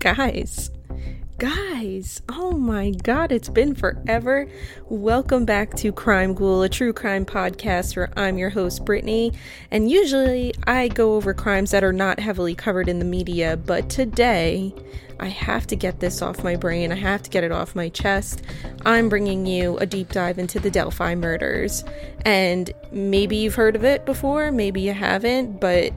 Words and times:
Guys, 0.00 0.70
guys, 1.36 2.22
oh 2.30 2.52
my 2.52 2.88
god, 2.88 3.30
it's 3.30 3.50
been 3.50 3.74
forever. 3.74 4.48
Welcome 4.88 5.44
back 5.44 5.74
to 5.74 5.92
Crime 5.92 6.32
Ghoul, 6.32 6.62
a 6.62 6.70
true 6.70 6.94
crime 6.94 7.26
podcast 7.26 7.96
where 7.96 8.10
I'm 8.16 8.38
your 8.38 8.48
host, 8.48 8.86
Brittany. 8.86 9.34
And 9.70 9.90
usually 9.90 10.54
I 10.66 10.88
go 10.88 11.16
over 11.16 11.34
crimes 11.34 11.70
that 11.72 11.84
are 11.84 11.92
not 11.92 12.18
heavily 12.18 12.54
covered 12.54 12.88
in 12.88 12.98
the 12.98 13.04
media, 13.04 13.58
but 13.58 13.90
today 13.90 14.74
I 15.18 15.28
have 15.28 15.66
to 15.66 15.76
get 15.76 16.00
this 16.00 16.22
off 16.22 16.42
my 16.42 16.56
brain. 16.56 16.92
I 16.92 16.96
have 16.96 17.22
to 17.24 17.28
get 17.28 17.44
it 17.44 17.52
off 17.52 17.76
my 17.76 17.90
chest. 17.90 18.40
I'm 18.86 19.10
bringing 19.10 19.44
you 19.44 19.76
a 19.76 19.86
deep 19.86 20.12
dive 20.12 20.38
into 20.38 20.58
the 20.58 20.70
Delphi 20.70 21.14
murders. 21.14 21.84
And 22.24 22.72
maybe 22.90 23.36
you've 23.36 23.54
heard 23.54 23.76
of 23.76 23.84
it 23.84 24.06
before, 24.06 24.50
maybe 24.50 24.80
you 24.80 24.94
haven't, 24.94 25.60
but 25.60 25.92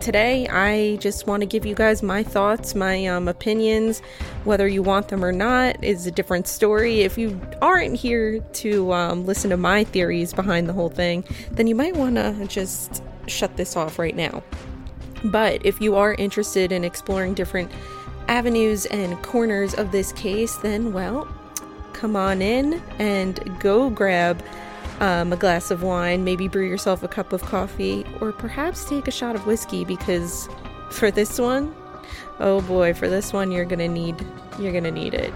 today 0.00 0.48
I 0.48 0.96
just 0.96 1.26
want 1.26 1.42
to 1.42 1.46
give 1.46 1.66
you 1.66 1.74
guys 1.74 2.02
my 2.02 2.22
thoughts, 2.22 2.74
my 2.74 3.06
um, 3.06 3.28
opinions. 3.28 4.00
Whether 4.44 4.66
you 4.66 4.82
want 4.82 5.08
them 5.08 5.24
or 5.24 5.32
not 5.32 5.82
is 5.84 6.06
a 6.06 6.10
different 6.10 6.48
story. 6.48 7.00
If 7.00 7.18
you 7.18 7.40
aren't 7.60 7.96
here 7.96 8.40
to 8.40 8.92
um, 8.92 9.26
listen 9.26 9.50
to 9.50 9.56
my 9.56 9.84
theories 9.84 10.32
behind 10.32 10.68
the 10.68 10.72
whole 10.72 10.88
thing, 10.88 11.24
then 11.52 11.66
you 11.66 11.74
might 11.74 11.96
want 11.96 12.16
to 12.16 12.46
just 12.48 13.02
shut 13.26 13.56
this 13.56 13.76
off 13.76 13.98
right 13.98 14.16
now. 14.16 14.42
But 15.24 15.64
if 15.64 15.80
you 15.80 15.96
are 15.96 16.14
interested 16.14 16.72
in 16.72 16.82
exploring 16.82 17.34
different 17.34 17.70
avenues 18.28 18.86
and 18.86 19.22
corners 19.22 19.74
of 19.74 19.92
this 19.92 20.12
case, 20.12 20.56
then 20.56 20.92
well, 20.92 21.28
come 21.92 22.16
on 22.16 22.40
in 22.40 22.82
and 22.98 23.38
go 23.60 23.90
grab 23.90 24.42
um, 25.00 25.32
a 25.32 25.36
glass 25.36 25.70
of 25.70 25.82
wine, 25.82 26.24
maybe 26.24 26.46
brew 26.46 26.66
yourself 26.66 27.02
a 27.02 27.08
cup 27.08 27.32
of 27.32 27.42
coffee, 27.42 28.04
or 28.20 28.32
perhaps 28.32 28.84
take 28.84 29.08
a 29.08 29.10
shot 29.10 29.34
of 29.34 29.46
whiskey 29.46 29.84
because 29.84 30.48
for 30.90 31.10
this 31.10 31.38
one, 31.38 31.74
oh 32.38 32.60
boy, 32.62 32.94
for 32.94 33.08
this 33.08 33.32
one 33.32 33.50
you're 33.50 33.64
gonna 33.64 33.88
need 33.88 34.14
you're 34.58 34.72
gonna 34.72 34.90
need 34.90 35.14
it. 35.14 35.32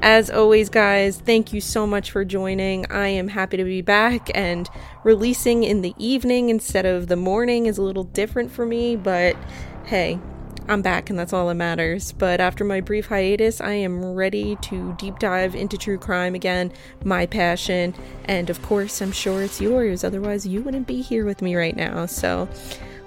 As 0.00 0.30
always, 0.30 0.68
guys, 0.68 1.18
thank 1.18 1.52
you 1.52 1.60
so 1.60 1.84
much 1.84 2.12
for 2.12 2.24
joining. 2.24 2.88
I 2.90 3.08
am 3.08 3.26
happy 3.26 3.56
to 3.56 3.64
be 3.64 3.82
back 3.82 4.30
and 4.32 4.70
releasing 5.02 5.64
in 5.64 5.82
the 5.82 5.92
evening 5.98 6.50
instead 6.50 6.86
of 6.86 7.08
the 7.08 7.16
morning 7.16 7.66
is 7.66 7.78
a 7.78 7.82
little 7.82 8.04
different 8.04 8.52
for 8.52 8.64
me, 8.64 8.94
but 8.94 9.36
hey, 9.86 10.20
I'm 10.68 10.82
back 10.82 11.08
and 11.08 11.18
that's 11.18 11.32
all 11.32 11.48
that 11.48 11.54
matters. 11.54 12.12
But 12.12 12.40
after 12.40 12.62
my 12.62 12.80
brief 12.80 13.06
hiatus, 13.06 13.60
I 13.60 13.72
am 13.72 14.04
ready 14.04 14.56
to 14.62 14.94
deep 14.98 15.18
dive 15.18 15.54
into 15.54 15.78
true 15.78 15.98
crime 15.98 16.34
again, 16.34 16.72
my 17.04 17.26
passion, 17.26 17.94
and 18.26 18.50
of 18.50 18.60
course, 18.62 19.00
I'm 19.00 19.12
sure 19.12 19.42
it's 19.42 19.60
yours. 19.60 20.04
Otherwise, 20.04 20.46
you 20.46 20.62
wouldn't 20.62 20.86
be 20.86 21.00
here 21.00 21.24
with 21.24 21.40
me 21.40 21.56
right 21.56 21.76
now. 21.76 22.06
So, 22.06 22.48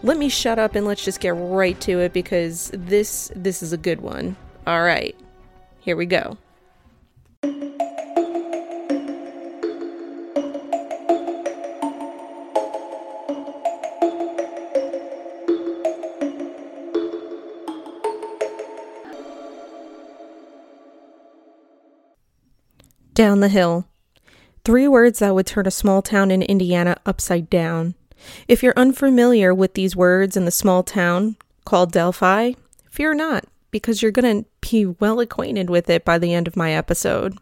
let 0.03 0.18
me 0.18 0.30
shut 0.30 0.58
up 0.58 0.76
and 0.76 0.86
let's 0.86 1.06
just 1.06 1.20
get 1.20 1.36
right 1.36 1.80
to 1.81 2.00
it 2.00 2.14
because 2.14 2.72
this 2.73 3.31
this 3.36 3.62
is 3.62 3.72
a 3.73 3.78
good 3.78 4.02
one. 4.02 4.36
All 4.66 4.81
right. 4.84 5.16
Here 5.80 5.96
we 5.96 6.06
go. 6.06 6.38
Down 23.14 23.40
the 23.42 23.50
hill. 23.50 23.88
Three 24.64 24.88
words 24.88 25.20
that 25.20 25.36
would 25.36 25.48
turn 25.48 25.67
a 25.67 25.72
small 25.72 26.02
town 26.02 26.31
in 26.31 26.42
Indiana 26.42 26.95
upside 27.06 27.50
down. 27.50 27.95
If 28.48 28.62
you're 28.62 28.73
unfamiliar 28.78 29.53
with 29.53 29.73
these 29.73 29.95
words 29.95 30.38
in 30.38 30.45
the 30.45 30.52
small 30.52 30.84
town 30.84 31.36
called 31.66 31.92
Delphi, 31.92 32.53
fear 32.90 33.14
not, 33.14 33.45
because 33.72 34.02
you're 34.02 34.12
going 34.12 34.44
to 34.44 34.50
be 34.62 34.86
well 34.86 35.20
acquainted 35.20 35.70
with 35.70 35.90
it 35.90 36.06
by 36.06 36.18
the 36.18 36.34
end 36.34 36.48
of 36.48 36.56
my 36.56 36.73
episode. 36.73 37.38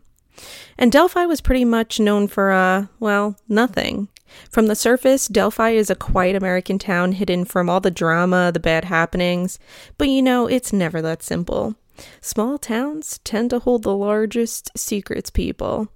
And 0.78 0.92
Delphi 0.92 1.26
was 1.26 1.42
pretty 1.42 1.66
much 1.66 2.00
known 2.00 2.28
for, 2.28 2.52
uh, 2.52 2.86
well, 3.00 3.36
nothing. 3.48 4.08
From 4.50 4.68
the 4.68 4.76
surface, 4.76 5.28
Delphi 5.28 5.72
is 5.72 5.90
a 5.90 5.96
quiet 5.96 6.36
American 6.36 6.80
town 6.80 7.14
hidden 7.14 7.46
from 7.46 7.70
all 7.70 7.80
the 7.82 7.92
drama, 7.92 8.52
the 8.54 8.60
bad 8.60 8.86
happenings, 8.86 9.60
but 9.98 10.08
you 10.08 10.22
know, 10.22 10.48
it's 10.48 10.72
never 10.72 11.02
that 11.02 11.24
simple. 11.24 11.76
Small 12.22 12.58
towns 12.58 13.20
tend 13.24 13.50
to 13.50 13.60
hold 13.60 13.84
the 13.84 13.96
largest 13.96 14.72
secrets, 14.78 15.30
people. 15.30 15.90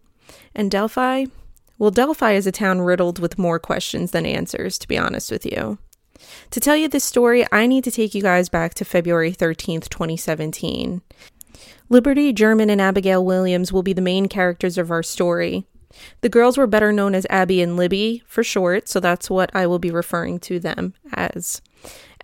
And 0.55 0.69
Delphi? 0.69 1.25
Well, 1.77 1.91
Delphi 1.91 2.33
is 2.33 2.47
a 2.47 2.51
town 2.51 2.81
riddled 2.81 3.19
with 3.19 3.37
more 3.37 3.59
questions 3.59 4.11
than 4.11 4.25
answers, 4.25 4.77
to 4.79 4.87
be 4.87 4.97
honest 4.97 5.31
with 5.31 5.45
you. 5.45 5.77
To 6.51 6.59
tell 6.59 6.75
you 6.75 6.87
this 6.87 7.03
story, 7.03 7.45
I 7.51 7.67
need 7.67 7.83
to 7.83 7.91
take 7.91 8.15
you 8.15 8.21
guys 8.21 8.47
back 8.49 8.73
to 8.75 8.85
February 8.85 9.31
13th, 9.31 9.89
2017. 9.89 11.01
Liberty 11.89 12.33
German 12.33 12.69
and 12.69 12.79
Abigail 12.79 13.23
Williams 13.23 13.73
will 13.73 13.83
be 13.83 13.93
the 13.93 14.01
main 14.01 14.27
characters 14.27 14.77
of 14.77 14.91
our 14.91 15.03
story. 15.03 15.65
The 16.21 16.29
girls 16.29 16.57
were 16.57 16.67
better 16.67 16.91
known 16.91 17.13
as 17.13 17.27
Abby 17.29 17.61
and 17.61 17.77
Libby 17.77 18.23
for 18.25 18.43
short, 18.43 18.87
so 18.87 18.99
that's 18.99 19.29
what 19.29 19.55
I 19.55 19.67
will 19.67 19.79
be 19.79 19.91
referring 19.91 20.39
to 20.41 20.59
them 20.59 20.93
as. 21.13 21.61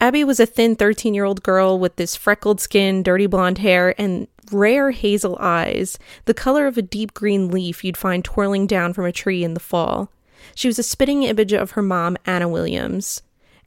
Abby 0.02 0.24
was 0.24 0.40
a 0.40 0.46
thin 0.46 0.76
13 0.76 1.14
year 1.14 1.26
old 1.26 1.44
girl 1.44 1.78
with 1.78 1.98
this 1.98 2.16
freckled 2.16 2.62
skin, 2.62 3.04
dirty 3.04 3.28
blonde 3.28 3.58
hair, 3.58 3.94
and 4.00 4.28
rare 4.52 4.92
hazel 4.92 5.38
eyes, 5.40 6.00
the 6.26 6.34
color 6.34 6.68
of 6.68 6.78
a 6.78 6.82
deep 6.82 7.14
green 7.14 7.50
leaf 7.50 7.84
you'd 7.84 7.98
find 7.98 8.24
twirling 8.24 8.66
down 8.66 8.94
from 8.94 9.06
a 9.06 9.12
tree 9.12 9.44
in 9.44 9.54
the 9.54 9.60
fall. 9.60 10.12
She 10.56 10.68
was 10.68 10.80
a 10.80 10.84
spitting 10.84 11.24
image 11.24 11.54
of 11.54 11.72
her 11.72 11.82
mom, 11.82 12.18
Anna 12.26 12.48
Williams. 12.48 13.22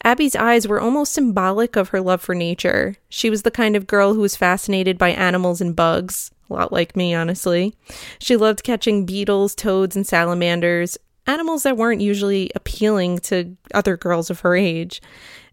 Abby's 0.05 0.35
eyes 0.35 0.67
were 0.67 0.81
almost 0.81 1.13
symbolic 1.13 1.77
of 1.77 1.91
her 1.91 2.01
love 2.01 2.21
for 2.21 2.35
nature. 2.35 2.97
She 3.09 3.31
was 3.31 3.43
the 3.43 3.53
kind 3.53 3.77
of 3.77 3.87
girl 3.87 4.15
who 4.15 4.21
was 4.21 4.35
fascinated 4.35 4.99
by 4.99 5.11
animals 5.11 5.61
and 5.61 5.77
bugs, 5.77 6.33
a 6.51 6.55
lot 6.55 6.73
like 6.73 6.97
me, 6.97 7.15
honestly. 7.15 7.75
She 8.19 8.37
loved 8.37 8.65
catching 8.65 9.07
beetles, 9.07 9.55
toads, 9.55 9.95
and 9.95 10.07
salamanders, 10.07 10.99
animals 11.27 11.63
that 11.63 11.77
weren't 11.77 12.01
usually 12.01 12.51
appealing 12.57 13.19
to 13.21 13.57
other 13.75 13.97
girls 13.97 14.29
of 14.29 14.41
her 14.41 14.57
age. 14.57 15.01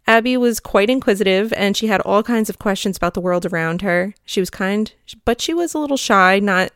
Abby 0.07 0.37
was 0.37 0.59
quite 0.59 0.89
inquisitive 0.89 1.53
and 1.53 1.77
she 1.77 1.87
had 1.87 2.01
all 2.01 2.23
kinds 2.23 2.49
of 2.49 2.59
questions 2.59 2.97
about 2.97 3.13
the 3.13 3.21
world 3.21 3.45
around 3.45 3.81
her. 3.81 4.13
She 4.25 4.39
was 4.39 4.49
kind, 4.49 4.91
but 5.25 5.39
she 5.39 5.53
was 5.53 5.73
a 5.73 5.79
little 5.79 5.97
shy, 5.97 6.39
not 6.39 6.71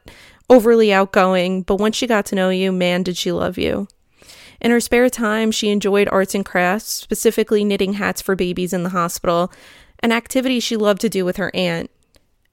overly 0.50 0.94
outgoing, 0.94 1.64
but 1.64 1.78
once 1.80 1.96
she 1.96 2.08
got 2.08 2.26
to 2.28 2.36
know 2.36 2.50
you, 2.50 2.72
man, 2.72 3.04
did 3.04 3.18
she 3.18 3.32
love 3.32 3.58
you. 3.58 3.88
In 4.62 4.72
her 4.72 4.80
spare 4.80 5.10
time, 5.10 5.52
she 5.52 5.70
enjoyed 5.70 6.08
arts 6.10 6.36
and 6.36 6.46
crafts, 6.46 6.90
specifically 6.90 7.66
knitting 7.66 7.94
hats 7.94 8.22
for 8.22 8.36
babies 8.36 8.72
in 8.72 8.84
the 8.84 8.90
hospital, 8.90 9.52
an 10.00 10.12
activity 10.12 10.60
she 10.60 10.78
loved 10.78 11.02
to 11.02 11.10
do 11.10 11.26
with 11.26 11.38
her 11.38 11.52
aunt. 11.54 11.90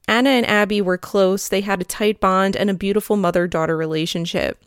Anna 0.09 0.31
and 0.31 0.47
Abby 0.47 0.81
were 0.81 0.99
close, 0.99 1.47
they 1.47 1.61
had 1.61 1.81
a 1.81 1.85
tight 1.85 2.21
bond 2.21 2.57
and 2.57 2.69
a 2.69 2.75
beautiful 2.75 3.17
mother 3.17 3.47
daughter 3.47 3.77
relationship. 3.77 4.65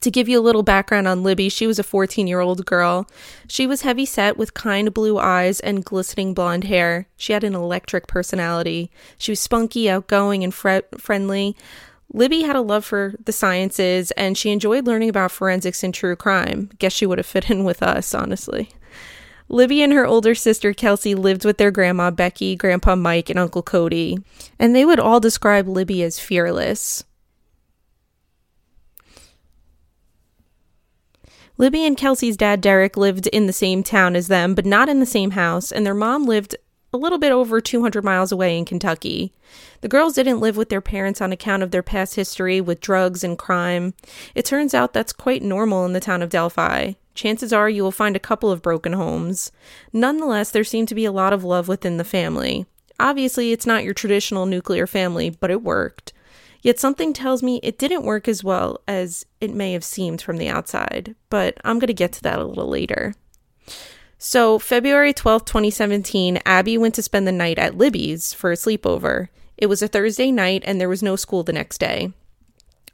To 0.00 0.10
give 0.10 0.28
you 0.28 0.38
a 0.38 0.42
little 0.42 0.62
background 0.62 1.06
on 1.06 1.22
Libby, 1.22 1.48
she 1.48 1.66
was 1.66 1.78
a 1.78 1.84
14 1.84 2.26
year 2.26 2.40
old 2.40 2.66
girl. 2.66 3.06
She 3.46 3.66
was 3.66 3.82
heavy 3.82 4.06
set 4.06 4.36
with 4.36 4.54
kind 4.54 4.92
blue 4.92 5.18
eyes 5.18 5.60
and 5.60 5.84
glistening 5.84 6.34
blonde 6.34 6.64
hair. 6.64 7.06
She 7.16 7.32
had 7.32 7.44
an 7.44 7.54
electric 7.54 8.06
personality. 8.06 8.90
She 9.18 9.32
was 9.32 9.40
spunky, 9.40 9.88
outgoing, 9.88 10.42
and 10.42 10.52
fre- 10.52 10.88
friendly. 10.98 11.56
Libby 12.12 12.42
had 12.42 12.56
a 12.56 12.60
love 12.60 12.84
for 12.84 13.14
the 13.24 13.32
sciences 13.32 14.10
and 14.12 14.36
she 14.36 14.50
enjoyed 14.50 14.86
learning 14.86 15.08
about 15.08 15.30
forensics 15.30 15.82
and 15.82 15.94
true 15.94 16.16
crime. 16.16 16.70
Guess 16.78 16.92
she 16.92 17.06
would 17.06 17.18
have 17.18 17.26
fit 17.26 17.48
in 17.48 17.64
with 17.64 17.82
us, 17.82 18.14
honestly. 18.14 18.70
Libby 19.48 19.82
and 19.82 19.92
her 19.92 20.06
older 20.06 20.34
sister 20.34 20.72
Kelsey 20.72 21.14
lived 21.14 21.44
with 21.44 21.58
their 21.58 21.70
grandma 21.70 22.10
Becky, 22.10 22.56
Grandpa 22.56 22.96
Mike, 22.96 23.28
and 23.28 23.38
Uncle 23.38 23.62
Cody, 23.62 24.18
and 24.58 24.74
they 24.74 24.84
would 24.84 24.98
all 24.98 25.20
describe 25.20 25.68
Libby 25.68 26.02
as 26.02 26.18
fearless. 26.18 27.04
Libby 31.62 31.86
and 31.86 31.96
Kelsey's 31.96 32.36
dad, 32.36 32.60
Derek, 32.60 32.96
lived 32.96 33.28
in 33.28 33.46
the 33.46 33.52
same 33.52 33.84
town 33.84 34.16
as 34.16 34.26
them, 34.26 34.52
but 34.56 34.66
not 34.66 34.88
in 34.88 34.98
the 34.98 35.06
same 35.06 35.30
house, 35.30 35.70
and 35.70 35.86
their 35.86 35.94
mom 35.94 36.24
lived 36.24 36.56
a 36.92 36.96
little 36.96 37.18
bit 37.18 37.30
over 37.30 37.60
200 37.60 38.02
miles 38.02 38.32
away 38.32 38.58
in 38.58 38.64
Kentucky. 38.64 39.32
The 39.80 39.86
girls 39.86 40.14
didn't 40.14 40.40
live 40.40 40.56
with 40.56 40.70
their 40.70 40.80
parents 40.80 41.20
on 41.20 41.30
account 41.30 41.62
of 41.62 41.70
their 41.70 41.84
past 41.84 42.16
history 42.16 42.60
with 42.60 42.80
drugs 42.80 43.22
and 43.22 43.38
crime. 43.38 43.94
It 44.34 44.44
turns 44.44 44.74
out 44.74 44.92
that's 44.92 45.12
quite 45.12 45.40
normal 45.40 45.84
in 45.84 45.92
the 45.92 46.00
town 46.00 46.20
of 46.20 46.30
Delphi. 46.30 46.94
Chances 47.14 47.52
are 47.52 47.70
you 47.70 47.84
will 47.84 47.92
find 47.92 48.16
a 48.16 48.18
couple 48.18 48.50
of 48.50 48.60
broken 48.60 48.94
homes. 48.94 49.52
Nonetheless, 49.92 50.50
there 50.50 50.64
seemed 50.64 50.88
to 50.88 50.96
be 50.96 51.04
a 51.04 51.12
lot 51.12 51.32
of 51.32 51.44
love 51.44 51.68
within 51.68 51.96
the 51.96 52.02
family. 52.02 52.66
Obviously, 52.98 53.52
it's 53.52 53.66
not 53.66 53.84
your 53.84 53.94
traditional 53.94 54.46
nuclear 54.46 54.88
family, 54.88 55.30
but 55.30 55.52
it 55.52 55.62
worked. 55.62 56.12
Yet 56.62 56.78
something 56.78 57.12
tells 57.12 57.42
me 57.42 57.58
it 57.62 57.76
didn't 57.76 58.04
work 58.04 58.28
as 58.28 58.42
well 58.44 58.80
as 58.86 59.26
it 59.40 59.52
may 59.52 59.72
have 59.72 59.84
seemed 59.84 60.22
from 60.22 60.36
the 60.36 60.48
outside, 60.48 61.16
but 61.28 61.58
I'm 61.64 61.80
going 61.80 61.88
to 61.88 61.94
get 61.94 62.12
to 62.12 62.22
that 62.22 62.38
a 62.38 62.44
little 62.44 62.68
later. 62.68 63.14
So, 64.16 64.60
February 64.60 65.12
12th, 65.12 65.46
2017, 65.46 66.38
Abby 66.46 66.78
went 66.78 66.94
to 66.94 67.02
spend 67.02 67.26
the 67.26 67.32
night 67.32 67.58
at 67.58 67.76
Libby's 67.76 68.32
for 68.32 68.52
a 68.52 68.56
sleepover. 68.56 69.28
It 69.58 69.66
was 69.66 69.82
a 69.82 69.88
Thursday 69.88 70.30
night 70.30 70.62
and 70.64 70.80
there 70.80 70.88
was 70.88 71.02
no 71.02 71.16
school 71.16 71.42
the 71.42 71.52
next 71.52 71.78
day. 71.78 72.12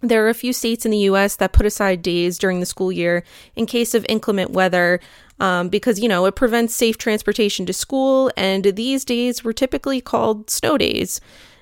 There 0.01 0.25
are 0.25 0.31
a 0.31 0.35
few 0.35 0.55
states 0.55 0.87
in 0.87 0.91
the 0.91 0.99
US 1.11 1.37
that 1.37 1.53
put 1.53 1.67
aside 1.67 2.01
days 2.01 2.39
during 2.39 2.61
the 2.61 2.67
school 2.67 2.91
year 2.91 3.25
in 3.57 3.67
case 3.67 3.95
of 3.95 4.07
inclement 4.09 4.53
weather 4.53 5.01
um, 5.41 5.69
because, 5.69 6.01
you 6.01 6.09
know, 6.09 6.25
it 6.25 6.35
prevents 6.35 6.75
safe 6.75 6.97
transportation 6.97 7.67
to 7.67 7.73
school, 7.73 8.31
and 8.37 8.65
these 8.65 9.05
days 9.05 9.45
were 9.45 9.53
typically 9.53 10.01
called 10.01 10.51
snow 10.51 10.79
days. 10.79 11.21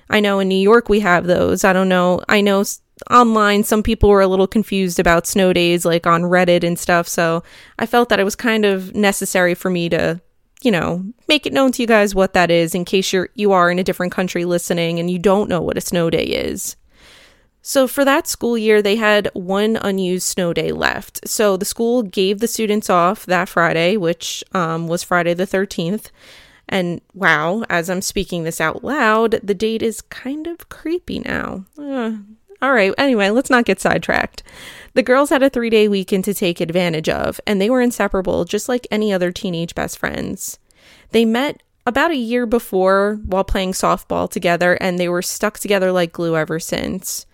I 0.09 0.19
know 0.19 0.39
in 0.39 0.47
New 0.47 0.55
York 0.55 0.89
we 0.89 1.01
have 1.01 1.25
those. 1.25 1.63
I 1.63 1.73
don't 1.73 1.89
know. 1.89 2.21
I 2.29 2.41
know 2.41 2.63
online 3.11 3.63
some 3.63 3.83
people 3.83 4.09
were 4.09 4.21
a 4.21 4.27
little 4.27 4.47
confused 4.47 4.99
about 4.99 5.27
snow 5.27 5.53
days, 5.53 5.85
like 5.85 6.07
on 6.07 6.23
Reddit 6.23 6.63
and 6.63 6.79
stuff, 6.79 7.07
so 7.07 7.43
I 7.77 7.85
felt 7.85 8.09
that 8.09 8.19
it 8.19 8.23
was 8.23 8.35
kind 8.35 8.65
of 8.65 8.95
necessary 8.95 9.53
for 9.53 9.69
me 9.69 9.89
to 9.89 10.21
you 10.61 10.71
know, 10.71 11.05
make 11.27 11.45
it 11.45 11.53
known 11.53 11.71
to 11.71 11.83
you 11.83 11.87
guys 11.87 12.15
what 12.15 12.33
that 12.33 12.49
is 12.49 12.73
in 12.73 12.85
case 12.85 13.13
you're 13.13 13.29
you 13.35 13.51
are 13.51 13.69
in 13.69 13.79
a 13.79 13.83
different 13.83 14.11
country 14.11 14.45
listening 14.45 14.99
and 14.99 15.09
you 15.09 15.19
don't 15.19 15.49
know 15.49 15.61
what 15.61 15.77
a 15.77 15.81
snow 15.81 16.09
day 16.09 16.23
is. 16.23 16.75
So, 17.61 17.85
for 17.85 18.05
that 18.05 18.27
school 18.27 18.57
year, 18.57 18.81
they 18.81 18.95
had 18.95 19.29
one 19.33 19.75
unused 19.75 20.25
snow 20.25 20.53
day 20.53 20.71
left. 20.71 21.27
So, 21.27 21.57
the 21.57 21.65
school 21.65 22.01
gave 22.01 22.39
the 22.39 22.47
students 22.47 22.89
off 22.89 23.25
that 23.25 23.49
Friday, 23.49 23.97
which 23.97 24.43
um, 24.53 24.87
was 24.87 25.03
Friday 25.03 25.33
the 25.33 25.45
13th. 25.45 26.09
And 26.69 27.01
wow, 27.13 27.63
as 27.69 27.89
I'm 27.89 28.01
speaking 28.01 28.43
this 28.43 28.59
out 28.59 28.83
loud, 28.83 29.39
the 29.43 29.53
date 29.55 29.81
is 29.81 30.01
kind 30.01 30.47
of 30.47 30.69
creepy 30.69 31.19
now. 31.19 31.65
All 32.61 32.73
right, 32.73 32.93
anyway, 32.97 33.29
let's 33.29 33.49
not 33.51 33.65
get 33.65 33.79
sidetracked. 33.79 34.41
The 34.95 35.03
girls 35.03 35.29
had 35.29 35.43
a 35.43 35.49
three 35.49 35.69
day 35.69 35.87
weekend 35.87 36.25
to 36.25 36.33
take 36.33 36.59
advantage 36.59 37.07
of, 37.07 37.39
and 37.45 37.61
they 37.61 37.69
were 37.69 37.81
inseparable, 37.81 38.45
just 38.45 38.67
like 38.67 38.87
any 38.89 39.13
other 39.13 39.31
teenage 39.31 39.75
best 39.75 39.97
friends. 39.97 40.57
They 41.11 41.23
met 41.23 41.61
about 41.85 42.11
a 42.11 42.17
year 42.17 42.45
before 42.45 43.19
while 43.25 43.43
playing 43.43 43.73
softball 43.73 44.29
together, 44.29 44.73
and 44.81 44.99
they 44.99 45.07
were 45.07 45.21
stuck 45.21 45.59
together 45.59 45.91
like 45.91 46.11
glue 46.11 46.35
ever 46.35 46.59
since. 46.59 47.25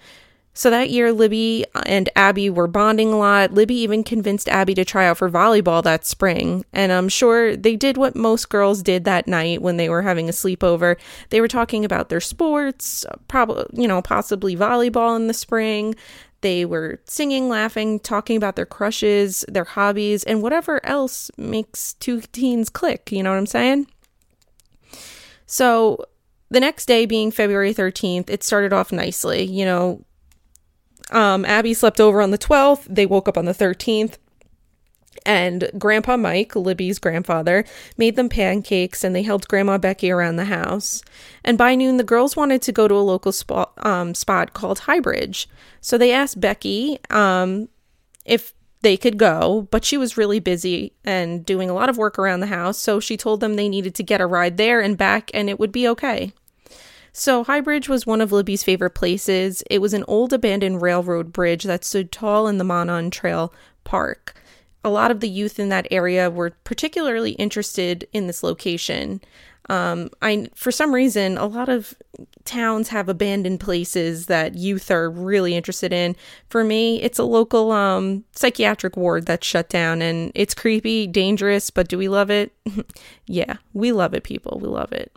So 0.56 0.70
that 0.70 0.92
year, 0.92 1.12
Libby 1.12 1.66
and 1.88 2.10
Abby 2.16 2.50
were 2.50 2.68
bonding 2.68 3.12
a 3.12 3.18
lot. 3.18 3.54
Libby 3.54 3.76
even 3.76 4.04
convinced 4.04 4.48
Abby 4.48 4.76
to 4.76 4.86
try 4.86 5.08
out 5.08 5.18
for 5.18 5.30
volleyball 5.30 5.82
that 5.84 6.06
spring. 6.06 6.64
And 6.72 6.92
I'm 6.92 7.10
sure 7.10 7.56
they 7.58 7.76
did 7.76 7.98
what 7.98 8.16
most 8.16 8.50
girls 8.50 8.84
did 8.84 9.04
that 9.06 9.28
night 9.28 9.64
when 9.64 9.78
they 9.78 9.90
were 9.90 10.04
having 10.04 10.30
a 10.30 10.32
sleepover. 10.32 10.98
They 11.30 11.42
were 11.42 11.48
talking 11.48 11.84
about 11.84 12.10
their 12.10 12.22
sports, 12.22 13.04
probably, 13.28 13.66
you 13.74 13.88
know, 13.88 14.02
possibly 14.04 14.56
volleyball 14.56 15.16
in 15.16 15.26
the 15.28 15.34
spring. 15.34 15.96
They 16.42 16.66
were 16.66 17.00
singing, 17.06 17.50
laughing, 17.50 18.00
talking 18.00 18.38
about 18.38 18.56
their 18.56 18.66
crushes, 18.66 19.46
their 19.48 19.64
hobbies, 19.64 20.24
and 20.24 20.44
whatever 20.44 20.86
else 20.86 21.32
makes 21.36 21.94
two 21.96 22.22
teens 22.32 22.70
click. 22.70 23.12
You 23.12 23.24
know 23.24 23.32
what 23.32 23.38
I'm 23.38 23.48
saying? 23.48 23.88
So 25.48 26.06
the 26.50 26.60
next 26.60 26.86
day, 26.86 27.08
being 27.08 27.32
February 27.32 27.74
13th, 27.74 28.30
it 28.30 28.44
started 28.44 28.72
off 28.72 28.92
nicely. 28.92 29.44
You 29.44 29.66
know, 29.66 30.06
um, 31.14 31.46
Abby 31.46 31.74
slept 31.74 32.02
over 32.02 32.22
on 32.22 32.32
the 32.32 32.38
12th. 32.38 32.86
They 32.90 33.06
woke 33.06 33.28
up 33.28 33.38
on 33.38 33.46
the 33.46 33.54
13th. 33.54 34.18
And 35.26 35.70
Grandpa 35.78 36.18
Mike, 36.18 36.56
Libby's 36.56 37.00
grandfather, 37.00 37.64
made 37.98 38.18
them 38.18 38.28
pancakes 38.28 39.06
and 39.06 39.16
they 39.16 39.22
helped 39.22 39.48
Grandma 39.48 39.78
Becky 39.78 40.12
around 40.12 40.36
the 40.36 40.46
house. 40.46 41.02
And 41.46 41.58
by 41.58 41.76
noon, 41.76 41.96
the 41.96 42.04
girls 42.04 42.36
wanted 42.36 42.62
to 42.64 42.74
go 42.74 42.90
to 42.90 42.96
a 42.96 42.98
local 42.98 43.32
spot, 43.32 43.74
um, 43.78 44.16
spot 44.16 44.54
called 44.54 44.82
Highbridge. 44.82 45.46
So 45.80 45.98
they 45.98 46.12
asked 46.12 46.42
Becky 46.42 47.00
um, 47.10 47.70
if 48.26 48.54
they 48.82 48.98
could 48.98 49.18
go, 49.18 49.68
but 49.72 49.86
she 49.86 49.98
was 49.98 50.18
really 50.18 50.40
busy 50.40 50.94
and 51.06 51.46
doing 51.46 51.70
a 51.70 51.74
lot 51.74 51.90
of 51.90 51.98
work 51.98 52.20
around 52.20 52.42
the 52.42 52.48
house. 52.48 52.78
So 52.78 53.00
she 53.00 53.16
told 53.16 53.40
them 53.40 53.54
they 53.54 53.70
needed 53.70 53.96
to 53.96 54.04
get 54.04 54.20
a 54.20 54.28
ride 54.28 54.58
there 54.58 54.82
and 54.82 54.98
back 54.98 55.32
and 55.34 55.50
it 55.50 55.58
would 55.58 55.72
be 55.72 55.88
okay. 55.88 56.34
So, 57.16 57.46
Highbridge 57.46 57.88
was 57.88 58.08
one 58.08 58.22
of 58.22 58.32
Libby's 58.32 58.64
favorite 58.64 58.96
places. 58.96 59.64
It 59.70 59.80
was 59.80 59.94
an 59.94 60.04
old 60.08 60.34
abandoned 60.34 60.82
railroad 60.82 61.32
bridge 61.32 61.64
that 61.64 61.86
stood 61.86 62.12
tall 62.12 62.48
in 62.48 62.58
the 62.58 62.64
Monon 62.64 63.12
Trail 63.12 63.54
Park. 63.84 64.36
A 64.84 64.90
lot 64.90 65.12
of 65.12 65.20
the 65.20 65.30
youth 65.30 65.60
in 65.60 65.70
that 65.70 65.88
area 65.92 66.32
were 66.32 66.56
particularly 66.64 67.34
interested 67.34 68.08
in 68.14 68.26
this 68.26 68.42
location. 68.42 69.22
Um, 69.70 70.10
I, 70.24 70.48
for 70.56 70.72
some 70.72 70.94
reason, 70.94 71.38
a 71.38 71.46
lot 71.46 71.70
of 71.70 71.94
towns 72.46 72.90
have 72.90 73.08
abandoned 73.08 73.60
places 73.60 74.26
that 74.26 74.56
youth 74.56 74.90
are 74.90 75.10
really 75.10 75.56
interested 75.56 75.94
in. 75.94 76.16
For 76.50 76.64
me, 76.64 77.02
it's 77.02 77.20
a 77.20 77.24
local 77.24 77.72
um, 77.72 78.26
psychiatric 78.36 78.98
ward 78.98 79.28
that's 79.28 79.48
shut 79.48 79.70
down, 79.70 80.02
and 80.02 80.32
it's 80.34 80.56
creepy, 80.56 81.06
dangerous, 81.06 81.70
but 81.70 81.88
do 81.88 81.98
we 81.98 82.10
love 82.10 82.32
it? 82.32 82.52
yeah, 83.28 83.58
we 83.74 83.92
love 83.92 84.16
it, 84.16 84.24
people. 84.24 84.60
We 84.60 84.68
love 84.68 84.92
it. 84.92 85.12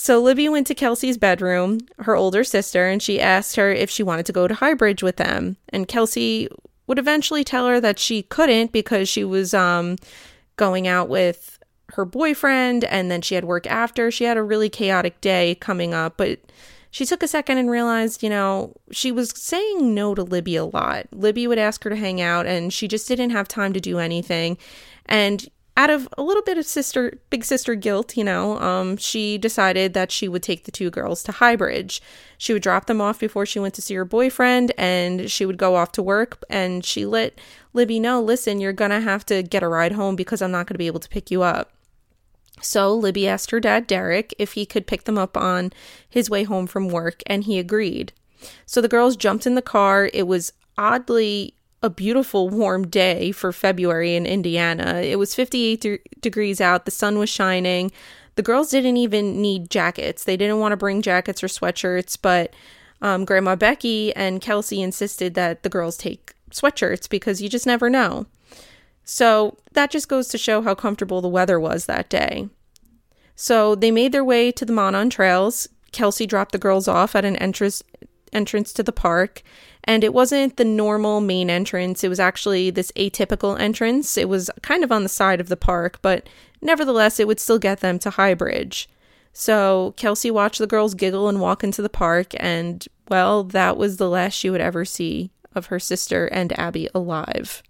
So 0.00 0.20
Libby 0.20 0.48
went 0.48 0.68
to 0.68 0.76
Kelsey's 0.76 1.18
bedroom, 1.18 1.80
her 1.98 2.14
older 2.14 2.44
sister, 2.44 2.86
and 2.86 3.02
she 3.02 3.20
asked 3.20 3.56
her 3.56 3.72
if 3.72 3.90
she 3.90 4.04
wanted 4.04 4.26
to 4.26 4.32
go 4.32 4.46
to 4.46 4.54
Highbridge 4.54 5.02
with 5.02 5.16
them. 5.16 5.56
And 5.70 5.88
Kelsey 5.88 6.48
would 6.86 7.00
eventually 7.00 7.42
tell 7.42 7.66
her 7.66 7.80
that 7.80 7.98
she 7.98 8.22
couldn't 8.22 8.70
because 8.70 9.08
she 9.08 9.24
was 9.24 9.52
um, 9.54 9.96
going 10.54 10.86
out 10.86 11.08
with 11.08 11.58
her 11.94 12.04
boyfriend 12.04 12.84
and 12.84 13.10
then 13.10 13.22
she 13.22 13.34
had 13.34 13.44
work 13.44 13.66
after. 13.66 14.12
She 14.12 14.22
had 14.22 14.36
a 14.36 14.42
really 14.42 14.68
chaotic 14.68 15.20
day 15.20 15.56
coming 15.56 15.94
up, 15.94 16.16
but 16.16 16.38
she 16.92 17.04
took 17.04 17.24
a 17.24 17.28
second 17.28 17.58
and 17.58 17.68
realized, 17.68 18.22
you 18.22 18.30
know, 18.30 18.76
she 18.92 19.10
was 19.10 19.30
saying 19.30 19.96
no 19.96 20.14
to 20.14 20.22
Libby 20.22 20.54
a 20.54 20.64
lot. 20.64 21.08
Libby 21.10 21.48
would 21.48 21.58
ask 21.58 21.82
her 21.82 21.90
to 21.90 21.96
hang 21.96 22.20
out 22.20 22.46
and 22.46 22.72
she 22.72 22.86
just 22.86 23.08
didn't 23.08 23.30
have 23.30 23.48
time 23.48 23.72
to 23.72 23.80
do 23.80 23.98
anything. 23.98 24.58
And 25.06 25.48
out 25.78 25.90
of 25.90 26.08
a 26.18 26.22
little 26.22 26.42
bit 26.42 26.58
of 26.58 26.66
sister 26.66 27.20
big 27.30 27.44
sister 27.44 27.76
guilt, 27.76 28.16
you 28.16 28.24
know, 28.24 28.58
um, 28.58 28.96
she 28.96 29.38
decided 29.38 29.94
that 29.94 30.10
she 30.10 30.26
would 30.26 30.42
take 30.42 30.64
the 30.64 30.72
two 30.72 30.90
girls 30.90 31.22
to 31.22 31.32
Highbridge. 31.32 32.00
She 32.36 32.52
would 32.52 32.62
drop 32.62 32.86
them 32.86 33.00
off 33.00 33.20
before 33.20 33.46
she 33.46 33.60
went 33.60 33.74
to 33.74 33.82
see 33.82 33.94
her 33.94 34.04
boyfriend, 34.04 34.72
and 34.76 35.30
she 35.30 35.46
would 35.46 35.56
go 35.56 35.76
off 35.76 35.92
to 35.92 36.02
work. 36.02 36.44
And 36.50 36.84
she 36.84 37.06
let 37.06 37.38
Libby 37.72 38.00
know, 38.00 38.20
"Listen, 38.20 38.60
you're 38.60 38.72
gonna 38.72 39.00
have 39.00 39.24
to 39.26 39.44
get 39.44 39.62
a 39.62 39.68
ride 39.68 39.92
home 39.92 40.16
because 40.16 40.42
I'm 40.42 40.50
not 40.50 40.66
gonna 40.66 40.78
be 40.78 40.88
able 40.88 41.00
to 41.00 41.08
pick 41.08 41.30
you 41.30 41.42
up." 41.42 41.70
So 42.60 42.92
Libby 42.92 43.28
asked 43.28 43.52
her 43.52 43.60
dad, 43.60 43.86
Derek, 43.86 44.34
if 44.36 44.54
he 44.54 44.66
could 44.66 44.88
pick 44.88 45.04
them 45.04 45.16
up 45.16 45.36
on 45.36 45.72
his 46.10 46.28
way 46.28 46.42
home 46.42 46.66
from 46.66 46.88
work, 46.88 47.22
and 47.26 47.44
he 47.44 47.56
agreed. 47.56 48.12
So 48.66 48.80
the 48.80 48.88
girls 48.88 49.16
jumped 49.16 49.46
in 49.46 49.54
the 49.54 49.62
car. 49.62 50.10
It 50.12 50.26
was 50.26 50.52
oddly 50.76 51.54
a 51.82 51.90
beautiful 51.90 52.48
warm 52.48 52.86
day 52.88 53.32
for 53.32 53.52
February 53.52 54.14
in 54.14 54.26
Indiana. 54.26 55.00
It 55.04 55.18
was 55.18 55.34
58 55.34 55.80
de- 55.80 55.98
degrees 56.20 56.60
out, 56.60 56.84
the 56.84 56.90
sun 56.90 57.18
was 57.18 57.30
shining. 57.30 57.92
The 58.34 58.42
girls 58.42 58.70
didn't 58.70 58.96
even 58.96 59.40
need 59.42 59.70
jackets. 59.70 60.24
They 60.24 60.36
didn't 60.36 60.60
want 60.60 60.72
to 60.72 60.76
bring 60.76 61.02
jackets 61.02 61.42
or 61.42 61.48
sweatshirts, 61.48 62.16
but 62.20 62.54
um, 63.00 63.24
Grandma 63.24 63.56
Becky 63.56 64.14
and 64.14 64.40
Kelsey 64.40 64.80
insisted 64.82 65.34
that 65.34 65.62
the 65.62 65.68
girls 65.68 65.96
take 65.96 66.34
sweatshirts 66.50 67.08
because 67.08 67.42
you 67.42 67.48
just 67.48 67.66
never 67.66 67.90
know. 67.90 68.26
So 69.04 69.56
that 69.72 69.90
just 69.90 70.08
goes 70.08 70.28
to 70.28 70.38
show 70.38 70.62
how 70.62 70.74
comfortable 70.74 71.20
the 71.20 71.28
weather 71.28 71.58
was 71.58 71.86
that 71.86 72.10
day. 72.10 72.48
So 73.34 73.74
they 73.74 73.90
made 73.90 74.12
their 74.12 74.24
way 74.24 74.50
to 74.52 74.64
the 74.64 74.72
Monon 74.72 75.10
Trails. 75.10 75.68
Kelsey 75.92 76.26
dropped 76.26 76.52
the 76.52 76.58
girls 76.58 76.88
off 76.88 77.14
at 77.14 77.24
an 77.24 77.36
entrance 77.36 77.82
entrance 78.32 78.74
to 78.74 78.82
the 78.82 78.92
park, 78.92 79.42
and 79.88 80.04
it 80.04 80.12
wasn't 80.12 80.58
the 80.58 80.66
normal 80.66 81.22
main 81.22 81.48
entrance, 81.48 82.04
it 82.04 82.10
was 82.10 82.20
actually 82.20 82.68
this 82.68 82.92
atypical 82.92 83.58
entrance. 83.58 84.18
It 84.18 84.28
was 84.28 84.50
kind 84.60 84.84
of 84.84 84.92
on 84.92 85.02
the 85.02 85.08
side 85.08 85.40
of 85.40 85.48
the 85.48 85.56
park, 85.56 85.98
but 86.02 86.28
nevertheless, 86.60 87.18
it 87.18 87.26
would 87.26 87.40
still 87.40 87.58
get 87.58 87.80
them 87.80 87.98
to 88.00 88.10
Highbridge. 88.10 88.86
So 89.32 89.94
Kelsey 89.96 90.30
watched 90.30 90.58
the 90.58 90.66
girls 90.66 90.94
giggle 90.94 91.26
and 91.26 91.40
walk 91.40 91.64
into 91.64 91.80
the 91.80 91.88
park, 91.88 92.34
and 92.36 92.86
well, 93.08 93.44
that 93.44 93.78
was 93.78 93.96
the 93.96 94.10
last 94.10 94.34
she 94.34 94.50
would 94.50 94.60
ever 94.60 94.84
see 94.84 95.30
of 95.54 95.66
her 95.66 95.78
sister 95.80 96.26
and 96.26 96.58
Abby 96.58 96.90
alive. 96.94 97.62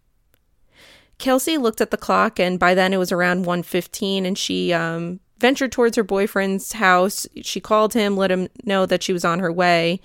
Kelsey 1.19 1.57
looked 1.57 1.81
at 1.81 1.93
the 1.93 1.97
clock, 1.97 2.41
and 2.41 2.59
by 2.59 2.75
then 2.75 2.93
it 2.93 2.99
was 2.99 3.13
around 3.13 3.47
1.15, 3.47 4.27
and 4.27 4.37
she 4.37 4.73
um, 4.73 5.21
ventured 5.39 5.71
towards 5.71 5.97
her 5.97 6.03
boyfriend's 6.03 6.73
house. 6.73 7.29
She 7.43 7.61
called 7.61 7.95
him, 7.95 8.17
let 8.17 8.33
him 8.33 8.49
know 8.65 8.87
that 8.87 9.05
she 9.05 9.13
was 9.13 9.25
on 9.25 9.39
her 9.39 9.53
way, 9.53 10.01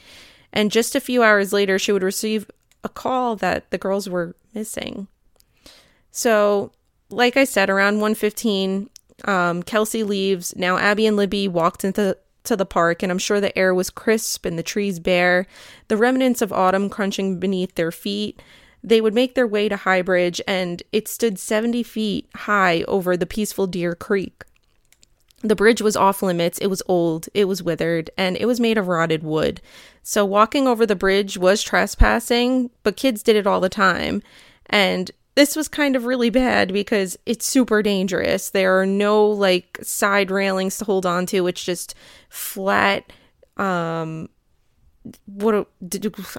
and 0.54 0.72
just 0.72 0.96
a 0.96 1.02
few 1.02 1.24
hours 1.24 1.52
later, 1.52 1.78
she 1.78 1.92
would 1.92 2.04
receive 2.04 2.50
a 2.84 2.90
call 2.90 3.36
that 3.38 3.70
the 3.72 3.78
girls 3.78 4.08
were 4.08 4.36
missing. 4.54 5.08
So, 6.12 6.72
like 7.10 7.36
I 7.36 7.44
said, 7.44 7.70
around 7.70 8.00
1:15, 8.00 8.90
um, 9.26 9.64
Kelsey 9.64 10.04
leaves. 10.04 10.56
Now 10.56 10.78
Abby 10.78 11.08
and 11.08 11.18
Libby 11.18 11.48
walked 11.48 11.84
into 11.84 12.18
to 12.44 12.56
the 12.56 12.66
park, 12.66 13.02
and 13.02 13.12
I'm 13.12 13.18
sure 13.18 13.42
the 13.42 13.58
air 13.58 13.74
was 13.74 13.90
crisp 13.90 14.46
and 14.46 14.60
the 14.60 14.64
trees 14.64 15.00
bare, 15.00 15.48
the 15.88 15.98
remnants 15.98 16.42
of 16.42 16.54
autumn 16.54 16.90
crunching 16.90 17.40
beneath 17.40 17.76
their 17.76 17.92
feet. 17.92 18.42
They 18.84 19.00
would 19.00 19.14
make 19.14 19.34
their 19.34 19.48
way 19.48 19.70
to 19.70 19.78
Highbridge, 19.78 20.42
and 20.46 20.84
it 20.92 21.08
stood 21.08 21.40
70 21.40 21.84
feet 21.84 22.30
high 22.36 22.84
over 22.84 23.16
the 23.16 23.26
peaceful 23.26 23.66
Deer 23.66 23.96
Creek. 23.96 24.44
The 25.42 25.56
bridge 25.56 25.82
was 25.82 25.96
off 25.96 26.22
limits, 26.22 26.58
it 26.60 26.68
was 26.68 26.84
old, 26.88 27.28
it 27.34 27.46
was 27.46 27.64
withered, 27.64 28.10
and 28.18 28.38
it 28.38 28.46
was 28.46 28.60
made 28.60 28.78
of 28.78 28.88
rotted 28.88 29.24
wood. 29.24 29.62
So 30.04 30.26
walking 30.26 30.68
over 30.68 30.86
the 30.86 30.96
bridge 30.96 31.38
was 31.38 31.64
trespassing, 31.64 32.70
but 32.84 32.98
kids 32.98 33.24
did 33.24 33.38
it 33.38 33.48
all 33.48 33.62
the 33.62 33.70
time. 33.70 34.22
And 34.68 35.10
this 35.36 35.56
was 35.56 35.68
kind 35.68 35.96
of 35.96 36.06
really 36.06 36.30
bad 36.30 36.74
because 36.74 37.18
it's 37.26 37.46
super 37.46 37.82
dangerous. 37.82 38.50
There 38.50 38.80
are 38.80 38.86
no 38.86 39.26
like 39.26 39.80
side 39.82 40.30
railings 40.30 40.78
to 40.78 40.86
hold 40.86 41.06
on 41.06 41.26
to. 41.28 41.48
It's 41.48 41.64
just 41.64 41.96
flat 42.30 43.12
um 43.58 44.30
what 45.26 45.68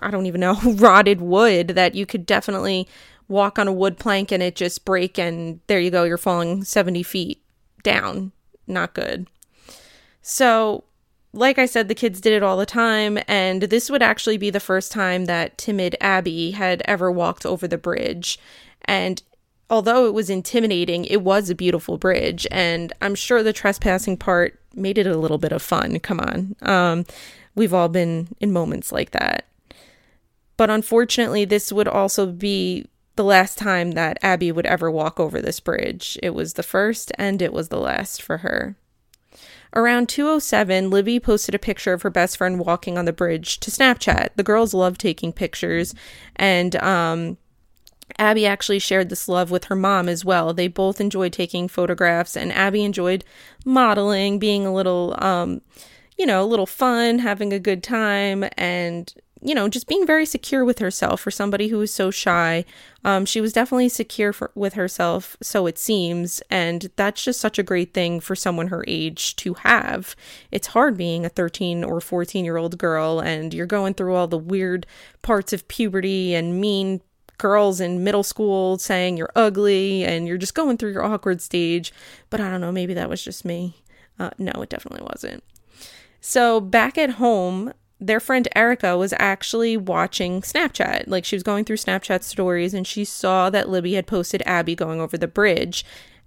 I 0.03 0.11
don't 0.11 0.27
even 0.27 0.41
know 0.41 0.59
rotted 0.77 1.21
wood 1.21 1.69
that 1.69 1.95
you 1.95 2.07
could 2.07 2.27
definitely 2.27 2.89
walk 3.29 3.59
on 3.59 3.69
a 3.69 3.73
wood 3.73 3.99
plank 3.99 4.33
and 4.33 4.43
it 4.43 4.57
just 4.57 4.85
break 4.85 5.19
and 5.19 5.61
there 5.67 5.81
you 5.81 5.91
go 5.91 6.05
you're 6.05 6.19
falling 6.19 6.65
70 6.65 7.03
feet 7.03 7.43
down 7.83 8.33
not 8.67 8.95
good 8.95 9.27
so 10.23 10.85
like 11.35 11.59
I 11.59 11.67
said, 11.67 11.89
the 11.89 11.95
kids 11.95 12.21
did 12.21 12.33
it 12.33 12.43
all 12.43 12.57
the 12.57 12.65
time, 12.65 13.19
and 13.27 13.63
this 13.63 13.91
would 13.91 14.03
actually 14.03 14.39
be 14.39 14.51
the 14.51 14.61
first 14.61 14.93
time 14.93 15.25
that 15.25 15.59
timid 15.59 15.97
Abby 16.01 16.53
had 16.53 16.83
ever 16.87 17.11
walked 17.11 17.45
over 17.45 17.67
the 17.67 17.77
bridge. 17.77 18.39
And 18.85 19.23
although 19.69 20.07
it 20.07 20.15
was 20.15 20.31
intimidating, 20.31 21.05
it 21.07 21.23
was 21.23 21.51
a 21.51 21.55
beautiful 21.55 21.99
bridge, 21.99 22.47
and 22.51 22.93
I'm 23.03 23.15
sure 23.15 23.43
the 23.43 23.53
trespassing 23.53 24.17
part 24.17 24.61
made 24.75 24.97
it 24.97 25.07
a 25.07 25.17
little 25.17 25.39
bit 25.39 25.53
of 25.53 25.63
fun. 25.63 25.99
Come 25.99 26.21
on. 26.21 26.57
Um, 26.63 27.05
we've 27.55 27.75
all 27.75 27.89
been 27.89 28.29
in 28.41 28.53
moments 28.53 28.93
like 28.93 29.11
that. 29.11 29.47
But 30.57 30.71
unfortunately, 30.71 31.45
this 31.45 31.73
would 31.73 31.89
also 31.89 32.27
be 32.27 32.87
the 33.17 33.25
last 33.25 33.59
time 33.59 33.93
that 33.93 34.19
Abby 34.23 34.53
would 34.53 34.67
ever 34.67 34.91
walk 34.91 35.19
over 35.19 35.41
this 35.41 35.61
bridge. 35.61 36.19
It 36.23 36.31
was 36.31 36.55
the 36.55 36.63
first 36.63 37.13
and 37.19 37.43
it 37.43 37.53
was 37.53 37.69
the 37.69 37.81
last 37.81 38.23
for 38.23 38.39
her. 38.39 38.77
Around 39.75 40.09
207, 40.09 40.89
Libby 40.89 41.19
posted 41.19 41.55
a 41.55 41.59
picture 41.59 41.93
of 41.93 42.03
her 42.03 42.11
best 42.11 42.37
friend 42.37 42.61
walking 42.61 42.97
on 42.97 43.07
the 43.07 43.13
bridge 43.13 43.59
to 43.61 43.73
Snapchat. 43.73 44.29
The 44.37 44.45
girls 44.45 44.73
love 44.73 44.99
taking 44.99 45.33
pictures, 45.33 45.95
and 46.37 46.77
um, 46.77 47.39
Abby 48.17 48.47
actually 48.47 48.79
shared 48.79 49.09
this 49.09 49.29
love 49.29 49.51
with 49.51 49.65
her 49.65 49.75
mom 49.75 50.09
as 50.09 50.25
well. 50.25 50.55
They 50.55 50.69
both 50.69 51.01
enjoyed 51.01 51.33
taking 51.33 51.67
photographs, 51.67 52.37
and 52.37 52.53
Abby 52.53 52.85
enjoyed 52.85 53.25
modeling, 53.65 54.39
being 54.39 54.65
a 54.65 54.73
little, 54.73 55.17
um, 55.19 55.61
you 56.17 56.25
know, 56.25 56.45
a 56.45 56.47
little 56.47 56.67
fun, 56.67 57.19
having 57.19 57.53
a 57.53 57.59
good 57.59 57.83
time, 57.83 58.45
and 58.57 59.13
you 59.45 59.55
know, 59.55 59.69
just 59.69 59.87
being 59.87 60.07
very 60.07 60.25
secure 60.25 60.65
with 60.65 60.79
herself 60.79 61.21
for 61.21 61.31
somebody 61.31 61.69
who 61.69 61.77
was 61.77 61.93
so 61.93 62.11
shy. 62.11 62.65
Um, 63.05 63.27
she 63.27 63.43
was 63.43 63.53
definitely 63.53 63.91
secure 63.91 64.33
for, 64.33 64.51
with 64.55 64.73
herself, 64.73 65.37
so 65.43 65.67
it 65.67 65.77
seems, 65.77 66.43
and 66.51 66.91
that's 66.97 67.23
just 67.23 67.41
such 67.41 67.59
a 67.59 67.63
great 67.63 67.93
thing 67.93 68.21
for 68.21 68.35
someone 68.35 68.69
her 68.69 68.83
age 68.89 69.37
to 69.37 69.53
have. 69.55 70.17
It's 70.51 70.69
hard 70.69 70.97
being 70.97 71.27
a 71.27 71.29
13 71.29 71.85
or 71.85 72.01
14 72.01 72.43
year 72.43 72.57
old 72.57 72.79
girl, 72.79 73.21
and 73.21 73.53
you're 73.53 73.67
going 73.67 73.93
through 73.93 74.15
all 74.15 74.27
the 74.27 74.39
weird 74.39 74.87
parts 75.21 75.53
of 75.53 75.69
puberty 75.69 76.35
and 76.35 76.59
mean 76.59 77.03
girls 77.37 77.81
in 77.81 78.03
middle 78.03 78.23
school 78.23 78.79
saying 78.79 79.19
you're 79.19 79.33
ugly 79.37 80.05
and 80.05 80.27
you're 80.27 80.39
just 80.39 80.55
going 80.55 80.79
through 80.79 80.93
your 80.93 81.05
awkward 81.05 81.43
stage. 81.43 81.93
But 82.31 82.41
I 82.41 82.51
don't 82.51 82.63
know, 82.63 82.73
maybe 82.73 82.95
that 82.95 83.11
was 83.11 83.23
just 83.23 83.45
me. 83.45 83.77
Uh, 84.19 84.31
no, 84.39 84.53
it 84.63 84.71
definitely 84.71 85.07
wasn't. 85.07 85.45
So 86.23 86.59
back 86.59 86.97
at 86.97 87.11
home, 87.11 87.75
their 88.01 88.21
friend 88.21 88.49
Erica 88.55 88.97
was 88.97 89.15
actually 89.19 89.77
watching 89.77 90.41
Snapchat. 90.43 91.05
Like 91.07 91.25
she 91.25 91.37
was 91.37 91.43
going 91.43 91.65
through 91.65 91.77
Snapchat 91.77 92.23
stories 92.23 92.75
and 92.75 92.87
she 92.87 93.05
saw 93.05 93.51
that 93.51 93.69
Libby 93.69 93.95
had 93.95 94.07
posted 94.07 94.43
Abby 94.45 94.75
going 94.75 95.01
over 95.01 95.17
the 95.17 95.29
bridge 95.29 95.85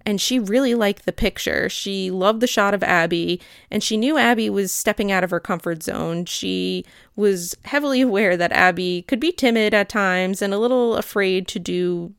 and 0.08 0.20
she 0.20 0.38
really 0.38 0.74
liked 0.74 1.04
the 1.04 1.12
picture. 1.12 1.68
She 1.68 2.10
loved 2.10 2.40
the 2.40 2.46
shot 2.46 2.72
of 2.72 2.82
Abby, 2.82 3.42
and 3.70 3.82
she 3.82 3.98
knew 3.98 4.16
Abby 4.16 4.48
was 4.48 4.72
stepping 4.72 5.12
out 5.12 5.22
of 5.22 5.30
her 5.30 5.38
comfort 5.38 5.82
zone. 5.82 6.24
She 6.24 6.86
was 7.14 7.54
heavily 7.66 8.00
aware 8.00 8.34
that 8.34 8.52
Abby 8.52 9.02
could 9.02 9.20
be 9.20 9.32
timid 9.32 9.74
at 9.74 9.90
times 9.90 10.40
and 10.40 10.54
a 10.54 10.58
little 10.58 10.96
afraid 10.96 11.46
to 11.48 11.58
do 11.58 12.14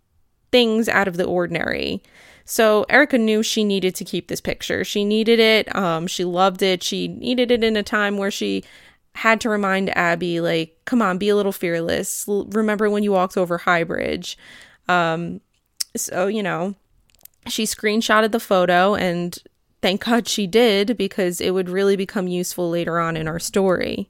things 0.51 0.87
out 0.87 1.07
of 1.07 1.17
the 1.17 1.25
ordinary. 1.25 2.03
So 2.45 2.85
Erica 2.89 3.17
knew 3.17 3.41
she 3.41 3.63
needed 3.63 3.95
to 3.95 4.05
keep 4.05 4.27
this 4.27 4.41
picture. 4.41 4.83
She 4.83 5.05
needed 5.05 5.39
it. 5.39 5.75
Um, 5.75 6.05
she 6.05 6.23
loved 6.23 6.61
it. 6.61 6.83
She 6.83 7.07
needed 7.07 7.49
it 7.49 7.63
in 7.63 7.75
a 7.75 7.83
time 7.83 8.17
where 8.17 8.31
she 8.31 8.63
had 9.15 9.41
to 9.41 9.49
remind 9.49 9.95
Abby, 9.97 10.39
like, 10.39 10.77
come 10.85 11.01
on, 11.01 11.17
be 11.17 11.29
a 11.29 11.35
little 11.35 11.51
fearless. 11.51 12.27
L- 12.27 12.45
remember 12.45 12.89
when 12.89 13.03
you 13.03 13.11
walked 13.11 13.37
over 13.37 13.57
High 13.57 13.83
Bridge. 13.83 14.37
Um, 14.87 15.41
so, 15.95 16.27
you 16.27 16.43
know, 16.43 16.75
she 17.47 17.63
screenshotted 17.63 18.31
the 18.31 18.39
photo 18.39 18.95
and 18.95 19.37
thank 19.81 20.05
God 20.05 20.27
she 20.27 20.47
did 20.47 20.97
because 20.97 21.41
it 21.41 21.51
would 21.51 21.69
really 21.69 21.95
become 21.95 22.27
useful 22.27 22.69
later 22.69 22.99
on 22.99 23.17
in 23.17 23.27
our 23.27 23.39
story. 23.39 24.09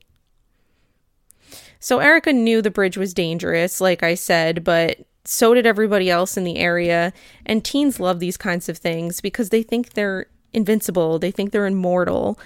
So 1.80 2.00
Erica 2.00 2.34
knew 2.34 2.62
the 2.62 2.72
bridge 2.72 2.98
was 2.98 3.14
dangerous, 3.14 3.80
like 3.80 4.04
I 4.04 4.16
said, 4.16 4.64
but 4.64 4.98
so 5.24 5.54
did 5.54 5.66
everybody 5.66 6.10
else 6.10 6.36
in 6.36 6.44
the 6.44 6.58
area. 6.58 7.14
And 7.46 7.64
teens 7.64 8.00
love 8.00 8.20
these 8.20 8.38
kinds 8.38 8.68
of 8.68 8.78
things 8.78 9.22
because 9.22 9.50
they 9.50 9.64
think 9.64 9.94
they're 9.94 10.26
invincible, 10.52 11.20
they 11.20 11.32
think 11.32 11.52
they're 11.52 11.68
immortal. 11.68 12.40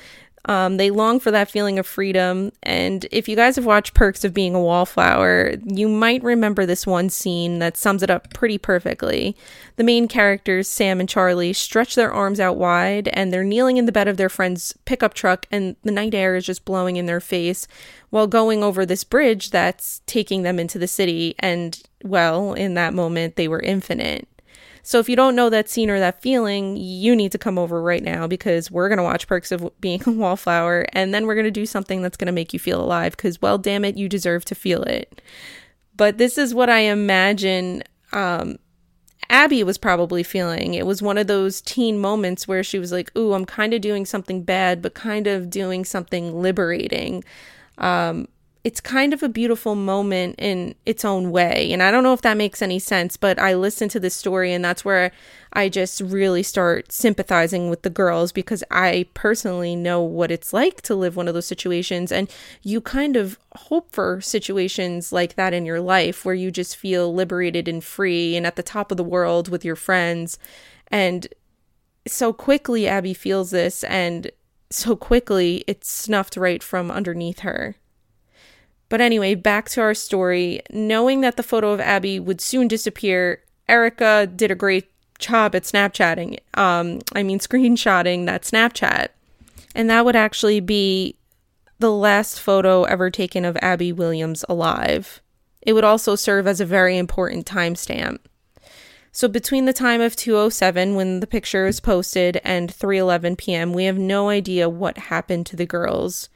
Um, 0.46 0.76
they 0.76 0.92
long 0.92 1.22
for 1.22 1.32
that 1.32 1.50
feeling 1.50 1.80
of 1.80 1.88
freedom. 1.88 2.52
And 2.64 3.06
if 3.12 3.30
you 3.30 3.36
guys 3.36 3.56
have 3.56 3.66
watched 3.66 3.94
Perks 3.94 4.26
of 4.26 4.34
Being 4.34 4.56
a 4.56 4.62
Wallflower, 4.62 5.54
you 5.66 5.88
might 5.88 6.22
remember 6.22 6.66
this 6.66 6.86
one 6.86 7.10
scene 7.10 7.60
that 7.60 7.78
sums 7.78 8.04
it 8.04 8.10
up 8.10 8.34
pretty 8.34 8.58
perfectly. 8.58 9.38
The 9.78 9.86
main 9.86 10.08
characters, 10.10 10.68
Sam 10.68 11.00
and 11.00 11.08
Charlie, 11.08 11.54
stretch 11.54 11.96
their 11.96 12.12
arms 12.12 12.42
out 12.42 12.58
wide 12.58 13.08
and 13.10 13.32
they're 13.32 13.44
kneeling 13.44 13.78
in 13.78 13.86
the 13.86 13.94
bed 13.94 14.10
of 14.10 14.18
their 14.18 14.30
friend's 14.30 14.74
pickup 14.86 15.14
truck, 15.14 15.46
and 15.50 15.78
the 15.84 15.92
night 15.92 16.14
air 16.14 16.36
is 16.36 16.46
just 16.46 16.66
blowing 16.66 16.98
in 16.98 17.06
their 17.06 17.22
face 17.22 17.68
while 18.10 18.28
going 18.28 18.64
over 18.64 18.86
this 18.86 19.04
bridge 19.04 19.50
that's 19.50 20.02
taking 20.06 20.44
them 20.44 20.60
into 20.60 20.78
the 20.78 20.88
city. 20.88 21.36
And, 21.40 21.82
well, 22.04 22.54
in 22.54 22.74
that 22.74 22.94
moment, 22.94 23.38
they 23.38 23.48
were 23.48 23.62
infinite. 23.62 24.28
So 24.84 25.00
if 25.00 25.08
you 25.08 25.16
don't 25.16 25.36
know 25.36 25.50
that 25.50 25.70
scene 25.70 25.90
or 25.90 26.00
that 26.00 26.22
feeling, 26.22 26.76
you 26.76 27.16
need 27.16 27.32
to 27.32 27.38
come 27.38 27.58
over 27.58 27.82
right 27.82 28.04
now 28.04 28.28
because 28.28 28.70
we're 28.70 28.90
going 28.90 28.98
to 28.98 29.04
watch 29.04 29.28
Perks 29.28 29.52
of 29.52 29.72
Being 29.82 30.04
a 30.06 30.12
Wallflower 30.12 30.86
and 30.92 31.14
then 31.14 31.26
we're 31.26 31.36
going 31.36 31.46
to 31.46 31.52
do 31.52 31.66
something 31.66 32.02
that's 32.02 32.18
going 32.18 32.28
to 32.28 32.34
make 32.34 32.54
you 32.54 32.60
feel 32.60 32.82
alive 32.82 33.16
because, 33.16 33.42
well, 33.42 33.58
damn 33.58 33.86
it, 33.86 33.98
you 33.98 34.10
deserve 34.10 34.44
to 34.46 34.56
feel 34.56 34.84
it. 34.84 35.22
But 35.96 36.18
this 36.18 36.38
is 36.38 36.54
what 36.54 36.70
I 36.70 36.80
imagine 36.80 37.84
um, 38.12 38.58
Abby 39.30 39.64
was 39.64 39.78
probably 39.78 40.22
feeling. 40.22 40.74
It 40.74 40.86
was 40.86 41.02
one 41.02 41.18
of 41.18 41.28
those 41.28 41.62
teen 41.62 42.00
moments 42.00 42.48
where 42.48 42.64
she 42.64 42.78
was 42.78 42.92
like, 42.92 43.16
Ooh, 43.18 43.34
I'm 43.34 43.46
kind 43.46 43.74
of 43.74 43.82
doing 43.82 44.06
something 44.06 44.44
bad, 44.44 44.82
but 44.82 44.94
kind 44.94 45.28
of 45.28 45.50
doing 45.50 45.86
something 45.86 46.42
liberating. 46.42 47.24
Um, 47.78 48.28
it's 48.64 48.80
kind 48.80 49.14
of 49.14 49.22
a 49.22 49.28
beautiful 49.28 49.76
moment 49.76 50.36
in 50.38 50.74
its 50.86 51.04
own 51.04 51.32
way. 51.32 51.74
And 51.74 51.84
I 51.84 51.92
don't 51.92 52.04
know 52.04 52.14
if 52.14 52.22
that 52.22 52.38
makes 52.38 52.62
any 52.62 52.80
sense, 52.80 53.18
but 53.18 53.38
I 53.38 53.56
listen 53.56 53.90
to 53.90 54.00
this 54.00 54.16
story 54.16 54.54
and 54.54 54.64
that's 54.64 54.86
where 54.86 55.12
I 55.52 55.68
just 55.68 56.00
really 56.00 56.44
start 56.44 56.90
sympathizing 56.90 57.70
with 57.70 57.82
the 57.82 57.90
girls 57.90 58.32
because 58.32 58.64
I 58.72 59.08
personally 59.14 59.76
know 59.76 60.02
what 60.02 60.32
it's 60.32 60.54
like 60.54 60.82
to 60.84 60.96
live 60.96 61.18
one 61.18 61.28
of 61.28 61.34
those 61.34 61.46
situations. 61.46 62.10
And 62.10 62.32
you 62.62 62.80
kind 62.80 63.18
of 63.18 63.38
hope 63.54 63.92
for 63.92 64.22
situations 64.22 65.12
like 65.12 65.36
that 65.36 65.54
in 65.54 65.66
your 65.66 65.82
life 65.82 66.24
where 66.24 66.36
you 66.36 66.50
just 66.50 66.78
feel 66.78 67.14
liberated 67.14 67.68
and 67.68 67.84
free 67.84 68.38
and 68.38 68.48
at 68.48 68.56
the 68.56 68.64
top 68.64 68.92
of 68.92 68.98
the 68.98 69.04
world 69.04 69.50
with 69.50 69.66
your 69.66 69.76
friends. 69.76 70.40
And 70.88 71.28
so 72.08 72.32
quickly, 72.32 72.88
Abby 72.88 73.14
feels 73.14 73.52
this, 73.52 73.84
and 73.86 74.32
so 74.70 74.96
quickly, 74.96 75.64
it's 75.68 75.90
snuffed 75.90 76.36
right 76.36 76.62
from 76.62 76.92
underneath 76.92 77.40
her. 77.40 77.76
But 78.94 79.02
anyway, 79.02 79.34
back 79.34 79.70
to 79.70 79.82
our 79.82 79.96
story. 79.96 80.62
Knowing 80.70 81.22
that 81.22 81.36
the 81.36 81.42
photo 81.42 81.72
of 81.72 81.80
Abby 81.80 82.20
would 82.20 82.40
soon 82.40 82.68
disappear, 82.68 83.42
Erica 83.68 84.28
did 84.28 84.52
a 84.52 84.56
great 84.56 84.86
job 85.18 85.56
at 85.56 85.64
Snapchatting. 85.64 86.38
Um, 86.54 87.00
I 87.16 87.24
mean, 87.24 87.40
screenshotting 87.50 88.28
that 88.28 88.44
Snapchat. 88.44 89.08
And 89.74 89.90
that 89.90 90.06
would 90.06 90.16
actually 90.16 90.60
be 90.60 91.16
the 91.80 91.90
last 91.90 92.40
photo 92.40 92.84
ever 92.84 93.10
taken 93.10 93.46
of 93.46 93.58
Abby 93.64 93.92
Williams 93.92 94.46
alive. 94.48 95.24
It 95.64 95.74
would 95.74 95.84
also 95.84 96.16
serve 96.16 96.46
as 96.46 96.62
a 96.62 96.66
very 96.66 96.96
important 96.96 97.48
timestamp. 97.48 98.20
So 99.12 99.28
between 99.28 99.66
the 99.66 99.74
time 99.74 100.02
of 100.02 100.16
207 100.16 100.94
when 100.94 101.20
the 101.20 101.26
picture 101.26 101.66
is 101.66 101.80
posted 101.80 102.40
and 102.44 102.70
3:11 102.72 103.40
p.m., 103.40 103.74
we 103.74 103.86
have 103.86 103.98
no 103.98 104.30
idea 104.30 104.70
what 104.70 105.10
happened 105.10 105.48
to 105.48 105.56
the 105.56 105.66
girls 105.66 106.30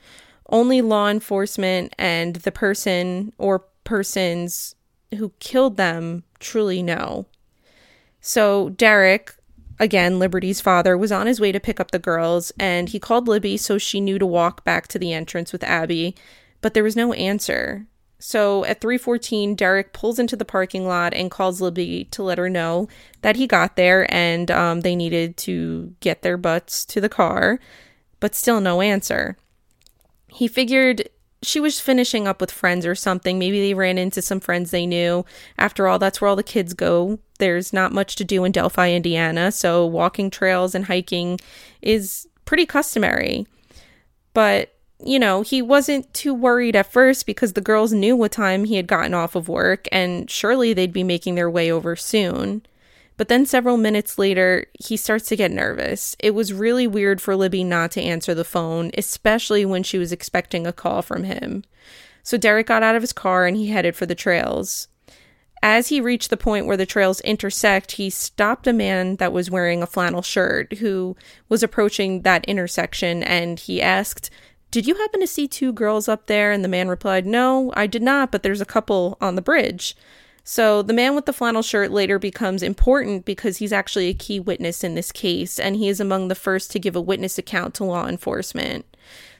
only 0.49 0.81
law 0.81 1.09
enforcement 1.09 1.93
and 1.97 2.37
the 2.37 2.51
person 2.51 3.33
or 3.37 3.65
persons 3.83 4.75
who 5.17 5.31
killed 5.39 5.77
them 5.77 6.23
truly 6.39 6.81
know. 6.81 7.25
So, 8.19 8.69
Derek, 8.69 9.35
again, 9.79 10.19
Liberty's 10.19 10.61
father, 10.61 10.97
was 10.97 11.11
on 11.11 11.27
his 11.27 11.39
way 11.39 11.51
to 11.51 11.59
pick 11.59 11.79
up 11.79 11.91
the 11.91 11.99
girls 11.99 12.51
and 12.59 12.89
he 12.89 12.99
called 12.99 13.27
Libby 13.27 13.57
so 13.57 13.77
she 13.77 14.01
knew 14.01 14.19
to 14.19 14.25
walk 14.25 14.63
back 14.63 14.87
to 14.89 14.99
the 14.99 15.13
entrance 15.13 15.51
with 15.51 15.63
Abby, 15.63 16.15
but 16.61 16.73
there 16.73 16.83
was 16.83 16.95
no 16.95 17.13
answer. 17.13 17.85
So 18.19 18.65
at 18.65 18.81
3:14, 18.81 19.55
Derek 19.55 19.93
pulls 19.93 20.17
into 20.17 20.35
the 20.35 20.43
parking 20.43 20.87
lot 20.87 21.13
and 21.13 21.29
calls 21.29 21.61
Libby 21.61 22.05
to 22.11 22.23
let 22.23 22.39
her 22.39 22.49
know 22.49 22.87
that 23.21 23.35
he 23.35 23.45
got 23.45 23.75
there 23.75 24.11
and 24.13 24.49
um, 24.49 24.81
they 24.81 24.95
needed 24.95 25.37
to 25.37 25.93
get 25.99 26.23
their 26.23 26.37
butts 26.37 26.83
to 26.85 26.99
the 26.99 27.09
car, 27.09 27.59
but 28.19 28.33
still 28.33 28.59
no 28.59 28.81
answer 28.81 29.37
he 30.37 30.47
figured 30.47 31.09
she 31.41 31.59
was 31.59 31.79
finishing 31.79 32.27
up 32.27 32.39
with 32.39 32.51
friends 32.51 32.85
or 32.85 32.93
something. 32.93 33.39
Maybe 33.39 33.59
they 33.59 33.73
ran 33.73 33.97
into 33.97 34.21
some 34.21 34.39
friends 34.39 34.69
they 34.69 34.85
knew. 34.85 35.25
After 35.57 35.87
all, 35.87 35.97
that's 35.97 36.21
where 36.21 36.27
all 36.27 36.35
the 36.35 36.43
kids 36.43 36.75
go. 36.75 37.17
There's 37.39 37.73
not 37.73 37.91
much 37.91 38.15
to 38.17 38.23
do 38.23 38.43
in 38.43 38.51
Delphi, 38.51 38.91
Indiana, 38.91 39.51
so 39.51 39.83
walking 39.83 40.29
trails 40.29 40.75
and 40.75 40.85
hiking 40.85 41.39
is 41.81 42.27
pretty 42.45 42.67
customary. 42.67 43.47
But 44.35 44.73
you 45.03 45.17
know, 45.17 45.41
he 45.41 45.61
wasn't 45.61 46.11
too 46.13 46.35
worried 46.35 46.75
at 46.75 46.91
first 46.91 47.25
because 47.25 47.53
the 47.53 47.61
girls 47.61 47.91
knew 47.91 48.15
what 48.15 48.31
time 48.31 48.65
he 48.65 48.75
had 48.75 48.87
gotten 48.87 49.13
off 49.13 49.35
of 49.35 49.47
work 49.47 49.87
and 49.91 50.29
surely 50.29 50.73
they'd 50.73 50.93
be 50.93 51.03
making 51.03 51.33
their 51.35 51.49
way 51.49 51.71
over 51.71 51.95
soon. 51.95 52.63
But 53.17 53.29
then 53.29 53.47
several 53.47 53.77
minutes 53.77 54.19
later, 54.19 54.67
he 54.79 54.95
starts 54.95 55.27
to 55.29 55.35
get 55.35 55.51
nervous. 55.51 56.15
It 56.19 56.35
was 56.35 56.53
really 56.53 56.85
weird 56.85 57.19
for 57.19 57.35
Libby 57.35 57.63
not 57.63 57.91
to 57.91 58.01
answer 58.01 58.35
the 58.35 58.43
phone, 58.43 58.91
especially 58.95 59.65
when 59.65 59.81
she 59.81 59.97
was 59.97 60.11
expecting 60.11 60.67
a 60.67 60.73
call 60.73 61.01
from 61.01 61.23
him. 61.23 61.63
So 62.21 62.37
Derek 62.37 62.67
got 62.67 62.83
out 62.83 62.95
of 62.95 63.01
his 63.01 63.13
car 63.13 63.47
and 63.47 63.57
he 63.57 63.67
headed 63.67 63.95
for 63.95 64.05
the 64.05 64.15
trails. 64.15 64.87
As 65.63 65.87
he 65.87 65.99
reached 65.99 66.29
the 66.29 66.37
point 66.37 66.67
where 66.67 66.77
the 66.77 66.85
trails 66.85 67.19
intersect, 67.21 67.93
he 67.93 68.11
stopped 68.11 68.67
a 68.67 68.73
man 68.73 69.15
that 69.15 69.33
was 69.33 69.49
wearing 69.49 69.81
a 69.81 69.87
flannel 69.87 70.21
shirt 70.21 70.73
who 70.73 71.15
was 71.49 71.63
approaching 71.63 72.21
that 72.21 72.45
intersection 72.45 73.23
and 73.23 73.59
he 73.59 73.81
asked, 73.81 74.29
Did 74.69 74.85
you 74.85 74.93
happen 74.95 75.19
to 75.21 75.27
see 75.27 75.47
two 75.47 75.73
girls 75.73 76.07
up 76.07 76.27
there? 76.27 76.51
And 76.51 76.63
the 76.63 76.69
man 76.69 76.87
replied, 76.87 77.25
No, 77.25 77.73
I 77.75 77.87
did 77.87 78.03
not, 78.03 78.31
but 78.31 78.43
there's 78.43 78.61
a 78.61 78.65
couple 78.65 79.17
on 79.19 79.35
the 79.35 79.41
bridge. 79.41 79.95
So 80.49 80.81
the 80.81 80.93
man 80.93 81.13
with 81.13 81.25
the 81.25 81.33
flannel 81.33 81.61
shirt 81.61 81.91
later 81.91 82.17
becomes 82.17 82.63
important 82.63 83.25
because 83.25 83.57
he's 83.57 83.73
actually 83.73 84.07
a 84.07 84.13
key 84.13 84.39
witness 84.39 84.81
in 84.81 84.95
this 84.95 85.11
case, 85.11 85.59
and 85.59 85.75
he 85.75 85.89
is 85.89 85.99
among 85.99 86.29
the 86.29 86.35
first 86.35 86.71
to 86.71 86.79
give 86.79 86.95
a 86.95 87.01
witness 87.01 87.37
account 87.37 87.73
to 87.73 87.83
law 87.83 88.07
enforcement. 88.07 88.85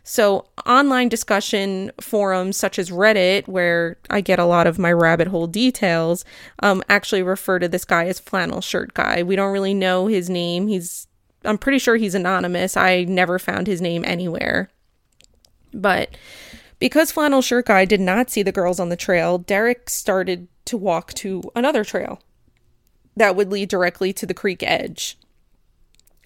So, 0.04 0.48
online 0.66 1.08
discussion 1.08 1.94
forums 2.02 2.58
such 2.58 2.78
as 2.78 2.90
Reddit, 2.90 3.48
where 3.48 3.96
I 4.10 4.20
get 4.20 4.38
a 4.38 4.44
lot 4.44 4.68
of 4.68 4.78
my 4.78 4.92
rabbit 4.92 5.30
hole 5.30 5.48
details, 5.48 6.26
um, 6.62 6.84
actually 6.90 7.24
refer 7.24 7.58
to 7.60 7.70
this 7.70 7.86
guy 7.86 8.08
as 8.08 8.20
Flannel 8.20 8.60
Shirt 8.60 8.94
Guy. 8.94 9.24
We 9.24 9.38
don't 9.38 9.54
really 9.54 9.74
know 9.74 10.08
his 10.08 10.30
name. 10.30 10.68
He's, 10.68 11.08
I'm 11.46 11.58
pretty 11.58 11.80
sure 11.80 11.96
he's 11.96 12.16
anonymous. 12.16 12.76
I 12.76 13.06
never 13.06 13.40
found 13.40 13.68
his 13.68 13.80
name 13.80 14.04
anywhere. 14.04 14.70
But 15.74 16.10
because 16.80 17.14
Flannel 17.14 17.42
Shirt 17.42 17.68
Guy 17.68 17.86
did 17.86 18.02
not 18.02 18.30
see 18.30 18.44
the 18.44 18.52
girls 18.52 18.82
on 18.82 18.90
the 18.90 18.98
trail, 18.98 19.38
Derek 19.38 19.90
started 19.90 20.50
to 20.68 20.78
walk 20.78 21.14
to 21.14 21.42
another 21.56 21.84
trail 21.84 22.22
that 23.16 23.36
would 23.36 23.52
lead 23.52 23.70
directly 23.70 24.14
to 24.14 24.26
the 24.26 24.34
creek 24.34 24.62
edge 24.64 25.18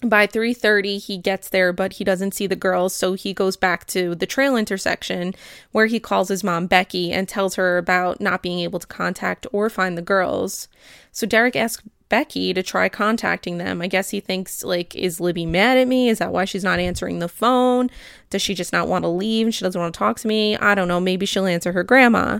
by 0.03 0.25
3:30 0.25 0.98
he 0.98 1.17
gets 1.17 1.50
there 1.50 1.71
but 1.71 1.93
he 1.93 2.03
doesn't 2.03 2.33
see 2.33 2.48
the 2.48 2.55
girls 2.55 2.93
so 2.93 3.13
he 3.13 3.33
goes 3.33 3.55
back 3.55 3.86
to 3.86 4.15
the 4.15 4.25
trail 4.25 4.55
intersection 4.55 5.33
where 5.71 5.86
he 5.86 6.00
calls 6.00 6.29
his 6.29 6.43
mom 6.43 6.65
Becky 6.65 7.12
and 7.12 7.27
tells 7.27 7.55
her 7.55 7.77
about 7.77 8.19
not 8.19 8.41
being 8.41 8.60
able 8.60 8.79
to 8.79 8.88
contact 8.88 9.45
or 9.51 9.69
find 9.69 9.98
the 9.98 10.01
girls. 10.01 10.67
So 11.12 11.27
Derek 11.27 11.55
asks 11.55 11.83
Becky 12.10 12.53
to 12.53 12.63
try 12.63 12.89
contacting 12.89 13.57
them. 13.57 13.81
I 13.81 13.88
guess 13.88 14.10
he 14.10 14.19
thinks 14.19 14.63
like 14.63 14.95
is 14.95 15.19
Libby 15.19 15.45
mad 15.45 15.77
at 15.77 15.88
me? 15.88 16.10
Is 16.10 16.17
that 16.17 16.33
why 16.33 16.45
she's 16.45 16.63
not 16.63 16.79
answering 16.79 17.19
the 17.19 17.29
phone? 17.29 17.89
Does 18.29 18.41
she 18.41 18.55
just 18.55 18.74
not 18.74 18.88
want 18.88 19.03
to 19.03 19.10
leave 19.10 19.45
and 19.45 19.53
she 19.53 19.63
doesn't 19.63 19.79
want 19.79 19.93
to 19.93 19.98
talk 19.98 20.19
to 20.19 20.27
me? 20.27 20.57
I 20.57 20.74
don't 20.74 20.88
know, 20.88 21.00
maybe 21.00 21.25
she'll 21.25 21.45
answer 21.45 21.71
her 21.74 21.83
grandma. 21.83 22.39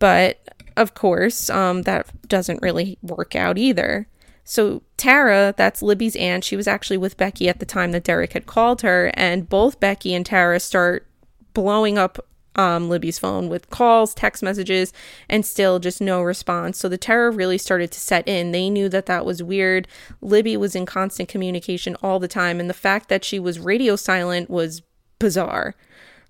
But 0.00 0.40
of 0.80 0.94
course, 0.94 1.48
um 1.50 1.82
that 1.82 2.06
doesn't 2.28 2.62
really 2.62 2.98
work 3.02 3.36
out 3.36 3.58
either. 3.58 4.08
So 4.44 4.82
Tara, 4.96 5.54
that's 5.56 5.82
Libby's 5.82 6.16
aunt, 6.16 6.42
she 6.44 6.56
was 6.56 6.66
actually 6.66 6.98
with 6.98 7.16
Becky 7.16 7.48
at 7.48 7.60
the 7.60 7.66
time 7.66 7.92
that 7.92 8.04
Derek 8.04 8.32
had 8.32 8.46
called 8.46 8.82
her, 8.82 9.12
and 9.14 9.48
both 9.48 9.78
Becky 9.78 10.14
and 10.14 10.26
Tara 10.26 10.58
start 10.58 11.06
blowing 11.54 11.98
up 11.98 12.18
um, 12.56 12.88
Libby's 12.88 13.18
phone 13.18 13.48
with 13.48 13.70
calls, 13.70 14.12
text 14.12 14.42
messages, 14.42 14.92
and 15.28 15.46
still 15.46 15.78
just 15.78 16.00
no 16.00 16.20
response. 16.20 16.78
So 16.78 16.88
the 16.88 16.98
terror 16.98 17.30
really 17.30 17.58
started 17.58 17.90
to 17.92 18.00
set 18.00 18.26
in. 18.26 18.50
They 18.50 18.68
knew 18.68 18.88
that 18.88 19.06
that 19.06 19.24
was 19.24 19.42
weird. 19.42 19.86
Libby 20.20 20.56
was 20.56 20.74
in 20.74 20.84
constant 20.84 21.28
communication 21.28 21.96
all 22.02 22.18
the 22.18 22.28
time, 22.28 22.58
and 22.58 22.68
the 22.68 22.74
fact 22.74 23.08
that 23.08 23.24
she 23.24 23.38
was 23.38 23.58
radio 23.58 23.94
silent 23.96 24.50
was 24.50 24.82
bizarre. 25.18 25.74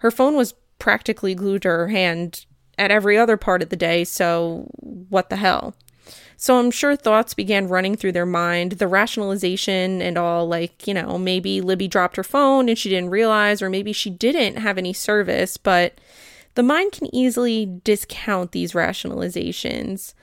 Her 0.00 0.10
phone 0.10 0.36
was 0.36 0.54
practically 0.78 1.34
glued 1.34 1.62
to 1.62 1.68
her 1.68 1.88
hand 1.88 2.46
at 2.80 2.90
every 2.90 3.16
other 3.18 3.36
part 3.36 3.62
of 3.62 3.68
the 3.68 3.76
day, 3.76 4.02
so 4.02 4.66
what 4.80 5.28
the 5.28 5.36
hell? 5.36 5.74
So 6.38 6.58
I'm 6.58 6.70
sure 6.70 6.96
thoughts 6.96 7.34
began 7.34 7.68
running 7.68 7.94
through 7.94 8.12
their 8.12 8.24
mind, 8.24 8.72
the 8.72 8.88
rationalization 8.88 10.00
and 10.00 10.16
all 10.16 10.48
like, 10.48 10.88
you 10.88 10.94
know, 10.94 11.18
maybe 11.18 11.60
Libby 11.60 11.86
dropped 11.86 12.16
her 12.16 12.24
phone 12.24 12.70
and 12.70 12.78
she 12.78 12.88
didn't 12.88 13.10
realize, 13.10 13.60
or 13.60 13.68
maybe 13.68 13.92
she 13.92 14.08
didn't 14.08 14.56
have 14.56 14.78
any 14.78 14.94
service, 14.94 15.58
but 15.58 16.00
the 16.54 16.62
mind 16.62 16.92
can 16.92 17.14
easily 17.14 17.66
discount 17.84 18.52
these 18.52 18.72
rationalizations. 18.72 20.14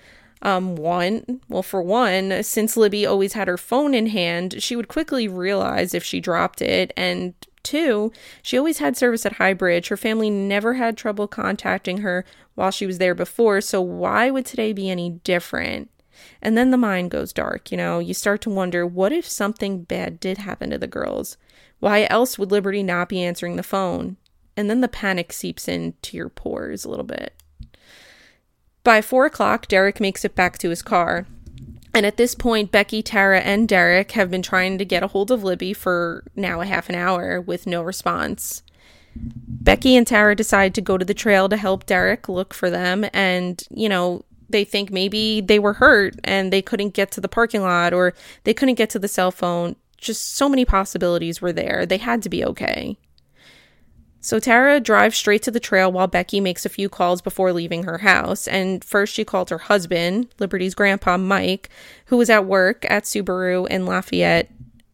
Um, 0.41 0.75
one, 0.75 1.41
well, 1.49 1.63
for 1.63 1.83
one, 1.83 2.41
since 2.43 2.75
Libby 2.75 3.05
always 3.05 3.33
had 3.33 3.47
her 3.47 3.57
phone 3.57 3.93
in 3.93 4.07
hand, 4.07 4.61
she 4.63 4.75
would 4.75 4.87
quickly 4.87 5.27
realize 5.27 5.93
if 5.93 6.03
she 6.03 6.19
dropped 6.19 6.61
it. 6.63 6.91
And 6.97 7.35
two, 7.61 8.11
she 8.41 8.57
always 8.57 8.79
had 8.79 8.97
service 8.97 9.25
at 9.25 9.37
Highbridge. 9.37 9.89
Her 9.89 9.97
family 9.97 10.29
never 10.29 10.75
had 10.75 10.97
trouble 10.97 11.27
contacting 11.27 11.99
her 11.99 12.25
while 12.57 12.71
she 12.71 12.87
was 12.87 12.97
there 12.97 13.13
before, 13.13 13.61
so 13.61 13.79
why 13.79 14.31
would 14.31 14.43
today 14.43 14.73
be 14.73 14.89
any 14.89 15.11
different? 15.11 15.91
And 16.41 16.57
then 16.57 16.71
the 16.71 16.77
mind 16.77 17.11
goes 17.11 17.31
dark, 17.31 17.71
you 17.71 17.77
know, 17.77 17.99
you 17.99 18.15
start 18.15 18.41
to 18.41 18.49
wonder 18.49 18.83
what 18.83 19.11
if 19.11 19.27
something 19.27 19.83
bad 19.83 20.19
did 20.19 20.39
happen 20.39 20.71
to 20.71 20.79
the 20.79 20.87
girls? 20.87 21.37
Why 21.79 22.07
else 22.09 22.39
would 22.39 22.51
Liberty 22.51 22.81
not 22.81 23.09
be 23.09 23.21
answering 23.21 23.57
the 23.57 23.63
phone? 23.63 24.17
And 24.55 24.71
then 24.71 24.81
the 24.81 24.87
panic 24.87 25.33
seeps 25.33 25.67
into 25.67 26.17
your 26.17 26.29
pores 26.29 26.83
a 26.83 26.89
little 26.89 27.05
bit. 27.05 27.35
By 28.83 29.03
four 29.03 29.27
o'clock, 29.27 29.67
Derek 29.67 29.99
makes 29.99 30.25
it 30.25 30.33
back 30.33 30.57
to 30.57 30.71
his 30.71 30.81
car. 30.81 31.27
And 31.93 32.07
at 32.07 32.17
this 32.17 32.33
point, 32.33 32.71
Becky, 32.71 33.03
Tara, 33.03 33.41
and 33.41 33.69
Derek 33.69 34.13
have 34.13 34.31
been 34.31 34.41
trying 34.41 34.79
to 34.79 34.85
get 34.85 35.03
a 35.03 35.07
hold 35.07 35.29
of 35.29 35.43
Libby 35.43 35.73
for 35.73 36.23
now 36.35 36.59
a 36.61 36.65
half 36.65 36.89
an 36.89 36.95
hour 36.95 37.39
with 37.39 37.67
no 37.67 37.83
response. 37.83 38.63
Becky 39.21 39.95
and 39.95 40.07
Tara 40.07 40.35
decide 40.35 40.73
to 40.75 40.81
go 40.81 40.97
to 40.97 41.05
the 41.05 41.13
trail 41.13 41.49
to 41.49 41.57
help 41.57 41.85
Derek 41.85 42.29
look 42.29 42.53
for 42.53 42.69
them. 42.69 43.05
And, 43.13 43.61
you 43.69 43.89
know, 43.89 44.23
they 44.49 44.63
think 44.63 44.91
maybe 44.91 45.41
they 45.41 45.59
were 45.59 45.73
hurt 45.73 46.15
and 46.23 46.53
they 46.53 46.61
couldn't 46.61 46.93
get 46.93 47.11
to 47.11 47.21
the 47.21 47.27
parking 47.27 47.61
lot 47.61 47.93
or 47.93 48.13
they 48.43 48.53
couldn't 48.53 48.75
get 48.75 48.89
to 48.91 48.99
the 48.99 49.07
cell 49.07 49.31
phone. 49.31 49.75
Just 49.97 50.35
so 50.35 50.47
many 50.47 50.63
possibilities 50.63 51.41
were 51.41 51.51
there. 51.51 51.85
They 51.85 51.97
had 51.97 52.21
to 52.23 52.29
be 52.29 52.45
okay. 52.45 52.97
So 54.19 54.39
Tara 54.39 54.79
drives 54.79 55.15
straight 55.15 55.43
to 55.43 55.51
the 55.51 55.59
trail 55.59 55.91
while 55.91 56.07
Becky 56.07 56.39
makes 56.39 56.65
a 56.65 56.69
few 56.69 56.89
calls 56.89 57.21
before 57.21 57.53
leaving 57.53 57.83
her 57.83 57.99
house. 57.99 58.47
And 58.47 58.83
first 58.83 59.13
she 59.13 59.23
called 59.23 59.49
her 59.49 59.57
husband, 59.57 60.33
Liberty's 60.39 60.75
grandpa 60.75 61.17
Mike, 61.17 61.69
who 62.07 62.17
was 62.17 62.29
at 62.29 62.45
work 62.45 62.85
at 62.89 63.03
Subaru 63.03 63.67
in 63.69 63.85
Lafayette, 63.85 64.49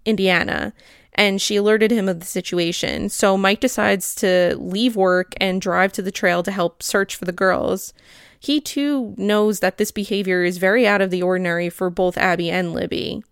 Indiana. 0.05 0.73
And 1.15 1.41
she 1.41 1.55
alerted 1.55 1.91
him 1.91 2.09
of 2.09 2.19
the 2.19 2.25
situation. 2.25 3.09
So 3.09 3.37
Mike 3.37 3.59
decides 3.59 4.15
to 4.15 4.55
leave 4.57 4.95
work 4.95 5.33
and 5.37 5.61
drive 5.61 5.93
to 5.93 6.01
the 6.01 6.11
trail 6.11 6.43
to 6.43 6.51
help 6.51 6.81
search 6.81 7.15
for 7.15 7.25
the 7.25 7.31
girls. 7.31 7.93
He 8.39 8.59
too 8.59 9.13
knows 9.17 9.59
that 9.59 9.77
this 9.77 9.91
behavior 9.91 10.43
is 10.43 10.57
very 10.57 10.87
out 10.87 11.01
of 11.01 11.11
the 11.11 11.21
ordinary 11.21 11.69
for 11.69 11.89
both 11.89 12.17
Abby 12.17 12.49
and 12.49 12.73
Libby. 12.73 13.23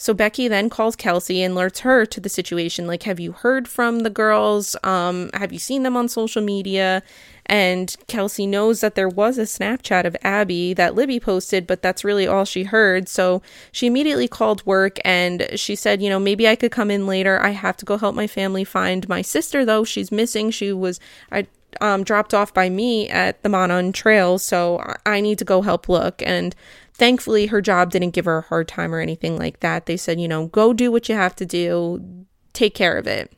So 0.00 0.14
Becky 0.14 0.46
then 0.46 0.70
calls 0.70 0.94
Kelsey 0.94 1.42
and 1.42 1.56
alerts 1.56 1.80
her 1.80 2.06
to 2.06 2.20
the 2.20 2.28
situation. 2.28 2.86
Like, 2.86 3.02
have 3.02 3.18
you 3.18 3.32
heard 3.32 3.66
from 3.66 4.00
the 4.00 4.10
girls? 4.10 4.76
Um, 4.84 5.30
have 5.34 5.52
you 5.52 5.58
seen 5.58 5.82
them 5.82 5.96
on 5.96 6.08
social 6.08 6.40
media? 6.40 7.02
And 7.48 7.96
Kelsey 8.08 8.46
knows 8.46 8.80
that 8.80 8.94
there 8.94 9.08
was 9.08 9.38
a 9.38 9.42
Snapchat 9.42 10.04
of 10.04 10.16
Abby 10.22 10.74
that 10.74 10.94
Libby 10.94 11.18
posted, 11.18 11.66
but 11.66 11.80
that's 11.80 12.04
really 12.04 12.26
all 12.26 12.44
she 12.44 12.64
heard. 12.64 13.08
So 13.08 13.40
she 13.72 13.86
immediately 13.86 14.28
called 14.28 14.64
work 14.66 14.98
and 15.04 15.48
she 15.56 15.74
said, 15.74 16.02
you 16.02 16.10
know, 16.10 16.18
maybe 16.18 16.46
I 16.46 16.56
could 16.56 16.72
come 16.72 16.90
in 16.90 17.06
later. 17.06 17.40
I 17.40 17.50
have 17.50 17.76
to 17.78 17.86
go 17.86 17.96
help 17.96 18.14
my 18.14 18.26
family 18.26 18.64
find 18.64 19.08
my 19.08 19.22
sister, 19.22 19.64
though. 19.64 19.82
She's 19.82 20.12
missing. 20.12 20.50
She 20.50 20.72
was, 20.74 21.00
I 21.32 21.46
um, 21.80 22.04
dropped 22.04 22.34
off 22.34 22.52
by 22.52 22.68
me 22.68 23.08
at 23.08 23.42
the 23.42 23.48
Monon 23.48 23.92
Trail, 23.92 24.38
so 24.38 24.82
I 25.06 25.20
need 25.20 25.38
to 25.38 25.44
go 25.44 25.62
help 25.62 25.88
look. 25.88 26.22
And 26.22 26.54
thankfully, 26.92 27.46
her 27.46 27.62
job 27.62 27.90
didn't 27.90 28.10
give 28.10 28.26
her 28.26 28.38
a 28.38 28.42
hard 28.42 28.68
time 28.68 28.94
or 28.94 29.00
anything 29.00 29.38
like 29.38 29.60
that. 29.60 29.86
They 29.86 29.96
said, 29.96 30.20
you 30.20 30.28
know, 30.28 30.46
go 30.48 30.72
do 30.72 30.92
what 30.92 31.08
you 31.08 31.14
have 31.14 31.34
to 31.36 31.46
do, 31.46 32.26
take 32.52 32.74
care 32.74 32.98
of 32.98 33.06
it. 33.06 33.32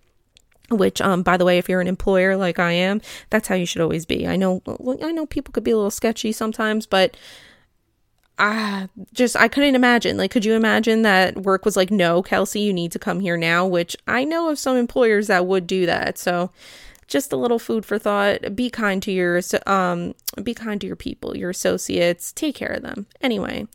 Which, 0.70 1.00
um, 1.00 1.22
by 1.22 1.36
the 1.36 1.44
way, 1.44 1.58
if 1.58 1.68
you're 1.68 1.80
an 1.80 1.88
employer 1.88 2.36
like 2.36 2.58
I 2.58 2.72
am, 2.72 3.00
that's 3.30 3.48
how 3.48 3.56
you 3.56 3.66
should 3.66 3.82
always 3.82 4.06
be. 4.06 4.28
I 4.28 4.36
know, 4.36 4.62
I 5.02 5.10
know 5.10 5.26
people 5.26 5.52
could 5.52 5.64
be 5.64 5.72
a 5.72 5.76
little 5.76 5.90
sketchy 5.90 6.30
sometimes, 6.30 6.86
but 6.86 7.16
I 8.38 8.88
just 9.12 9.36
I 9.36 9.48
couldn't 9.48 9.74
imagine. 9.74 10.16
Like, 10.16 10.30
could 10.30 10.44
you 10.44 10.54
imagine 10.54 11.02
that 11.02 11.42
work 11.42 11.64
was 11.64 11.76
like, 11.76 11.90
no, 11.90 12.22
Kelsey, 12.22 12.60
you 12.60 12.72
need 12.72 12.92
to 12.92 12.98
come 12.98 13.20
here 13.20 13.36
now? 13.36 13.66
Which 13.66 13.96
I 14.08 14.24
know 14.24 14.48
of 14.48 14.58
some 14.58 14.76
employers 14.76 15.26
that 15.26 15.46
would 15.46 15.66
do 15.66 15.84
that. 15.86 16.16
So 16.16 16.50
just 17.06 17.32
a 17.32 17.36
little 17.36 17.58
food 17.58 17.84
for 17.84 17.98
thought. 17.98 18.56
Be 18.56 18.70
kind 18.70 19.02
to 19.02 19.12
your 19.12 19.42
um 19.66 20.14
be 20.42 20.54
kind 20.54 20.80
to 20.80 20.86
your 20.86 20.96
people, 20.96 21.36
your 21.36 21.50
associates. 21.50 22.32
Take 22.32 22.54
care 22.54 22.72
of 22.72 22.82
them. 22.82 23.06
Anyway. 23.20 23.66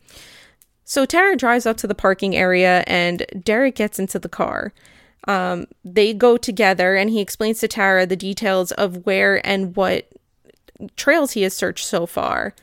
So 0.88 1.05
Tara 1.05 1.36
drives 1.36 1.65
up 1.65 1.77
to 1.77 1.88
the 1.88 1.95
parking 1.95 2.36
area 2.36 2.84
and 2.86 3.25
Derek 3.43 3.75
gets 3.75 3.97
into 3.97 4.19
the 4.19 4.29
car. 4.29 4.71
Um, 5.25 5.65
they 5.83 6.13
go 6.13 6.38
together 6.38 6.95
and 6.95 7.09
he 7.09 7.19
explains 7.19 7.59
to 7.59 7.67
Tara 7.67 8.05
the 8.05 8.15
details 8.15 8.71
of 8.73 9.05
where 9.05 9.45
and 9.45 9.75
what 9.75 10.07
trails 10.95 11.31
he 11.31 11.41
has 11.43 11.53
searched 11.53 11.85
so 11.85 12.05
far. 12.05 12.53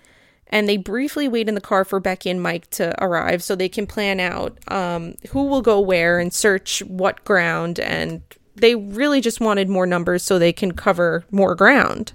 And 0.47 0.69
they 0.69 0.77
briefly 0.77 1.29
wait 1.29 1.49
in 1.49 1.55
the 1.55 1.61
car 1.63 1.85
for 1.85 1.99
Becky 1.99 2.29
and 2.29 2.43
Mike 2.43 2.69
to 2.71 2.95
arrive 3.03 3.43
so 3.43 3.57
they 3.57 3.71
can 3.71 3.87
plan 3.87 4.21
out 4.21 4.59
um, 4.71 5.15
who 5.31 5.45
will 5.47 5.63
go 5.63 5.81
where 5.81 6.19
and 6.19 6.33
search 6.33 6.83
what 6.83 7.25
ground 7.25 7.81
and 7.81 8.23
they 8.55 8.75
really 8.75 9.21
just 9.23 9.41
wanted 9.41 9.69
more 9.69 9.87
numbers 9.87 10.23
so 10.23 10.39
they 10.39 10.53
can 10.53 10.73
cover 10.73 11.25
more 11.31 11.55
ground. 11.55 12.13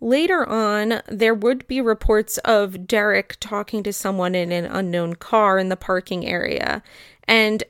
Later 0.00 0.46
on, 0.48 1.00
there 1.08 1.34
would 1.34 1.66
be 1.68 1.80
reports 1.80 2.36
of 2.38 2.86
Derek 2.86 3.36
talking 3.40 3.82
to 3.84 3.92
someone 3.92 4.34
in 4.34 4.50
an 4.50 4.66
unknown 4.66 5.14
car 5.14 5.58
in 5.58 5.68
the 5.68 5.76
parking 5.76 6.26
area. 6.26 6.82
And 7.28 7.62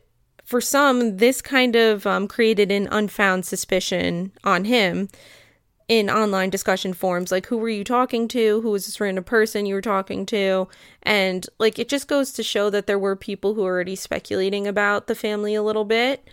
for 0.52 0.60
some, 0.60 1.16
this 1.16 1.40
kind 1.40 1.74
of 1.76 2.06
um, 2.06 2.28
created 2.28 2.70
an 2.70 2.86
unfound 2.92 3.46
suspicion 3.46 4.30
on 4.44 4.66
him 4.66 5.08
in 5.88 6.10
online 6.10 6.50
discussion 6.50 6.92
forums. 6.92 7.32
Like 7.32 7.46
who 7.46 7.56
were 7.56 7.70
you 7.70 7.84
talking 7.84 8.28
to? 8.28 8.60
Who 8.60 8.70
was 8.70 8.84
this 8.84 9.00
random 9.00 9.24
person 9.24 9.64
you 9.64 9.74
were 9.74 9.80
talking 9.80 10.26
to? 10.26 10.68
And 11.04 11.46
like 11.58 11.78
it 11.78 11.88
just 11.88 12.06
goes 12.06 12.34
to 12.34 12.42
show 12.42 12.68
that 12.68 12.86
there 12.86 12.98
were 12.98 13.16
people 13.16 13.54
who 13.54 13.62
were 13.62 13.72
already 13.72 13.96
speculating 13.96 14.66
about 14.66 15.06
the 15.06 15.14
family 15.14 15.54
a 15.54 15.62
little 15.62 15.86
bit. 15.86 16.28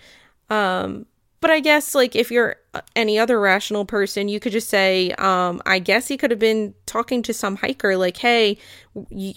Um 0.49 1.05
but 1.39 1.49
I 1.49 1.62
guess 1.62 1.95
like 1.95 2.13
if 2.13 2.29
you're 2.29 2.58
any 2.95 3.17
other 3.17 3.39
rational 3.39 3.86
person, 3.86 4.27
you 4.27 4.39
could 4.39 4.51
just 4.51 4.69
say, 4.69 5.12
um, 5.13 5.62
I 5.65 5.79
guess 5.79 6.08
he 6.08 6.17
could 6.17 6.32
have 6.32 6.39
been 6.39 6.75
talking 6.86 7.21
to 7.23 7.34
some 7.34 7.55
hiker, 7.58 7.97
like, 7.97 8.17
"Hey, 8.17 8.58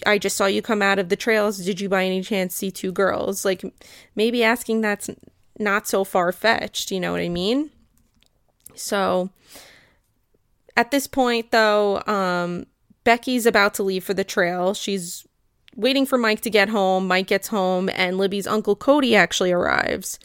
I 0.05 0.17
just 0.17 0.37
saw 0.37 0.45
you 0.45 0.61
come 0.61 0.81
out 0.81 0.99
of 0.99 1.09
the 1.09 1.15
trails. 1.15 1.57
Did 1.57 1.81
you 1.81 1.89
by 1.89 2.05
any 2.05 2.21
chance 2.21 2.55
see 2.55 2.69
two 2.71 2.91
girls?" 2.91 3.43
Like, 3.43 3.63
maybe 4.15 4.43
asking 4.43 4.81
that's 4.81 5.09
not 5.57 5.87
so 5.87 6.03
far 6.03 6.31
fetched. 6.31 6.91
You 6.91 6.99
know 6.99 7.11
what 7.11 7.21
I 7.21 7.29
mean? 7.29 7.71
So, 8.75 9.29
at 10.77 10.91
this 10.91 11.07
point, 11.07 11.51
though, 11.51 12.03
um, 12.05 12.65
Becky's 13.03 13.45
about 13.45 13.73
to 13.75 13.83
leave 13.83 14.03
for 14.03 14.13
the 14.13 14.23
trail. 14.23 14.73
She's 14.73 15.27
waiting 15.75 16.05
for 16.05 16.17
Mike 16.17 16.41
to 16.41 16.49
get 16.49 16.69
home. 16.69 17.07
Mike 17.07 17.27
gets 17.27 17.47
home, 17.47 17.89
and 17.95 18.17
Libby's 18.17 18.47
uncle 18.47 18.75
Cody 18.75 19.15
actually 19.15 19.51
arrives. 19.51 20.19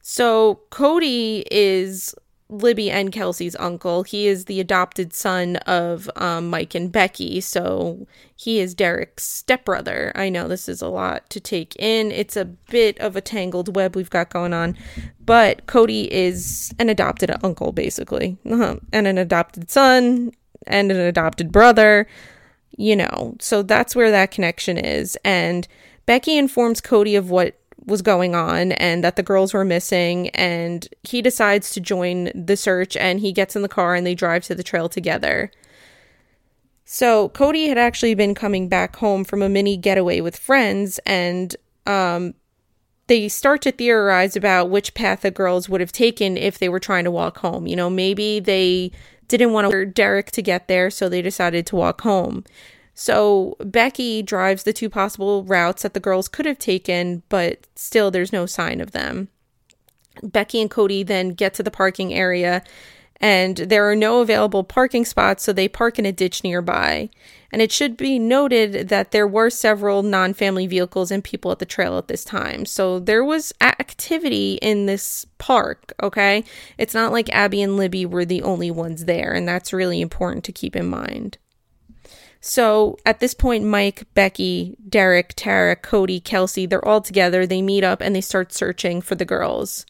So 0.00 0.60
Cody 0.70 1.44
is 1.50 2.14
Libby 2.48 2.90
and 2.90 3.10
Kelsey's 3.10 3.56
uncle. 3.56 4.04
He 4.04 4.26
is 4.26 4.44
the 4.44 4.60
adopted 4.60 5.12
son 5.12 5.56
of 5.66 6.08
um, 6.16 6.48
Mike 6.48 6.74
and 6.74 6.92
Becky. 6.92 7.40
So 7.40 8.06
he 8.36 8.60
is 8.60 8.74
Derek's 8.74 9.24
stepbrother. 9.24 10.12
I 10.14 10.28
know 10.28 10.46
this 10.46 10.68
is 10.68 10.80
a 10.80 10.88
lot 10.88 11.28
to 11.30 11.40
take 11.40 11.74
in. 11.76 12.12
It's 12.12 12.36
a 12.36 12.44
bit 12.44 12.98
of 13.00 13.16
a 13.16 13.20
tangled 13.20 13.74
web 13.74 13.96
we've 13.96 14.10
got 14.10 14.30
going 14.30 14.52
on. 14.52 14.76
But 15.24 15.66
Cody 15.66 16.12
is 16.12 16.72
an 16.78 16.88
adopted 16.88 17.32
uncle, 17.42 17.72
basically, 17.72 18.38
uh-huh. 18.48 18.76
and 18.92 19.06
an 19.06 19.18
adopted 19.18 19.70
son 19.70 20.32
and 20.66 20.92
an 20.92 21.00
adopted 21.00 21.50
brother. 21.50 22.06
You 22.78 22.94
know, 22.94 23.36
so 23.40 23.62
that's 23.62 23.96
where 23.96 24.10
that 24.10 24.30
connection 24.30 24.76
is. 24.76 25.16
And 25.24 25.66
Becky 26.04 26.36
informs 26.36 26.80
Cody 26.80 27.16
of 27.16 27.30
what 27.30 27.58
was 27.86 28.02
going 28.02 28.34
on 28.34 28.72
and 28.72 29.02
that 29.04 29.16
the 29.16 29.22
girls 29.22 29.54
were 29.54 29.64
missing 29.64 30.28
and 30.30 30.88
he 31.04 31.22
decides 31.22 31.70
to 31.70 31.80
join 31.80 32.30
the 32.34 32.56
search 32.56 32.96
and 32.96 33.20
he 33.20 33.32
gets 33.32 33.54
in 33.54 33.62
the 33.62 33.68
car 33.68 33.94
and 33.94 34.04
they 34.04 34.14
drive 34.14 34.44
to 34.44 34.54
the 34.54 34.62
trail 34.64 34.88
together. 34.88 35.50
So 36.84 37.28
Cody 37.30 37.68
had 37.68 37.78
actually 37.78 38.14
been 38.14 38.34
coming 38.34 38.68
back 38.68 38.96
home 38.96 39.24
from 39.24 39.40
a 39.40 39.48
mini 39.48 39.76
getaway 39.76 40.20
with 40.20 40.36
friends 40.36 40.98
and 41.06 41.54
um, 41.86 42.34
they 43.06 43.28
start 43.28 43.62
to 43.62 43.72
theorize 43.72 44.36
about 44.36 44.68
which 44.68 44.94
path 44.94 45.20
the 45.20 45.30
girls 45.30 45.68
would 45.68 45.80
have 45.80 45.92
taken 45.92 46.36
if 46.36 46.58
they 46.58 46.68
were 46.68 46.80
trying 46.80 47.04
to 47.04 47.10
walk 47.10 47.38
home. 47.38 47.66
You 47.66 47.76
know, 47.76 47.88
maybe 47.88 48.40
they 48.40 48.90
didn't 49.28 49.52
want 49.52 49.70
to 49.70 49.86
Derek 49.86 50.30
to 50.32 50.42
get 50.42 50.68
there, 50.68 50.90
so 50.90 51.08
they 51.08 51.22
decided 51.22 51.66
to 51.66 51.76
walk 51.76 52.00
home. 52.00 52.44
So 52.98 53.56
Becky 53.60 54.22
drives 54.22 54.62
the 54.62 54.72
two 54.72 54.88
possible 54.88 55.44
routes 55.44 55.82
that 55.82 55.92
the 55.92 56.00
girls 56.00 56.28
could 56.28 56.46
have 56.46 56.58
taken, 56.58 57.22
but 57.28 57.66
still 57.76 58.10
there's 58.10 58.32
no 58.32 58.46
sign 58.46 58.80
of 58.80 58.92
them. 58.92 59.28
Becky 60.22 60.62
and 60.62 60.70
Cody 60.70 61.02
then 61.02 61.30
get 61.30 61.52
to 61.54 61.62
the 61.62 61.70
parking 61.70 62.14
area 62.14 62.62
and 63.20 63.56
there 63.56 63.88
are 63.88 63.96
no 63.96 64.20
available 64.20 64.64
parking 64.64 65.04
spots, 65.04 65.42
so 65.42 65.52
they 65.52 65.68
park 65.68 65.98
in 65.98 66.06
a 66.06 66.12
ditch 66.12 66.44
nearby. 66.44 67.08
And 67.52 67.62
it 67.62 67.72
should 67.72 67.96
be 67.96 68.18
noted 68.18 68.88
that 68.88 69.10
there 69.10 69.26
were 69.26 69.48
several 69.48 70.02
non 70.02 70.34
family 70.34 70.66
vehicles 70.66 71.10
and 71.10 71.24
people 71.24 71.50
at 71.50 71.58
the 71.58 71.64
trail 71.64 71.96
at 71.96 72.08
this 72.08 72.24
time. 72.24 72.66
So 72.66 72.98
there 72.98 73.24
was 73.24 73.54
activity 73.60 74.58
in 74.60 74.86
this 74.86 75.26
park, 75.38 75.94
okay? 76.02 76.44
It's 76.76 76.94
not 76.94 77.12
like 77.12 77.30
Abby 77.30 77.62
and 77.62 77.76
Libby 77.76 78.04
were 78.04 78.24
the 78.24 78.42
only 78.42 78.70
ones 78.70 79.06
there, 79.06 79.32
and 79.32 79.48
that's 79.48 79.72
really 79.72 80.00
important 80.00 80.44
to 80.44 80.52
keep 80.52 80.76
in 80.76 80.86
mind. 80.86 81.38
So 82.46 82.96
at 83.04 83.18
this 83.18 83.34
point, 83.34 83.64
Mike, 83.64 84.04
Becky, 84.14 84.76
Derek, 84.88 85.32
Tara, 85.34 85.74
Cody, 85.74 86.20
Kelsey, 86.20 86.64
they're 86.64 86.84
all 86.84 87.00
together. 87.00 87.44
They 87.44 87.60
meet 87.60 87.82
up 87.82 88.00
and 88.00 88.14
they 88.14 88.20
start 88.20 88.52
searching 88.52 89.00
for 89.00 89.16
the 89.16 89.24
girls. 89.24 89.84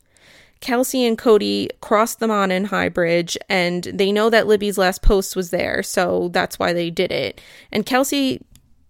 Kelsey 0.60 1.04
and 1.04 1.18
Cody 1.18 1.68
cross 1.82 2.14
the 2.14 2.26
Mon 2.26 2.64
High 2.64 2.88
Bridge 2.88 3.36
and 3.50 3.84
they 3.84 4.10
know 4.10 4.30
that 4.30 4.46
Libby's 4.46 4.78
last 4.78 5.02
post 5.02 5.36
was 5.36 5.50
there, 5.50 5.82
so 5.82 6.30
that's 6.32 6.58
why 6.58 6.72
they 6.72 6.88
did 6.88 7.12
it. 7.12 7.42
And 7.70 7.84
Kelsey 7.84 8.42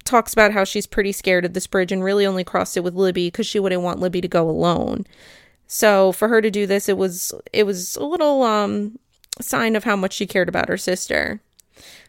talks 0.05 0.33
about 0.33 0.53
how 0.53 0.63
she's 0.63 0.87
pretty 0.87 1.11
scared 1.11 1.45
of 1.45 1.53
this 1.53 1.67
bridge 1.67 1.91
and 1.91 2.05
really 2.05 2.25
only 2.25 2.45
crossed 2.45 2.77
it 2.77 2.85
with 2.85 2.95
Libby 2.95 3.27
because 3.27 3.49
she 3.49 3.59
wouldn't 3.59 3.83
want 3.83 3.99
Libby 3.99 4.21
to 4.21 4.29
go 4.29 4.49
alone. 4.49 5.05
So 5.67 6.13
for 6.13 6.29
her 6.29 6.41
to 6.41 6.53
do 6.53 6.69
this, 6.69 6.89
it 6.89 6.97
was 6.97 7.35
it 7.53 7.65
was 7.65 7.97
a 7.97 8.05
little 8.05 8.45
um 8.45 9.01
sign 9.41 9.75
of 9.75 9.83
how 9.83 9.97
much 9.97 10.13
she 10.13 10.25
cared 10.25 10.49
about 10.49 10.69
her 10.69 10.77
sister. 10.77 11.41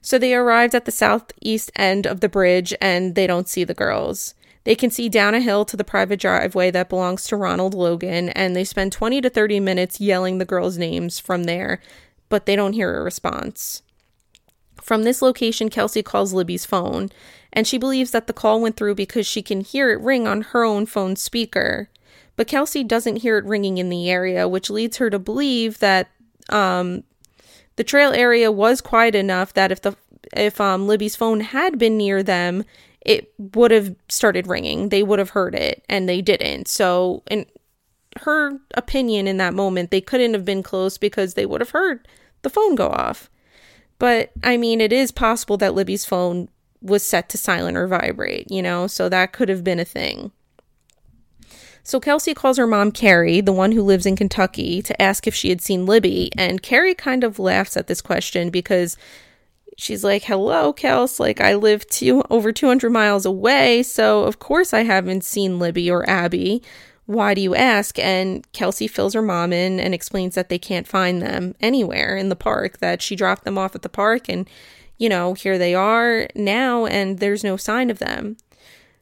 So 0.08 0.17
they 0.17 0.34
arrived 0.34 0.74
at 0.74 0.86
the 0.86 0.91
southeast 0.93 1.70
end 1.76 2.08
of 2.08 2.22
the 2.22 2.30
bridge 2.30 2.74
and 2.80 3.13
they 3.13 3.28
don't 3.28 3.50
see 3.50 3.65
the 3.65 3.74
girls. 3.74 4.36
They 4.63 4.74
can 4.74 4.89
see 4.89 5.10
down 5.10 5.36
a 5.36 5.41
hill 5.41 5.65
to 5.65 5.76
the 5.76 5.84
private 5.84 6.22
driveway 6.22 6.72
that 6.72 6.88
belongs 6.88 7.26
to 7.26 7.36
Ronald 7.36 7.74
Logan, 7.74 8.30
and 8.30 8.56
they 8.56 8.63
spend 8.63 8.93
20 8.93 9.20
to 9.20 9.30
30 9.30 9.60
minutes 9.60 10.00
yelling 10.00 10.38
the 10.38 10.46
girls' 10.46 10.78
names 10.78 11.20
from 11.20 11.43
there, 11.43 11.82
but 12.30 12.46
they 12.46 12.56
don't 12.56 12.72
hear 12.72 12.98
a 12.98 13.04
response. 13.04 13.82
From 14.82 15.04
this 15.04 15.22
location, 15.22 15.67
Kelsey 15.67 16.04
calls 16.04 16.32
Libby's 16.32 16.65
phone, 16.65 17.10
and 17.52 17.67
she 17.67 17.78
believes 17.78 18.12
that 18.12 18.28
the 18.28 18.34
call 18.34 18.62
went 18.62 18.78
through 18.78 18.96
because 18.96 19.28
she 19.28 19.41
can 19.41 19.60
hear 19.60 19.91
it 19.91 20.00
ring 20.00 20.26
on 20.26 20.41
her 20.54 20.63
own 20.63 20.86
phone 20.86 21.17
speaker. 21.17 21.89
But 22.38 22.48
Kelsey 22.48 22.86
doesn't 22.86 23.17
hear 23.17 23.38
it 23.38 23.43
ringing 23.43 23.78
in 23.78 23.89
the 23.89 24.10
area, 24.10 24.48
which 24.48 24.70
leads 24.70 24.96
her 24.98 25.10
to 25.10 25.20
believe 25.20 25.80
that 25.80 26.08
um, 26.48 27.04
the 27.78 27.84
trail 27.84 28.12
area 28.12 28.52
was 28.52 28.82
quiet 28.82 29.16
enough 29.16 29.54
that 29.54 29.72
if 29.72 29.82
the 29.82 29.96
if 30.36 30.60
um, 30.60 30.88
Libby's 30.88 31.16
phone 31.16 31.40
had 31.40 31.80
been 31.80 31.96
near 31.96 32.22
them, 32.22 32.66
it 33.02 33.32
would 33.38 33.72
have 33.72 33.96
started 34.10 34.48
ringing. 34.48 34.90
They 34.90 35.02
would 35.02 35.20
have 35.20 35.30
heard 35.30 35.56
it, 35.56 35.84
and 35.88 36.10
they 36.10 36.22
didn't. 36.22 36.68
So, 36.68 37.24
in 37.32 37.46
her 38.24 38.60
opinion, 38.74 39.28
in 39.28 39.38
that 39.38 39.54
moment, 39.54 39.90
they 39.90 40.02
couldn't 40.02 40.34
have 40.34 40.44
been 40.44 40.63
close 40.63 40.98
because 40.98 41.34
they 41.34 41.46
would 41.46 41.62
have 41.62 41.70
heard 41.70 42.06
the 42.42 42.50
phone 42.50 42.76
go 42.76 42.90
off. 42.90 43.30
But 44.00 44.32
I 44.44 44.58
mean, 44.58 44.82
it 44.82 44.92
is 44.92 45.12
possible 45.12 45.58
that 45.58 45.74
Libby's 45.74 46.06
phone 46.06 46.50
was 46.82 47.04
set 47.04 47.30
to 47.30 47.38
silent 47.38 47.78
or 47.78 47.88
vibrate, 47.88 48.52
you 48.52 48.62
know, 48.62 48.88
so 48.88 49.10
that 49.10 49.34
could 49.34 49.50
have 49.50 49.63
been 49.63 49.80
a 49.80 49.86
thing. 49.86 50.32
So 51.88 52.02
Kelsey 52.02 52.34
calls 52.34 52.58
her 52.58 52.67
mom, 52.67 52.91
Carrie, 52.91 53.39
the 53.39 53.54
one 53.54 53.71
who 53.71 53.82
lives 53.82 54.06
in 54.06 54.17
Kentucky, 54.17 54.82
to 54.82 55.02
ask 55.02 55.26
if 55.26 55.34
she 55.34 55.47
had 55.47 55.62
seen 55.62 55.86
Libby. 55.86 56.30
And 56.38 56.62
Carrie 56.62 56.93
kind 56.93 57.23
of 57.23 57.39
laughs 57.39 57.78
at 57.78 57.88
this 57.88 58.02
question 58.02 58.50
because 58.50 58.97
she's 59.78 60.04
like, 60.04 60.23
Hello, 60.23 60.73
Kels. 60.73 61.17
Like, 61.17 61.39
I 61.39 61.56
live 61.56 61.88
two, 61.88 62.23
over 62.30 62.52
200 62.52 62.89
miles 62.89 63.26
away. 63.26 63.84
So, 63.84 64.23
of 64.23 64.38
course, 64.38 64.73
I 64.73 64.84
haven't 64.84 65.23
seen 65.23 65.60
Libby 65.60 65.89
or 65.89 66.08
Abby. 66.10 66.62
Why 67.06 67.34
do 67.34 67.39
you 67.39 67.56
ask? 67.56 67.97
And 68.00 68.45
Kelsey 68.52 68.89
fills 68.89 69.13
her 69.13 69.21
mom 69.21 69.54
in 69.54 69.80
and 69.80 69.93
explains 69.93 70.36
that 70.36 70.50
they 70.50 70.60
can't 70.60 70.89
find 70.89 71.21
them 71.21 71.56
anywhere 71.62 72.17
in 72.17 72.28
the 72.28 72.36
park, 72.36 72.80
that 72.80 73.02
she 73.02 73.15
dropped 73.15 73.45
them 73.45 73.58
off 73.58 73.76
at 73.76 73.82
the 73.82 73.88
park 73.88 74.28
and, 74.28 74.50
you 74.97 75.08
know, 75.08 75.36
here 75.36 75.58
they 75.58 75.73
are 75.73 76.28
now 76.36 76.86
and 76.86 77.19
there's 77.19 77.45
no 77.45 77.56
sign 77.56 77.89
of 77.89 78.00
them. 78.00 78.36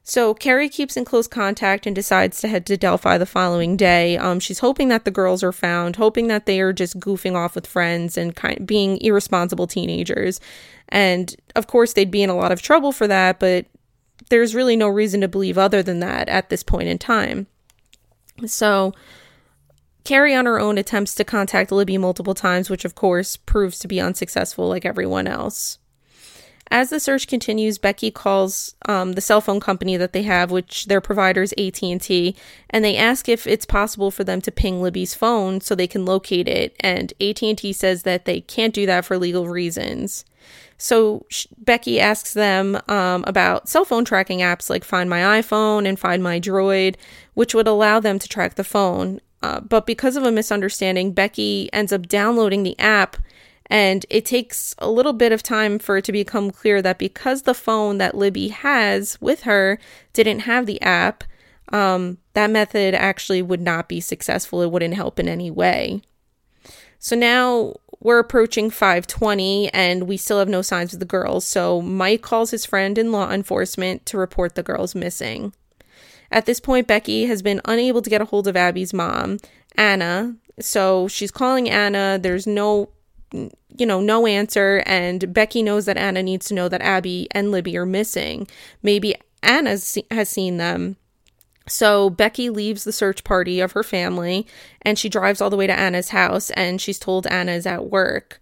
So 0.08 0.34
Carrie 0.34 0.68
keeps 0.68 0.96
in 0.96 1.04
close 1.04 1.26
contact 1.26 1.84
and 1.84 1.94
decides 1.94 2.40
to 2.40 2.46
head 2.46 2.64
to 2.66 2.76
Delphi 2.76 3.18
the 3.18 3.26
following 3.26 3.76
day. 3.76 4.16
Um, 4.16 4.38
she's 4.38 4.60
hoping 4.60 4.86
that 4.86 5.04
the 5.04 5.10
girls 5.10 5.42
are 5.42 5.50
found, 5.50 5.96
hoping 5.96 6.28
that 6.28 6.46
they 6.46 6.60
are 6.60 6.72
just 6.72 7.00
goofing 7.00 7.34
off 7.34 7.56
with 7.56 7.66
friends 7.66 8.16
and 8.16 8.36
kind 8.36 8.60
of 8.60 8.66
being 8.66 8.98
irresponsible 8.98 9.66
teenagers. 9.66 10.38
And 10.88 11.34
of 11.56 11.66
course, 11.66 11.92
they'd 11.92 12.08
be 12.12 12.22
in 12.22 12.30
a 12.30 12.36
lot 12.36 12.52
of 12.52 12.62
trouble 12.62 12.92
for 12.92 13.08
that, 13.08 13.40
but 13.40 13.66
there's 14.30 14.54
really 14.54 14.76
no 14.76 14.86
reason 14.86 15.22
to 15.22 15.28
believe 15.28 15.58
other 15.58 15.82
than 15.82 15.98
that 15.98 16.28
at 16.28 16.50
this 16.50 16.62
point 16.62 16.86
in 16.86 16.98
time. 16.98 17.48
So 18.46 18.94
Carrie 20.04 20.36
on 20.36 20.46
her 20.46 20.60
own 20.60 20.78
attempts 20.78 21.16
to 21.16 21.24
contact 21.24 21.72
Libby 21.72 21.98
multiple 21.98 22.34
times, 22.34 22.70
which 22.70 22.84
of 22.84 22.94
course 22.94 23.36
proves 23.36 23.80
to 23.80 23.88
be 23.88 24.00
unsuccessful 24.00 24.68
like 24.68 24.84
everyone 24.84 25.26
else. 25.26 25.80
As 26.70 26.90
the 26.90 26.98
search 26.98 27.28
continues, 27.28 27.78
Becky 27.78 28.10
calls 28.10 28.74
um, 28.86 29.12
the 29.12 29.20
cell 29.20 29.40
phone 29.40 29.60
company 29.60 29.96
that 29.96 30.12
they 30.12 30.24
have, 30.24 30.50
which 30.50 30.86
their 30.86 31.00
provider 31.00 31.42
is 31.42 31.54
AT&T, 31.56 32.36
and 32.70 32.84
they 32.84 32.96
ask 32.96 33.28
if 33.28 33.46
it's 33.46 33.64
possible 33.64 34.10
for 34.10 34.24
them 34.24 34.40
to 34.40 34.50
ping 34.50 34.82
Libby's 34.82 35.14
phone 35.14 35.60
so 35.60 35.74
they 35.74 35.86
can 35.86 36.04
locate 36.04 36.48
it. 36.48 36.74
And 36.80 37.12
AT&T 37.20 37.72
says 37.72 38.02
that 38.02 38.24
they 38.24 38.40
can't 38.40 38.74
do 38.74 38.84
that 38.86 39.04
for 39.04 39.16
legal 39.16 39.48
reasons. 39.48 40.24
So 40.78 41.24
sh- 41.28 41.46
Becky 41.56 42.00
asks 42.00 42.34
them 42.34 42.80
um, 42.88 43.24
about 43.26 43.68
cell 43.68 43.84
phone 43.84 44.04
tracking 44.04 44.40
apps 44.40 44.68
like 44.68 44.84
Find 44.84 45.08
My 45.08 45.40
iPhone 45.40 45.86
and 45.88 45.98
Find 45.98 46.22
My 46.22 46.40
Droid, 46.40 46.96
which 47.34 47.54
would 47.54 47.68
allow 47.68 48.00
them 48.00 48.18
to 48.18 48.28
track 48.28 48.56
the 48.56 48.64
phone. 48.64 49.20
Uh, 49.42 49.60
but 49.60 49.86
because 49.86 50.16
of 50.16 50.24
a 50.24 50.32
misunderstanding, 50.32 51.12
Becky 51.12 51.70
ends 51.72 51.92
up 51.92 52.08
downloading 52.08 52.62
the 52.62 52.78
app, 52.78 53.16
and 53.68 54.06
it 54.10 54.24
takes 54.24 54.74
a 54.78 54.90
little 54.90 55.12
bit 55.12 55.32
of 55.32 55.42
time 55.42 55.78
for 55.78 55.96
it 55.96 56.04
to 56.04 56.12
become 56.12 56.50
clear 56.50 56.80
that 56.82 56.98
because 56.98 57.42
the 57.42 57.54
phone 57.54 57.98
that 57.98 58.14
Libby 58.14 58.48
has 58.48 59.20
with 59.20 59.42
her 59.42 59.78
didn't 60.12 60.40
have 60.40 60.66
the 60.66 60.80
app, 60.82 61.24
um, 61.72 62.18
that 62.34 62.50
method 62.50 62.94
actually 62.94 63.42
would 63.42 63.60
not 63.60 63.88
be 63.88 64.00
successful. 64.00 64.62
It 64.62 64.70
wouldn't 64.70 64.94
help 64.94 65.18
in 65.18 65.28
any 65.28 65.50
way. 65.50 66.02
So 66.98 67.16
now 67.16 67.74
we're 68.00 68.18
approaching 68.18 68.70
520 68.70 69.72
and 69.72 70.04
we 70.04 70.16
still 70.16 70.38
have 70.38 70.48
no 70.48 70.62
signs 70.62 70.92
of 70.92 71.00
the 71.00 71.06
girls. 71.06 71.44
So 71.44 71.80
Mike 71.82 72.22
calls 72.22 72.50
his 72.50 72.64
friend 72.64 72.96
in 72.98 73.12
law 73.12 73.30
enforcement 73.30 74.06
to 74.06 74.18
report 74.18 74.54
the 74.54 74.62
girls 74.62 74.94
missing. 74.94 75.52
At 76.30 76.46
this 76.46 76.60
point, 76.60 76.86
Becky 76.86 77.26
has 77.26 77.42
been 77.42 77.60
unable 77.64 78.02
to 78.02 78.10
get 78.10 78.20
a 78.20 78.26
hold 78.26 78.48
of 78.48 78.56
Abby's 78.56 78.92
mom, 78.92 79.38
Anna. 79.76 80.36
So 80.58 81.06
she's 81.08 81.30
calling 81.30 81.68
Anna. 81.68 82.18
There's 82.20 82.46
no, 82.46 82.90
you 83.76 83.86
know, 83.86 84.00
no 84.00 84.26
answer. 84.26 84.82
And 84.86 85.32
Becky 85.32 85.62
knows 85.62 85.86
that 85.86 85.96
Anna 85.96 86.22
needs 86.22 86.46
to 86.46 86.54
know 86.54 86.68
that 86.68 86.82
Abby 86.82 87.28
and 87.30 87.50
Libby 87.50 87.76
are 87.76 87.86
missing. 87.86 88.48
Maybe 88.82 89.14
Anna 89.42 89.78
has 90.10 90.28
seen 90.28 90.56
them. 90.56 90.96
So 91.68 92.10
Becky 92.10 92.48
leaves 92.48 92.84
the 92.84 92.92
search 92.92 93.24
party 93.24 93.60
of 93.60 93.72
her 93.72 93.82
family 93.82 94.46
and 94.82 94.98
she 94.98 95.08
drives 95.08 95.40
all 95.40 95.50
the 95.50 95.56
way 95.56 95.66
to 95.66 95.78
Anna's 95.78 96.10
house 96.10 96.50
and 96.50 96.80
she's 96.80 96.98
told 96.98 97.26
Anna 97.26 97.52
is 97.52 97.66
at 97.66 97.90
work. 97.90 98.40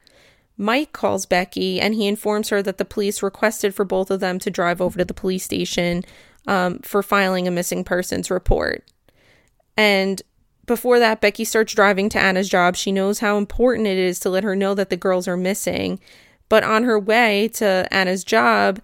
Mike 0.57 0.92
calls 0.92 1.26
Becky 1.26 1.80
and 1.80 1.94
he 1.94 2.07
informs 2.07 2.50
her 2.50 2.62
that 2.62 2.78
the 2.78 2.85
police 2.85 3.22
requested 3.22 3.74
for 3.74 3.85
both 3.85 4.11
of 4.11 4.20
them 4.20 4.38
to 4.40 4.50
drive 4.50 4.80
over 4.80 4.98
to 4.98 5.04
the 5.04 5.14
police 5.14 5.44
station 5.44 6.04
um, 6.46 6.78
for 6.80 7.02
filing 7.02 7.48
a 7.48 7.50
missing 7.50 7.83
persons 7.83 8.30
report. 8.30 8.85
And 9.76 10.22
before 10.66 10.98
that, 10.98 11.20
Becky 11.20 11.44
starts 11.44 11.74
driving 11.74 12.09
to 12.11 12.18
Anna's 12.18 12.48
job. 12.48 12.77
She 12.77 12.92
knows 12.92 13.18
how 13.18 13.37
important 13.38 13.87
it 13.87 13.98
is 13.98 14.18
to 14.20 14.31
let 14.31 14.44
her 14.44 14.57
know 14.57 14.74
that 14.74 14.90
the 14.90 14.96
girls 14.96 15.29
are 15.29 15.37
missing. 15.37 16.00
But 16.48 16.64
on 16.64 16.85
her 16.85 16.98
way 16.98 17.48
to 17.55 17.88
Anna's 17.90 18.24
job, 18.24 18.81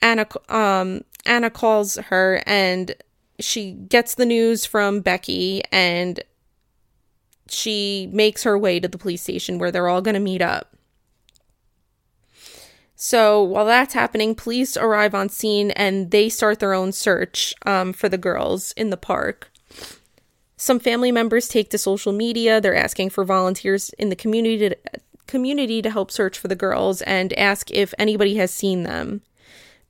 Anna 0.00 0.26
um, 0.48 1.02
Anna 1.26 1.50
calls 1.50 1.96
her 1.96 2.42
and 2.46 2.94
she 3.40 3.72
gets 3.72 4.14
the 4.14 4.26
news 4.26 4.64
from 4.64 5.00
Becky 5.00 5.62
and 5.72 6.20
she 7.48 8.08
makes 8.12 8.42
her 8.44 8.58
way 8.58 8.80
to 8.80 8.88
the 8.88 8.98
police 8.98 9.22
station 9.22 9.58
where 9.58 9.70
they're 9.70 9.88
all 9.88 10.02
going 10.02 10.14
to 10.14 10.20
meet 10.20 10.42
up. 10.42 10.76
So 12.96 13.42
while 13.42 13.66
that's 13.66 13.94
happening, 13.94 14.34
police 14.34 14.76
arrive 14.76 15.14
on 15.14 15.28
scene 15.28 15.72
and 15.72 16.10
they 16.10 16.28
start 16.28 16.60
their 16.60 16.72
own 16.72 16.92
search 16.92 17.54
um, 17.66 17.92
for 17.92 18.08
the 18.08 18.18
girls 18.18 18.72
in 18.72 18.90
the 18.90 18.96
park. 18.96 19.50
Some 20.64 20.80
family 20.80 21.12
members 21.12 21.46
take 21.46 21.68
to 21.72 21.76
social 21.76 22.10
media. 22.10 22.58
They're 22.58 22.74
asking 22.74 23.10
for 23.10 23.22
volunteers 23.22 23.90
in 23.98 24.08
the 24.08 24.16
community 24.16 24.70
to, 24.70 24.76
community 25.26 25.82
to 25.82 25.90
help 25.90 26.10
search 26.10 26.38
for 26.38 26.48
the 26.48 26.56
girls 26.56 27.02
and 27.02 27.34
ask 27.34 27.70
if 27.70 27.92
anybody 27.98 28.36
has 28.36 28.50
seen 28.50 28.82
them. 28.82 29.20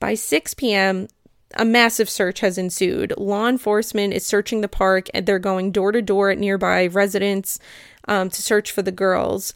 By 0.01 0.15
6 0.15 0.53
p.m., 0.55 1.07
a 1.55 1.65
massive 1.65 2.11
search 2.11 2.41
has 2.41 2.59
ensued. 2.59 3.15
Law 3.17 3.47
enforcement 3.47 4.15
is 4.15 4.27
searching 4.27 4.63
the 4.63 4.69
park 4.69 5.07
and 5.15 5.27
they're 5.27 5.39
going 5.39 5.71
door 5.71 5.93
to 5.93 6.03
door 6.03 6.31
at 6.31 6.39
nearby 6.39 6.89
residents 6.89 7.61
um, 8.09 8.29
to 8.31 8.43
search 8.43 8.73
for 8.73 8.83
the 8.83 8.91
girls. 8.91 9.55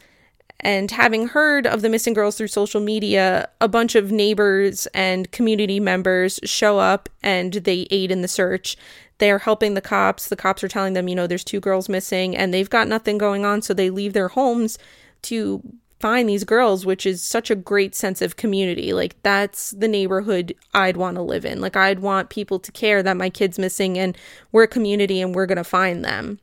And 0.61 0.89
having 0.89 1.27
heard 1.27 1.67
of 1.67 1.81
the 1.81 1.89
missing 1.89 2.13
girls 2.13 2.37
through 2.37 2.47
social 2.47 2.79
media, 2.79 3.49
a 3.59 3.67
bunch 3.67 3.95
of 3.95 4.09
neighbors 4.09 4.87
and 4.93 5.29
community 5.33 5.81
members 5.81 6.39
show 6.45 6.79
up 6.79 7.09
and 7.21 7.51
they 7.53 7.87
aid 7.91 8.09
in 8.09 8.21
the 8.21 8.29
search. 8.29 8.77
They're 9.19 9.39
helping 9.39 9.73
the 9.73 9.81
cops. 9.81 10.27
The 10.27 10.35
cops 10.35 10.63
are 10.63 10.67
telling 10.67 10.93
them, 10.93 11.07
you 11.07 11.15
know, 11.15 11.27
there's 11.27 11.43
two 11.43 11.59
girls 11.59 11.87
missing 11.87 12.35
and 12.35 12.53
they've 12.53 12.69
got 12.69 12.87
nothing 12.87 13.17
going 13.17 13.45
on. 13.45 13.61
So 13.61 13.73
they 13.73 13.89
leave 13.89 14.13
their 14.13 14.29
homes 14.29 14.77
to 15.23 15.61
find 15.99 16.29
these 16.29 16.45
girls, 16.45 16.85
which 16.85 17.05
is 17.05 17.21
such 17.21 17.51
a 17.51 17.55
great 17.55 17.93
sense 17.93 18.21
of 18.21 18.37
community. 18.37 18.93
Like, 18.93 19.21
that's 19.21 19.71
the 19.71 19.87
neighborhood 19.87 20.55
I'd 20.73 20.97
want 20.97 21.15
to 21.15 21.21
live 21.21 21.45
in. 21.45 21.59
Like, 21.59 21.75
I'd 21.75 21.99
want 21.99 22.29
people 22.29 22.59
to 22.59 22.71
care 22.71 23.03
that 23.03 23.17
my 23.17 23.29
kid's 23.29 23.59
missing 23.59 23.97
and 23.99 24.17
we're 24.51 24.63
a 24.63 24.67
community 24.67 25.21
and 25.21 25.35
we're 25.35 25.45
going 25.45 25.57
to 25.57 25.63
find 25.63 26.03
them. 26.03 26.39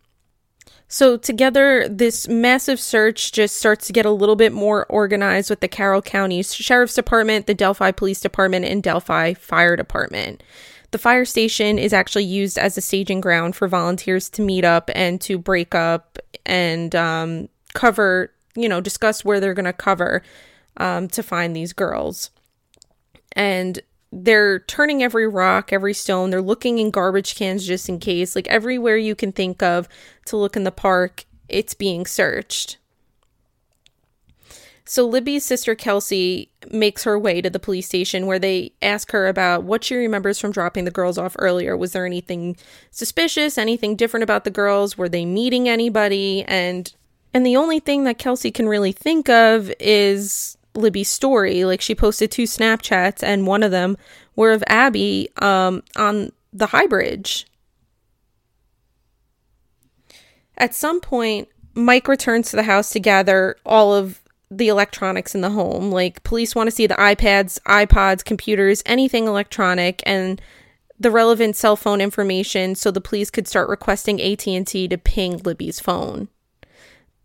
So, 0.89 1.17
together, 1.17 1.89
this 1.89 2.29
massive 2.29 2.79
search 2.79 3.33
just 3.33 3.57
starts 3.57 3.89
to 3.89 3.93
get 3.93 4.07
a 4.07 4.11
little 4.11 4.37
bit 4.37 4.53
more 4.53 4.87
organized 4.87 5.51
with 5.51 5.61
the 5.61 5.69
Carroll 5.69 6.03
County 6.03 6.43
Sheriff's 6.45 6.95
Department, 6.95 7.47
the 7.47 7.55
Delphi 7.55 7.91
Police 7.91 8.21
Department, 8.21 8.67
and 8.67 8.83
Delphi 8.83 9.35
Fire 9.35 9.75
Department. 9.75 10.45
The 10.93 10.99
fire 10.99 11.25
station 11.25 11.79
is 11.79 11.93
actually 11.93 12.25
used 12.25 12.59
as 12.59 12.79
a 12.79 12.81
staging 12.81 13.21
ground 13.21 13.57
for 13.57 13.69
volunteers 13.69 14.31
to 14.31 14.43
meet 14.43 14.65
up 14.65 14.91
and 14.95 15.21
to 15.23 15.39
break 15.39 15.75
up 15.75 16.19
and 16.45 16.95
um, 16.95 17.49
cover 17.75 18.31
you 18.57 18.69
know, 18.69 18.81
discuss 18.81 19.25
where 19.25 19.39
they're 19.39 19.55
going 19.55 19.65
to 19.65 19.73
cover 19.73 20.23
um, 20.79 21.09
to 21.09 21.23
find 21.23 21.55
these 21.55 21.73
girls. 21.73 22.31
And 23.33 23.79
they're 24.11 24.61
turning 24.61 25.03
every 25.03 25.29
rock, 25.29 25.73
every 25.73 25.93
stone. 25.93 26.31
They're 26.31 26.41
looking 26.41 26.79
in 26.79 26.91
garbage 26.91 27.37
cans 27.37 27.67
just 27.67 27.89
in 27.89 27.99
case. 27.99 28.35
Like 28.35 28.49
everywhere 28.49 28.97
you 28.97 29.15
can 29.15 29.33
think 29.33 29.63
of 29.63 29.89
to 30.27 30.37
look 30.37 30.57
in 30.57 30.65
the 30.65 30.73
park, 30.73 31.25
it's 31.49 31.75
being 31.75 32.07
searched. 32.07 32.79
So 34.89 35.05
Libby's 35.05 35.45
sister 35.45 35.75
Kelsey 35.75 36.49
makes 36.71 37.03
her 37.03 37.19
way 37.19 37.41
to 37.41 37.51
the 37.51 37.59
police 37.59 37.89
station 37.89 38.27
where 38.27 38.39
they 38.39 38.73
ask 38.81 39.11
her 39.11 39.27
about 39.27 39.65
what 39.65 39.83
she 39.83 39.97
remembers 39.97 40.39
from 40.39 40.53
dropping 40.53 40.85
the 40.85 40.93
girls 40.93 41.19
off 41.19 41.35
earlier. 41.41 41.77
Was 41.77 41.91
there 41.91 42.07
anything 42.07 42.57
suspicious, 42.93 43.59
anything 43.59 43.97
different 43.97 44.23
about 44.23 44.45
the 44.45 44.51
girls? 44.51 44.97
Were 44.97 45.09
they 45.09 45.25
meeting 45.25 45.69
anybody? 45.69 46.45
And 46.45 46.93
and 47.35 47.45
the 47.45 47.57
only 47.57 47.81
thing 47.81 48.05
that 48.05 48.19
Kelsey 48.19 48.53
can 48.53 48.69
really 48.69 48.93
think 48.93 49.29
of 49.29 49.73
is 49.81 50.57
Libby's 50.77 51.11
story. 51.11 51.65
Like 51.65 51.81
she 51.81 51.97
posted 51.97 52.31
two 52.31 52.45
Snapchats, 52.45 53.25
and 53.25 53.45
one 53.45 53.65
of 53.65 53.73
them 53.73 53.97
were 54.37 54.53
of 54.53 54.63
Abby 54.69 55.29
um, 55.43 55.83
on 55.97 56.31
the 56.53 56.67
high 56.67 56.87
bridge. 56.87 57.45
At 60.57 60.77
some 60.77 61.01
point, 61.01 61.49
Mike 61.75 62.07
returns 62.07 62.51
to 62.51 62.57
the 62.57 62.63
house 62.63 62.91
to 62.91 63.01
gather 63.01 63.57
all 63.67 63.93
of 63.93 64.23
the 64.51 64.69
electronics 64.69 65.35
in 65.35 65.41
the 65.41 65.51
home. 65.51 65.91
Like 65.91 66.23
police 66.23 66.55
want 66.55 66.69
to 66.69 66.75
see 66.75 66.87
the 66.87 66.95
iPads, 66.95 67.61
iPods, 67.63 68.25
computers, 68.25 68.83
anything 68.87 69.27
electronic, 69.27 70.03
and 70.07 70.41
the 70.99 71.11
relevant 71.11 71.57
cell 71.57 71.77
phone 71.77 72.01
information 72.01 72.75
so 72.75 72.91
the 72.91 73.01
police 73.01 73.31
could 73.31 73.47
start 73.47 73.69
requesting 73.69 74.21
AT&T 74.21 74.89
to 74.89 74.99
ping 74.99 75.39
Libby's 75.39 75.81
phone. 75.81 76.29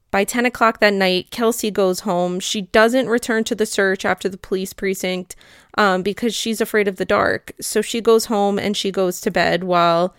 By 0.09 0.25
10 0.25 0.45
o'clock 0.45 0.81
that 0.81 0.93
night, 0.93 1.31
Kelsey 1.31 1.71
goes 1.71 2.01
home. 2.01 2.41
She 2.41 2.63
doesn't 2.63 3.07
return 3.07 3.45
to 3.45 3.55
the 3.55 3.65
search 3.65 4.03
after 4.03 4.27
the 4.27 4.37
police 4.37 4.73
precinct 4.73 5.37
um, 5.77 6.03
because 6.03 6.35
she's 6.35 6.59
afraid 6.59 6.89
of 6.89 6.97
the 6.97 7.05
dark. 7.05 7.53
So 7.61 7.81
she 7.81 8.01
goes 8.01 8.25
home 8.25 8.59
and 8.59 8.75
she 8.75 8.91
goes 8.91 9.21
to 9.21 9.31
bed 9.31 9.63
while 9.63 10.13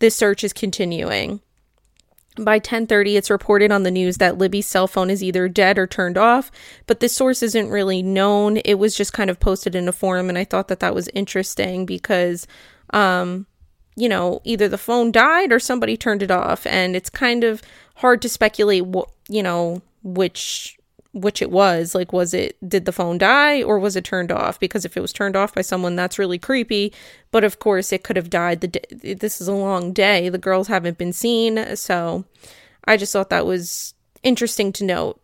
this 0.00 0.16
search 0.16 0.42
is 0.42 0.52
continuing. 0.52 1.40
By 2.38 2.58
10:30 2.58 3.16
it's 3.16 3.30
reported 3.30 3.72
on 3.72 3.82
the 3.82 3.90
news 3.90 4.18
that 4.18 4.38
Libby's 4.38 4.66
cell 4.66 4.86
phone 4.86 5.10
is 5.10 5.22
either 5.22 5.48
dead 5.48 5.78
or 5.78 5.86
turned 5.86 6.18
off, 6.18 6.50
but 6.86 7.00
this 7.00 7.14
source 7.16 7.42
isn't 7.42 7.70
really 7.70 8.02
known. 8.02 8.58
It 8.58 8.74
was 8.74 8.94
just 8.94 9.12
kind 9.12 9.30
of 9.30 9.40
posted 9.40 9.74
in 9.74 9.88
a 9.88 9.92
forum 9.92 10.28
and 10.28 10.36
I 10.38 10.44
thought 10.44 10.68
that 10.68 10.80
that 10.80 10.94
was 10.94 11.08
interesting 11.14 11.86
because 11.86 12.46
um 12.92 13.46
you 13.98 14.10
know, 14.10 14.42
either 14.44 14.68
the 14.68 14.76
phone 14.76 15.10
died 15.10 15.50
or 15.50 15.58
somebody 15.58 15.96
turned 15.96 16.22
it 16.22 16.30
off 16.30 16.66
and 16.66 16.94
it's 16.94 17.08
kind 17.08 17.44
of 17.44 17.62
hard 17.96 18.20
to 18.22 18.28
speculate 18.28 18.84
what 18.84 19.08
you 19.28 19.42
know 19.42 19.80
which 20.02 20.75
which 21.16 21.40
it 21.40 21.50
was 21.50 21.94
like 21.94 22.12
was 22.12 22.34
it 22.34 22.56
did 22.68 22.84
the 22.84 22.92
phone 22.92 23.16
die 23.16 23.62
or 23.62 23.78
was 23.78 23.96
it 23.96 24.04
turned 24.04 24.30
off? 24.30 24.60
Because 24.60 24.84
if 24.84 24.96
it 24.96 25.00
was 25.00 25.12
turned 25.12 25.34
off 25.34 25.54
by 25.54 25.62
someone 25.62 25.96
that's 25.96 26.18
really 26.18 26.38
creepy. 26.38 26.92
But 27.30 27.42
of 27.42 27.58
course 27.58 27.90
it 27.92 28.04
could 28.04 28.16
have 28.16 28.30
died 28.30 28.60
the 28.60 28.68
day 28.68 29.14
this 29.14 29.40
is 29.40 29.48
a 29.48 29.54
long 29.54 29.92
day. 29.92 30.28
The 30.28 30.38
girls 30.38 30.68
haven't 30.68 30.98
been 30.98 31.12
seen. 31.12 31.74
So 31.76 32.24
i 32.84 32.96
just 32.96 33.12
thought 33.12 33.30
that 33.30 33.46
was 33.46 33.94
interesting 34.22 34.72
to 34.74 34.84
note. 34.84 35.20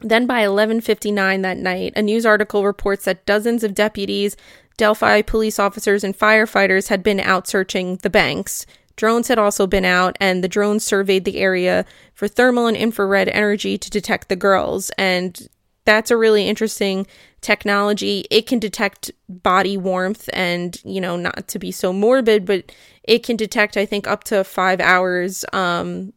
Then 0.00 0.26
by 0.26 0.42
11:59 0.42 1.42
that 1.42 1.56
night 1.56 1.94
a 1.96 2.02
news 2.02 2.26
article 2.26 2.64
reports 2.64 3.04
that 3.06 3.26
dozens 3.26 3.64
of 3.64 3.74
deputies 3.74 4.36
Delphi 4.76 5.20
police 5.22 5.58
officers 5.58 6.04
and 6.04 6.18
firefighters 6.18 6.88
had 6.88 7.02
been 7.02 7.20
out 7.20 7.46
searching 7.46 7.96
the 7.96 8.08
banks 8.10 8.64
Drones 9.00 9.28
had 9.28 9.38
also 9.38 9.66
been 9.66 9.86
out, 9.86 10.18
and 10.20 10.44
the 10.44 10.48
drones 10.48 10.84
surveyed 10.84 11.24
the 11.24 11.38
area 11.38 11.86
for 12.12 12.28
thermal 12.28 12.66
and 12.66 12.76
infrared 12.76 13.30
energy 13.30 13.78
to 13.78 13.88
detect 13.88 14.28
the 14.28 14.36
girls. 14.36 14.90
And 14.98 15.48
that's 15.86 16.10
a 16.10 16.18
really 16.18 16.46
interesting 16.46 17.06
technology. 17.40 18.26
It 18.30 18.46
can 18.46 18.58
detect 18.58 19.10
body 19.26 19.78
warmth, 19.78 20.28
and, 20.34 20.78
you 20.84 21.00
know, 21.00 21.16
not 21.16 21.48
to 21.48 21.58
be 21.58 21.72
so 21.72 21.94
morbid, 21.94 22.44
but 22.44 22.72
it 23.02 23.22
can 23.22 23.36
detect, 23.36 23.78
I 23.78 23.86
think, 23.86 24.06
up 24.06 24.22
to 24.24 24.44
five 24.44 24.80
hours 24.80 25.46
um, 25.54 26.12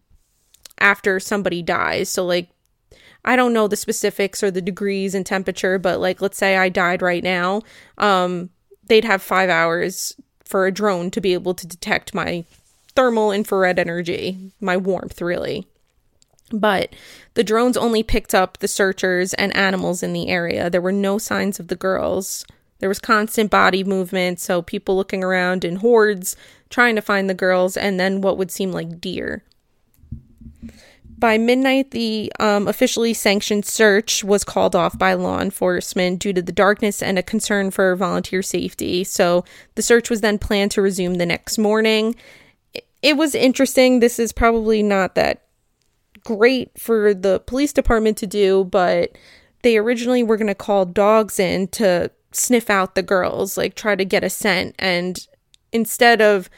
after 0.78 1.22
somebody 1.22 1.62
dies. 1.62 2.10
So, 2.10 2.26
like, 2.26 2.50
I 3.24 3.38
don't 3.38 3.54
know 3.54 3.70
the 3.70 3.78
specifics 3.78 4.44
or 4.44 4.52
the 4.52 4.62
degrees 4.62 5.16
and 5.16 5.26
temperature, 5.26 5.80
but 5.80 6.02
like, 6.02 6.22
let's 6.22 6.38
say 6.38 6.58
I 6.58 6.68
died 6.68 7.02
right 7.02 7.24
now, 7.24 7.62
um, 7.98 8.50
they'd 8.88 9.06
have 9.06 9.22
five 9.22 9.50
hours 9.50 10.18
for 10.44 10.68
a 10.68 10.72
drone 10.74 11.12
to 11.12 11.22
be 11.22 11.32
able 11.32 11.54
to 11.54 11.66
detect 11.66 12.14
my 12.14 12.44
thermal 12.96 13.32
infrared 13.32 13.80
energy, 13.80 14.52
my 14.60 14.78
warmth, 14.78 15.22
really. 15.22 15.68
But 16.52 16.94
the 17.34 17.44
drones 17.44 17.78
only 17.78 18.04
picked 18.04 18.36
up 18.36 18.60
the 18.60 18.68
searchers 18.68 19.34
and 19.34 19.56
animals 19.56 20.04
in 20.04 20.14
the 20.14 20.30
area. 20.30 20.70
There 20.70 20.82
were 20.82 20.92
no 20.92 21.18
signs 21.18 21.60
of 21.60 21.68
the 21.68 21.76
girls. 21.76 22.46
There 22.80 22.90
was 22.90 23.00
constant 23.00 23.50
body 23.50 23.84
movement, 23.84 24.40
so 24.40 24.62
people 24.62 24.96
looking 24.96 25.24
around 25.24 25.66
in 25.66 25.78
hordes 25.78 26.36
trying 26.70 26.96
to 26.96 27.02
find 27.02 27.30
the 27.30 27.34
girls, 27.34 27.78
and 27.78 28.00
then 28.00 28.22
what 28.22 28.38
would 28.38 28.52
seem 28.52 28.72
like 28.72 29.00
deer. 29.00 29.44
By 31.18 31.38
midnight, 31.38 31.92
the 31.92 32.34
um, 32.40 32.68
officially 32.68 33.14
sanctioned 33.14 33.66
search 33.66 34.24
was 34.26 34.44
called 34.44 34.76
off 34.76 34.98
by 34.98 35.14
law 35.14 35.40
enforcement 35.40 36.20
due 36.20 36.34
to 36.34 36.42
the 36.42 36.52
darkness 36.52 37.02
and 37.02 37.18
a 37.18 37.24
concern 37.24 37.72
for 37.72 37.96
volunteer 37.96 38.42
safety. 38.42 39.06
So 39.06 39.46
the 39.76 39.82
search 39.82 40.10
was 40.10 40.20
then 40.20 40.38
planned 40.38 40.72
to 40.72 40.82
resume 40.82 41.16
the 41.16 41.26
next 41.26 41.58
morning. 41.58 42.16
It 43.04 43.18
was 43.18 43.36
interesting. 43.36 44.00
This 44.00 44.18
is 44.18 44.32
probably 44.32 44.82
not 44.82 45.14
that 45.16 45.44
great 46.24 46.72
for 46.80 47.14
the 47.14 47.42
police 47.42 47.74
department 47.74 48.18
to 48.20 48.28
do, 48.28 48.64
but 48.64 49.12
they 49.62 49.78
originally 49.78 50.24
were 50.24 50.38
going 50.38 50.48
to 50.48 50.56
call 50.56 50.86
dogs 50.86 51.38
in 51.38 51.68
to 51.68 52.10
sniff 52.32 52.70
out 52.70 52.96
the 52.96 53.04
girls, 53.04 53.58
like 53.58 53.76
try 53.76 53.96
to 53.96 54.06
get 54.06 54.24
a 54.24 54.30
scent. 54.30 54.74
And 54.80 55.28
instead 55.74 56.22
of 56.22 56.50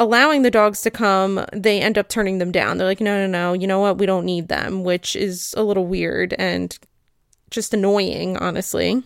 allowing 0.00 0.42
the 0.42 0.50
dogs 0.50 0.82
to 0.82 0.90
come, 0.90 1.44
they 1.52 1.80
end 1.80 1.96
up 1.96 2.08
turning 2.08 2.38
them 2.38 2.50
down. 2.50 2.78
They're 2.78 2.86
like, 2.86 3.00
no, 3.00 3.24
no, 3.24 3.28
no, 3.28 3.52
you 3.52 3.68
know 3.68 3.80
what? 3.80 3.98
We 3.98 4.06
don't 4.06 4.26
need 4.26 4.48
them, 4.48 4.82
which 4.82 5.14
is 5.14 5.54
a 5.56 5.62
little 5.62 5.86
weird 5.86 6.34
and 6.34 6.76
just 7.50 7.72
annoying, 7.72 8.36
honestly. 8.38 9.04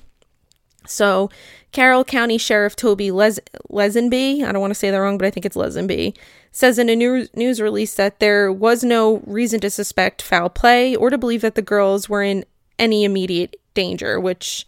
So, 0.86 1.30
Carroll 1.72 2.04
County 2.04 2.38
Sheriff 2.38 2.74
Toby 2.74 3.10
Les- 3.10 3.40
Lesenby, 3.70 4.42
I 4.42 4.52
don't 4.52 4.60
want 4.60 4.72
to 4.72 4.78
say 4.78 4.90
that 4.90 4.96
wrong, 4.96 5.18
but 5.18 5.26
I 5.26 5.30
think 5.30 5.46
it's 5.46 5.56
Lesenby, 5.56 6.16
says 6.50 6.78
in 6.78 6.88
a 6.88 6.96
new- 6.96 7.28
news 7.34 7.60
release 7.60 7.94
that 7.94 8.18
there 8.18 8.52
was 8.52 8.82
no 8.82 9.22
reason 9.26 9.60
to 9.60 9.70
suspect 9.70 10.22
foul 10.22 10.48
play 10.48 10.96
or 10.96 11.10
to 11.10 11.18
believe 11.18 11.42
that 11.42 11.54
the 11.54 11.62
girls 11.62 12.08
were 12.08 12.22
in 12.22 12.44
any 12.78 13.04
immediate 13.04 13.56
danger, 13.74 14.18
which 14.18 14.66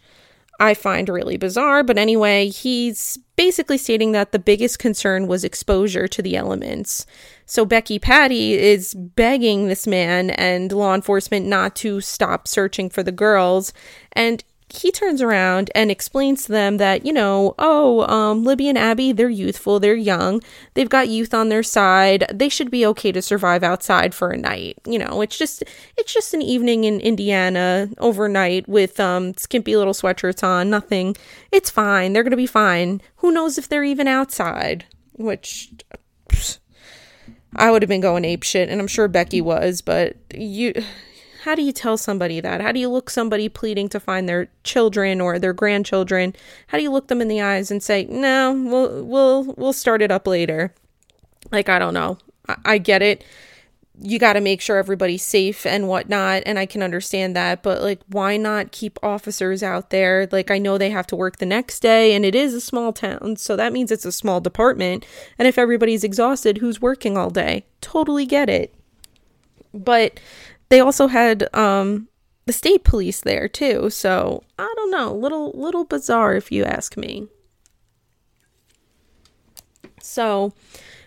I 0.59 0.73
find 0.75 1.09
really 1.09 1.35
bizarre. 1.35 1.83
But 1.83 1.97
anyway, 1.97 2.47
he's 2.47 3.17
basically 3.35 3.77
stating 3.77 4.11
that 4.11 4.31
the 4.31 4.39
biggest 4.39 4.79
concern 4.79 5.27
was 5.27 5.43
exposure 5.43 6.07
to 6.07 6.21
the 6.21 6.37
elements. 6.37 7.05
So 7.45 7.65
Becky 7.65 7.99
Patty 7.99 8.53
is 8.53 8.93
begging 8.93 9.67
this 9.67 9.87
man 9.87 10.29
and 10.29 10.71
law 10.71 10.93
enforcement 10.93 11.47
not 11.47 11.75
to 11.77 11.99
stop 11.99 12.47
searching 12.47 12.89
for 12.89 13.03
the 13.03 13.11
girls. 13.11 13.73
And 14.13 14.43
he 14.73 14.91
turns 14.91 15.21
around 15.21 15.69
and 15.75 15.91
explains 15.91 16.45
to 16.45 16.51
them 16.51 16.77
that, 16.77 17.05
you 17.05 17.13
know, 17.13 17.53
oh, 17.59 18.01
um, 18.11 18.43
Libby 18.43 18.67
and 18.67 18.77
Abby, 18.77 19.11
they're 19.11 19.29
youthful, 19.29 19.79
they're 19.79 19.93
young, 19.93 20.41
they've 20.73 20.89
got 20.89 21.09
youth 21.09 21.33
on 21.33 21.49
their 21.49 21.61
side, 21.61 22.25
they 22.33 22.49
should 22.49 22.71
be 22.71 22.85
okay 22.87 23.11
to 23.11 23.21
survive 23.21 23.61
outside 23.61 24.15
for 24.15 24.31
a 24.31 24.37
night. 24.37 24.77
You 24.85 24.97
know, 24.97 25.21
it's 25.21 25.37
just 25.37 25.63
it's 25.95 26.13
just 26.13 26.33
an 26.33 26.41
evening 26.41 26.85
in 26.85 26.99
Indiana 26.99 27.89
overnight 27.99 28.67
with 28.67 28.99
um 28.99 29.35
skimpy 29.35 29.75
little 29.75 29.93
sweatshirts 29.93 30.43
on, 30.43 30.69
nothing. 30.69 31.15
It's 31.51 31.69
fine. 31.69 32.13
They're 32.13 32.23
gonna 32.23 32.35
be 32.35 32.47
fine. 32.47 33.01
Who 33.17 33.31
knows 33.31 33.57
if 33.57 33.69
they're 33.69 33.83
even 33.83 34.07
outside? 34.07 34.85
Which 35.13 35.71
I 37.55 37.69
would 37.69 37.83
have 37.83 37.89
been 37.89 38.01
going 38.01 38.25
ape 38.25 38.43
shit, 38.43 38.69
and 38.69 38.81
I'm 38.81 38.87
sure 38.87 39.07
Becky 39.07 39.39
was, 39.39 39.81
but 39.81 40.15
you 40.33 40.73
how 41.43 41.55
do 41.55 41.61
you 41.61 41.73
tell 41.73 41.97
somebody 41.97 42.39
that? 42.39 42.61
How 42.61 42.71
do 42.71 42.79
you 42.79 42.87
look 42.87 43.09
somebody 43.09 43.49
pleading 43.49 43.89
to 43.89 43.99
find 43.99 44.29
their 44.29 44.47
children 44.63 45.19
or 45.19 45.39
their 45.39 45.51
grandchildren? 45.51 46.33
How 46.67 46.77
do 46.77 46.83
you 46.83 46.91
look 46.91 47.09
them 47.09 47.19
in 47.19 47.27
the 47.27 47.41
eyes 47.41 47.69
and 47.69 47.83
say, 47.83 48.05
"No, 48.05 48.53
we'll 48.53 49.03
we'll 49.03 49.43
we'll 49.57 49.73
start 49.73 50.01
it 50.01 50.09
up 50.09 50.25
later"? 50.25 50.73
Like 51.51 51.67
I 51.67 51.79
don't 51.79 51.93
know. 51.93 52.17
I, 52.47 52.55
I 52.63 52.77
get 52.77 53.01
it. 53.01 53.25
You 53.99 54.19
got 54.19 54.33
to 54.33 54.41
make 54.41 54.61
sure 54.61 54.77
everybody's 54.77 55.23
safe 55.23 55.65
and 55.65 55.89
whatnot, 55.89 56.43
and 56.45 56.57
I 56.57 56.65
can 56.65 56.81
understand 56.81 57.35
that. 57.35 57.61
But 57.61 57.81
like, 57.81 57.99
why 58.07 58.37
not 58.37 58.71
keep 58.71 58.97
officers 59.03 59.61
out 59.61 59.89
there? 59.89 60.29
Like, 60.31 60.49
I 60.49 60.57
know 60.57 60.77
they 60.77 60.91
have 60.91 61.07
to 61.07 61.15
work 61.15 61.37
the 61.37 61.45
next 61.45 61.81
day, 61.81 62.15
and 62.15 62.23
it 62.23 62.35
is 62.35 62.53
a 62.53 62.61
small 62.61 62.93
town, 62.93 63.35
so 63.35 63.57
that 63.57 63.73
means 63.73 63.91
it's 63.91 64.05
a 64.05 64.13
small 64.13 64.39
department. 64.39 65.05
And 65.37 65.45
if 65.45 65.57
everybody's 65.57 66.05
exhausted, 66.05 66.59
who's 66.59 66.81
working 66.81 67.17
all 67.17 67.29
day? 67.29 67.65
Totally 67.81 68.25
get 68.25 68.49
it. 68.49 68.73
But 69.73 70.19
they 70.73 70.79
also 70.79 71.05
had 71.05 71.47
um, 71.55 72.07
the 72.47 72.51
state 72.51 72.83
police 72.83 73.21
there 73.21 73.47
too. 73.47 73.91
So 73.91 74.43
I 74.57 74.73
don't 74.75 74.89
know, 74.89 75.13
little 75.13 75.51
little 75.51 75.83
bizarre 75.83 76.33
if 76.33 76.51
you 76.51 76.63
ask 76.63 76.97
me. 76.97 77.27
So 80.01 80.51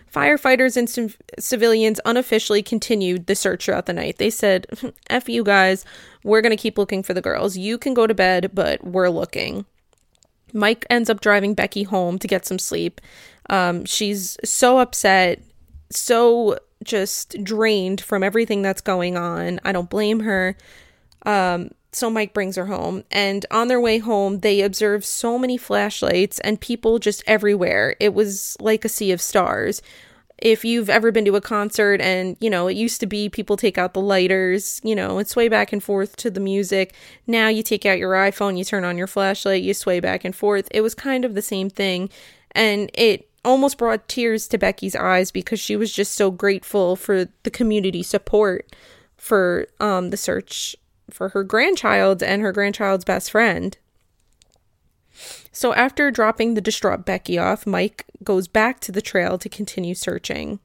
firefighters 0.09 0.77
and 0.77 0.89
civ- 0.89 1.17
civilians 1.37 1.99
unofficially 2.05 2.63
continued 2.63 3.27
the 3.27 3.35
search 3.35 3.65
throughout 3.65 3.87
the 3.87 3.93
night. 3.93 4.19
They 4.19 4.29
said, 4.29 4.67
"F 5.09 5.27
you 5.27 5.43
guys, 5.43 5.83
we're 6.23 6.41
gonna 6.41 6.55
keep 6.55 6.77
looking 6.77 7.03
for 7.03 7.13
the 7.13 7.21
girls. 7.21 7.57
You 7.57 7.77
can 7.77 7.93
go 7.93 8.07
to 8.07 8.13
bed, 8.13 8.51
but 8.53 8.81
we're 8.85 9.09
looking." 9.09 9.65
Mike 10.53 10.85
ends 10.89 11.09
up 11.09 11.19
driving 11.19 11.53
Becky 11.53 11.83
home 11.83 12.17
to 12.19 12.27
get 12.27 12.45
some 12.45 12.57
sleep. 12.57 13.01
Um, 13.49 13.83
she's 13.83 14.37
so 14.45 14.79
upset, 14.79 15.41
so 15.91 16.57
just 16.83 17.43
drained 17.43 18.01
from 18.01 18.23
everything 18.23 18.61
that's 18.61 18.81
going 18.81 19.17
on. 19.17 19.59
I 19.63 19.71
don't 19.71 19.89
blame 19.89 20.21
her. 20.21 20.55
Um, 21.25 21.71
so 21.91 22.09
Mike 22.09 22.33
brings 22.33 22.55
her 22.57 22.67
home, 22.67 23.03
and 23.11 23.45
on 23.49 23.69
their 23.69 23.81
way 23.81 23.97
home, 23.97 24.39
they 24.39 24.61
observe 24.61 25.03
so 25.03 25.39
many 25.39 25.57
flashlights 25.57 26.39
and 26.41 26.61
people 26.61 26.99
just 26.99 27.23
everywhere. 27.25 27.95
It 27.99 28.13
was 28.13 28.55
like 28.59 28.85
a 28.85 28.89
sea 28.89 29.11
of 29.11 29.21
stars. 29.21 29.81
If 30.37 30.63
you've 30.63 30.89
ever 30.89 31.11
been 31.11 31.25
to 31.25 31.35
a 31.35 31.41
concert 31.41 31.99
and, 31.99 32.37
you 32.39 32.51
know, 32.51 32.67
it 32.67 32.77
used 32.77 32.99
to 32.99 33.07
be 33.07 33.27
people 33.27 33.57
take 33.57 33.79
out 33.79 33.95
the 33.95 34.01
lighters, 34.01 34.79
you 34.83 34.95
know, 34.95 35.17
and 35.17 35.27
sway 35.27 35.47
back 35.47 35.73
and 35.73 35.81
forth 35.81 36.15
to 36.17 36.29
the 36.29 36.39
music. 36.39 36.93
Now 37.25 37.47
you 37.47 37.63
take 37.63 37.87
out 37.87 37.97
your 37.97 38.13
iPhone, 38.13 38.55
you 38.55 38.63
turn 38.63 38.85
on 38.85 38.99
your 38.99 39.07
flashlight, 39.07 39.63
you 39.63 39.73
sway 39.73 39.99
back 39.99 40.23
and 40.23 40.35
forth. 40.35 40.67
It 40.69 40.81
was 40.81 40.93
kind 40.93 41.25
of 41.25 41.33
the 41.33 41.41
same 41.41 41.71
thing. 41.71 42.11
And 42.51 42.91
it 42.93 43.27
almost 43.43 43.77
brought 43.77 44.07
tears 44.07 44.47
to 44.49 44.57
Becky's 44.57 44.95
eyes 44.95 45.31
because 45.31 45.59
she 45.59 45.75
was 45.75 45.91
just 45.91 46.13
so 46.15 46.31
grateful 46.31 46.95
for 46.95 47.27
the 47.43 47.51
community 47.51 48.03
support 48.03 48.75
for 49.17 49.67
um, 49.79 50.09
the 50.09 50.17
search 50.17 50.75
for 51.09 51.29
her 51.29 51.43
grandchild 51.43 52.21
and 52.21 52.41
her 52.41 52.51
grandchild's 52.51 53.05
best 53.05 53.31
friend. 53.31 53.77
So 55.51 55.73
after 55.73 56.11
dropping 56.11 56.53
the 56.53 56.61
distraught 56.61 57.05
Becky 57.05 57.37
off, 57.39 57.65
Mike 57.65 58.05
goes 58.23 58.47
back 58.47 58.79
to 58.81 58.91
the 58.91 59.01
trail 59.01 59.37
to 59.39 59.49
continue 59.49 59.95
searching. 59.95 60.59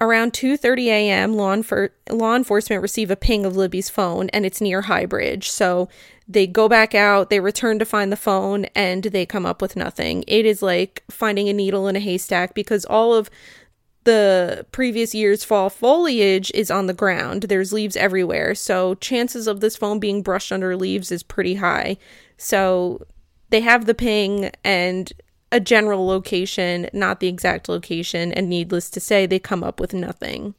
Around 0.00 0.32
2:30 0.34 0.86
a.m., 0.86 1.34
law, 1.34 1.54
enfor- 1.54 1.90
law 2.10 2.36
enforcement 2.36 2.82
receive 2.82 3.10
a 3.10 3.16
ping 3.16 3.46
of 3.46 3.56
Libby's 3.56 3.88
phone 3.88 4.28
and 4.30 4.44
it's 4.44 4.60
near 4.60 4.82
High 4.82 5.06
Bridge. 5.06 5.50
So 5.50 5.88
they 6.28 6.46
go 6.46 6.68
back 6.68 6.94
out, 6.94 7.30
they 7.30 7.40
return 7.40 7.78
to 7.78 7.84
find 7.84 8.10
the 8.10 8.16
phone, 8.16 8.66
and 8.74 9.04
they 9.04 9.24
come 9.24 9.46
up 9.46 9.62
with 9.62 9.76
nothing. 9.76 10.24
It 10.26 10.44
is 10.44 10.60
like 10.60 11.04
finding 11.10 11.48
a 11.48 11.52
needle 11.52 11.88
in 11.88 11.96
a 11.96 12.00
haystack 12.00 12.52
because 12.52 12.84
all 12.84 13.14
of 13.14 13.30
the 14.04 14.66
previous 14.70 15.14
year's 15.14 15.44
fall 15.44 15.68
foliage 15.68 16.52
is 16.54 16.70
on 16.70 16.86
the 16.86 16.94
ground. 16.94 17.44
There's 17.44 17.72
leaves 17.72 17.96
everywhere. 17.96 18.54
So 18.54 18.94
chances 18.96 19.46
of 19.46 19.60
this 19.60 19.76
phone 19.76 19.98
being 19.98 20.22
brushed 20.22 20.52
under 20.52 20.76
leaves 20.76 21.10
is 21.10 21.22
pretty 21.22 21.56
high. 21.56 21.96
So 22.36 23.04
they 23.50 23.60
have 23.60 23.86
the 23.86 23.94
ping 23.94 24.50
and 24.62 25.12
a 25.56 25.60
general 25.60 26.06
location, 26.06 26.90
not 26.92 27.20
the 27.20 27.28
exact 27.28 27.66
location, 27.66 28.30
and 28.30 28.46
needless 28.46 28.90
to 28.90 29.00
say, 29.00 29.24
they 29.24 29.38
come 29.38 29.64
up 29.64 29.80
with 29.80 29.94
nothing. 29.94 30.54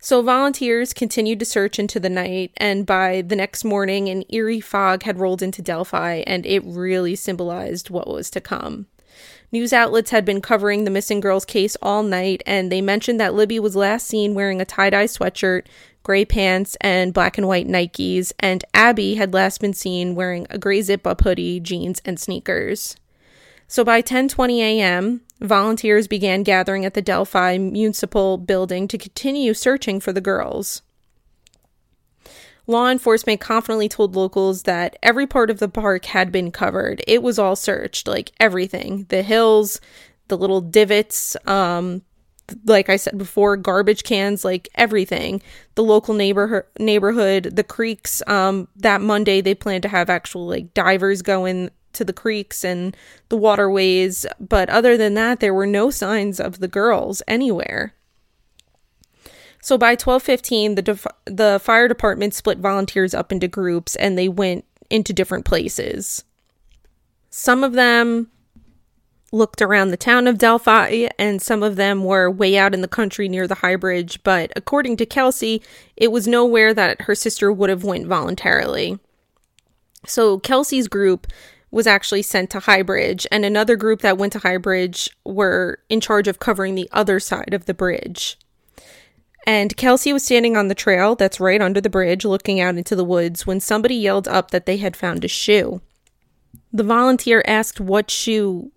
So 0.00 0.20
volunteers 0.20 0.92
continued 0.92 1.38
to 1.38 1.44
search 1.44 1.78
into 1.78 2.00
the 2.00 2.10
night, 2.10 2.50
and 2.56 2.84
by 2.84 3.22
the 3.22 3.36
next 3.36 3.64
morning, 3.64 4.08
an 4.08 4.24
eerie 4.30 4.60
fog 4.60 5.04
had 5.04 5.20
rolled 5.20 5.42
into 5.42 5.62
Delphi, 5.62 6.24
and 6.26 6.44
it 6.44 6.64
really 6.66 7.14
symbolized 7.14 7.88
what 7.88 8.08
was 8.08 8.30
to 8.30 8.40
come. 8.40 8.88
News 9.52 9.72
outlets 9.72 10.10
had 10.10 10.24
been 10.24 10.40
covering 10.40 10.82
the 10.82 10.90
missing 10.90 11.20
girl's 11.20 11.44
case 11.44 11.76
all 11.80 12.02
night, 12.02 12.42
and 12.44 12.72
they 12.72 12.80
mentioned 12.80 13.20
that 13.20 13.34
Libby 13.34 13.60
was 13.60 13.76
last 13.76 14.08
seen 14.08 14.34
wearing 14.34 14.60
a 14.60 14.64
tie 14.64 14.90
dye 14.90 15.06
sweatshirt, 15.06 15.66
gray 16.02 16.24
pants, 16.24 16.76
and 16.80 17.14
black 17.14 17.38
and 17.38 17.46
white 17.46 17.68
Nikes, 17.68 18.32
and 18.40 18.64
Abby 18.74 19.14
had 19.14 19.32
last 19.32 19.60
been 19.60 19.72
seen 19.72 20.16
wearing 20.16 20.48
a 20.50 20.58
gray 20.58 20.82
zip 20.82 21.06
up 21.06 21.20
hoodie, 21.20 21.60
jeans, 21.60 22.02
and 22.04 22.18
sneakers. 22.18 22.96
So 23.74 23.82
by 23.82 24.02
10:20 24.02 24.60
a.m., 24.60 25.22
volunteers 25.40 26.06
began 26.06 26.44
gathering 26.44 26.84
at 26.84 26.94
the 26.94 27.02
Delphi 27.02 27.58
Municipal 27.58 28.38
Building 28.38 28.86
to 28.86 28.96
continue 28.96 29.52
searching 29.52 29.98
for 29.98 30.12
the 30.12 30.20
girls. 30.20 30.82
Law 32.68 32.88
enforcement 32.88 33.40
confidently 33.40 33.88
told 33.88 34.14
locals 34.14 34.62
that 34.62 34.96
every 35.02 35.26
part 35.26 35.50
of 35.50 35.58
the 35.58 35.68
park 35.68 36.04
had 36.04 36.30
been 36.30 36.52
covered. 36.52 37.02
It 37.08 37.20
was 37.20 37.36
all 37.36 37.56
searched, 37.56 38.06
like 38.06 38.30
everything. 38.38 39.06
The 39.08 39.24
hills, 39.24 39.80
the 40.28 40.38
little 40.38 40.60
divots, 40.60 41.36
um 41.44 42.02
like 42.66 42.88
I 42.88 42.94
said 42.94 43.18
before, 43.18 43.56
garbage 43.56 44.04
cans, 44.04 44.44
like 44.44 44.68
everything. 44.76 45.42
The 45.74 45.82
local 45.82 46.14
neighborhood 46.14 46.66
neighborhood, 46.78 47.56
the 47.56 47.64
creeks, 47.64 48.22
um 48.28 48.68
that 48.76 49.00
Monday 49.00 49.40
they 49.40 49.56
plan 49.56 49.80
to 49.80 49.88
have 49.88 50.08
actual 50.08 50.46
like 50.46 50.74
divers 50.74 51.22
go 51.22 51.44
in 51.44 51.72
to 51.94 52.04
the 52.04 52.12
creeks 52.12 52.64
and 52.64 52.96
the 53.28 53.36
waterways, 53.36 54.26
but 54.40 54.68
other 54.68 54.96
than 54.96 55.14
that, 55.14 55.40
there 55.40 55.54
were 55.54 55.66
no 55.66 55.90
signs 55.90 56.40
of 56.40 56.60
the 56.60 56.68
girls 56.68 57.22
anywhere. 57.26 57.94
So 59.60 59.78
by 59.78 59.96
12:15, 59.96 60.74
the 60.74 60.82
def- 60.82 61.06
the 61.24 61.58
fire 61.62 61.88
department 61.88 62.34
split 62.34 62.58
volunteers 62.58 63.14
up 63.14 63.32
into 63.32 63.48
groups 63.48 63.96
and 63.96 64.18
they 64.18 64.28
went 64.28 64.64
into 64.90 65.12
different 65.12 65.46
places. 65.46 66.24
Some 67.30 67.64
of 67.64 67.72
them 67.72 68.30
looked 69.34 69.60
around 69.60 69.88
the 69.88 69.96
town 69.96 70.28
of 70.28 70.38
Delphi, 70.38 71.08
and 71.18 71.42
some 71.42 71.62
of 71.62 71.76
them 71.76 72.04
were 72.04 72.30
way 72.30 72.56
out 72.56 72.72
in 72.72 72.80
the 72.80 72.88
country 72.88 73.28
near 73.28 73.48
the 73.48 73.56
High 73.56 73.76
Bridge. 73.76 74.22
But 74.22 74.52
according 74.54 74.96
to 74.98 75.06
Kelsey, 75.06 75.60
it 75.96 76.12
was 76.12 76.28
nowhere 76.28 76.72
that 76.72 77.02
her 77.02 77.14
sister 77.14 77.52
would 77.52 77.68
have 77.68 77.84
went 77.84 78.06
voluntarily. 78.06 78.98
So 80.06 80.38
Kelsey's 80.38 80.88
group 80.88 81.26
was 81.74 81.86
actually 81.86 82.22
sent 82.22 82.50
to 82.50 82.60
High 82.60 82.82
Bridge, 82.82 83.26
and 83.32 83.44
another 83.44 83.74
group 83.74 84.00
that 84.02 84.16
went 84.16 84.32
to 84.34 84.38
High 84.38 84.58
Bridge 84.58 85.10
were 85.24 85.80
in 85.88 86.00
charge 86.00 86.28
of 86.28 86.38
covering 86.38 86.76
the 86.76 86.88
other 86.92 87.18
side 87.18 87.52
of 87.52 87.66
the 87.66 87.74
bridge. 87.74 88.38
And 89.46 89.76
Kelsey 89.76 90.12
was 90.12 90.24
standing 90.24 90.56
on 90.56 90.68
the 90.68 90.74
trail 90.74 91.16
that's 91.16 91.40
right 91.40 91.60
under 91.60 91.80
the 91.80 91.90
bridge, 91.90 92.24
looking 92.24 92.60
out 92.60 92.76
into 92.76 92.94
the 92.96 93.04
woods, 93.04 93.46
when 93.46 93.60
somebody 93.60 93.96
yelled 93.96 94.28
up 94.28 94.52
that 94.52 94.66
they 94.66 94.76
had 94.76 94.96
found 94.96 95.24
a 95.24 95.28
shoe. 95.28 95.80
The 96.72 96.84
volunteer 96.84 97.42
asked 97.46 97.80
what 97.80 98.10
shoe 98.10 98.70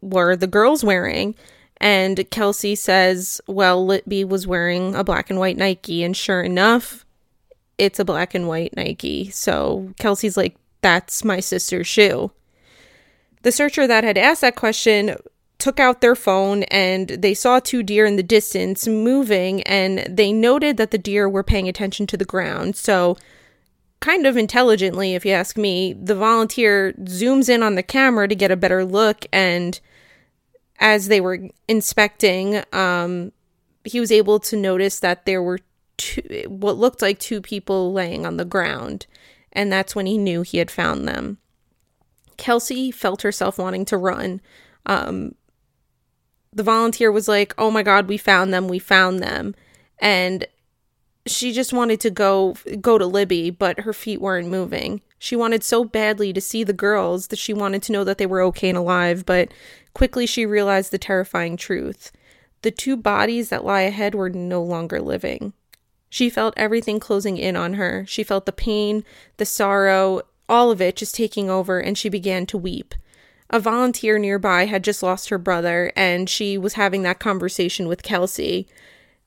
were 0.00 0.36
the 0.36 0.46
girls 0.46 0.84
wearing? 0.84 1.34
And 1.78 2.30
Kelsey 2.30 2.74
says, 2.74 3.40
well, 3.46 3.84
Libby 3.84 4.24
was 4.24 4.46
wearing 4.46 4.94
a 4.94 5.02
black 5.02 5.30
and 5.30 5.38
white 5.38 5.56
Nike. 5.56 6.04
And 6.04 6.16
sure 6.16 6.42
enough, 6.42 7.04
it's 7.78 7.98
a 7.98 8.04
black 8.04 8.34
and 8.34 8.46
white 8.46 8.76
Nike. 8.76 9.30
So 9.30 9.92
Kelsey's 9.98 10.36
like, 10.36 10.56
that's 10.80 11.24
my 11.24 11.40
sister's 11.40 11.86
shoe. 11.86 12.30
The 13.42 13.52
searcher 13.52 13.86
that 13.86 14.04
had 14.04 14.18
asked 14.18 14.40
that 14.40 14.56
question 14.56 15.16
took 15.58 15.80
out 15.80 16.00
their 16.00 16.14
phone 16.14 16.64
and 16.64 17.08
they 17.08 17.34
saw 17.34 17.60
two 17.60 17.82
deer 17.82 18.04
in 18.04 18.16
the 18.16 18.22
distance 18.22 18.86
moving 18.86 19.62
and 19.62 20.00
they 20.08 20.32
noted 20.32 20.76
that 20.76 20.90
the 20.90 20.98
deer 20.98 21.28
were 21.28 21.42
paying 21.42 21.68
attention 21.68 22.06
to 22.08 22.16
the 22.16 22.24
ground. 22.24 22.76
So, 22.76 23.16
kind 24.00 24.26
of 24.26 24.36
intelligently, 24.36 25.14
if 25.14 25.24
you 25.24 25.32
ask 25.32 25.56
me, 25.56 25.94
the 25.94 26.14
volunteer 26.14 26.92
zooms 27.00 27.48
in 27.48 27.62
on 27.62 27.74
the 27.74 27.82
camera 27.82 28.28
to 28.28 28.34
get 28.34 28.50
a 28.50 28.56
better 28.56 28.84
look 28.84 29.26
and 29.32 29.80
as 30.78 31.08
they 31.08 31.20
were 31.20 31.48
inspecting, 31.68 32.62
um, 32.72 33.32
he 33.84 34.00
was 34.00 34.12
able 34.12 34.38
to 34.40 34.56
notice 34.56 35.00
that 35.00 35.24
there 35.24 35.42
were 35.42 35.60
two, 35.96 36.44
what 36.48 36.76
looked 36.76 37.00
like 37.02 37.18
two 37.18 37.40
people 37.40 37.92
laying 37.92 38.26
on 38.26 38.36
the 38.36 38.44
ground. 38.44 39.06
And 39.56 39.72
that's 39.72 39.96
when 39.96 40.04
he 40.04 40.18
knew 40.18 40.42
he 40.42 40.58
had 40.58 40.70
found 40.70 41.08
them. 41.08 41.38
Kelsey 42.36 42.90
felt 42.90 43.22
herself 43.22 43.58
wanting 43.58 43.86
to 43.86 43.96
run. 43.96 44.42
Um, 44.84 45.34
the 46.52 46.62
volunteer 46.62 47.10
was 47.10 47.26
like, 47.26 47.54
Oh 47.56 47.70
my 47.70 47.82
God, 47.82 48.06
we 48.06 48.18
found 48.18 48.52
them, 48.52 48.68
we 48.68 48.78
found 48.78 49.20
them. 49.20 49.54
And 49.98 50.46
she 51.26 51.52
just 51.52 51.72
wanted 51.72 52.00
to 52.00 52.10
go 52.10 52.54
go 52.80 52.98
to 52.98 53.06
Libby, 53.06 53.48
but 53.50 53.80
her 53.80 53.94
feet 53.94 54.20
weren't 54.20 54.48
moving. 54.48 55.00
She 55.18 55.34
wanted 55.34 55.64
so 55.64 55.84
badly 55.84 56.34
to 56.34 56.40
see 56.40 56.62
the 56.62 56.74
girls 56.74 57.28
that 57.28 57.38
she 57.38 57.54
wanted 57.54 57.82
to 57.84 57.92
know 57.92 58.04
that 58.04 58.18
they 58.18 58.26
were 58.26 58.42
okay 58.42 58.68
and 58.68 58.78
alive, 58.78 59.24
but 59.24 59.48
quickly 59.94 60.26
she 60.26 60.44
realized 60.44 60.90
the 60.90 60.98
terrifying 60.98 61.56
truth. 61.56 62.12
The 62.60 62.70
two 62.70 62.96
bodies 62.96 63.48
that 63.48 63.64
lie 63.64 63.82
ahead 63.82 64.14
were 64.14 64.28
no 64.28 64.62
longer 64.62 65.00
living. 65.00 65.54
She 66.08 66.30
felt 66.30 66.54
everything 66.56 67.00
closing 67.00 67.36
in 67.36 67.56
on 67.56 67.74
her. 67.74 68.04
She 68.06 68.22
felt 68.22 68.46
the 68.46 68.52
pain, 68.52 69.04
the 69.36 69.44
sorrow, 69.44 70.22
all 70.48 70.70
of 70.70 70.80
it 70.80 70.96
just 70.96 71.14
taking 71.14 71.50
over, 71.50 71.80
and 71.80 71.98
she 71.98 72.08
began 72.08 72.46
to 72.46 72.58
weep. 72.58 72.94
A 73.50 73.60
volunteer 73.60 74.18
nearby 74.18 74.66
had 74.66 74.84
just 74.84 75.02
lost 75.02 75.28
her 75.28 75.38
brother, 75.38 75.92
and 75.96 76.28
she 76.28 76.58
was 76.58 76.74
having 76.74 77.02
that 77.02 77.20
conversation 77.20 77.88
with 77.88 78.02
Kelsey. 78.02 78.66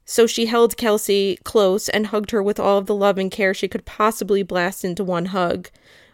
So 0.05 0.25
she 0.25 0.47
held 0.47 0.77
Kelsey 0.77 1.37
close 1.43 1.87
and 1.87 2.07
hugged 2.07 2.31
her 2.31 2.41
with 2.41 2.59
all 2.59 2.77
of 2.79 2.85
the 2.85 2.95
love 2.95 3.17
and 3.17 3.31
care 3.31 3.53
she 3.53 3.67
could 3.67 3.85
possibly 3.85 4.43
blast 4.43 4.83
into 4.83 5.03
one 5.03 5.27
hug. 5.27 5.69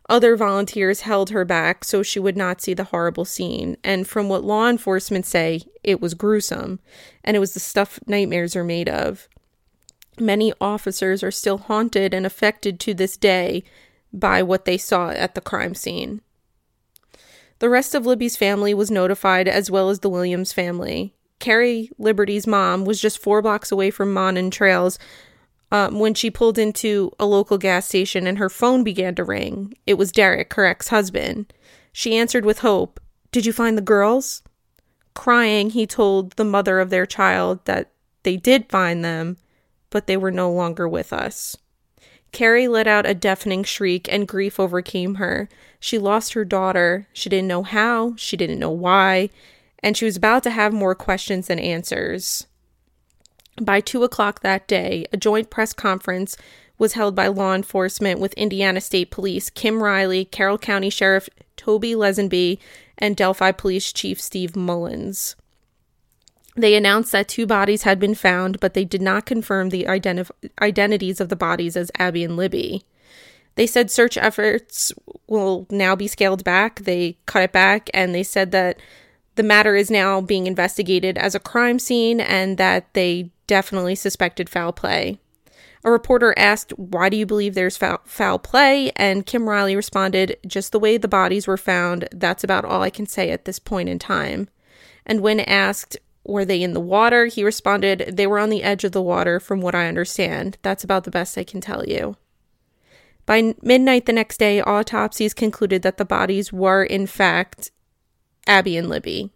Other 0.08 0.36
volunteers 0.36 1.02
held 1.02 1.32
her 1.32 1.46
back 1.46 1.84
so 1.84 2.04
she 2.04 2.20
would 2.20 2.38
not 2.38 2.62
see 2.62 2.76
the 2.76 2.84
horrible 2.86 3.26
scene, 3.26 3.78
and 3.84 4.08
from 4.08 4.30
what 4.30 4.44
law 4.44 4.70
enforcement 4.70 5.26
say, 5.26 5.62
it 5.84 6.00
was 6.00 6.14
gruesome, 6.14 6.80
and 7.24 7.36
it 7.36 7.40
was 7.40 7.54
the 7.54 7.60
stuff 7.60 8.00
nightmares 8.06 8.56
are 8.56 8.64
made 8.64 8.88
of. 8.88 9.28
Many 10.20 10.54
officers 10.62 11.24
are 11.24 11.32
still 11.32 11.58
haunted 11.58 12.14
and 12.14 12.26
affected 12.26 12.80
to 12.82 12.94
this 12.94 13.18
day 13.18 13.64
by 14.14 14.42
what 14.42 14.66
they 14.66 14.78
saw 14.78 15.10
at 15.10 15.36
the 15.36 15.42
crime 15.42 15.76
scene. 15.76 16.22
The 17.60 17.70
rest 17.70 17.96
of 17.96 18.06
Libby's 18.06 18.38
family 18.38 18.74
was 18.74 18.92
notified, 18.92 19.48
as 19.48 19.72
well 19.72 19.90
as 19.90 20.00
the 20.00 20.10
Williams 20.10 20.54
family. 20.54 21.14
Carrie 21.40 21.90
Liberty's 21.98 22.48
mom 22.48 22.86
was 22.86 23.02
just 23.02 23.22
four 23.22 23.42
blocks 23.42 23.72
away 23.72 23.92
from 23.92 24.14
Monon 24.14 24.52
Trails 24.52 24.98
um, 25.72 26.00
when 26.00 26.14
she 26.14 26.32
pulled 26.32 26.58
into 26.58 27.12
a 27.20 27.26
local 27.26 27.58
gas 27.58 27.88
station 27.88 28.28
and 28.28 28.38
her 28.38 28.50
phone 28.50 28.84
began 28.84 29.16
to 29.16 29.24
ring. 29.24 29.74
It 29.86 29.96
was 29.96 30.12
Derek, 30.12 30.54
her 30.54 30.66
ex 30.66 30.90
husband. 30.90 31.54
She 31.92 32.18
answered 32.18 32.46
with 32.46 32.60
hope 32.60 33.00
Did 33.32 33.46
you 33.46 33.54
find 33.54 33.78
the 33.78 33.82
girls? 33.82 34.42
Crying, 35.14 35.70
he 35.72 35.88
told 35.88 36.32
the 36.32 36.44
mother 36.44 36.80
of 36.80 36.90
their 36.90 37.06
child 37.06 37.64
that 37.66 37.92
they 38.24 38.38
did 38.38 38.70
find 38.70 39.04
them, 39.04 39.38
but 39.90 40.08
they 40.08 40.18
were 40.18 40.32
no 40.32 40.52
longer 40.52 40.88
with 40.88 41.14
us. 41.14 41.58
Carrie 42.32 42.68
let 42.68 42.86
out 42.88 43.06
a 43.06 43.14
deafening 43.14 43.64
shriek 43.64 44.12
and 44.12 44.28
grief 44.28 44.60
overcame 44.60 45.16
her. 45.16 45.48
She 45.80 45.98
lost 45.98 46.34
her 46.34 46.44
daughter. 46.44 47.08
She 47.14 47.30
didn't 47.30 47.48
know 47.48 47.64
how, 47.64 48.14
she 48.18 48.36
didn't 48.36 48.60
know 48.60 48.72
why, 48.72 49.30
and 49.80 49.96
she 49.96 50.06
was 50.06 50.18
about 50.18 50.44
to 50.44 50.50
have 50.50 50.74
more 50.74 50.96
questions 50.96 51.48
than 51.48 51.60
answers. 51.60 52.48
By 53.62 53.80
two 53.80 54.04
o'clock 54.04 54.42
that 54.42 54.68
day, 54.68 55.06
a 55.14 55.18
joint 55.18 55.50
press 55.50 55.72
conference 55.72 56.36
was 56.78 56.94
held 56.94 57.16
by 57.16 57.28
law 57.28 57.54
enforcement 57.54 58.20
with 58.20 58.34
Indiana 58.34 58.82
State 58.82 59.12
Police, 59.12 59.50
Kim 59.50 59.82
Riley, 59.82 60.26
Carroll 60.26 60.58
County 60.58 60.90
Sheriff 60.90 61.30
Toby 61.56 61.94
Leazenby, 61.94 62.60
and 62.98 63.16
Delphi 63.16 63.52
Police 63.52 63.94
Chief 63.94 64.20
Steve 64.20 64.56
Mullins. 64.56 65.36
They 66.56 66.76
announced 66.76 67.12
that 67.12 67.28
two 67.28 67.46
bodies 67.46 67.84
had 67.84 68.00
been 68.00 68.16
found, 68.16 68.60
but 68.60 68.74
they 68.74 68.86
did 68.86 69.02
not 69.02 69.26
confirm 69.26 69.70
the 69.70 69.84
identif- 69.84 70.32
identities 70.62 71.20
of 71.20 71.30
the 71.30 71.36
bodies 71.36 71.76
as 71.76 71.92
Abby 71.98 72.24
and 72.24 72.38
Libby. 72.38 72.84
They 73.56 73.68
said 73.68 73.92
search 73.92 74.18
efforts 74.18 74.94
will 75.28 75.68
now 75.70 75.96
be 75.96 76.08
scaled 76.08 76.44
back. 76.44 76.82
They 76.82 77.18
cut 77.26 77.44
it 77.44 77.52
back, 77.52 77.90
and 77.94 78.16
they 78.16 78.24
said 78.24 78.52
that 78.52 78.80
the 79.36 79.44
matter 79.44 79.76
is 79.76 79.92
now 79.92 80.22
being 80.22 80.48
investigated 80.48 81.18
as 81.18 81.36
a 81.36 81.40
crime 81.40 81.78
scene 81.80 82.22
and 82.22 82.58
that 82.58 82.94
they 82.94 83.32
definitely 83.48 83.96
suspected 83.96 84.50
foul 84.50 84.72
play. 84.72 85.20
A 85.84 85.92
reporter 85.92 86.34
asked, 86.38 86.72
Why 86.78 87.10
do 87.10 87.18
you 87.18 87.26
believe 87.26 87.54
there's 87.54 87.78
foul, 87.78 88.00
foul 88.06 88.40
play? 88.40 88.92
And 88.96 89.26
Kim 89.26 89.48
Riley 89.48 89.76
responded, 89.76 90.38
Just 90.48 90.72
the 90.72 90.80
way 90.80 90.98
the 90.98 91.08
bodies 91.08 91.48
were 91.48 91.58
found, 91.58 92.08
that's 92.12 92.44
about 92.44 92.66
all 92.66 92.82
I 92.82 92.90
can 92.90 93.06
say 93.06 93.30
at 93.30 93.46
this 93.46 93.60
point 93.60 93.90
in 93.90 94.00
time. 94.00 94.48
And 95.06 95.22
when 95.22 95.42
asked, 95.42 95.98
Were 96.26 96.46
they 96.46 96.62
in 96.62 96.74
the 96.74 96.80
water? 96.80 97.28
he 97.28 97.44
responded, 97.44 98.14
They 98.14 98.28
were 98.28 98.40
on 98.40 98.50
the 98.50 98.64
edge 98.64 98.84
of 98.84 98.92
the 98.92 99.02
water, 99.02 99.40
from 99.40 99.62
what 99.62 99.76
I 99.76 99.88
understand. 99.88 100.58
That's 100.62 100.84
about 100.84 101.04
the 101.04 101.12
best 101.12 101.38
I 101.38 101.44
can 101.44 101.62
tell 101.62 101.86
you. 101.86 102.18
By 103.26 103.56
midnight 103.62 104.06
the 104.06 104.14
next 104.14 104.38
day, 104.38 104.62
autopsies 104.62 105.34
concluded 105.34 105.82
that 105.82 105.98
the 105.98 106.06
bodies 106.06 106.54
were, 106.54 106.84
in 106.84 107.08
fact, 107.08 107.72
Abby 108.48 108.78
and 108.78 108.90
Libby. 108.90 109.32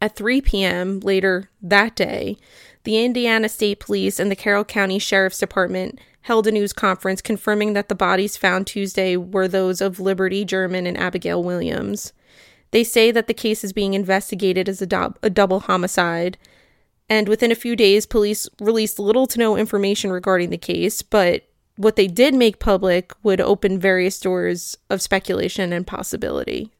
At 0.00 0.16
3 0.16 0.40
p.m. 0.40 1.00
later 1.00 1.50
that 1.62 1.96
day, 1.96 2.36
the 2.84 3.04
Indiana 3.04 3.48
State 3.48 3.80
Police 3.80 4.20
and 4.20 4.30
the 4.30 4.36
Carroll 4.36 4.64
County 4.64 4.98
Sheriff's 4.98 5.38
Department 5.38 5.98
held 6.22 6.46
a 6.46 6.52
news 6.52 6.72
conference 6.72 7.22
confirming 7.22 7.72
that 7.72 7.88
the 7.88 7.94
bodies 7.94 8.36
found 8.36 8.66
Tuesday 8.66 9.16
were 9.16 9.48
those 9.48 9.80
of 9.80 10.00
Liberty 10.00 10.44
German 10.44 10.86
and 10.86 10.98
Abigail 10.98 11.42
Williams. 11.42 12.12
They 12.70 12.84
say 12.84 13.10
that 13.10 13.26
the 13.26 13.34
case 13.34 13.64
is 13.64 13.72
being 13.72 13.94
investigated 13.94 14.68
as 14.68 14.82
a, 14.82 14.86
do- 14.86 15.14
a 15.22 15.30
double 15.30 15.60
homicide. 15.60 16.36
And 17.08 17.28
within 17.28 17.52
a 17.52 17.56
few 17.56 17.76
days, 17.76 18.06
police 18.06 18.48
released 18.60 18.98
little 18.98 19.26
to 19.28 19.38
no 19.38 19.56
information 19.56 20.10
regarding 20.10 20.50
the 20.50 20.58
case, 20.58 21.02
but 21.02 21.44
what 21.76 21.96
they 21.96 22.06
did 22.06 22.34
make 22.34 22.58
public 22.58 23.12
would 23.22 23.40
open 23.40 23.78
various 23.78 24.18
doors 24.18 24.76
of 24.90 25.02
speculation 25.02 25.72
and 25.72 25.86
possibility. 25.86 26.72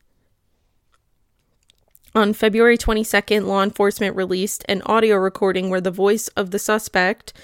On 2.15 2.33
February 2.33 2.79
22nd, 2.79 3.47
law 3.47 3.63
enforcement 3.63 4.17
released 4.17 4.65
an 4.71 4.81
audio 4.87 5.17
recording 5.17 5.69
where 5.69 5.83
the 5.83 5.91
voice 5.91 6.29
of 6.29 6.51
the 6.51 6.59
suspect, 6.59 7.35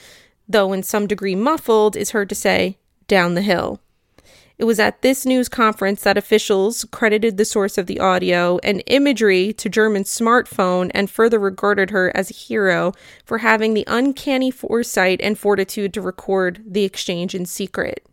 though 0.48 0.72
in 0.72 0.82
some 0.82 1.06
degree 1.06 1.34
muffled, 1.34 1.94
is 1.94 2.12
heard 2.12 2.30
to 2.30 2.34
say, 2.34 2.78
down 3.06 3.34
the 3.34 3.42
hill. 3.42 3.81
It 4.58 4.64
was 4.64 4.78
at 4.78 5.02
this 5.02 5.26
news 5.26 5.48
conference 5.48 6.02
that 6.02 6.18
officials 6.18 6.84
credited 6.90 7.36
the 7.36 7.44
source 7.44 7.78
of 7.78 7.86
the 7.86 7.98
audio 7.98 8.58
and 8.62 8.82
imagery 8.86 9.52
to 9.54 9.68
German 9.68 10.04
smartphone 10.04 10.90
and 10.94 11.10
further 11.10 11.38
regarded 11.38 11.90
her 11.90 12.14
as 12.14 12.30
a 12.30 12.34
hero 12.34 12.92
for 13.24 13.38
having 13.38 13.74
the 13.74 13.84
uncanny 13.86 14.50
foresight 14.50 15.20
and 15.22 15.38
fortitude 15.38 15.94
to 15.94 16.00
record 16.00 16.62
the 16.66 16.84
exchange 16.84 17.34
in 17.34 17.46
secret. 17.46 18.06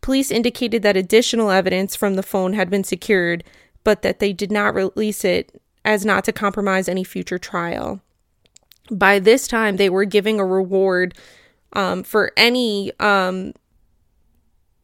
Police 0.00 0.30
indicated 0.30 0.82
that 0.82 0.96
additional 0.96 1.50
evidence 1.50 1.96
from 1.96 2.14
the 2.14 2.22
phone 2.22 2.52
had 2.52 2.70
been 2.70 2.84
secured, 2.84 3.44
but 3.84 4.02
that 4.02 4.18
they 4.18 4.32
did 4.32 4.52
not 4.52 4.74
release 4.74 5.24
it 5.24 5.60
as 5.84 6.04
not 6.04 6.24
to 6.24 6.32
compromise 6.32 6.88
any 6.88 7.04
future 7.04 7.38
trial. 7.38 8.00
By 8.90 9.18
this 9.18 9.46
time, 9.46 9.76
they 9.76 9.90
were 9.90 10.04
giving 10.04 10.40
a 10.40 10.44
reward 10.44 11.14
um, 11.72 12.02
for 12.02 12.32
any 12.36 12.92
um, 12.98 13.54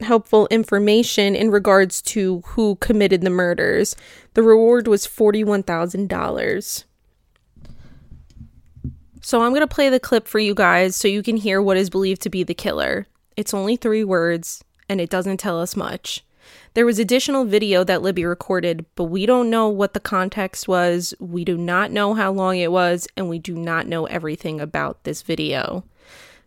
helpful 0.01 0.47
information 0.51 1.35
in 1.35 1.51
regards 1.51 2.03
to 2.03 2.43
who 2.47 2.77
committed 2.77 3.23
the 3.23 3.31
murders. 3.31 3.97
The 4.35 4.43
reward 4.43 4.89
was 4.89 5.07
$41,000. 5.07 6.85
So 9.23 9.43
I'm 9.43 9.51
going 9.51 9.61
to 9.61 9.67
play 9.67 9.89
the 9.89 9.99
clip 9.99 10.29
for 10.29 10.39
you 10.39 10.55
guys 10.55 10.95
so 10.95 11.09
you 11.09 11.23
can 11.23 11.37
hear 11.37 11.61
what 11.61 11.77
is 11.77 11.91
believed 11.91 12.23
to 12.23 12.31
be 12.31 12.43
the 12.43 12.55
killer. 12.55 13.07
It's 13.37 13.55
only 13.55 13.77
three 13.77 14.05
words 14.05 14.63
and 14.89 15.01
it 15.01 15.11
doesn't 15.11 15.39
tell 15.39 15.61
us 15.61 15.75
much. 15.75 16.25
There 16.75 16.87
was 16.87 16.99
additional 16.99 17.45
video 17.45 17.83
that 17.85 18.03
Libby 18.03 18.25
recorded, 18.25 18.85
but 18.95 19.05
we 19.05 19.27
don't 19.27 19.51
know 19.51 19.69
what 19.69 19.95
the 19.95 20.01
context 20.01 20.69
was. 20.69 21.15
We 21.19 21.45
do 21.45 21.57
not 21.57 21.91
know 21.91 22.15
how 22.15 22.31
long 22.33 22.59
it 22.59 22.71
was, 22.71 23.09
and 23.17 23.29
we 23.29 23.39
do 23.39 23.55
not 23.55 23.87
know 23.87 24.07
everything 24.07 24.61
about 24.61 25.03
this 25.05 25.23
video. 25.23 25.85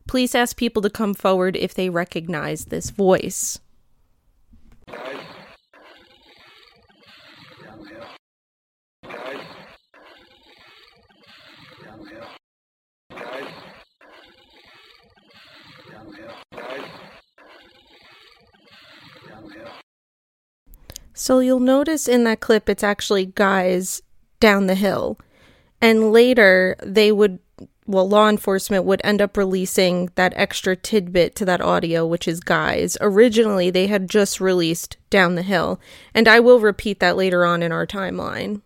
Please 0.09 0.33
ask 0.33 0.57
people 0.57 0.81
to 0.81 0.89
come 0.89 1.13
forward 1.13 1.55
if 1.55 1.75
they 1.75 1.87
recognize 1.87 2.65
this 2.65 2.89
voice. 2.89 3.59
So 21.13 21.37
you'll 21.37 21.59
notice 21.59 22.07
in 22.07 22.23
that 22.23 22.39
clip 22.39 22.67
it's 22.67 22.83
actually 22.83 23.27
guys 23.27 24.01
down 24.39 24.65
the 24.65 24.73
hill. 24.73 25.19
And 25.79 26.11
later 26.11 26.75
they 26.81 27.11
would 27.11 27.37
well 27.89 28.07
law 28.07 28.29
enforcement 28.29 28.85
would 28.85 29.01
end 29.03 29.19
up 29.19 29.35
releasing 29.35 30.09
that 30.13 30.31
extra 30.35 30.75
tidbit 30.75 31.35
to 31.35 31.45
that 31.45 31.59
audio 31.59 32.05
which 32.05 32.27
is 32.27 32.39
guys. 32.39 32.95
Originally 33.01 33.71
they 33.71 33.87
had 33.87 34.09
just 34.09 34.39
released 34.39 34.97
down 35.09 35.33
the 35.33 35.41
hill, 35.41 35.81
and 36.13 36.27
I 36.27 36.39
will 36.39 36.59
repeat 36.59 36.99
that 36.99 37.17
later 37.17 37.45
on 37.45 37.63
in 37.63 37.71
our 37.71 37.87
timeline. 37.87 38.61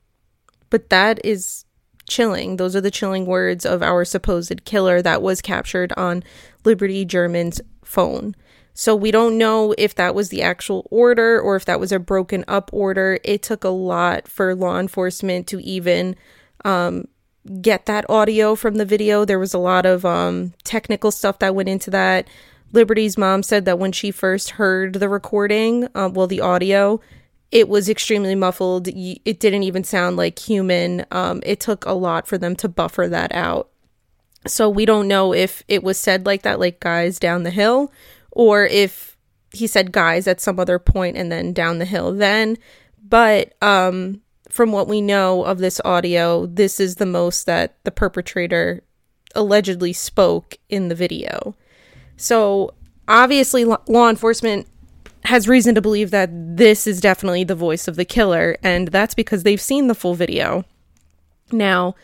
But 0.70 0.90
that 0.90 1.24
is 1.24 1.64
chilling. 2.10 2.58
Those 2.58 2.76
are 2.76 2.82
the 2.82 2.92
chilling 2.92 3.26
words 3.26 3.66
of 3.66 3.82
our 3.82 4.04
supposed 4.04 4.66
killer 4.66 5.02
that 5.02 5.22
was 5.22 5.42
captured 5.42 5.94
on 5.96 6.24
Liberty 6.66 7.06
German's 7.06 7.62
phone. 7.86 8.36
So 8.74 8.96
we 8.96 9.12
don't 9.12 9.38
know 9.38 9.74
if 9.78 9.96
that 9.96 10.16
was 10.16 10.30
the 10.30 10.42
actual 10.42 10.88
order 10.90 11.40
or 11.40 11.56
if 11.56 11.64
that 11.66 11.80
was 11.80 11.92
a 11.92 12.00
broken 12.00 12.44
up 12.48 12.70
order. 12.74 13.20
It 13.24 13.42
took 13.44 13.64
a 13.64 13.70
lot 13.70 14.28
for 14.28 14.56
law 14.56 14.80
enforcement 14.80 15.48
to 15.48 15.64
even 15.64 16.16
um, 16.66 17.08
get 17.62 17.86
that 17.86 18.10
audio 18.10 18.56
from 18.56 18.76
the 18.76 18.86
video. 18.86 19.26
There 19.26 19.40
was 19.40 19.54
a 19.54 19.60
lot 19.60 19.86
of 19.86 20.06
um, 20.06 20.54
technical 20.64 21.12
stuff 21.12 21.40
that 21.40 21.56
went 21.56 21.70
into 21.70 21.90
that. 21.92 22.28
Liberty's 22.72 23.18
mom 23.18 23.44
said 23.44 23.66
that 23.66 23.80
when 23.80 23.92
she 23.92 24.12
first 24.12 24.52
heard 24.52 24.94
the 24.96 25.10
recording, 25.10 25.88
uh, 25.94 26.10
well, 26.12 26.28
the 26.28 26.42
audio, 26.42 27.00
it 27.52 27.70
was 27.70 27.88
extremely 27.88 28.34
muffled. 28.34 28.88
It 28.88 29.40
didn't 29.40 29.64
even 29.64 29.84
sound 29.84 30.18
like 30.18 30.40
human. 30.40 31.06
Um, 31.12 31.42
it 31.46 31.60
took 31.60 31.86
a 31.86 31.94
lot 31.94 32.26
for 32.28 32.40
them 32.40 32.56
to 32.58 32.68
buffer 32.68 33.08
that 33.08 33.32
out. 33.32 33.70
So 34.48 34.70
we 34.70 34.86
don't 34.86 35.08
know 35.08 35.34
if 35.34 35.64
it 35.68 35.84
was 35.84 36.00
said 36.00 36.26
like 36.26 36.42
that, 36.42 36.60
like 36.60 36.80
guys 36.80 37.20
down 37.20 37.44
the 37.44 37.52
hill, 37.52 37.94
or 38.32 38.66
if 38.66 39.18
he 39.52 39.68
said 39.68 39.92
guys 39.92 40.28
at 40.28 40.42
some 40.42 40.60
other 40.60 40.80
point 40.80 41.16
and 41.16 41.32
then 41.32 41.54
down 41.54 41.78
the 41.78 41.86
hill 41.86 42.12
then. 42.12 42.58
But 43.08 43.54
um, 43.62 44.23
from 44.54 44.72
what 44.72 44.88
we 44.88 45.02
know 45.02 45.44
of 45.46 45.58
this 45.58 45.82
audio, 45.84 46.46
this 46.46 46.80
is 46.80 46.98
the 46.98 47.08
most 47.08 47.48
that 47.48 47.76
the 47.86 47.92
perpetrator 47.92 48.84
allegedly 49.34 49.92
spoke 49.92 50.58
in 50.70 50.90
the 50.90 50.96
video. 50.96 51.56
So 52.18 52.76
obviously, 53.08 53.66
law 53.66 54.10
enforcement 54.12 54.68
has 55.24 55.48
reason 55.48 55.74
to 55.74 55.82
believe 55.82 56.12
that 56.12 56.30
this 56.32 56.86
is 56.86 57.02
definitely 57.02 57.44
the 57.44 57.56
voice 57.56 57.88
of 57.88 57.96
the 57.96 58.06
killer, 58.06 58.56
and 58.62 58.90
that's 58.90 59.16
because 59.16 59.42
they've 59.42 59.60
seen 59.60 59.88
the 59.88 59.96
full 59.96 60.14
video. 60.14 60.66
Now, 61.52 61.96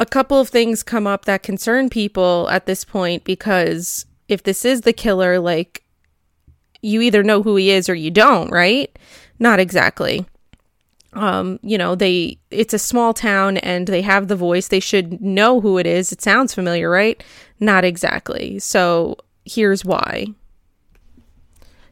a 0.00 0.06
couple 0.06 0.40
of 0.40 0.48
things 0.48 0.82
come 0.82 1.06
up 1.06 1.26
that 1.26 1.42
concern 1.42 1.90
people 1.90 2.48
at 2.50 2.64
this 2.64 2.86
point 2.86 3.22
because 3.22 4.06
if 4.28 4.42
this 4.42 4.64
is 4.64 4.80
the 4.80 4.94
killer, 4.94 5.38
like 5.38 5.84
you 6.80 7.02
either 7.02 7.22
know 7.22 7.42
who 7.42 7.56
he 7.56 7.70
is 7.70 7.90
or 7.90 7.94
you 7.94 8.10
don't, 8.10 8.50
right? 8.50 8.98
Not 9.38 9.60
exactly. 9.60 10.24
Um, 11.16 11.58
you 11.62 11.78
know, 11.78 11.94
they 11.94 12.38
it's 12.50 12.74
a 12.74 12.78
small 12.78 13.14
town 13.14 13.56
and 13.58 13.86
they 13.86 14.02
have 14.02 14.28
the 14.28 14.36
voice. 14.36 14.68
They 14.68 14.80
should 14.80 15.20
know 15.20 15.60
who 15.60 15.78
it 15.78 15.86
is. 15.86 16.12
It 16.12 16.22
sounds 16.22 16.54
familiar, 16.54 16.90
right? 16.90 17.22
Not 17.58 17.84
exactly. 17.84 18.58
So, 18.58 19.16
here's 19.44 19.84
why. 19.84 20.26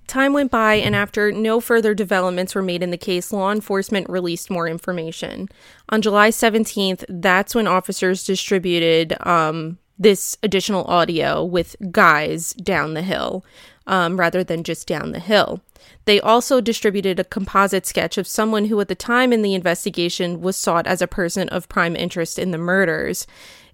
Time 0.06 0.34
went 0.34 0.50
by, 0.50 0.74
and 0.74 0.94
after 0.94 1.32
no 1.32 1.60
further 1.60 1.94
developments 1.94 2.54
were 2.54 2.62
made 2.62 2.82
in 2.82 2.90
the 2.90 2.98
case, 2.98 3.32
law 3.32 3.50
enforcement 3.50 4.08
released 4.10 4.50
more 4.50 4.68
information. 4.68 5.48
On 5.88 6.02
July 6.02 6.28
17th, 6.28 7.06
that's 7.08 7.54
when 7.54 7.66
officers 7.66 8.24
distributed 8.24 9.16
um, 9.26 9.78
this 9.98 10.36
additional 10.42 10.84
audio 10.84 11.42
with 11.42 11.74
guys 11.90 12.52
down 12.54 12.92
the 12.92 13.02
hill 13.02 13.46
um, 13.86 14.18
rather 14.18 14.44
than 14.44 14.62
just 14.62 14.86
down 14.86 15.12
the 15.12 15.20
hill. 15.20 15.62
They 16.04 16.20
also 16.20 16.60
distributed 16.60 17.18
a 17.18 17.24
composite 17.24 17.86
sketch 17.86 18.18
of 18.18 18.26
someone 18.26 18.66
who, 18.66 18.80
at 18.80 18.88
the 18.88 18.94
time 18.94 19.32
in 19.32 19.42
the 19.42 19.54
investigation, 19.54 20.40
was 20.40 20.56
sought 20.56 20.86
as 20.86 21.00
a 21.00 21.06
person 21.06 21.48
of 21.48 21.68
prime 21.68 21.96
interest 21.96 22.38
in 22.38 22.50
the 22.50 22.58
murders. 22.58 23.26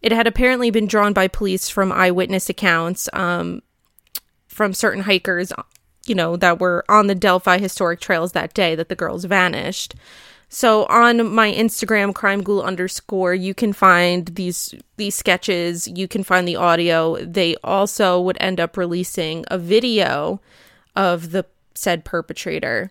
It 0.02 0.12
had 0.12 0.26
apparently 0.26 0.70
been 0.70 0.86
drawn 0.86 1.12
by 1.12 1.28
police 1.28 1.68
from 1.68 1.92
eyewitness 1.92 2.48
accounts 2.48 3.08
um, 3.12 3.62
from 4.48 4.74
certain 4.74 5.02
hikers, 5.02 5.52
you 6.06 6.14
know, 6.14 6.36
that 6.36 6.60
were 6.60 6.84
on 6.88 7.06
the 7.06 7.14
Delphi 7.14 7.58
historic 7.58 8.00
trails 8.00 8.32
that 8.32 8.54
day 8.54 8.74
that 8.74 8.88
the 8.88 8.96
girls 8.96 9.24
vanished. 9.24 9.94
So 10.52 10.84
on 10.86 11.32
my 11.32 11.52
Instagram, 11.52 12.12
crime 12.12 12.42
ghoul 12.42 12.62
underscore, 12.62 13.34
you 13.34 13.54
can 13.54 13.72
find 13.72 14.26
these 14.26 14.74
these 14.96 15.14
sketches. 15.14 15.86
You 15.86 16.08
can 16.08 16.24
find 16.24 16.46
the 16.46 16.56
audio. 16.56 17.16
They 17.24 17.54
also 17.62 18.20
would 18.20 18.36
end 18.40 18.58
up 18.58 18.76
releasing 18.76 19.44
a 19.48 19.58
video 19.58 20.40
of 20.96 21.30
the 21.30 21.46
said 21.74 22.04
perpetrator. 22.04 22.90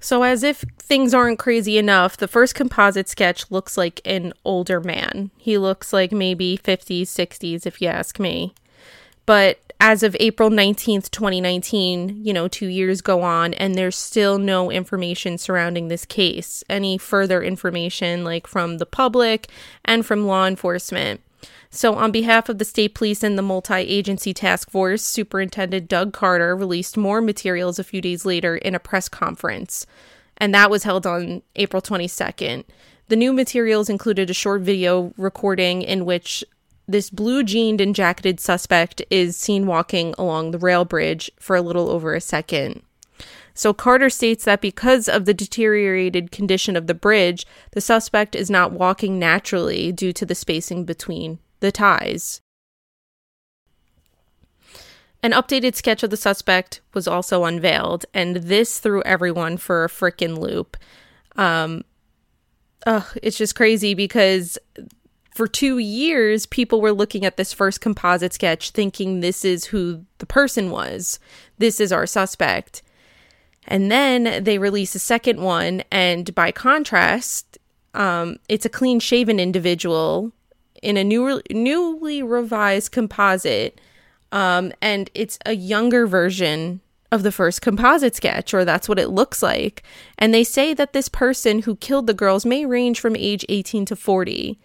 So, 0.00 0.22
as 0.22 0.42
if 0.42 0.64
things 0.78 1.14
aren't 1.14 1.38
crazy 1.38 1.78
enough, 1.78 2.18
the 2.18 2.28
first 2.28 2.54
composite 2.54 3.08
sketch 3.08 3.50
looks 3.50 3.78
like 3.78 4.02
an 4.04 4.34
older 4.44 4.80
man. 4.80 5.30
He 5.38 5.56
looks 5.56 5.94
like 5.94 6.12
maybe 6.12 6.58
50s, 6.62 7.04
60s, 7.04 7.64
if 7.64 7.80
you 7.80 7.88
ask 7.88 8.20
me. 8.20 8.54
But 9.24 9.58
as 9.80 10.02
of 10.02 10.16
April 10.20 10.50
19th, 10.50 11.10
2019, 11.10 12.24
you 12.24 12.32
know, 12.32 12.48
two 12.48 12.66
years 12.66 13.00
go 13.00 13.22
on, 13.22 13.54
and 13.54 13.74
there's 13.74 13.96
still 13.96 14.38
no 14.38 14.70
information 14.70 15.38
surrounding 15.38 15.88
this 15.88 16.04
case. 16.04 16.62
Any 16.68 16.98
further 16.98 17.42
information, 17.42 18.24
like 18.24 18.46
from 18.46 18.78
the 18.78 18.86
public 18.86 19.48
and 19.86 20.04
from 20.04 20.26
law 20.26 20.46
enforcement. 20.46 21.22
So, 21.74 21.96
on 21.96 22.12
behalf 22.12 22.48
of 22.48 22.58
the 22.58 22.64
state 22.64 22.94
police 22.94 23.24
and 23.24 23.36
the 23.36 23.42
multi 23.42 23.74
agency 23.74 24.32
task 24.32 24.70
force, 24.70 25.02
Superintendent 25.02 25.88
Doug 25.88 26.12
Carter 26.12 26.54
released 26.54 26.96
more 26.96 27.20
materials 27.20 27.80
a 27.80 27.84
few 27.84 28.00
days 28.00 28.24
later 28.24 28.56
in 28.56 28.76
a 28.76 28.78
press 28.78 29.08
conference, 29.08 29.84
and 30.38 30.54
that 30.54 30.70
was 30.70 30.84
held 30.84 31.04
on 31.04 31.42
April 31.56 31.82
22nd. 31.82 32.62
The 33.08 33.16
new 33.16 33.32
materials 33.32 33.90
included 33.90 34.30
a 34.30 34.34
short 34.34 34.60
video 34.62 35.12
recording 35.16 35.82
in 35.82 36.04
which 36.04 36.44
this 36.86 37.10
blue 37.10 37.42
jeaned 37.42 37.80
and 37.80 37.92
jacketed 37.92 38.38
suspect 38.38 39.02
is 39.10 39.36
seen 39.36 39.66
walking 39.66 40.14
along 40.16 40.52
the 40.52 40.58
rail 40.58 40.84
bridge 40.84 41.28
for 41.40 41.56
a 41.56 41.62
little 41.62 41.90
over 41.90 42.14
a 42.14 42.20
second. 42.20 42.82
So 43.52 43.74
Carter 43.74 44.10
states 44.10 44.44
that 44.44 44.60
because 44.60 45.08
of 45.08 45.24
the 45.24 45.34
deteriorated 45.34 46.30
condition 46.30 46.76
of 46.76 46.86
the 46.86 46.94
bridge, 46.94 47.48
the 47.72 47.80
suspect 47.80 48.36
is 48.36 48.48
not 48.48 48.70
walking 48.70 49.18
naturally 49.18 49.90
due 49.90 50.12
to 50.12 50.24
the 50.24 50.36
spacing 50.36 50.84
between 50.84 51.40
the 51.60 51.72
ties. 51.72 52.40
An 55.22 55.32
updated 55.32 55.74
sketch 55.74 56.02
of 56.02 56.10
the 56.10 56.18
suspect 56.18 56.82
was 56.92 57.08
also 57.08 57.44
unveiled, 57.44 58.04
and 58.12 58.36
this 58.36 58.78
threw 58.78 59.02
everyone 59.02 59.56
for 59.56 59.82
a 59.82 59.88
frickin' 59.88 60.38
loop. 60.38 60.76
Um, 61.34 61.82
ugh, 62.86 63.06
it's 63.22 63.38
just 63.38 63.54
crazy 63.54 63.94
because 63.94 64.58
for 65.34 65.48
two 65.48 65.78
years, 65.78 66.44
people 66.44 66.80
were 66.80 66.92
looking 66.92 67.24
at 67.24 67.38
this 67.38 67.54
first 67.54 67.80
composite 67.80 68.34
sketch 68.34 68.70
thinking 68.70 69.20
this 69.20 69.44
is 69.44 69.64
who 69.66 70.04
the 70.18 70.26
person 70.26 70.70
was. 70.70 71.18
This 71.56 71.80
is 71.80 71.90
our 71.90 72.06
suspect. 72.06 72.82
And 73.66 73.90
then 73.90 74.44
they 74.44 74.58
release 74.58 74.94
a 74.94 74.98
second 74.98 75.40
one, 75.40 75.82
and 75.90 76.34
by 76.34 76.52
contrast, 76.52 77.56
um, 77.94 78.36
it's 78.48 78.66
a 78.66 78.68
clean 78.68 79.00
shaven 79.00 79.40
individual 79.40 80.32
in 80.84 80.96
a 80.96 81.04
new, 81.04 81.40
newly 81.50 82.22
revised 82.22 82.92
composite. 82.92 83.80
Um, 84.32 84.72
and 84.82 85.10
it's 85.14 85.38
a 85.46 85.54
younger 85.54 86.06
version 86.06 86.80
of 87.10 87.22
the 87.22 87.32
first 87.32 87.62
composite 87.62 88.16
sketch, 88.16 88.52
or 88.52 88.64
that's 88.64 88.88
what 88.88 88.98
it 88.98 89.08
looks 89.08 89.42
like. 89.42 89.82
And 90.18 90.34
they 90.34 90.44
say 90.44 90.74
that 90.74 90.92
this 90.92 91.08
person 91.08 91.62
who 91.62 91.76
killed 91.76 92.06
the 92.06 92.14
girls 92.14 92.44
may 92.44 92.66
range 92.66 93.00
from 93.00 93.16
age 93.16 93.44
18 93.48 93.86
to 93.86 93.96
40, 93.96 94.58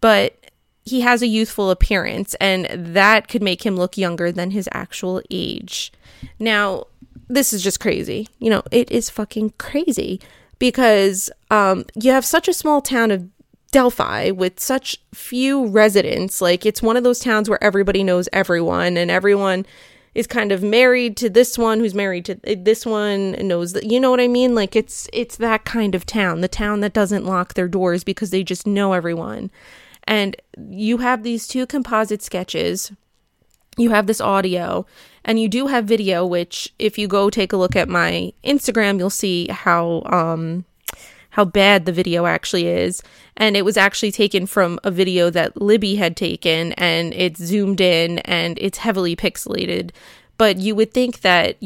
but 0.00 0.36
he 0.84 1.00
has 1.00 1.22
a 1.22 1.26
youthful 1.26 1.70
appearance, 1.70 2.34
and 2.34 2.66
that 2.94 3.28
could 3.28 3.42
make 3.42 3.64
him 3.64 3.76
look 3.76 3.96
younger 3.96 4.30
than 4.30 4.50
his 4.52 4.68
actual 4.72 5.22
age. 5.30 5.92
Now, 6.38 6.84
this 7.28 7.52
is 7.52 7.62
just 7.62 7.80
crazy. 7.80 8.28
You 8.38 8.50
know, 8.50 8.62
it 8.70 8.90
is 8.92 9.10
fucking 9.10 9.54
crazy 9.58 10.20
because 10.58 11.30
um, 11.50 11.86
you 12.00 12.12
have 12.12 12.24
such 12.24 12.46
a 12.46 12.52
small 12.52 12.80
town 12.80 13.10
of 13.10 13.28
Delphi 13.76 14.30
with 14.30 14.58
such 14.58 14.96
few 15.12 15.66
residents. 15.66 16.40
Like, 16.40 16.64
it's 16.64 16.80
one 16.80 16.96
of 16.96 17.04
those 17.04 17.18
towns 17.18 17.46
where 17.46 17.62
everybody 17.62 18.02
knows 18.02 18.26
everyone, 18.32 18.96
and 18.96 19.10
everyone 19.10 19.66
is 20.14 20.26
kind 20.26 20.50
of 20.50 20.62
married 20.62 21.14
to 21.18 21.28
this 21.28 21.58
one 21.58 21.78
who's 21.80 21.94
married 21.94 22.24
to 22.24 22.36
this 22.56 22.86
one 22.86 23.32
knows 23.32 23.74
that 23.74 23.84
you 23.84 24.00
know 24.00 24.10
what 24.10 24.18
I 24.18 24.28
mean 24.28 24.54
like 24.54 24.74
it's 24.74 25.10
it's 25.12 25.36
that 25.36 25.66
kind 25.66 25.94
of 25.94 26.06
town 26.06 26.40
the 26.40 26.48
town 26.48 26.80
that 26.80 26.94
doesn't 26.94 27.26
lock 27.26 27.52
their 27.52 27.68
doors 27.68 28.02
because 28.02 28.30
they 28.30 28.42
just 28.42 28.66
know 28.66 28.94
everyone 28.94 29.50
and 30.04 30.34
you 30.70 30.96
have 30.96 31.22
these 31.22 31.46
two 31.46 31.66
composite 31.66 32.22
sketches 32.22 32.92
you 33.76 33.90
have 33.90 34.06
this 34.06 34.22
audio 34.22 34.86
and 35.22 35.38
you 35.38 35.50
do 35.50 35.66
have 35.66 35.84
video 35.84 36.24
which 36.24 36.72
if 36.78 36.96
you 36.96 37.06
go 37.06 37.28
take 37.28 37.52
a 37.52 37.58
look 37.58 37.76
at 37.76 37.90
my 37.90 38.32
Instagram 38.42 38.98
you'll 38.98 39.10
see 39.10 39.48
how 39.48 40.02
um 40.06 40.64
how 41.36 41.44
bad 41.44 41.84
the 41.84 41.92
video 41.92 42.24
actually 42.24 42.66
is. 42.66 43.02
And 43.36 43.58
it 43.58 43.64
was 43.64 43.76
actually 43.76 44.10
taken 44.10 44.46
from 44.46 44.80
a 44.84 44.90
video 44.90 45.28
that 45.28 45.60
Libby 45.60 45.96
had 45.96 46.16
taken, 46.16 46.72
and 46.72 47.12
it's 47.12 47.38
zoomed 47.38 47.78
in 47.78 48.20
and 48.20 48.56
it's 48.58 48.78
heavily 48.78 49.14
pixelated. 49.14 49.90
But 50.38 50.56
you 50.56 50.74
would 50.74 50.94
think 50.94 51.20
that 51.20 51.62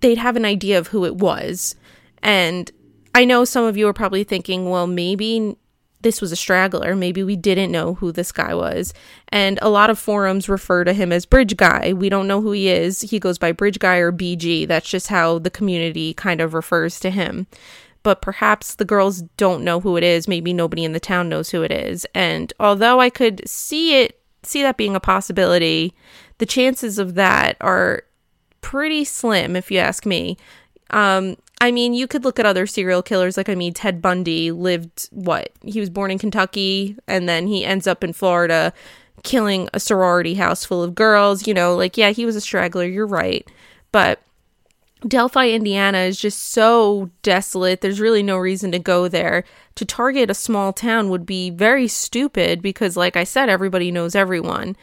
they'd 0.00 0.18
have 0.18 0.36
an 0.36 0.44
idea 0.44 0.78
of 0.78 0.88
who 0.88 1.06
it 1.06 1.16
was. 1.16 1.76
And 2.22 2.70
I 3.14 3.24
know 3.24 3.46
some 3.46 3.64
of 3.64 3.78
you 3.78 3.88
are 3.88 3.94
probably 3.94 4.22
thinking, 4.22 4.68
well, 4.68 4.86
maybe 4.86 5.56
this 6.02 6.20
was 6.20 6.30
a 6.30 6.36
straggler. 6.36 6.94
Maybe 6.94 7.22
we 7.22 7.36
didn't 7.36 7.72
know 7.72 7.94
who 7.94 8.12
this 8.12 8.32
guy 8.32 8.52
was. 8.54 8.92
And 9.30 9.58
a 9.62 9.70
lot 9.70 9.88
of 9.88 9.98
forums 9.98 10.46
refer 10.46 10.84
to 10.84 10.92
him 10.92 11.10
as 11.10 11.24
Bridge 11.24 11.56
Guy. 11.56 11.94
We 11.94 12.10
don't 12.10 12.28
know 12.28 12.42
who 12.42 12.52
he 12.52 12.68
is. 12.68 13.00
He 13.00 13.18
goes 13.18 13.38
by 13.38 13.52
Bridge 13.52 13.78
Guy 13.78 13.96
or 13.96 14.12
BG. 14.12 14.68
That's 14.68 14.90
just 14.90 15.08
how 15.08 15.38
the 15.38 15.48
community 15.48 16.12
kind 16.12 16.42
of 16.42 16.52
refers 16.52 17.00
to 17.00 17.08
him 17.08 17.46
but 18.06 18.22
perhaps 18.22 18.76
the 18.76 18.84
girls 18.84 19.22
don't 19.36 19.64
know 19.64 19.80
who 19.80 19.96
it 19.96 20.04
is. 20.04 20.28
Maybe 20.28 20.52
nobody 20.52 20.84
in 20.84 20.92
the 20.92 21.00
town 21.00 21.28
knows 21.28 21.50
who 21.50 21.64
it 21.64 21.72
is. 21.72 22.06
And 22.14 22.52
although 22.60 23.00
I 23.00 23.10
could 23.10 23.42
see 23.48 24.00
it, 24.00 24.20
see 24.44 24.62
that 24.62 24.76
being 24.76 24.94
a 24.94 25.00
possibility, 25.00 25.92
the 26.38 26.46
chances 26.46 27.00
of 27.00 27.16
that 27.16 27.56
are 27.60 28.04
pretty 28.60 29.02
slim, 29.02 29.56
if 29.56 29.72
you 29.72 29.80
ask 29.80 30.06
me. 30.06 30.36
Um, 30.90 31.36
I 31.60 31.72
mean, 31.72 31.94
you 31.94 32.06
could 32.06 32.22
look 32.22 32.38
at 32.38 32.46
other 32.46 32.64
serial 32.64 33.02
killers. 33.02 33.36
Like, 33.36 33.48
I 33.48 33.56
mean, 33.56 33.74
Ted 33.74 34.00
Bundy 34.00 34.52
lived 34.52 35.08
what? 35.10 35.50
He 35.64 35.80
was 35.80 35.90
born 35.90 36.12
in 36.12 36.20
Kentucky 36.20 36.96
and 37.08 37.28
then 37.28 37.48
he 37.48 37.64
ends 37.64 37.88
up 37.88 38.04
in 38.04 38.12
Florida 38.12 38.72
killing 39.24 39.68
a 39.74 39.80
sorority 39.80 40.34
house 40.34 40.64
full 40.64 40.84
of 40.84 40.94
girls. 40.94 41.48
You 41.48 41.54
know, 41.54 41.74
like, 41.74 41.96
yeah, 41.96 42.10
he 42.10 42.24
was 42.24 42.36
a 42.36 42.40
straggler. 42.40 42.84
You're 42.84 43.04
right. 43.04 43.50
But 43.90 44.20
Delphi, 45.06 45.50
Indiana 45.50 45.98
is 45.98 46.18
just 46.18 46.42
so 46.42 47.10
desolate. 47.22 47.80
There's 47.80 48.00
really 48.00 48.22
no 48.22 48.38
reason 48.38 48.72
to 48.72 48.78
go 48.78 49.08
there. 49.08 49.44
To 49.74 49.84
target 49.84 50.30
a 50.30 50.34
small 50.34 50.72
town 50.72 51.10
would 51.10 51.26
be 51.26 51.50
very 51.50 51.86
stupid 51.86 52.62
because, 52.62 52.96
like 52.96 53.16
I 53.16 53.24
said, 53.24 53.48
everybody 53.48 53.90
knows 53.90 54.14
everyone. 54.14 54.74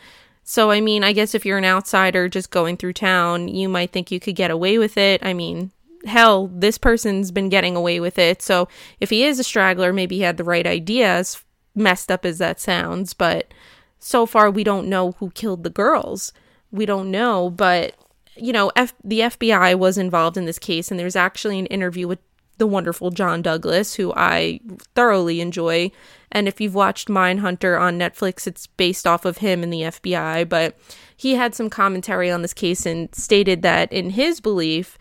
So, 0.43 0.69
I 0.69 0.81
mean, 0.81 1.03
I 1.03 1.13
guess 1.13 1.33
if 1.33 1.45
you're 1.45 1.57
an 1.57 1.65
outsider 1.65 2.29
just 2.29 2.51
going 2.51 2.77
through 2.77 2.93
town, 2.93 3.47
you 3.47 3.67
might 3.67 3.91
think 3.91 4.11
you 4.11 4.19
could 4.19 4.35
get 4.35 4.51
away 4.51 4.77
with 4.77 4.97
it. 4.97 5.25
I 5.25 5.33
mean, 5.33 5.71
hell, 6.05 6.47
this 6.47 6.77
person's 6.77 7.31
been 7.31 7.49
getting 7.49 7.75
away 7.75 7.99
with 7.99 8.19
it. 8.19 8.41
So, 8.41 8.67
if 8.99 9.09
he 9.09 9.23
is 9.23 9.39
a 9.39 9.43
straggler, 9.43 9.91
maybe 9.91 10.17
he 10.17 10.21
had 10.21 10.37
the 10.37 10.43
right 10.43 10.67
ideas, 10.67 11.43
messed 11.73 12.11
up 12.11 12.23
as 12.23 12.37
that 12.37 12.59
sounds. 12.59 13.13
But 13.13 13.51
so 13.97 14.27
far, 14.27 14.51
we 14.51 14.63
don't 14.63 14.89
know 14.89 15.13
who 15.13 15.31
killed 15.31 15.63
the 15.63 15.71
girls. 15.71 16.33
We 16.71 16.85
don't 16.85 17.09
know, 17.09 17.49
but 17.49 17.95
you 18.35 18.53
know, 18.53 18.71
F- 18.75 18.93
the 19.03 19.21
FBI 19.21 19.77
was 19.77 19.97
involved 19.97 20.37
in 20.37 20.45
this 20.45 20.59
case, 20.59 20.91
and 20.91 20.99
there's 20.99 21.15
actually 21.15 21.59
an 21.59 21.65
interview 21.67 22.07
with 22.07 22.19
the 22.57 22.67
wonderful 22.67 23.11
John 23.11 23.41
Douglas, 23.41 23.95
who 23.95 24.13
I 24.15 24.59
thoroughly 24.95 25.41
enjoy. 25.41 25.91
And 26.31 26.47
if 26.47 26.61
you've 26.61 26.75
watched 26.75 27.07
Mindhunter 27.07 27.79
on 27.79 27.97
Netflix, 27.97 28.47
it's 28.47 28.67
based 28.67 29.07
off 29.07 29.25
of 29.25 29.39
him 29.39 29.63
and 29.63 29.73
the 29.73 29.81
FBI. 29.81 30.47
But 30.47 30.77
he 31.15 31.35
had 31.35 31.55
some 31.55 31.69
commentary 31.69 32.29
on 32.29 32.41
this 32.41 32.53
case 32.53 32.85
and 32.85 33.13
stated 33.13 33.61
that, 33.63 33.91
in 33.91 34.11
his 34.11 34.39
belief, 34.39 34.97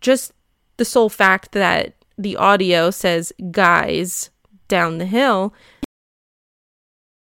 just 0.00 0.32
the 0.76 0.84
sole 0.84 1.08
fact 1.08 1.52
that 1.52 1.94
the 2.18 2.36
audio 2.36 2.90
says 2.90 3.32
guys 3.50 4.30
down 4.68 4.98
the 4.98 5.06
hill, 5.06 5.52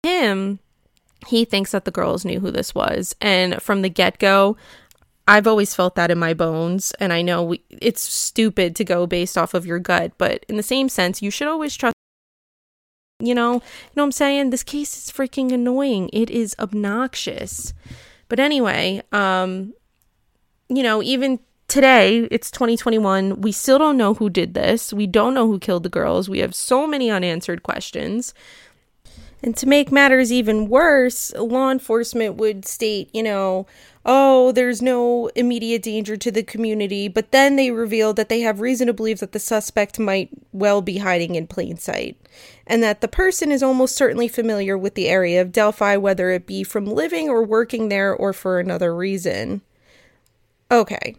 him, 0.02 0.58
he 1.26 1.44
thinks 1.44 1.72
that 1.72 1.84
the 1.84 1.90
girls 1.90 2.24
knew 2.24 2.40
who 2.40 2.50
this 2.50 2.74
was. 2.74 3.14
And 3.20 3.60
from 3.62 3.82
the 3.82 3.90
get 3.90 4.18
go, 4.18 4.56
I've 5.30 5.46
always 5.46 5.76
felt 5.76 5.94
that 5.94 6.10
in 6.10 6.18
my 6.18 6.34
bones, 6.34 6.92
and 6.98 7.12
I 7.12 7.22
know 7.22 7.44
we, 7.44 7.62
it's 7.70 8.02
stupid 8.02 8.74
to 8.74 8.84
go 8.84 9.06
based 9.06 9.38
off 9.38 9.54
of 9.54 9.64
your 9.64 9.78
gut, 9.78 10.10
but 10.18 10.44
in 10.48 10.56
the 10.56 10.62
same 10.64 10.88
sense, 10.88 11.22
you 11.22 11.30
should 11.30 11.46
always 11.46 11.76
trust. 11.76 11.94
You 13.20 13.36
know, 13.36 13.52
you 13.54 13.60
know 13.94 14.02
what 14.02 14.04
I'm 14.06 14.12
saying? 14.12 14.50
This 14.50 14.64
case 14.64 14.96
is 14.96 15.12
freaking 15.12 15.52
annoying. 15.52 16.10
It 16.12 16.30
is 16.30 16.56
obnoxious. 16.58 17.72
But 18.28 18.40
anyway, 18.40 19.02
um, 19.12 19.72
you 20.68 20.82
know, 20.82 21.00
even 21.00 21.38
today, 21.68 22.26
it's 22.32 22.50
2021. 22.50 23.40
We 23.40 23.52
still 23.52 23.78
don't 23.78 23.96
know 23.96 24.14
who 24.14 24.30
did 24.30 24.54
this. 24.54 24.92
We 24.92 25.06
don't 25.06 25.34
know 25.34 25.46
who 25.46 25.60
killed 25.60 25.84
the 25.84 25.88
girls. 25.88 26.28
We 26.28 26.40
have 26.40 26.56
so 26.56 26.88
many 26.88 27.08
unanswered 27.08 27.62
questions. 27.62 28.34
And 29.42 29.56
to 29.56 29.66
make 29.66 29.92
matters 29.92 30.32
even 30.32 30.68
worse, 30.68 31.32
law 31.34 31.70
enforcement 31.70 32.34
would 32.34 32.66
state, 32.66 33.10
you 33.14 33.22
know, 33.22 33.66
oh, 34.04 34.52
there's 34.52 34.80
no 34.80 35.28
immediate 35.34 35.82
danger 35.82 36.16
to 36.16 36.30
the 36.30 36.42
community, 36.42 37.08
but 37.08 37.32
then 37.32 37.56
they 37.56 37.70
reveal 37.70 38.14
that 38.14 38.28
they 38.28 38.40
have 38.40 38.60
reason 38.60 38.86
to 38.86 38.92
believe 38.92 39.20
that 39.20 39.32
the 39.32 39.38
suspect 39.38 39.98
might 39.98 40.30
well 40.52 40.80
be 40.80 40.98
hiding 40.98 41.34
in 41.34 41.46
plain 41.46 41.76
sight, 41.76 42.16
and 42.66 42.82
that 42.82 43.00
the 43.00 43.08
person 43.08 43.52
is 43.52 43.62
almost 43.62 43.96
certainly 43.96 44.28
familiar 44.28 44.76
with 44.78 44.94
the 44.94 45.08
area 45.08 45.40
of 45.40 45.52
Delphi, 45.52 45.96
whether 45.96 46.30
it 46.30 46.46
be 46.46 46.64
from 46.64 46.86
living 46.86 47.28
or 47.28 47.42
working 47.42 47.88
there 47.88 48.14
or 48.14 48.32
for 48.32 48.58
another 48.58 48.94
reason. 48.94 49.60
Okay. 50.70 51.16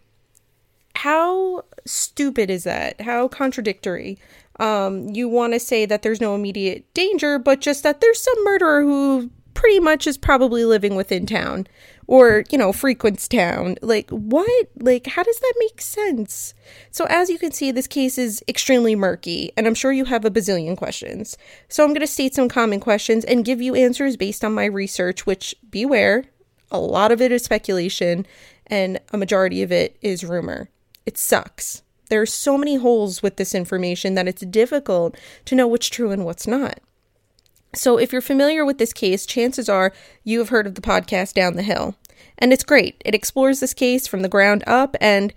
How 0.95 1.63
stupid 1.85 2.49
is 2.49 2.63
that? 2.63 3.01
How 3.01 3.27
contradictory? 3.27 4.17
Um, 4.59 5.09
you 5.09 5.29
want 5.29 5.53
to 5.53 5.59
say 5.59 5.85
that 5.85 6.01
there's 6.01 6.21
no 6.21 6.35
immediate 6.35 6.91
danger, 6.93 7.39
but 7.39 7.61
just 7.61 7.83
that 7.83 8.01
there's 8.01 8.21
some 8.21 8.43
murderer 8.43 8.81
who 8.81 9.31
pretty 9.53 9.79
much 9.79 10.07
is 10.07 10.17
probably 10.17 10.65
living 10.65 10.95
within 10.95 11.25
town 11.25 11.67
or, 12.11 12.43
you 12.49 12.57
know, 12.57 12.73
frequents 12.73 13.25
town. 13.25 13.77
Like, 13.81 14.09
what? 14.09 14.67
Like, 14.77 15.07
how 15.07 15.23
does 15.23 15.39
that 15.39 15.53
make 15.59 15.79
sense? 15.79 16.53
So, 16.91 17.05
as 17.05 17.29
you 17.29 17.39
can 17.39 17.53
see, 17.53 17.71
this 17.71 17.87
case 17.87 18.17
is 18.17 18.43
extremely 18.49 18.95
murky, 18.95 19.53
and 19.55 19.65
I'm 19.65 19.73
sure 19.73 19.93
you 19.93 20.03
have 20.03 20.25
a 20.25 20.29
bazillion 20.29 20.75
questions. 20.75 21.37
So, 21.69 21.85
I'm 21.85 21.91
going 21.91 22.01
to 22.01 22.07
state 22.07 22.35
some 22.35 22.49
common 22.49 22.81
questions 22.81 23.23
and 23.23 23.45
give 23.45 23.61
you 23.61 23.75
answers 23.75 24.17
based 24.17 24.43
on 24.43 24.53
my 24.53 24.65
research, 24.65 25.25
which, 25.25 25.55
beware, 25.69 26.25
a 26.69 26.79
lot 26.79 27.13
of 27.13 27.21
it 27.21 27.31
is 27.31 27.45
speculation, 27.45 28.27
and 28.67 28.99
a 29.13 29.17
majority 29.17 29.63
of 29.63 29.71
it 29.71 29.97
is 30.01 30.25
rumor. 30.25 30.69
It 31.05 31.17
sucks. 31.17 31.81
There 32.09 32.21
are 32.21 32.25
so 32.25 32.57
many 32.57 32.75
holes 32.75 33.23
with 33.23 33.37
this 33.37 33.55
information 33.55 34.15
that 34.15 34.27
it's 34.27 34.41
difficult 34.41 35.15
to 35.45 35.55
know 35.55 35.65
what's 35.65 35.87
true 35.87 36.11
and 36.11 36.25
what's 36.25 36.45
not. 36.45 36.81
So, 37.73 37.97
if 37.97 38.11
you're 38.11 38.21
familiar 38.21 38.65
with 38.65 38.79
this 38.79 38.91
case, 38.91 39.25
chances 39.25 39.69
are 39.69 39.93
you 40.25 40.39
have 40.39 40.49
heard 40.49 40.67
of 40.67 40.75
the 40.75 40.81
podcast 40.81 41.35
Down 41.35 41.55
the 41.55 41.63
Hill. 41.63 41.95
And 42.41 42.51
it's 42.51 42.63
great. 42.63 43.01
It 43.05 43.15
explores 43.15 43.59
this 43.59 43.73
case 43.73 44.07
from 44.07 44.23
the 44.23 44.29
ground 44.29 44.63
up, 44.67 44.97
and 44.99 45.33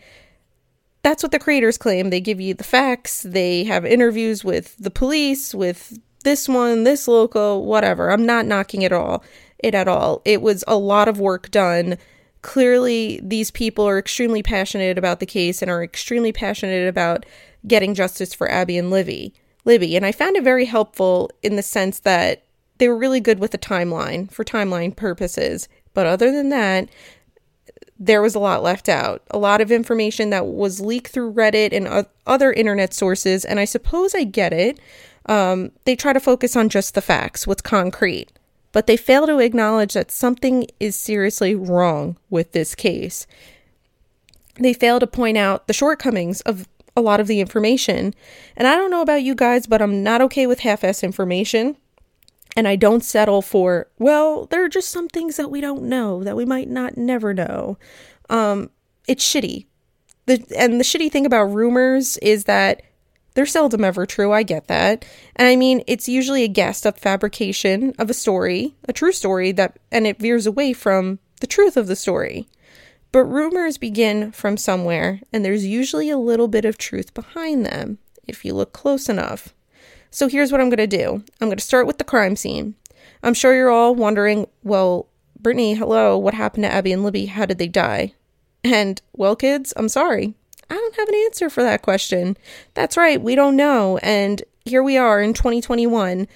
that's 1.02 1.22
what 1.22 1.30
the 1.30 1.38
creators 1.38 1.78
claim. 1.78 2.10
They 2.10 2.20
give 2.20 2.40
you 2.40 2.54
the 2.54 2.64
facts, 2.64 3.22
they 3.22 3.64
have 3.64 3.84
interviews 3.84 4.42
with 4.42 4.76
the 4.78 4.90
police, 4.90 5.54
with 5.54 5.98
this 6.24 6.48
one, 6.48 6.84
this 6.84 7.06
local, 7.06 7.64
whatever. 7.66 8.10
I'm 8.10 8.26
not 8.26 8.46
knocking 8.46 8.82
it 8.82 8.92
all 8.92 9.22
it 9.58 9.74
at 9.74 9.88
all. 9.88 10.20
It 10.24 10.42
was 10.42 10.64
a 10.66 10.76
lot 10.76 11.08
of 11.08 11.20
work 11.20 11.50
done 11.50 11.98
clearly 12.44 13.18
these 13.22 13.50
people 13.50 13.88
are 13.88 13.98
extremely 13.98 14.42
passionate 14.42 14.98
about 14.98 15.18
the 15.18 15.26
case 15.26 15.62
and 15.62 15.70
are 15.70 15.82
extremely 15.82 16.30
passionate 16.30 16.86
about 16.86 17.24
getting 17.66 17.94
justice 17.94 18.34
for 18.34 18.50
Abby 18.50 18.76
and 18.76 18.90
Livy. 18.90 19.32
Libby, 19.64 19.96
and 19.96 20.04
I 20.04 20.12
found 20.12 20.36
it 20.36 20.44
very 20.44 20.66
helpful 20.66 21.30
in 21.42 21.56
the 21.56 21.62
sense 21.62 22.00
that 22.00 22.44
they 22.76 22.86
were 22.86 22.98
really 22.98 23.20
good 23.20 23.38
with 23.38 23.52
the 23.52 23.58
timeline 23.58 24.30
for 24.30 24.44
timeline 24.44 24.94
purposes. 24.94 25.68
But 25.94 26.06
other 26.06 26.30
than 26.30 26.50
that, 26.50 26.88
there 27.98 28.20
was 28.20 28.34
a 28.34 28.40
lot 28.40 28.62
left 28.62 28.88
out. 28.88 29.22
A 29.30 29.38
lot 29.38 29.60
of 29.60 29.72
information 29.72 30.30
that 30.30 30.46
was 30.46 30.80
leaked 30.80 31.12
through 31.12 31.32
Reddit 31.32 31.72
and 31.72 32.06
other 32.26 32.52
internet 32.52 32.92
sources, 32.92 33.44
and 33.44 33.58
I 33.58 33.64
suppose 33.64 34.14
I 34.14 34.24
get 34.24 34.52
it. 34.52 34.78
Um, 35.26 35.70
they 35.84 35.96
try 35.96 36.12
to 36.12 36.20
focus 36.20 36.56
on 36.56 36.68
just 36.68 36.94
the 36.94 37.00
facts, 37.00 37.46
what's 37.46 37.62
concrete 37.62 38.30
but 38.74 38.88
they 38.88 38.96
fail 38.96 39.24
to 39.24 39.38
acknowledge 39.38 39.94
that 39.94 40.10
something 40.10 40.66
is 40.80 40.96
seriously 40.96 41.54
wrong 41.54 42.18
with 42.28 42.50
this 42.52 42.74
case. 42.74 43.26
they 44.58 44.72
fail 44.72 44.98
to 45.00 45.06
point 45.06 45.36
out 45.36 45.66
the 45.66 45.72
shortcomings 45.72 46.40
of 46.42 46.68
a 46.96 47.00
lot 47.00 47.20
of 47.20 47.26
the 47.28 47.40
information. 47.40 48.14
And 48.56 48.68
I 48.68 48.76
don't 48.76 48.90
know 48.90 49.00
about 49.00 49.22
you 49.22 49.34
guys, 49.34 49.66
but 49.66 49.80
I'm 49.80 50.02
not 50.02 50.20
okay 50.22 50.46
with 50.46 50.60
half 50.60 50.84
ass 50.84 51.02
information. 51.02 51.76
And 52.56 52.68
I 52.68 52.76
don't 52.76 53.04
settle 53.04 53.42
for, 53.42 53.88
well, 53.98 54.46
there 54.46 54.64
are 54.64 54.68
just 54.68 54.90
some 54.90 55.08
things 55.08 55.36
that 55.36 55.50
we 55.50 55.60
don't 55.60 55.82
know 55.82 56.22
that 56.22 56.36
we 56.36 56.44
might 56.44 56.68
not 56.68 56.96
never 56.96 57.34
know. 57.34 57.78
Um, 58.30 58.70
it's 59.08 59.24
shitty. 59.24 59.66
The, 60.26 60.44
and 60.56 60.78
the 60.78 60.84
shitty 60.84 61.10
thing 61.10 61.26
about 61.26 61.44
rumors 61.44 62.16
is 62.18 62.44
that 62.44 62.82
they're 63.34 63.46
seldom 63.46 63.84
ever 63.84 64.06
true. 64.06 64.32
I 64.32 64.44
get 64.44 64.68
that. 64.68 65.04
And 65.36 65.48
I 65.48 65.56
mean, 65.56 65.82
it's 65.86 66.08
usually 66.08 66.44
a 66.44 66.48
guessed 66.48 66.86
up 66.86 66.98
fabrication 66.98 67.92
of 67.98 68.08
a 68.08 68.14
story, 68.14 68.74
a 68.88 68.92
true 68.92 69.12
story 69.12 69.52
that, 69.52 69.78
and 69.90 70.06
it 70.06 70.20
veers 70.20 70.46
away 70.46 70.72
from 70.72 71.18
the 71.40 71.46
truth 71.46 71.76
of 71.76 71.88
the 71.88 71.96
story. 71.96 72.46
But 73.10 73.24
rumors 73.24 73.78
begin 73.78 74.32
from 74.32 74.56
somewhere, 74.56 75.20
and 75.32 75.44
there's 75.44 75.64
usually 75.64 76.10
a 76.10 76.18
little 76.18 76.48
bit 76.48 76.64
of 76.64 76.78
truth 76.78 77.14
behind 77.14 77.64
them 77.64 77.98
if 78.26 78.44
you 78.44 78.54
look 78.54 78.72
close 78.72 79.08
enough. 79.08 79.53
So 80.14 80.28
here's 80.28 80.52
what 80.52 80.60
I'm 80.60 80.70
going 80.70 80.76
to 80.78 80.86
do 80.86 81.14
I'm 81.40 81.48
going 81.48 81.58
to 81.58 81.64
start 81.64 81.88
with 81.88 81.98
the 81.98 82.04
crime 82.04 82.36
scene. 82.36 82.76
I'm 83.24 83.34
sure 83.34 83.52
you're 83.52 83.68
all 83.68 83.96
wondering, 83.96 84.46
well, 84.62 85.08
Brittany, 85.40 85.74
hello, 85.74 86.16
what 86.16 86.34
happened 86.34 86.62
to 86.62 86.72
Abby 86.72 86.92
and 86.92 87.02
Libby? 87.02 87.26
How 87.26 87.46
did 87.46 87.58
they 87.58 87.66
die? 87.66 88.14
And, 88.62 89.02
well, 89.12 89.34
kids, 89.34 89.72
I'm 89.76 89.88
sorry. 89.88 90.34
I 90.70 90.74
don't 90.74 90.96
have 90.96 91.08
an 91.08 91.16
answer 91.26 91.50
for 91.50 91.64
that 91.64 91.82
question. 91.82 92.36
That's 92.74 92.96
right, 92.96 93.20
we 93.20 93.34
don't 93.34 93.56
know. 93.56 93.98
And 93.98 94.40
here 94.64 94.84
we 94.84 94.96
are 94.96 95.20
in 95.20 95.34
2021, 95.34 96.28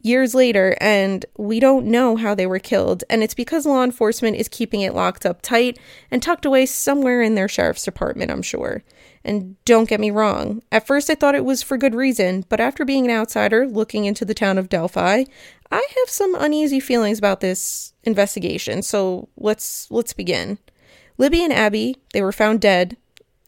years 0.00 0.34
later 0.34 0.76
and 0.80 1.26
we 1.36 1.60
don't 1.60 1.86
know 1.86 2.16
how 2.16 2.34
they 2.34 2.46
were 2.46 2.58
killed. 2.58 3.04
And 3.10 3.22
it's 3.22 3.34
because 3.34 3.66
law 3.66 3.84
enforcement 3.84 4.36
is 4.36 4.48
keeping 4.48 4.80
it 4.80 4.94
locked 4.94 5.26
up 5.26 5.42
tight 5.42 5.78
and 6.10 6.22
tucked 6.22 6.46
away 6.46 6.64
somewhere 6.64 7.20
in 7.20 7.34
their 7.34 7.48
sheriff's 7.48 7.84
department, 7.84 8.30
I'm 8.30 8.42
sure. 8.42 8.82
And 9.26 9.56
don't 9.64 9.88
get 9.88 9.98
me 9.98 10.12
wrong, 10.12 10.62
at 10.70 10.86
first 10.86 11.10
I 11.10 11.16
thought 11.16 11.34
it 11.34 11.44
was 11.44 11.60
for 11.60 11.76
good 11.76 11.96
reason, 11.96 12.44
but 12.48 12.60
after 12.60 12.84
being 12.84 13.06
an 13.06 13.10
outsider 13.10 13.66
looking 13.66 14.04
into 14.04 14.24
the 14.24 14.34
town 14.34 14.56
of 14.56 14.68
Delphi, 14.68 15.24
I 15.72 15.76
have 15.98 16.08
some 16.08 16.36
uneasy 16.36 16.78
feelings 16.78 17.18
about 17.18 17.40
this 17.40 17.92
investigation. 18.04 18.82
So 18.82 19.28
let's 19.36 19.90
let's 19.90 20.12
begin. 20.12 20.58
Libby 21.18 21.42
and 21.42 21.52
Abby, 21.52 21.96
they 22.12 22.22
were 22.22 22.30
found 22.30 22.60
dead 22.60 22.96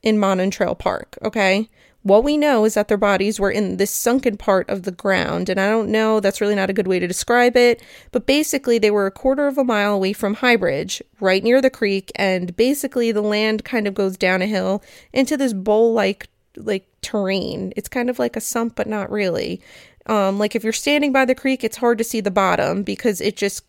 in 0.03 0.19
Monon 0.19 0.51
Trail 0.51 0.75
Park, 0.75 1.17
okay? 1.23 1.71
What 2.03 2.25
we 2.25 2.37
know 2.37 2.65
is 2.65 2.75
that 2.75 2.89
their 2.89 2.97
bodies 2.97 3.41
were 3.41 3.51
in 3.51 3.77
this 3.77 3.91
sunken 3.91 4.37
part 4.37 4.69
of 4.71 4.85
the 4.85 4.93
ground, 4.93 5.49
and 5.49 5.61
I 5.61 5.69
don't 5.69 5.91
know, 5.91 6.21
that's 6.21 6.41
really 6.41 6.55
not 6.55 6.71
a 6.71 6.73
good 6.73 6.87
way 6.87 6.99
to 6.99 7.09
describe 7.09 7.57
it, 7.57 7.83
but 8.13 8.25
basically 8.25 8.79
they 8.79 8.91
were 8.91 9.07
a 9.07 9.11
quarter 9.11 9.47
of 9.47 9.59
a 9.59 9.65
mile 9.65 9.95
away 9.95 10.13
from 10.13 10.37
Highbridge, 10.37 11.03
right 11.21 11.43
near 11.43 11.61
the 11.61 11.71
creek, 11.71 12.13
and 12.15 12.57
basically 12.57 13.11
the 13.11 13.21
land 13.21 13.65
kind 13.65 13.87
of 13.89 13.95
goes 13.95 14.17
down 14.17 14.43
a 14.43 14.47
hill 14.47 14.83
into 15.13 15.37
this 15.37 15.53
bowl 15.53 15.93
like 15.93 16.29
like 16.57 16.89
terrain. 17.03 17.73
It's 17.77 17.89
kind 17.89 18.11
of 18.11 18.19
like 18.19 18.37
a 18.37 18.41
sump, 18.41 18.75
but 18.77 18.87
not 18.87 19.11
really. 19.11 19.61
Um, 20.07 20.39
like 20.39 20.57
if 20.57 20.65
you're 20.65 20.73
standing 20.73 21.13
by 21.13 21.25
the 21.25 21.35
creek, 21.35 21.63
it's 21.63 21.77
hard 21.77 21.99
to 21.99 22.05
see 22.05 22.21
the 22.21 22.31
bottom 22.31 22.83
because 22.83 23.21
it 23.21 23.37
just 23.37 23.65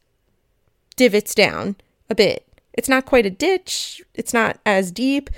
divots 0.96 1.36
down 1.36 1.76
a 2.10 2.16
bit. 2.16 2.48
It's 2.74 2.90
not 2.90 3.06
quite 3.06 3.26
a 3.26 3.30
ditch, 3.30 4.02
it's 4.14 4.34
not 4.34 4.60
as 4.66 4.92
deep, 4.92 5.30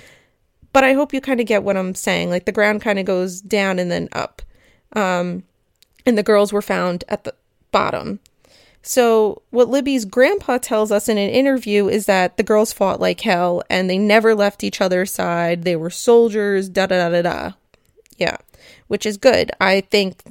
but 0.72 0.84
I 0.84 0.94
hope 0.94 1.12
you 1.12 1.20
kind 1.20 1.40
of 1.40 1.46
get 1.46 1.62
what 1.62 1.76
I'm 1.76 1.94
saying. 1.94 2.30
Like 2.30 2.44
the 2.44 2.52
ground 2.52 2.82
kind 2.82 2.98
of 2.98 3.04
goes 3.04 3.40
down 3.40 3.78
and 3.78 3.90
then 3.90 4.08
up. 4.12 4.42
Um, 4.94 5.44
and 6.04 6.18
the 6.18 6.22
girls 6.22 6.52
were 6.52 6.62
found 6.62 7.04
at 7.08 7.24
the 7.24 7.34
bottom. 7.70 8.20
So, 8.84 9.42
what 9.50 9.68
Libby's 9.68 10.04
grandpa 10.04 10.58
tells 10.58 10.90
us 10.90 11.08
in 11.08 11.16
an 11.16 11.30
interview 11.30 11.88
is 11.88 12.06
that 12.06 12.36
the 12.36 12.42
girls 12.42 12.72
fought 12.72 12.98
like 12.98 13.20
hell 13.20 13.62
and 13.70 13.88
they 13.88 13.98
never 13.98 14.34
left 14.34 14.64
each 14.64 14.80
other's 14.80 15.12
side. 15.12 15.62
They 15.62 15.76
were 15.76 15.90
soldiers, 15.90 16.68
da 16.68 16.86
da 16.86 17.08
da 17.08 17.10
da 17.10 17.22
da. 17.22 17.52
Yeah, 18.18 18.38
which 18.88 19.06
is 19.06 19.16
good. 19.16 19.52
I 19.60 19.82
think 19.82 20.22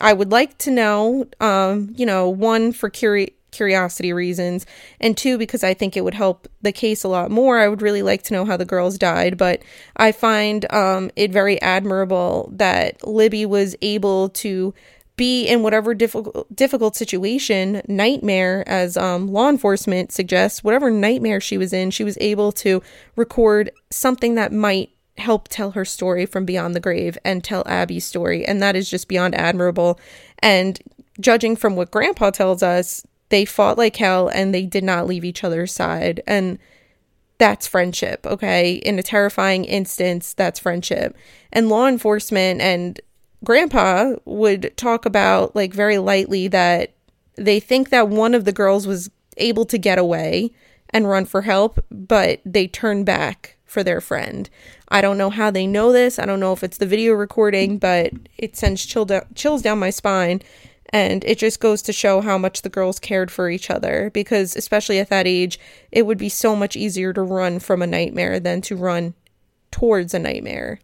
I 0.00 0.14
would 0.14 0.32
like 0.32 0.56
to 0.58 0.70
know, 0.70 1.26
um, 1.40 1.94
you 1.96 2.06
know, 2.06 2.30
one 2.30 2.72
for 2.72 2.88
curi- 2.88 3.34
curiosity 3.50 4.12
reasons, 4.12 4.66
and 5.00 5.16
two, 5.16 5.38
because 5.38 5.64
I 5.64 5.74
think 5.74 5.96
it 5.96 6.04
would 6.04 6.14
help 6.14 6.48
the 6.62 6.72
case 6.72 7.04
a 7.04 7.08
lot 7.08 7.30
more. 7.30 7.58
I 7.58 7.68
would 7.68 7.82
really 7.82 8.02
like 8.02 8.22
to 8.24 8.34
know 8.34 8.44
how 8.44 8.56
the 8.56 8.64
girls 8.64 8.98
died, 8.98 9.36
but 9.36 9.62
I 9.96 10.12
find 10.12 10.70
um, 10.72 11.10
it 11.16 11.32
very 11.32 11.60
admirable 11.62 12.50
that 12.52 13.06
Libby 13.06 13.46
was 13.46 13.76
able 13.82 14.28
to 14.30 14.74
be 15.16 15.46
in 15.46 15.62
whatever 15.62 15.94
difficult 15.94 16.54
difficult 16.54 16.96
situation, 16.96 17.82
nightmare, 17.88 18.64
as 18.66 18.96
um, 18.96 19.26
law 19.26 19.48
enforcement 19.48 20.12
suggests, 20.12 20.64
whatever 20.64 20.90
nightmare 20.90 21.40
she 21.40 21.58
was 21.58 21.72
in, 21.72 21.90
she 21.90 22.04
was 22.04 22.16
able 22.20 22.52
to 22.52 22.82
record 23.16 23.70
something 23.90 24.36
that 24.36 24.52
might 24.52 24.90
help 25.18 25.48
tell 25.48 25.72
her 25.72 25.84
story 25.84 26.24
from 26.24 26.44
beyond 26.44 26.74
the 26.74 26.80
grave 26.80 27.18
and 27.24 27.42
tell 27.42 27.64
Abby's 27.66 28.06
story, 28.06 28.46
and 28.46 28.62
that 28.62 28.76
is 28.76 28.88
just 28.88 29.08
beyond 29.08 29.34
admirable. 29.34 29.98
And 30.38 30.80
judging 31.20 31.56
from 31.56 31.74
what 31.74 31.90
Grandpa 31.90 32.30
tells 32.30 32.62
us, 32.62 33.04
they 33.28 33.44
fought 33.44 33.78
like 33.78 33.96
hell 33.96 34.28
and 34.28 34.54
they 34.54 34.66
did 34.66 34.84
not 34.84 35.06
leave 35.06 35.24
each 35.24 35.44
other's 35.44 35.72
side. 35.72 36.22
And 36.26 36.58
that's 37.38 37.66
friendship, 37.66 38.26
okay? 38.26 38.74
In 38.74 38.98
a 38.98 39.02
terrifying 39.02 39.64
instance, 39.64 40.34
that's 40.34 40.58
friendship. 40.60 41.16
And 41.52 41.68
law 41.68 41.86
enforcement 41.86 42.60
and 42.60 43.00
grandpa 43.44 44.14
would 44.24 44.76
talk 44.76 45.06
about, 45.06 45.54
like, 45.54 45.72
very 45.72 45.98
lightly 45.98 46.48
that 46.48 46.94
they 47.36 47.60
think 47.60 47.90
that 47.90 48.08
one 48.08 48.34
of 48.34 48.44
the 48.44 48.52
girls 48.52 48.86
was 48.86 49.10
able 49.36 49.64
to 49.66 49.78
get 49.78 49.98
away 49.98 50.50
and 50.90 51.08
run 51.08 51.24
for 51.24 51.42
help, 51.42 51.78
but 51.90 52.40
they 52.44 52.66
turn 52.66 53.04
back 53.04 53.56
for 53.64 53.84
their 53.84 54.00
friend. 54.00 54.50
I 54.88 55.00
don't 55.00 55.18
know 55.18 55.30
how 55.30 55.50
they 55.50 55.66
know 55.66 55.92
this. 55.92 56.18
I 56.18 56.26
don't 56.26 56.40
know 56.40 56.52
if 56.52 56.64
it's 56.64 56.78
the 56.78 56.86
video 56.86 57.12
recording, 57.12 57.78
but 57.78 58.12
it 58.36 58.56
sends 58.56 58.84
chill 58.84 59.04
do- 59.04 59.20
chills 59.34 59.62
down 59.62 59.78
my 59.78 59.90
spine 59.90 60.40
and 60.90 61.24
it 61.24 61.38
just 61.38 61.60
goes 61.60 61.82
to 61.82 61.92
show 61.92 62.20
how 62.20 62.38
much 62.38 62.62
the 62.62 62.68
girls 62.68 62.98
cared 62.98 63.30
for 63.30 63.50
each 63.50 63.70
other 63.70 64.10
because, 64.14 64.56
especially 64.56 64.98
at 64.98 65.10
that 65.10 65.26
age, 65.26 65.58
it 65.92 66.06
would 66.06 66.18
be 66.18 66.28
so 66.28 66.56
much 66.56 66.76
easier 66.76 67.12
to 67.12 67.22
run 67.22 67.58
from 67.58 67.82
a 67.82 67.86
nightmare 67.86 68.40
than 68.40 68.60
to 68.62 68.76
run 68.76 69.14
towards 69.70 70.14
a 70.14 70.18
nightmare. 70.18 70.80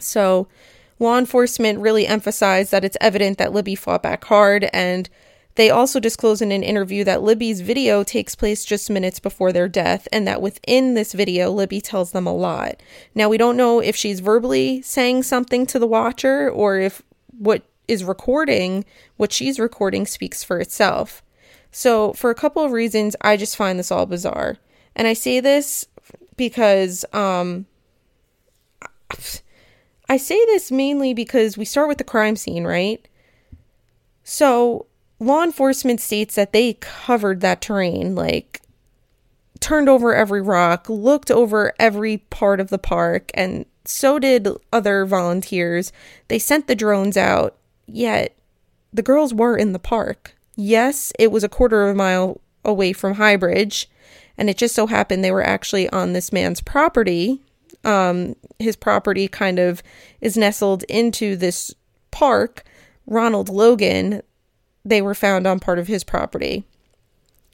So, 0.00 0.48
law 0.98 1.18
enforcement 1.18 1.78
really 1.78 2.06
emphasized 2.06 2.72
that 2.72 2.84
it's 2.84 2.96
evident 3.00 3.38
that 3.38 3.52
Libby 3.52 3.74
fought 3.74 4.02
back 4.02 4.24
hard, 4.24 4.68
and 4.72 5.08
they 5.54 5.70
also 5.70 6.00
disclose 6.00 6.42
in 6.42 6.52
an 6.52 6.62
interview 6.62 7.04
that 7.04 7.22
Libby's 7.22 7.60
video 7.60 8.02
takes 8.02 8.34
place 8.34 8.64
just 8.64 8.90
minutes 8.90 9.20
before 9.20 9.52
their 9.52 9.68
death, 9.68 10.08
and 10.12 10.26
that 10.26 10.42
within 10.42 10.94
this 10.94 11.12
video, 11.12 11.50
Libby 11.50 11.80
tells 11.80 12.12
them 12.12 12.26
a 12.26 12.34
lot. 12.34 12.82
Now, 13.14 13.28
we 13.28 13.38
don't 13.38 13.56
know 13.56 13.80
if 13.80 13.94
she's 13.94 14.20
verbally 14.20 14.82
saying 14.82 15.22
something 15.22 15.64
to 15.66 15.78
the 15.78 15.86
watcher 15.86 16.50
or 16.50 16.78
if 16.78 17.02
what 17.38 17.62
is 17.88 18.04
recording, 18.04 18.84
what 19.16 19.32
she's 19.32 19.58
recording 19.58 20.06
speaks 20.06 20.42
for 20.42 20.58
itself. 20.58 21.22
So, 21.70 22.12
for 22.14 22.30
a 22.30 22.34
couple 22.34 22.64
of 22.64 22.72
reasons, 22.72 23.16
I 23.20 23.36
just 23.36 23.56
find 23.56 23.78
this 23.78 23.90
all 23.90 24.06
bizarre. 24.06 24.56
And 24.94 25.06
I 25.06 25.12
say 25.12 25.40
this 25.40 25.86
because 26.36 27.04
um 27.12 27.66
I 30.08 30.16
say 30.16 30.44
this 30.46 30.70
mainly 30.70 31.14
because 31.14 31.58
we 31.58 31.64
start 31.64 31.88
with 31.88 31.98
the 31.98 32.04
crime 32.04 32.36
scene, 32.36 32.64
right? 32.64 33.06
So, 34.22 34.86
law 35.18 35.42
enforcement 35.42 36.00
states 36.00 36.34
that 36.34 36.52
they 36.52 36.74
covered 36.74 37.40
that 37.40 37.60
terrain, 37.60 38.14
like 38.14 38.60
turned 39.60 39.88
over 39.88 40.14
every 40.14 40.42
rock, 40.42 40.88
looked 40.88 41.30
over 41.30 41.72
every 41.78 42.18
part 42.18 42.60
of 42.60 42.70
the 42.70 42.78
park, 42.78 43.30
and 43.34 43.66
so 43.84 44.18
did 44.18 44.48
other 44.72 45.04
volunteers. 45.04 45.92
They 46.28 46.38
sent 46.38 46.66
the 46.66 46.74
drones 46.74 47.16
out 47.16 47.56
Yet, 47.86 48.36
the 48.92 49.02
girls 49.02 49.32
were 49.32 49.56
in 49.56 49.72
the 49.72 49.78
park. 49.78 50.34
Yes, 50.56 51.12
it 51.18 51.30
was 51.30 51.44
a 51.44 51.48
quarter 51.48 51.84
of 51.84 51.94
a 51.94 51.98
mile 51.98 52.40
away 52.64 52.92
from 52.92 53.16
Highbridge, 53.16 53.86
and 54.38 54.50
it 54.50 54.56
just 54.56 54.74
so 54.74 54.86
happened 54.86 55.22
they 55.22 55.30
were 55.30 55.44
actually 55.44 55.88
on 55.90 56.12
this 56.12 56.32
man's 56.32 56.60
property. 56.60 57.42
Um, 57.84 58.34
his 58.58 58.76
property 58.76 59.28
kind 59.28 59.58
of 59.58 59.82
is 60.20 60.36
nestled 60.36 60.82
into 60.84 61.36
this 61.36 61.74
park. 62.10 62.64
Ronald 63.06 63.48
Logan, 63.48 64.22
they 64.84 65.00
were 65.00 65.14
found 65.14 65.46
on 65.46 65.60
part 65.60 65.78
of 65.78 65.86
his 65.86 66.02
property. 66.02 66.64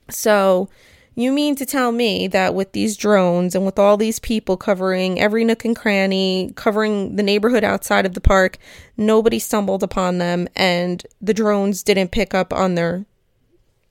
So, 0.08 0.68
you 1.14 1.32
mean 1.32 1.56
to 1.56 1.66
tell 1.66 1.92
me 1.92 2.26
that 2.28 2.54
with 2.54 2.72
these 2.72 2.96
drones 2.96 3.54
and 3.54 3.66
with 3.66 3.78
all 3.78 3.96
these 3.96 4.18
people 4.18 4.56
covering 4.56 5.20
every 5.20 5.44
nook 5.44 5.64
and 5.64 5.76
cranny, 5.76 6.52
covering 6.56 7.16
the 7.16 7.22
neighborhood 7.22 7.64
outside 7.64 8.06
of 8.06 8.14
the 8.14 8.20
park, 8.20 8.58
nobody 8.96 9.38
stumbled 9.38 9.82
upon 9.82 10.18
them 10.18 10.48
and 10.56 11.06
the 11.20 11.34
drones 11.34 11.82
didn't 11.82 12.12
pick 12.12 12.34
up 12.34 12.52
on 12.52 12.74
their 12.74 13.04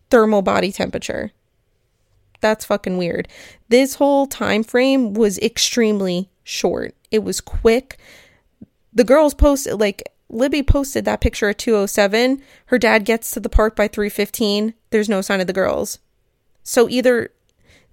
thermal 0.09 0.41
body 0.41 0.71
temperature? 0.71 1.31
That's 2.41 2.65
fucking 2.65 2.97
weird. 2.97 3.27
This 3.69 3.95
whole 3.95 4.25
time 4.25 4.63
frame 4.63 5.13
was 5.13 5.37
extremely 5.39 6.29
short. 6.43 6.95
It 7.11 7.23
was 7.23 7.39
quick. 7.39 7.99
The 8.93 9.03
girls 9.03 9.35
posted 9.35 9.79
like 9.79 10.03
Libby 10.27 10.63
posted 10.63 11.05
that 11.05 11.21
picture 11.21 11.49
at 11.49 11.59
207. 11.59 12.41
Her 12.67 12.79
dad 12.79 13.05
gets 13.05 13.31
to 13.31 13.39
the 13.39 13.49
park 13.49 13.75
by 13.75 13.87
315. 13.87 14.73
There's 14.89 15.09
no 15.09 15.21
sign 15.21 15.41
of 15.41 15.47
the 15.47 15.53
girls. 15.53 15.99
So 16.63 16.89
either 16.89 17.31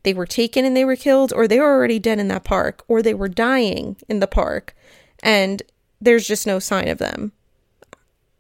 they 0.02 0.14
were 0.14 0.26
taken 0.26 0.64
and 0.64 0.76
they 0.76 0.84
were 0.84 0.96
killed, 0.96 1.32
or 1.32 1.46
they 1.46 1.58
were 1.58 1.72
already 1.72 1.98
dead 1.98 2.18
in 2.18 2.28
that 2.28 2.44
park, 2.44 2.84
or 2.88 3.02
they 3.02 3.14
were 3.14 3.28
dying 3.28 3.96
in 4.08 4.20
the 4.20 4.26
park, 4.26 4.74
and 5.22 5.62
there's 6.00 6.26
just 6.26 6.46
no 6.46 6.58
sign 6.58 6.88
of 6.88 6.98
them. 6.98 7.32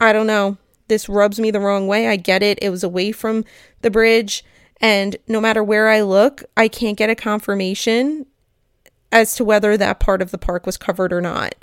I 0.00 0.12
don't 0.12 0.26
know. 0.26 0.56
This 0.86 1.08
rubs 1.08 1.38
me 1.40 1.50
the 1.50 1.60
wrong 1.60 1.86
way. 1.86 2.08
I 2.08 2.16
get 2.16 2.42
it. 2.42 2.58
It 2.62 2.70
was 2.70 2.84
away 2.84 3.12
from 3.12 3.44
the 3.82 3.90
bridge, 3.90 4.44
and 4.80 5.16
no 5.26 5.40
matter 5.40 5.62
where 5.62 5.88
I 5.88 6.02
look, 6.02 6.44
I 6.56 6.68
can't 6.68 6.96
get 6.96 7.10
a 7.10 7.14
confirmation 7.14 8.26
as 9.10 9.34
to 9.36 9.44
whether 9.44 9.76
that 9.76 10.00
part 10.00 10.22
of 10.22 10.30
the 10.30 10.38
park 10.38 10.66
was 10.66 10.76
covered 10.76 11.12
or 11.12 11.20
not. 11.20 11.54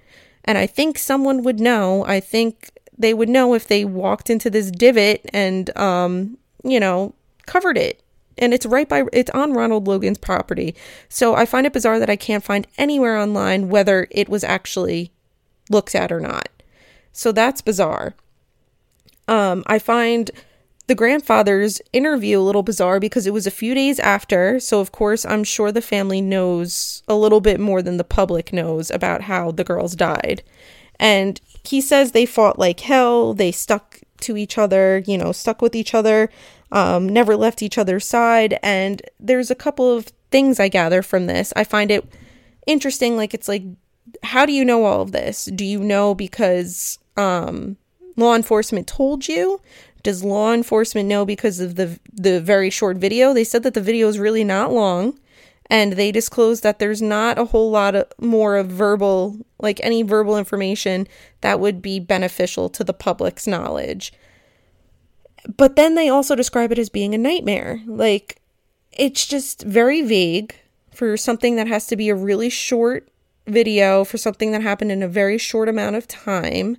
And 0.43 0.57
I 0.57 0.67
think 0.67 0.97
someone 0.97 1.43
would 1.43 1.59
know. 1.59 2.05
I 2.05 2.19
think 2.19 2.71
they 2.97 3.13
would 3.13 3.29
know 3.29 3.53
if 3.53 3.67
they 3.67 3.85
walked 3.85 4.29
into 4.29 4.49
this 4.49 4.71
divot 4.71 5.21
and, 5.33 5.75
um, 5.77 6.37
you 6.63 6.79
know, 6.79 7.13
covered 7.45 7.77
it. 7.77 8.01
And 8.37 8.53
it's 8.53 8.65
right 8.65 8.87
by, 8.87 9.05
it's 9.13 9.31
on 9.31 9.53
Ronald 9.53 9.87
Logan's 9.87 10.17
property. 10.17 10.75
So 11.09 11.35
I 11.35 11.45
find 11.45 11.65
it 11.65 11.73
bizarre 11.73 11.99
that 11.99 12.09
I 12.09 12.15
can't 12.15 12.43
find 12.43 12.67
anywhere 12.77 13.17
online 13.17 13.69
whether 13.69 14.07
it 14.11 14.29
was 14.29 14.43
actually 14.43 15.11
looked 15.69 15.95
at 15.95 16.11
or 16.11 16.19
not. 16.19 16.49
So 17.11 17.31
that's 17.31 17.61
bizarre. 17.61 18.13
Um, 19.27 19.63
I 19.67 19.79
find 19.79 20.31
the 20.87 20.95
grandfather's 20.95 21.81
interview 21.93 22.39
a 22.39 22.43
little 22.43 22.61
bizarre 22.61 22.99
because 22.99 23.25
it 23.25 23.33
was 23.33 23.47
a 23.47 23.51
few 23.51 23.73
days 23.73 23.99
after. 23.99 24.59
So, 24.59 24.79
of 24.81 24.91
course, 24.91 25.25
I'm 25.25 25.43
sure 25.43 25.71
the 25.71 25.81
family 25.81 26.21
knows 26.21 27.01
a 27.07 27.15
little 27.15 27.41
bit 27.41 27.59
more 27.59 27.81
than 27.81 27.97
the 27.97 28.03
public 28.03 28.53
knows 28.53 28.91
about 28.91 29.23
how 29.23 29.51
the 29.51 29.63
girls 29.63 29.95
died. 29.95 30.43
And 30.99 31.41
he 31.63 31.81
says 31.81 32.11
they 32.11 32.25
fought 32.25 32.59
like 32.59 32.81
hell. 32.81 33.33
They 33.33 33.51
stuck 33.51 34.01
to 34.21 34.37
each 34.37 34.57
other, 34.57 35.03
you 35.07 35.17
know, 35.17 35.31
stuck 35.31 35.61
with 35.61 35.75
each 35.75 35.93
other, 35.93 36.29
um, 36.71 37.07
never 37.07 37.35
left 37.35 37.61
each 37.61 37.77
other's 37.77 38.07
side. 38.07 38.59
And 38.63 39.01
there's 39.19 39.51
a 39.51 39.55
couple 39.55 39.91
of 39.91 40.11
things 40.31 40.59
I 40.59 40.67
gather 40.67 41.01
from 41.01 41.27
this. 41.27 41.53
I 41.55 41.63
find 41.63 41.91
it 41.91 42.05
interesting. 42.67 43.17
Like, 43.17 43.33
it's 43.33 43.47
like, 43.47 43.63
how 44.23 44.45
do 44.45 44.53
you 44.53 44.65
know 44.65 44.85
all 44.85 45.01
of 45.01 45.11
this? 45.11 45.45
Do 45.45 45.65
you 45.65 45.79
know 45.79 46.15
because 46.15 46.99
um, 47.17 47.77
law 48.15 48.35
enforcement 48.35 48.87
told 48.87 49.27
you? 49.27 49.61
Does 50.03 50.23
law 50.23 50.53
enforcement 50.53 51.09
know 51.09 51.25
because 51.25 51.59
of 51.59 51.75
the 51.75 51.99
the 52.13 52.39
very 52.39 52.69
short 52.69 52.97
video? 52.97 53.33
They 53.33 53.43
said 53.43 53.63
that 53.63 53.73
the 53.73 53.81
video 53.81 54.07
is 54.07 54.19
really 54.19 54.43
not 54.43 54.71
long 54.71 55.17
and 55.67 55.93
they 55.93 56.11
disclosed 56.11 56.63
that 56.63 56.79
there's 56.79 57.01
not 57.01 57.39
a 57.39 57.45
whole 57.45 57.71
lot 57.71 57.95
of 57.95 58.05
more 58.19 58.55
of 58.55 58.67
verbal 58.67 59.37
like 59.59 59.79
any 59.83 60.03
verbal 60.03 60.37
information 60.37 61.07
that 61.41 61.59
would 61.59 61.81
be 61.81 61.99
beneficial 61.99 62.69
to 62.69 62.83
the 62.83 62.93
public's 62.93 63.47
knowledge. 63.47 64.13
But 65.57 65.75
then 65.75 65.95
they 65.95 66.09
also 66.09 66.35
describe 66.35 66.71
it 66.71 66.79
as 66.79 66.89
being 66.89 67.13
a 67.13 67.19
nightmare. 67.19 67.81
Like 67.85 68.41
it's 68.91 69.25
just 69.25 69.63
very 69.63 70.01
vague 70.01 70.55
for 70.93 71.17
something 71.17 71.55
that 71.57 71.67
has 71.67 71.87
to 71.87 71.95
be 71.95 72.09
a 72.09 72.15
really 72.15 72.49
short 72.49 73.09
video 73.47 74.03
for 74.03 74.17
something 74.17 74.51
that 74.51 74.61
happened 74.61 74.91
in 74.91 75.03
a 75.03 75.07
very 75.07 75.37
short 75.37 75.69
amount 75.69 75.95
of 75.95 76.07
time. 76.07 76.77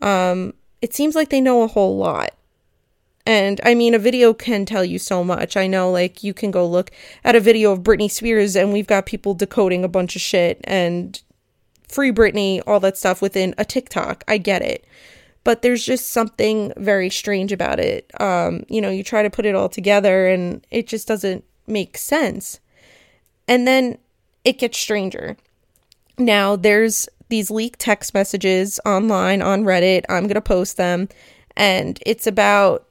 Um, 0.00 0.54
it 0.82 0.94
seems 0.94 1.14
like 1.14 1.28
they 1.28 1.40
know 1.40 1.62
a 1.62 1.68
whole 1.68 1.96
lot. 1.96 2.34
And 3.26 3.60
I 3.64 3.74
mean, 3.74 3.94
a 3.94 3.98
video 3.98 4.32
can 4.32 4.64
tell 4.64 4.84
you 4.84 4.98
so 4.98 5.22
much. 5.22 5.56
I 5.56 5.66
know, 5.66 5.90
like, 5.90 6.24
you 6.24 6.32
can 6.32 6.50
go 6.50 6.66
look 6.66 6.90
at 7.22 7.36
a 7.36 7.40
video 7.40 7.70
of 7.70 7.80
Britney 7.80 8.10
Spears, 8.10 8.56
and 8.56 8.72
we've 8.72 8.86
got 8.86 9.06
people 9.06 9.34
decoding 9.34 9.84
a 9.84 9.88
bunch 9.88 10.16
of 10.16 10.22
shit 10.22 10.58
and 10.64 11.20
free 11.86 12.12
Britney, 12.12 12.62
all 12.66 12.80
that 12.80 12.96
stuff 12.96 13.20
within 13.20 13.54
a 13.58 13.64
TikTok. 13.64 14.24
I 14.26 14.38
get 14.38 14.62
it. 14.62 14.84
But 15.42 15.62
there's 15.62 15.84
just 15.84 16.08
something 16.08 16.72
very 16.76 17.08
strange 17.10 17.50
about 17.52 17.80
it. 17.80 18.10
Um, 18.20 18.64
you 18.68 18.80
know, 18.80 18.90
you 18.90 19.02
try 19.02 19.22
to 19.22 19.30
put 19.30 19.46
it 19.46 19.54
all 19.54 19.68
together, 19.68 20.26
and 20.26 20.66
it 20.70 20.86
just 20.86 21.08
doesn't 21.08 21.44
make 21.66 21.96
sense. 21.96 22.60
And 23.48 23.66
then 23.66 23.98
it 24.44 24.58
gets 24.58 24.78
stranger. 24.78 25.36
Now, 26.18 26.56
there's 26.56 27.08
these 27.30 27.50
leaked 27.50 27.80
text 27.80 28.12
messages 28.12 28.78
online 28.84 29.40
on 29.40 29.64
Reddit. 29.64 30.04
I'm 30.08 30.24
going 30.24 30.34
to 30.34 30.40
post 30.40 30.76
them. 30.76 31.08
And 31.56 31.98
it's 32.04 32.26
about 32.26 32.86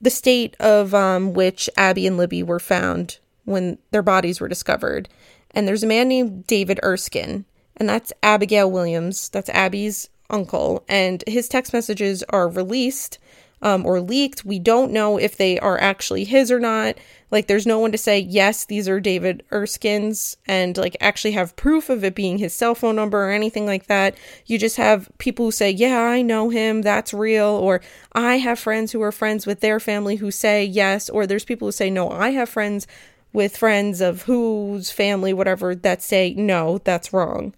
the 0.00 0.10
state 0.10 0.54
of 0.60 0.94
um, 0.94 1.32
which 1.32 1.70
Abby 1.76 2.06
and 2.06 2.16
Libby 2.16 2.42
were 2.42 2.60
found 2.60 3.18
when 3.44 3.78
their 3.90 4.02
bodies 4.02 4.40
were 4.40 4.48
discovered. 4.48 5.08
And 5.52 5.66
there's 5.66 5.82
a 5.82 5.88
man 5.88 6.08
named 6.08 6.46
David 6.46 6.80
Erskine, 6.82 7.44
and 7.76 7.88
that's 7.88 8.12
Abigail 8.22 8.70
Williams. 8.70 9.28
That's 9.28 9.48
Abby's 9.50 10.08
uncle. 10.34 10.84
And 10.88 11.22
his 11.26 11.48
text 11.48 11.72
messages 11.72 12.22
are 12.28 12.48
released 12.48 13.18
um, 13.62 13.86
or 13.86 14.00
leaked. 14.00 14.44
We 14.44 14.58
don't 14.58 14.92
know 14.92 15.16
if 15.16 15.38
they 15.38 15.58
are 15.58 15.80
actually 15.80 16.24
his 16.24 16.50
or 16.50 16.60
not. 16.60 16.96
Like, 17.30 17.46
there's 17.46 17.66
no 17.66 17.78
one 17.78 17.92
to 17.92 17.98
say, 17.98 18.18
yes, 18.20 18.66
these 18.66 18.88
are 18.88 19.00
David 19.00 19.42
Erskine's, 19.50 20.36
and 20.46 20.76
like 20.76 20.96
actually 21.00 21.32
have 21.32 21.56
proof 21.56 21.88
of 21.88 22.04
it 22.04 22.14
being 22.14 22.38
his 22.38 22.52
cell 22.52 22.74
phone 22.74 22.94
number 22.94 23.24
or 23.24 23.30
anything 23.30 23.64
like 23.64 23.86
that. 23.86 24.16
You 24.46 24.58
just 24.58 24.76
have 24.76 25.08
people 25.18 25.46
who 25.46 25.50
say, 25.50 25.70
yeah, 25.70 25.98
I 25.98 26.22
know 26.22 26.50
him, 26.50 26.82
that's 26.82 27.14
real, 27.14 27.46
or 27.46 27.80
I 28.12 28.38
have 28.38 28.58
friends 28.58 28.92
who 28.92 29.02
are 29.02 29.10
friends 29.10 29.46
with 29.46 29.60
their 29.60 29.80
family 29.80 30.16
who 30.16 30.30
say 30.30 30.64
yes, 30.64 31.08
or 31.08 31.26
there's 31.26 31.44
people 31.44 31.66
who 31.68 31.72
say, 31.72 31.90
no, 31.90 32.10
I 32.10 32.30
have 32.32 32.48
friends 32.48 32.86
with 33.32 33.56
friends 33.56 34.00
of 34.00 34.22
whose 34.22 34.90
family, 34.90 35.32
whatever, 35.32 35.74
that 35.74 36.02
say, 36.02 36.34
no, 36.34 36.78
that's 36.84 37.12
wrong. 37.12 37.54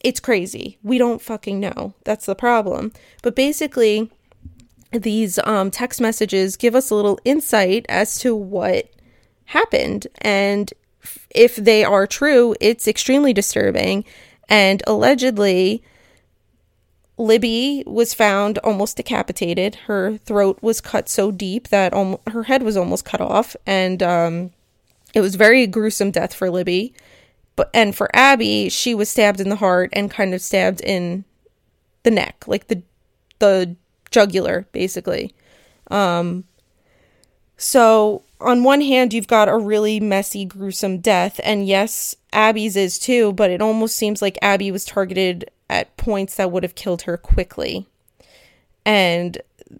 It's 0.00 0.20
crazy. 0.20 0.78
We 0.82 0.98
don't 0.98 1.20
fucking 1.22 1.58
know. 1.58 1.94
That's 2.04 2.26
the 2.26 2.34
problem. 2.34 2.92
But 3.22 3.34
basically, 3.34 4.10
these 4.92 5.38
um, 5.40 5.70
text 5.70 6.00
messages 6.00 6.56
give 6.56 6.74
us 6.74 6.90
a 6.90 6.94
little 6.94 7.18
insight 7.24 7.84
as 7.88 8.18
to 8.20 8.34
what 8.34 8.90
happened. 9.46 10.06
And 10.18 10.72
if 11.30 11.56
they 11.56 11.84
are 11.84 12.06
true, 12.06 12.54
it's 12.60 12.86
extremely 12.86 13.32
disturbing. 13.32 14.04
And 14.48 14.82
allegedly, 14.86 15.82
Libby 17.16 17.82
was 17.86 18.14
found 18.14 18.58
almost 18.58 18.96
decapitated. 18.96 19.74
Her 19.86 20.18
throat 20.18 20.58
was 20.62 20.80
cut 20.80 21.08
so 21.08 21.32
deep 21.32 21.68
that 21.68 21.92
om- 21.92 22.18
her 22.28 22.44
head 22.44 22.62
was 22.62 22.76
almost 22.76 23.04
cut 23.04 23.20
off. 23.20 23.56
And 23.66 24.02
um, 24.02 24.52
it 25.12 25.20
was 25.20 25.34
very 25.34 25.66
gruesome 25.66 26.12
death 26.12 26.32
for 26.32 26.50
Libby. 26.50 26.94
But 27.58 27.70
and 27.74 27.92
for 27.92 28.08
Abby, 28.14 28.68
she 28.68 28.94
was 28.94 29.08
stabbed 29.08 29.40
in 29.40 29.48
the 29.48 29.56
heart 29.56 29.90
and 29.92 30.08
kind 30.08 30.32
of 30.32 30.40
stabbed 30.40 30.80
in 30.80 31.24
the 32.04 32.10
neck, 32.12 32.44
like 32.46 32.68
the 32.68 32.84
the 33.40 33.74
jugular, 34.12 34.68
basically. 34.70 35.34
Um, 35.90 36.44
so, 37.56 38.22
on 38.40 38.62
one 38.62 38.80
hand, 38.80 39.12
you've 39.12 39.26
got 39.26 39.48
a 39.48 39.58
really 39.58 39.98
messy, 39.98 40.44
gruesome 40.44 40.98
death, 40.98 41.40
and 41.42 41.66
yes, 41.66 42.14
Abby's 42.32 42.76
is 42.76 42.96
too, 42.96 43.32
but 43.32 43.50
it 43.50 43.60
almost 43.60 43.96
seems 43.96 44.22
like 44.22 44.38
Abby 44.40 44.70
was 44.70 44.84
targeted 44.84 45.50
at 45.68 45.96
points 45.96 46.36
that 46.36 46.52
would 46.52 46.62
have 46.62 46.76
killed 46.76 47.02
her 47.02 47.16
quickly. 47.16 47.88
And 48.86 49.36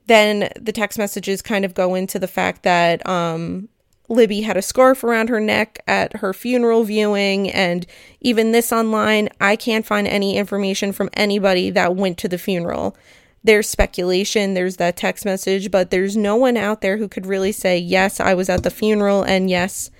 then 0.06 0.50
the 0.60 0.72
text 0.72 0.98
messages 0.98 1.42
kind 1.42 1.64
of 1.64 1.74
go 1.74 1.94
into 1.94 2.18
the 2.18 2.26
fact 2.26 2.64
that 2.64 3.08
um, 3.08 3.68
Libby 4.08 4.42
had 4.42 4.56
a 4.56 4.62
scarf 4.62 5.04
around 5.04 5.28
her 5.28 5.40
neck 5.40 5.80
at 5.86 6.16
her 6.18 6.32
funeral 6.32 6.84
viewing, 6.84 7.50
and 7.50 7.86
even 8.20 8.52
this 8.52 8.72
online, 8.72 9.28
I 9.40 9.56
can't 9.56 9.86
find 9.86 10.08
any 10.08 10.36
information 10.36 10.92
from 10.92 11.10
anybody 11.12 11.70
that 11.70 11.94
went 11.94 12.18
to 12.18 12.28
the 12.28 12.38
funeral 12.38 12.96
there's 13.44 13.68
speculation, 13.68 14.54
there's 14.54 14.76
that 14.76 14.96
text 14.96 15.24
message, 15.24 15.70
but 15.70 15.90
there's 15.90 16.16
no 16.16 16.36
one 16.36 16.56
out 16.56 16.80
there 16.80 16.96
who 16.96 17.08
could 17.08 17.26
really 17.26 17.52
say, 17.52 17.78
yes, 17.78 18.20
I 18.20 18.34
was 18.34 18.48
at 18.48 18.62
the 18.62 18.70
funeral, 18.70 19.22
and 19.22 19.48
yes, 19.48 19.90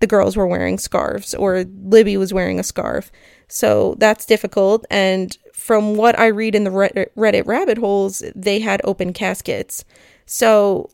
the 0.00 0.06
girls 0.06 0.36
were 0.36 0.46
wearing 0.46 0.78
scarves, 0.78 1.34
or 1.34 1.64
Libby 1.64 2.16
was 2.16 2.32
wearing 2.32 2.58
a 2.58 2.64
scarf. 2.64 3.12
So 3.48 3.94
that's 3.98 4.26
difficult. 4.26 4.84
And 4.90 5.36
from 5.52 5.94
what 5.94 6.18
I 6.18 6.26
read 6.26 6.54
in 6.54 6.64
the 6.64 6.70
Reddit 6.70 7.46
rabbit 7.46 7.78
holes, 7.78 8.22
they 8.34 8.60
had 8.60 8.80
open 8.84 9.12
caskets. 9.12 9.84
So 10.24 10.90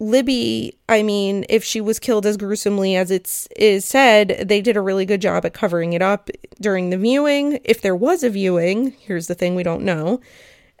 Libby, 0.00 0.76
I 0.88 1.02
mean, 1.02 1.44
if 1.48 1.62
she 1.62 1.80
was 1.80 1.98
killed 1.98 2.26
as 2.26 2.36
gruesomely 2.36 2.96
as 2.96 3.10
it's 3.10 3.46
is 3.56 3.84
said, 3.84 4.44
they 4.48 4.60
did 4.60 4.76
a 4.76 4.80
really 4.80 5.06
good 5.06 5.20
job 5.20 5.44
at 5.44 5.54
covering 5.54 5.92
it 5.92 6.02
up 6.02 6.30
during 6.60 6.90
the 6.90 6.98
viewing. 6.98 7.60
If 7.64 7.80
there 7.80 7.94
was 7.94 8.22
a 8.22 8.30
viewing, 8.30 8.92
here's 9.00 9.28
the 9.28 9.34
thing 9.34 9.54
we 9.54 9.62
don't 9.62 9.84
know. 9.84 10.20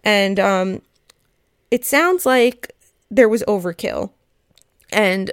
And 0.02 0.40
um, 0.40 0.82
it 1.70 1.84
sounds 1.84 2.26
like 2.26 2.72
there 3.10 3.28
was 3.28 3.44
overkill. 3.44 4.10
And 4.92 5.30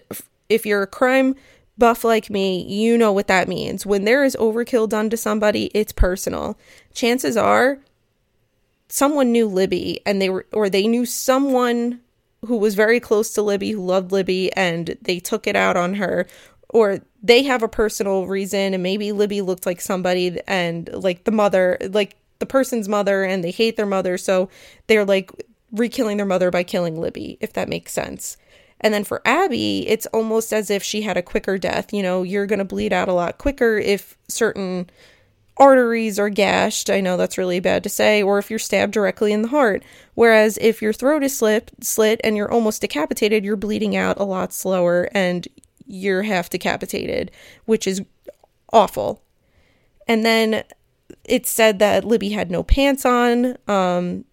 if 0.48 0.66
you're 0.66 0.84
a 0.84 0.88
crime 0.88 1.36
buff 1.78 2.04
like 2.04 2.30
me, 2.30 2.64
you 2.64 2.98
know 2.98 3.12
what 3.12 3.28
that 3.28 3.48
means. 3.48 3.86
When 3.86 4.06
there 4.06 4.24
is 4.24 4.38
overkill 4.40 4.90
done 4.90 5.10
to 5.10 5.18
somebody, 5.18 5.72
it's 5.74 5.92
personal. 5.92 6.58
Chances 6.94 7.36
are 7.36 7.80
someone 8.88 9.32
knew 9.32 9.48
Libby 9.48 10.02
and 10.06 10.22
they 10.22 10.30
were 10.30 10.46
or 10.52 10.70
they 10.70 10.86
knew 10.88 11.06
someone 11.06 12.02
who 12.46 12.58
was 12.58 12.76
very 12.76 13.00
close 13.00 13.34
to 13.34 13.42
Libby 13.42 13.72
who 13.72 13.86
loved 13.86 14.12
Libby 14.12 14.52
and 14.54 14.98
they 15.02 15.20
took 15.20 15.48
it 15.48 15.56
out 15.56 15.78
on 15.78 15.96
her 15.96 16.28
or 16.70 17.00
they 17.22 17.44
have 17.44 17.62
a 17.62 17.68
personal 17.68 18.28
reason 18.28 18.74
and 18.74 18.82
maybe 18.82 19.12
Libby 19.12 19.42
looked 19.42 19.66
like 19.66 19.82
somebody 19.82 20.40
and 20.48 20.90
like 20.94 21.24
the 21.26 21.32
mother 21.32 21.78
like 21.90 22.16
the 22.42 22.46
person's 22.46 22.90
mother 22.90 23.24
and 23.24 23.42
they 23.42 23.52
hate 23.52 23.78
their 23.78 23.86
mother, 23.86 24.18
so 24.18 24.50
they're 24.88 25.06
like 25.06 25.32
re-killing 25.72 26.18
their 26.18 26.26
mother 26.26 26.52
by 26.52 26.64
killing 26.64 27.00
Libby, 27.00 27.38
if 27.40 27.54
that 27.54 27.70
makes 27.70 27.94
sense. 27.94 28.36
And 28.82 28.94
then 28.94 29.06
for 29.06 29.22
Abby, 29.24 29.88
it's 29.88 30.08
almost 30.08 30.52
as 30.52 30.70
if 30.70 30.84
she 30.84 31.04
had 31.04 31.16
a 31.16 31.22
quicker 31.22 31.58
death. 31.58 31.94
You 31.94 32.02
know, 32.02 32.24
you're 32.24 32.48
going 32.48 32.60
to 32.60 32.66
bleed 32.66 32.92
out 32.92 33.08
a 33.08 33.14
lot 33.14 33.38
quicker 33.38 33.78
if 33.78 34.18
certain 34.28 34.90
arteries 35.58 36.18
are 36.18 36.30
gashed. 36.30 36.90
I 36.90 37.02
know 37.02 37.18
that's 37.18 37.38
really 37.38 37.60
bad 37.60 37.84
to 37.84 37.90
say, 37.90 38.24
or 38.24 38.40
if 38.40 38.50
you're 38.50 38.60
stabbed 38.60 38.94
directly 38.94 39.32
in 39.32 39.42
the 39.42 39.48
heart. 39.50 39.84
Whereas 40.16 40.58
if 40.60 40.82
your 40.82 40.94
throat 40.94 41.24
is 41.24 41.38
slit, 41.38 41.72
slit 41.82 42.22
and 42.24 42.36
you're 42.36 42.52
almost 42.52 42.82
decapitated, 42.82 43.46
you're 43.46 43.56
bleeding 43.56 43.96
out 43.96 44.20
a 44.20 44.24
lot 44.24 44.54
slower 44.54 45.10
and 45.14 45.48
you're 45.86 46.24
half 46.24 46.50
decapitated, 46.50 47.32
which 47.66 47.86
is 47.86 48.02
awful. 48.72 49.22
And 50.08 50.26
then 50.26 50.64
it 51.26 51.46
said 51.46 51.80
that 51.80 52.06
Libby 52.06 52.30
had 52.30 52.50
no 52.50 52.64
pants 52.64 53.06
on, 53.06 53.58
um, 53.68 54.26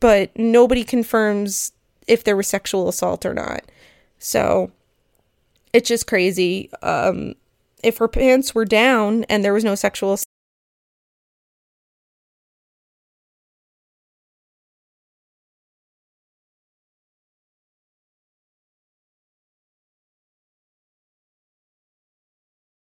but 0.00 0.36
nobody 0.36 0.84
confirms 0.84 1.72
if 2.06 2.24
there 2.24 2.36
was 2.36 2.48
sexual 2.48 2.88
assault 2.88 3.26
or 3.26 3.34
not. 3.34 3.62
So 4.18 4.70
it's 5.72 5.88
just 5.88 6.06
crazy. 6.06 6.70
Um, 6.82 7.34
if 7.82 7.98
her 7.98 8.08
pants 8.08 8.54
were 8.54 8.64
down 8.64 9.24
and 9.28 9.44
there 9.44 9.52
was 9.52 9.64
no 9.64 9.74
sexual 9.74 10.16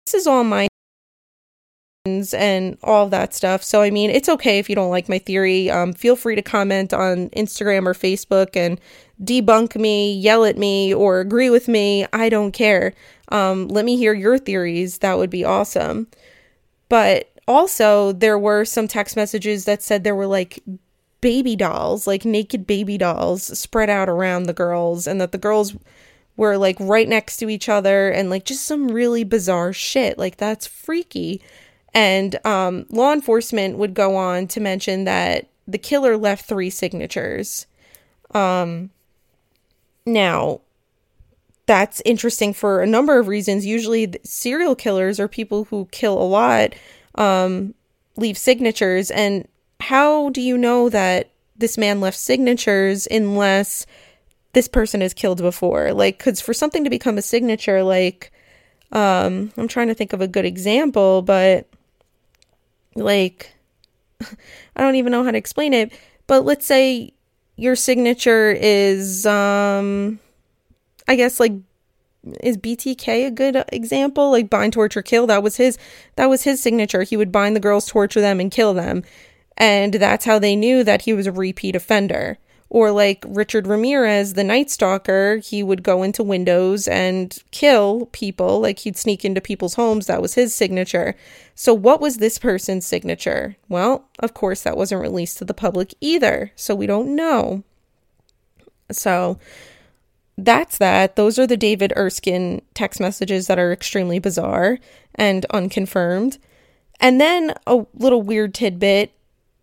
this 0.07 0.15
is 0.15 0.27
all 0.27 0.45
my 0.45 0.69
and 2.07 2.77
all 2.83 3.09
that 3.09 3.33
stuff. 3.33 3.63
So, 3.63 3.81
I 3.81 3.89
mean, 3.89 4.11
it's 4.11 4.29
okay 4.29 4.59
if 4.59 4.69
you 4.69 4.77
don't 4.77 4.91
like 4.91 5.09
my 5.09 5.19
theory. 5.19 5.71
Um, 5.71 5.95
feel 5.95 6.17
free 6.17 6.35
to 6.35 6.43
comment 6.43 6.93
on 6.93 7.31
Instagram 7.31 7.87
or 7.87 7.95
Facebook 7.95 8.55
and 8.55 8.79
debunk 9.23 9.75
me, 9.77 10.13
yell 10.13 10.45
at 10.45 10.59
me, 10.59 10.93
or 10.93 11.21
agree 11.21 11.49
with 11.49 11.67
me. 11.67 12.05
I 12.13 12.29
don't 12.29 12.53
care. 12.53 12.93
Um, 13.31 13.69
let 13.69 13.87
me 13.87 13.97
hear 13.97 14.13
your 14.13 14.37
theories. 14.37 14.99
That 14.99 15.17
would 15.17 15.31
be 15.31 15.47
awesome. 15.47 16.09
But 16.91 17.31
also, 17.49 18.13
there 18.13 18.39
were 18.39 18.67
some 18.67 18.87
text 18.87 19.17
messages 19.17 19.65
that 19.65 19.83
said 19.83 20.05
there 20.05 20.15
were 20.15 20.27
like 20.27 20.63
baby 21.23 21.57
dolls, 21.57 22.07
like 22.07 22.27
naked 22.27 22.67
baby 22.67 22.99
dolls, 22.99 23.59
spread 23.59 23.89
out 23.89 24.11
around 24.11 24.43
the 24.43 24.53
girls, 24.53 25.07
and 25.07 25.23
that 25.23 25.33
the 25.33 25.39
girls 25.39 25.75
were 26.37 26.59
like 26.59 26.77
right 26.81 27.09
next 27.09 27.39
to 27.39 27.49
each 27.49 27.71
other 27.71 28.11
and 28.11 28.29
like 28.29 28.45
just 28.45 28.67
some 28.67 28.89
really 28.89 29.25
bizarre 29.25 29.73
shit. 29.73 30.19
Like, 30.19 30.37
that's 30.37 30.67
freaky. 30.67 31.41
And 31.95 32.45
um, 32.45 32.87
law 32.91 33.13
enforcement 33.13 33.79
would 33.79 33.95
go 33.95 34.17
on 34.17 34.49
to 34.49 34.61
mention 34.61 35.05
that 35.05 35.49
the 35.67 35.79
killer 35.79 36.17
left 36.17 36.45
three 36.47 36.71
signatures. 36.71 37.67
Um, 38.33 38.91
now, 40.05 40.61
that's 41.67 42.03
interesting 42.05 42.53
for 42.53 42.83
a 42.83 42.87
number 42.87 43.19
of 43.19 43.29
reasons. 43.29 43.65
Usually, 43.65 44.13
serial 44.25 44.75
killers 44.75 45.19
or 45.19 45.29
people 45.29 45.65
who 45.65 45.89
kill 45.93 46.21
a 46.21 46.25
lot 46.25 46.75
um, 47.15 47.75
leave 48.17 48.37
signatures. 48.37 49.11
And 49.11 49.47
how 49.81 50.31
do 50.31 50.41
you 50.41 50.59
know 50.59 50.89
that 50.89 51.31
this 51.57 51.79
man 51.79 52.01
left 52.01 52.19
signatures 52.19 53.07
unless 53.11 53.87
this 54.53 54.69
person 54.69 55.01
has 55.01 55.15
killed 55.15 55.39
before? 55.39 55.93
Like, 55.93 56.19
because 56.19 56.41
for 56.41 56.53
something 56.53 56.85
to 56.85 56.91
become 56.91 57.19
a 57.19 57.23
signature, 57.23 57.83
like, 57.83 58.33
um, 58.93 59.53
I'm 59.57 59.69
trying 59.69 59.89
to 59.89 59.95
think 59.95 60.13
of 60.13 60.21
a 60.21 60.29
good 60.29 60.45
example, 60.45 61.23
but 61.23 61.69
like 62.95 63.55
I 64.77 64.83
don't 64.83 64.97
even 64.97 65.13
know 65.13 65.25
how 65.25 65.31
to 65.31 65.39
explain 65.39 65.75
it, 65.75 65.93
but 66.27 66.45
let's 66.45 66.67
say 66.67 67.13
your 67.57 67.77
signature 67.77 68.51
is 68.51 69.27
um 69.27 70.19
I 71.07 71.17
guess 71.17 71.39
like 71.39 71.53
is 72.43 72.57
BTK 72.57 73.27
a 73.27 73.31
good 73.31 73.65
example? 73.73 74.31
Like 74.31 74.49
bind, 74.49 74.73
torture, 74.73 75.03
kill. 75.03 75.27
That 75.27 75.43
was 75.43 75.57
his. 75.57 75.79
That 76.17 76.31
was 76.31 76.43
his 76.43 76.63
signature. 76.63 77.03
He 77.03 77.17
would 77.17 77.33
bind 77.33 77.55
the 77.55 77.61
girls, 77.61 77.87
torture 77.87 78.21
them, 78.21 78.41
and 78.41 78.51
kill 78.51 78.75
them, 78.75 79.03
and 79.57 79.95
that's 79.95 80.25
how 80.25 80.39
they 80.39 80.57
knew 80.57 80.85
that 80.85 81.03
he 81.03 81.13
was 81.13 81.27
a 81.27 81.33
repeat 81.33 81.77
offender. 81.77 82.39
Or 82.71 82.91
like 82.91 83.25
Richard 83.29 83.67
Ramirez, 83.67 84.35
the 84.35 84.43
Night 84.43 84.69
Stalker, 84.71 85.37
he 85.37 85.63
would 85.63 85.83
go 85.83 86.03
into 86.03 86.23
windows 86.25 86.89
and 86.89 87.37
kill 87.51 88.07
people. 88.07 88.61
Like 88.61 88.81
he'd 88.81 88.97
sneak 88.97 89.25
into 89.25 89.41
people's 89.41 89.75
homes. 89.75 90.07
That 90.07 90.23
was 90.23 90.35
his 90.35 90.55
signature. 90.55 91.15
So, 91.55 91.73
what 91.73 92.01
was 92.01 92.19
this 92.19 92.39
person's 92.39 92.85
signature? 92.85 93.57
Well, 93.69 94.09
of 94.19 94.35
course, 94.35 94.63
that 94.63 94.77
wasn't 94.77 95.03
released 95.03 95.39
to 95.39 95.45
the 95.45 95.55
public 95.55 95.95
either. 96.01 96.53
So, 96.57 96.75
we 96.75 96.87
don't 96.87 97.15
know. 97.15 97.63
So, 98.91 99.39
that's 100.37 100.79
that. 100.79 101.17
Those 101.17 101.39
are 101.39 101.47
the 101.47 101.57
David 101.57 101.93
Erskine 101.97 102.63
text 102.75 103.01
messages 103.01 103.47
that 103.47 103.59
are 103.59 103.73
extremely 103.73 104.19
bizarre 104.19 104.79
and 105.15 105.47
unconfirmed. 105.47 106.39
And 107.01 107.21
then 107.21 107.55
a 107.67 107.87
little 107.95 108.23
weird 108.23 108.55
tidbit 108.55 109.13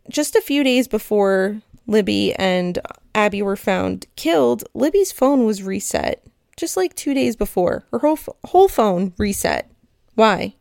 just 0.09 0.35
a 0.35 0.41
few 0.41 0.63
days 0.63 0.87
before 0.87 1.61
Libby 1.87 2.33
and 2.35 2.79
Abby 3.13 3.41
were 3.41 3.55
found 3.55 4.05
killed, 4.15 4.63
Libby's 4.73 5.11
phone 5.11 5.45
was 5.45 5.63
reset. 5.63 6.23
Just 6.57 6.77
like 6.77 6.95
two 6.95 7.13
days 7.13 7.35
before. 7.35 7.85
Her 7.91 7.99
whole, 7.99 8.19
whole 8.45 8.67
phone 8.67 9.13
reset. 9.17 9.69
Why? 10.15 10.55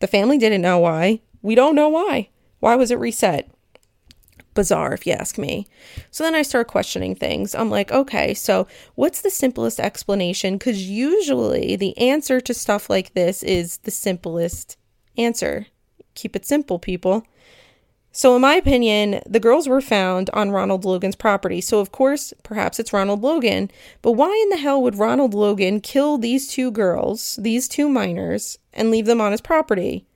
The 0.00 0.06
family 0.06 0.38
didn't 0.38 0.62
know 0.62 0.78
why. 0.78 1.20
We 1.42 1.54
don't 1.54 1.74
know 1.74 1.88
why. 1.88 2.28
Why 2.58 2.74
was 2.76 2.90
it 2.90 2.98
reset? 2.98 3.50
Bizarre, 4.54 4.92
if 4.92 5.06
you 5.06 5.12
ask 5.12 5.38
me. 5.38 5.66
So 6.10 6.24
then 6.24 6.34
I 6.34 6.42
start 6.42 6.66
questioning 6.66 7.14
things. 7.14 7.54
I'm 7.54 7.70
like, 7.70 7.92
okay, 7.92 8.34
so 8.34 8.66
what's 8.96 9.20
the 9.20 9.30
simplest 9.30 9.78
explanation? 9.78 10.58
Because 10.58 10.90
usually 10.90 11.76
the 11.76 11.96
answer 11.96 12.40
to 12.40 12.52
stuff 12.52 12.90
like 12.90 13.14
this 13.14 13.42
is 13.42 13.78
the 13.78 13.90
simplest 13.90 14.76
answer. 15.16 15.66
Keep 16.14 16.34
it 16.34 16.44
simple, 16.44 16.78
people. 16.78 17.24
So, 18.12 18.34
in 18.34 18.42
my 18.42 18.54
opinion, 18.56 19.22
the 19.24 19.38
girls 19.38 19.68
were 19.68 19.80
found 19.80 20.30
on 20.30 20.50
Ronald 20.50 20.84
Logan's 20.84 21.14
property. 21.14 21.60
So, 21.60 21.78
of 21.78 21.92
course, 21.92 22.34
perhaps 22.42 22.80
it's 22.80 22.92
Ronald 22.92 23.22
Logan. 23.22 23.70
But 24.02 24.12
why 24.12 24.36
in 24.42 24.48
the 24.48 24.56
hell 24.56 24.82
would 24.82 24.98
Ronald 24.98 25.32
Logan 25.32 25.80
kill 25.80 26.18
these 26.18 26.48
two 26.48 26.72
girls, 26.72 27.38
these 27.40 27.68
two 27.68 27.88
minors, 27.88 28.58
and 28.72 28.90
leave 28.90 29.06
them 29.06 29.20
on 29.20 29.32
his 29.32 29.40
property? 29.40 30.06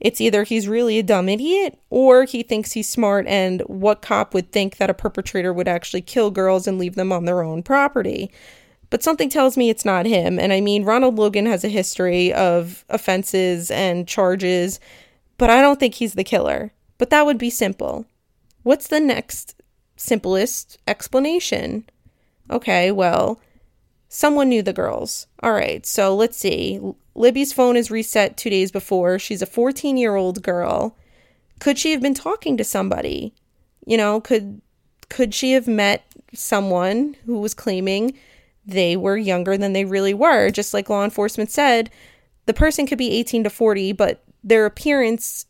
It's 0.00 0.20
either 0.20 0.42
he's 0.44 0.68
really 0.68 0.98
a 0.98 1.02
dumb 1.02 1.28
idiot 1.28 1.78
or 1.88 2.24
he 2.24 2.42
thinks 2.42 2.72
he's 2.72 2.88
smart, 2.88 3.26
and 3.26 3.60
what 3.62 4.02
cop 4.02 4.34
would 4.34 4.52
think 4.52 4.76
that 4.76 4.90
a 4.90 4.94
perpetrator 4.94 5.52
would 5.52 5.68
actually 5.68 6.02
kill 6.02 6.30
girls 6.30 6.66
and 6.66 6.78
leave 6.78 6.94
them 6.94 7.12
on 7.12 7.24
their 7.24 7.42
own 7.42 7.62
property? 7.62 8.30
But 8.90 9.02
something 9.02 9.28
tells 9.28 9.56
me 9.56 9.70
it's 9.70 9.84
not 9.84 10.06
him. 10.06 10.38
And 10.38 10.52
I 10.52 10.60
mean, 10.60 10.84
Ronald 10.84 11.16
Logan 11.16 11.46
has 11.46 11.64
a 11.64 11.68
history 11.68 12.32
of 12.32 12.84
offenses 12.88 13.70
and 13.70 14.06
charges, 14.06 14.78
but 15.38 15.50
I 15.50 15.60
don't 15.62 15.80
think 15.80 15.94
he's 15.94 16.14
the 16.14 16.22
killer. 16.22 16.70
But 16.98 17.10
that 17.10 17.26
would 17.26 17.38
be 17.38 17.50
simple. 17.50 18.06
What's 18.62 18.86
the 18.88 19.00
next 19.00 19.60
simplest 19.96 20.78
explanation? 20.86 21.84
Okay, 22.50 22.92
well, 22.92 23.40
someone 24.14 24.48
knew 24.48 24.62
the 24.62 24.72
girls. 24.72 25.26
All 25.42 25.52
right, 25.52 25.84
so 25.84 26.14
let's 26.14 26.36
see. 26.36 26.80
Libby's 27.16 27.52
phone 27.52 27.76
is 27.76 27.90
reset 27.90 28.36
two 28.36 28.48
days 28.48 28.70
before. 28.70 29.18
She's 29.18 29.42
a 29.42 29.46
14 29.46 29.96
year 29.96 30.14
old 30.14 30.40
girl. 30.40 30.96
Could 31.58 31.80
she 31.80 31.90
have 31.90 32.00
been 32.00 32.14
talking 32.14 32.56
to 32.56 32.64
somebody? 32.64 33.34
You 33.84 33.96
know, 33.96 34.20
could 34.20 34.60
could 35.08 35.34
she 35.34 35.52
have 35.52 35.66
met 35.66 36.04
someone 36.32 37.16
who 37.26 37.40
was 37.40 37.54
claiming 37.54 38.16
they 38.64 38.96
were 38.96 39.16
younger 39.16 39.58
than 39.58 39.72
they 39.72 39.84
really 39.84 40.14
were? 40.14 40.48
Just 40.50 40.72
like 40.72 40.88
law 40.88 41.02
enforcement 41.02 41.50
said, 41.50 41.90
the 42.46 42.54
person 42.54 42.86
could 42.86 42.98
be 42.98 43.10
18 43.10 43.44
to 43.44 43.50
40, 43.50 43.92
but 43.92 44.22
their 44.44 44.64
appearance 44.64 45.46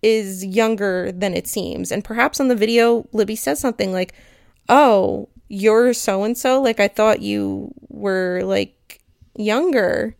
is 0.00 0.44
younger 0.44 1.12
than 1.12 1.34
it 1.34 1.46
seems. 1.46 1.92
And 1.92 2.02
perhaps 2.02 2.40
on 2.40 2.48
the 2.48 2.56
video, 2.56 3.06
Libby 3.12 3.36
says 3.36 3.60
something 3.60 3.92
like, 3.92 4.14
Oh, 4.70 5.28
you're 5.48 5.92
so 5.92 6.24
and 6.24 6.36
so. 6.36 6.60
Like, 6.60 6.80
I 6.80 6.88
thought 6.88 7.22
you 7.22 7.72
were 7.88 8.42
like 8.44 9.00
younger. 9.36 10.16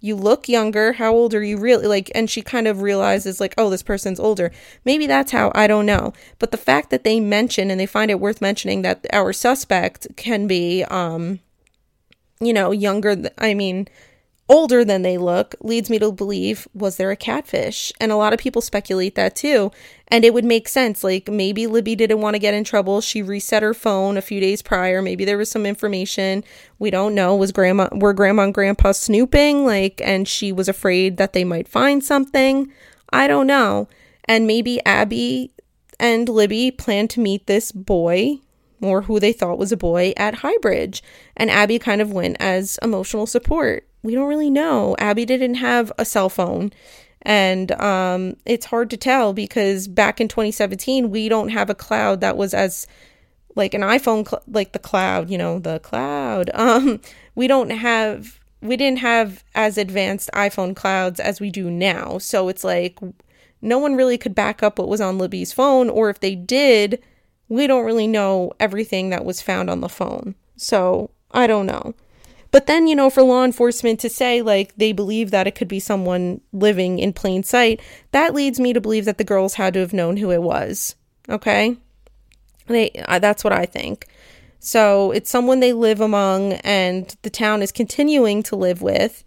You 0.00 0.14
look 0.14 0.48
younger. 0.48 0.92
How 0.94 1.12
old 1.12 1.34
are 1.34 1.42
you 1.42 1.56
really? 1.56 1.86
Like, 1.86 2.10
and 2.14 2.28
she 2.30 2.42
kind 2.42 2.68
of 2.68 2.82
realizes, 2.82 3.40
like, 3.40 3.54
oh, 3.58 3.70
this 3.70 3.82
person's 3.82 4.20
older. 4.20 4.52
Maybe 4.84 5.06
that's 5.06 5.32
how. 5.32 5.50
I 5.54 5.66
don't 5.66 5.86
know. 5.86 6.12
But 6.38 6.50
the 6.50 6.56
fact 6.58 6.90
that 6.90 7.02
they 7.02 7.18
mention 7.18 7.70
and 7.70 7.80
they 7.80 7.86
find 7.86 8.10
it 8.10 8.20
worth 8.20 8.40
mentioning 8.40 8.82
that 8.82 9.06
our 9.12 9.32
suspect 9.32 10.06
can 10.16 10.46
be, 10.46 10.84
um, 10.84 11.40
you 12.40 12.52
know, 12.52 12.70
younger. 12.70 13.16
Th- 13.16 13.34
I 13.38 13.54
mean, 13.54 13.88
older 14.48 14.84
than 14.84 15.02
they 15.02 15.18
look 15.18 15.54
leads 15.60 15.90
me 15.90 15.98
to 15.98 16.12
believe 16.12 16.68
was 16.74 16.96
there 16.96 17.10
a 17.10 17.16
catfish? 17.16 17.92
And 18.00 18.12
a 18.12 18.16
lot 18.16 18.32
of 18.32 18.38
people 18.38 18.62
speculate 18.62 19.14
that 19.16 19.34
too. 19.34 19.72
And 20.08 20.24
it 20.24 20.32
would 20.32 20.44
make 20.44 20.68
sense 20.68 21.02
like 21.02 21.28
maybe 21.28 21.66
libby 21.66 21.96
didn't 21.96 22.20
want 22.20 22.34
to 22.34 22.40
get 22.40 22.54
in 22.54 22.64
trouble. 22.64 23.00
She 23.00 23.22
reset 23.22 23.62
her 23.62 23.74
phone 23.74 24.16
a 24.16 24.22
few 24.22 24.40
days 24.40 24.62
prior. 24.62 25.02
Maybe 25.02 25.24
there 25.24 25.38
was 25.38 25.50
some 25.50 25.66
information. 25.66 26.44
We 26.78 26.90
don't 26.90 27.14
know. 27.14 27.34
Was 27.34 27.52
grandma 27.52 27.88
were 27.92 28.12
grandma 28.12 28.44
and 28.44 28.54
grandpa 28.54 28.92
snooping 28.92 29.64
like 29.66 30.00
and 30.04 30.28
she 30.28 30.52
was 30.52 30.68
afraid 30.68 31.16
that 31.16 31.32
they 31.32 31.44
might 31.44 31.68
find 31.68 32.04
something? 32.04 32.72
I 33.12 33.26
don't 33.26 33.46
know. 33.46 33.88
And 34.26 34.46
maybe 34.46 34.84
abby 34.84 35.52
and 35.98 36.28
libby 36.28 36.70
planned 36.70 37.10
to 37.10 37.20
meet 37.20 37.46
this 37.46 37.72
boy 37.72 38.38
or 38.82 39.02
who 39.02 39.18
they 39.18 39.32
thought 39.32 39.58
was 39.58 39.72
a 39.72 39.76
boy 39.76 40.12
at 40.16 40.34
Highbridge. 40.34 41.00
And 41.36 41.50
Abby 41.50 41.78
kind 41.78 42.00
of 42.00 42.12
went 42.12 42.36
as 42.40 42.78
emotional 42.82 43.26
support. 43.26 43.86
We 44.06 44.14
don't 44.14 44.28
really 44.28 44.50
know. 44.50 44.94
Abby 45.00 45.24
didn't 45.24 45.56
have 45.56 45.90
a 45.98 46.04
cell 46.04 46.28
phone. 46.28 46.72
And 47.22 47.72
um, 47.72 48.36
it's 48.44 48.66
hard 48.66 48.88
to 48.90 48.96
tell 48.96 49.32
because 49.32 49.88
back 49.88 50.20
in 50.20 50.28
2017, 50.28 51.10
we 51.10 51.28
don't 51.28 51.48
have 51.48 51.68
a 51.70 51.74
cloud 51.74 52.20
that 52.20 52.36
was 52.36 52.54
as 52.54 52.86
like 53.56 53.74
an 53.74 53.80
iPhone, 53.80 54.24
cl- 54.28 54.44
like 54.46 54.70
the 54.70 54.78
cloud, 54.78 55.28
you 55.28 55.36
know, 55.36 55.58
the 55.58 55.80
cloud. 55.80 56.50
Um, 56.54 57.00
we 57.34 57.48
don't 57.48 57.70
have, 57.70 58.38
we 58.62 58.76
didn't 58.76 59.00
have 59.00 59.42
as 59.56 59.76
advanced 59.76 60.30
iPhone 60.34 60.76
clouds 60.76 61.18
as 61.18 61.40
we 61.40 61.50
do 61.50 61.68
now. 61.68 62.18
So 62.18 62.48
it's 62.48 62.62
like 62.62 63.00
no 63.60 63.78
one 63.78 63.96
really 63.96 64.18
could 64.18 64.36
back 64.36 64.62
up 64.62 64.78
what 64.78 64.88
was 64.88 65.00
on 65.00 65.18
Libby's 65.18 65.52
phone, 65.52 65.90
or 65.90 66.10
if 66.10 66.20
they 66.20 66.36
did, 66.36 67.02
we 67.48 67.66
don't 67.66 67.84
really 67.84 68.06
know 68.06 68.52
everything 68.60 69.10
that 69.10 69.24
was 69.24 69.42
found 69.42 69.68
on 69.68 69.80
the 69.80 69.88
phone. 69.88 70.36
So 70.54 71.10
I 71.32 71.48
don't 71.48 71.66
know. 71.66 71.92
But 72.50 72.66
then, 72.66 72.86
you 72.86 72.96
know, 72.96 73.10
for 73.10 73.22
law 73.22 73.44
enforcement 73.44 74.00
to 74.00 74.08
say, 74.08 74.42
like, 74.42 74.74
they 74.76 74.92
believe 74.92 75.30
that 75.30 75.46
it 75.46 75.54
could 75.54 75.68
be 75.68 75.80
someone 75.80 76.40
living 76.52 76.98
in 76.98 77.12
plain 77.12 77.42
sight, 77.42 77.80
that 78.12 78.34
leads 78.34 78.60
me 78.60 78.72
to 78.72 78.80
believe 78.80 79.04
that 79.04 79.18
the 79.18 79.24
girls 79.24 79.54
had 79.54 79.74
to 79.74 79.80
have 79.80 79.92
known 79.92 80.16
who 80.16 80.30
it 80.30 80.42
was. 80.42 80.94
Okay? 81.28 81.76
They, 82.66 82.90
uh, 83.06 83.18
that's 83.18 83.44
what 83.44 83.52
I 83.52 83.66
think. 83.66 84.06
So 84.58 85.12
it's 85.12 85.30
someone 85.30 85.60
they 85.60 85.72
live 85.72 86.00
among 86.00 86.54
and 86.54 87.14
the 87.22 87.30
town 87.30 87.62
is 87.62 87.72
continuing 87.72 88.42
to 88.44 88.56
live 88.56 88.82
with. 88.82 89.22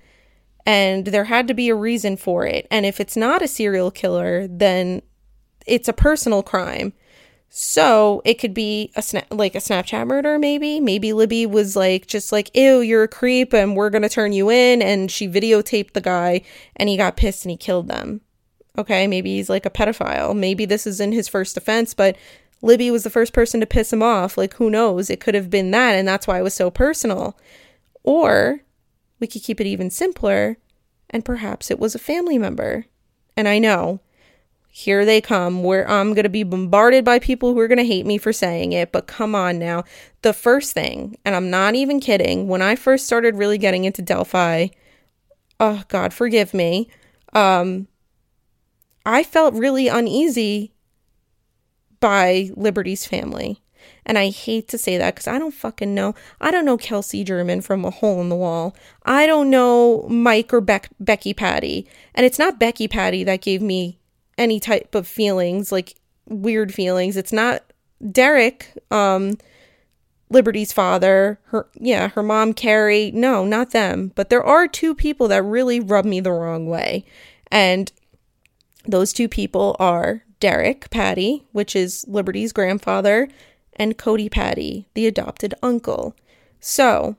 And 0.66 1.06
there 1.08 1.26
had 1.26 1.48
to 1.48 1.54
be 1.54 1.70
a 1.70 1.76
reason 1.76 2.18
for 2.18 2.46
it. 2.46 2.68
And 2.70 2.86
if 2.86 3.00
it's 3.00 3.16
not 3.16 3.42
a 3.42 3.48
serial 3.48 3.92
killer, 3.92 4.48
then 4.48 5.02
it's 5.66 5.88
a 5.88 5.94
personal 5.94 6.44
crime. 6.44 6.94
So 7.50 8.22
it 8.26 8.36
could 8.36 8.54
be 8.54 8.92
a 8.96 9.02
sna- 9.02 9.26
like 9.32 9.56
a 9.56 9.60
Snapchat 9.60 10.08
murder, 10.08 10.38
maybe. 10.38 10.80
Maybe 10.80 11.14
Libby 11.14 11.46
was 11.48 11.76
like, 11.76 12.06
just 12.06 12.32
like, 12.32 12.56
ew, 12.56 12.80
you're 12.82 13.04
a 13.04 13.08
creep 13.08 13.54
and 13.54 13.76
we're 13.76 13.90
going 13.90 14.04
to 14.04 14.10
turn 14.10 14.34
you 14.34 14.52
in. 14.52 14.82
And 14.82 15.10
she 15.10 15.28
videotaped 15.28 15.94
the 15.94 16.02
guy 16.02 16.42
and 16.76 16.90
he 16.90 16.96
got 16.96 17.18
pissed 17.18 17.46
and 17.46 17.52
he 17.52 17.58
killed 17.58 17.88
them. 17.88 18.22
Okay, 18.78 19.08
maybe 19.08 19.36
he's 19.36 19.50
like 19.50 19.66
a 19.66 19.72
pedophile. 19.72 20.38
Maybe 20.38 20.66
this 20.66 20.86
isn't 20.86 21.12
his 21.12 21.28
first 21.28 21.58
offense, 21.58 21.94
but 21.94 22.16
Libby 22.62 22.92
was 22.92 23.04
the 23.04 23.10
first 23.10 23.34
person 23.34 23.60
to 23.60 23.66
piss 23.66 23.92
him 23.92 24.04
off. 24.04 24.38
Like, 24.38 24.54
who 24.54 24.70
knows? 24.70 25.10
It 25.10 25.20
could 25.20 25.36
have 25.36 25.50
been 25.50 25.72
that, 25.72 25.96
and 25.96 26.08
that's 26.08 26.28
why 26.28 26.40
it 26.40 26.44
was 26.44 26.54
so 26.54 26.70
personal. 26.70 27.38
Or 28.04 28.62
we 29.20 29.28
could 29.28 29.44
keep 29.44 29.60
it 29.60 29.68
even 29.68 29.90
simpler, 29.90 30.58
and 31.10 31.26
perhaps 31.26 31.72
it 31.72 31.80
was 31.80 31.96
a 31.96 32.00
family 32.00 32.38
member. 32.38 32.86
And 33.36 33.48
I 33.48 33.60
know, 33.60 34.02
here 34.80 35.04
they 35.04 35.20
come, 35.20 35.62
where 35.62 35.90
I'm 35.90 36.14
going 36.14 36.24
to 36.24 36.30
be 36.30 36.44
bombarded 36.44 37.04
by 37.04 37.20
people 37.20 37.54
who 37.54 37.60
are 37.60 37.68
going 37.68 37.80
to 37.80 37.84
hate 37.84 38.06
me 38.06 38.18
for 38.18 38.32
saying 38.32 38.72
it, 38.72 38.94
but 38.94 39.08
come 39.08 39.36
on 39.36 39.60
now. 39.60 39.84
The 40.22 40.32
first 40.32 40.72
thing, 40.72 41.18
and 41.26 41.36
I'm 41.36 41.50
not 41.50 41.76
even 41.76 42.00
kidding, 42.00 42.48
when 42.48 42.62
I 42.62 42.78
first 42.78 43.06
started 43.06 43.36
really 43.36 43.58
getting 43.58 43.84
into 43.84 44.02
Delphi, 44.02 44.68
oh, 45.60 45.84
God, 45.90 46.14
forgive 46.14 46.54
me, 46.54 46.90
um, 47.34 47.90
I 49.06 49.22
felt 49.22 49.54
really 49.54 49.90
uneasy 49.90 50.72
by 52.00 52.50
Liberty's 52.56 53.06
family. 53.06 53.62
And 54.06 54.18
I 54.18 54.30
hate 54.30 54.70
to 54.70 54.78
say 54.78 54.98
that 54.98 55.16
because 55.16 55.28
I 55.28 55.40
don't 55.40 55.54
fucking 55.54 55.94
know. 55.94 56.16
I 56.40 56.52
don't 56.52 56.66
know 56.66 56.78
Kelsi 56.78 57.26
German 57.26 57.60
from 57.60 57.84
a 57.84 57.92
hole 57.92 58.22
in 58.22 58.30
the 58.30 58.36
wall. 58.36 58.76
I 59.04 59.28
don't 59.28 59.50
know 59.50 60.08
Mike 60.10 60.54
or 60.54 60.62
Beck- 60.62 60.90
Becky 61.02 61.34
Patty. 61.34 61.86
And 62.16 62.26
it's 62.26 62.40
not 62.40 62.60
Becky 62.60 62.88
Patty 62.88 63.26
that 63.26 63.42
gave 63.42 63.62
me 63.62 63.99
any 64.40 64.60
type 64.60 64.96
of 64.96 65.06
feelings, 65.06 65.72
like 65.72 65.96
weird 66.28 66.74
feelings. 66.74 67.18
It's 67.18 67.34
not 67.34 67.62
Derek, 68.12 68.74
um, 68.90 69.38
Liberty's 70.32 70.72
father, 70.72 71.40
her, 71.46 71.68
yeah, 71.76 72.10
her 72.10 72.24
mom, 72.24 72.54
Carrie. 72.54 73.12
No, 73.12 73.46
not 73.46 73.72
them. 73.72 74.12
But 74.16 74.30
there 74.30 74.44
are 74.44 74.68
two 74.68 74.96
people 74.96 75.28
that 75.28 75.44
really 75.44 75.80
rub 75.80 76.06
me 76.06 76.20
the 76.20 76.32
wrong 76.32 76.68
way. 76.68 77.04
And 77.52 77.92
those 78.86 79.12
two 79.12 79.28
people 79.28 79.76
are 79.80 80.24
Derek 80.40 80.90
Patty, 80.90 81.46
which 81.52 81.76
is 81.76 82.06
Liberty's 82.08 82.54
grandfather, 82.54 83.28
and 83.76 83.98
Cody 83.98 84.30
Patty, 84.30 84.88
the 84.94 85.08
adopted 85.08 85.54
uncle. 85.62 86.16
So, 86.60 87.16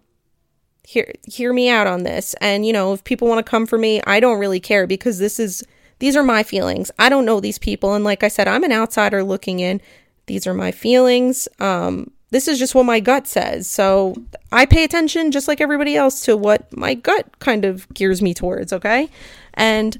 hear 0.85 1.12
hear 1.25 1.53
me 1.53 1.68
out 1.68 1.87
on 1.87 2.05
this. 2.05 2.35
And 2.41 2.64
you 2.64 2.73
know, 2.73 2.93
if 2.93 3.05
people 3.05 3.29
want 3.29 3.45
to 3.45 3.51
come 3.51 3.66
for 3.66 3.79
me, 3.79 4.01
I 4.07 4.21
don't 4.21 4.39
really 4.39 4.61
care 4.61 4.87
because 4.87 5.18
this 5.18 5.39
is 5.41 5.64
these 6.01 6.17
are 6.17 6.23
my 6.23 6.43
feelings. 6.43 6.91
I 6.99 7.09
don't 7.09 7.25
know 7.25 7.41
these 7.41 7.59
people 7.59 7.95
and 7.95 8.05
like 8.05 8.23
I 8.23 8.29
said, 8.29 8.49
I'm 8.49 8.65
an 8.65 8.73
outsider 8.73 9.23
looking 9.23 9.61
in. 9.61 9.81
These 10.27 10.47
are 10.47 10.55
my 10.55 10.73
feelings. 10.73 11.49
Um 11.61 12.11
this 12.31 12.47
is 12.47 12.59
just 12.59 12.75
what 12.75 12.87
my 12.87 13.01
gut 13.01 13.27
says. 13.27 13.67
So, 13.67 14.15
I 14.53 14.67
pay 14.67 14.85
attention 14.85 15.33
just 15.33 15.49
like 15.49 15.61
everybody 15.61 15.97
else 15.97 16.21
to 16.23 16.37
what 16.37 16.75
my 16.77 16.95
gut 16.95 17.39
kind 17.41 17.65
of 17.65 17.93
gears 17.93 18.23
me 18.23 18.35
towards, 18.35 18.73
okay? 18.73 19.09
And 19.55 19.99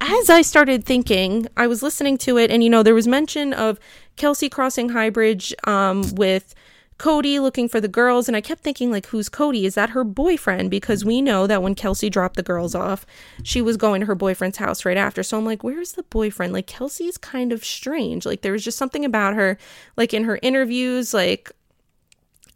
as 0.00 0.30
I 0.30 0.42
started 0.42 0.84
thinking, 0.84 1.46
I 1.56 1.66
was 1.66 1.82
listening 1.82 2.18
to 2.18 2.38
it, 2.38 2.50
and 2.50 2.64
you 2.64 2.70
know, 2.70 2.82
there 2.82 2.94
was 2.94 3.06
mention 3.06 3.52
of 3.52 3.78
Kelsi 4.16 4.50
crossing 4.50 4.90
Highbridge 4.90 5.52
um, 5.68 6.14
with 6.14 6.54
Cody 6.96 7.38
looking 7.38 7.68
for 7.68 7.80
the 7.80 7.88
girls, 7.88 8.28
and 8.28 8.36
I 8.36 8.40
kept 8.40 8.62
thinking, 8.62 8.90
like, 8.90 9.06
who's 9.06 9.28
Cody? 9.28 9.66
Is 9.66 9.74
that 9.74 9.90
her 9.90 10.04
boyfriend? 10.04 10.70
Because 10.70 11.04
we 11.04 11.20
know 11.20 11.46
that 11.46 11.62
when 11.62 11.74
Kelsi 11.74 12.10
dropped 12.10 12.36
the 12.36 12.42
girls 12.42 12.74
off, 12.74 13.04
she 13.42 13.60
was 13.60 13.76
going 13.76 14.00
to 14.00 14.06
her 14.06 14.14
boyfriend's 14.14 14.58
house 14.58 14.84
right 14.84 14.96
after. 14.96 15.22
So 15.22 15.36
I'm 15.36 15.44
like, 15.44 15.64
where's 15.64 15.92
the 15.92 16.04
boyfriend? 16.04 16.52
Like, 16.52 16.66
Kelsi's 16.66 17.18
kind 17.18 17.52
of 17.52 17.64
strange. 17.64 18.24
Like, 18.24 18.42
there 18.42 18.52
was 18.52 18.64
just 18.64 18.78
something 18.78 19.04
about 19.04 19.34
her, 19.34 19.58
like, 19.96 20.14
in 20.14 20.24
her 20.24 20.38
interviews, 20.42 21.12
like, 21.12 21.50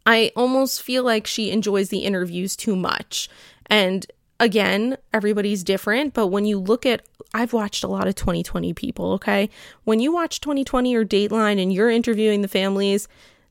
I 0.05 0.31
almost 0.35 0.81
feel 0.81 1.03
like 1.03 1.27
she 1.27 1.51
enjoys 1.51 1.89
the 1.89 1.99
interviews 1.99 2.55
too 2.55 2.75
much. 2.75 3.29
And 3.67 4.05
again, 4.39 4.97
everybody's 5.13 5.63
different, 5.63 6.13
but 6.13 6.27
when 6.27 6.45
you 6.45 6.57
look 6.57 6.85
at 6.85 7.03
I've 7.33 7.53
watched 7.53 7.83
a 7.83 7.87
lot 7.87 8.07
of 8.07 8.15
2020 8.15 8.73
people, 8.73 9.13
okay? 9.13 9.49
When 9.83 9.99
you 9.99 10.11
watch 10.11 10.41
2020 10.41 10.95
or 10.95 11.05
Dateline 11.05 11.61
and 11.61 11.71
you're 11.71 11.89
interviewing 11.89 12.41
the 12.41 12.47
families, 12.47 13.07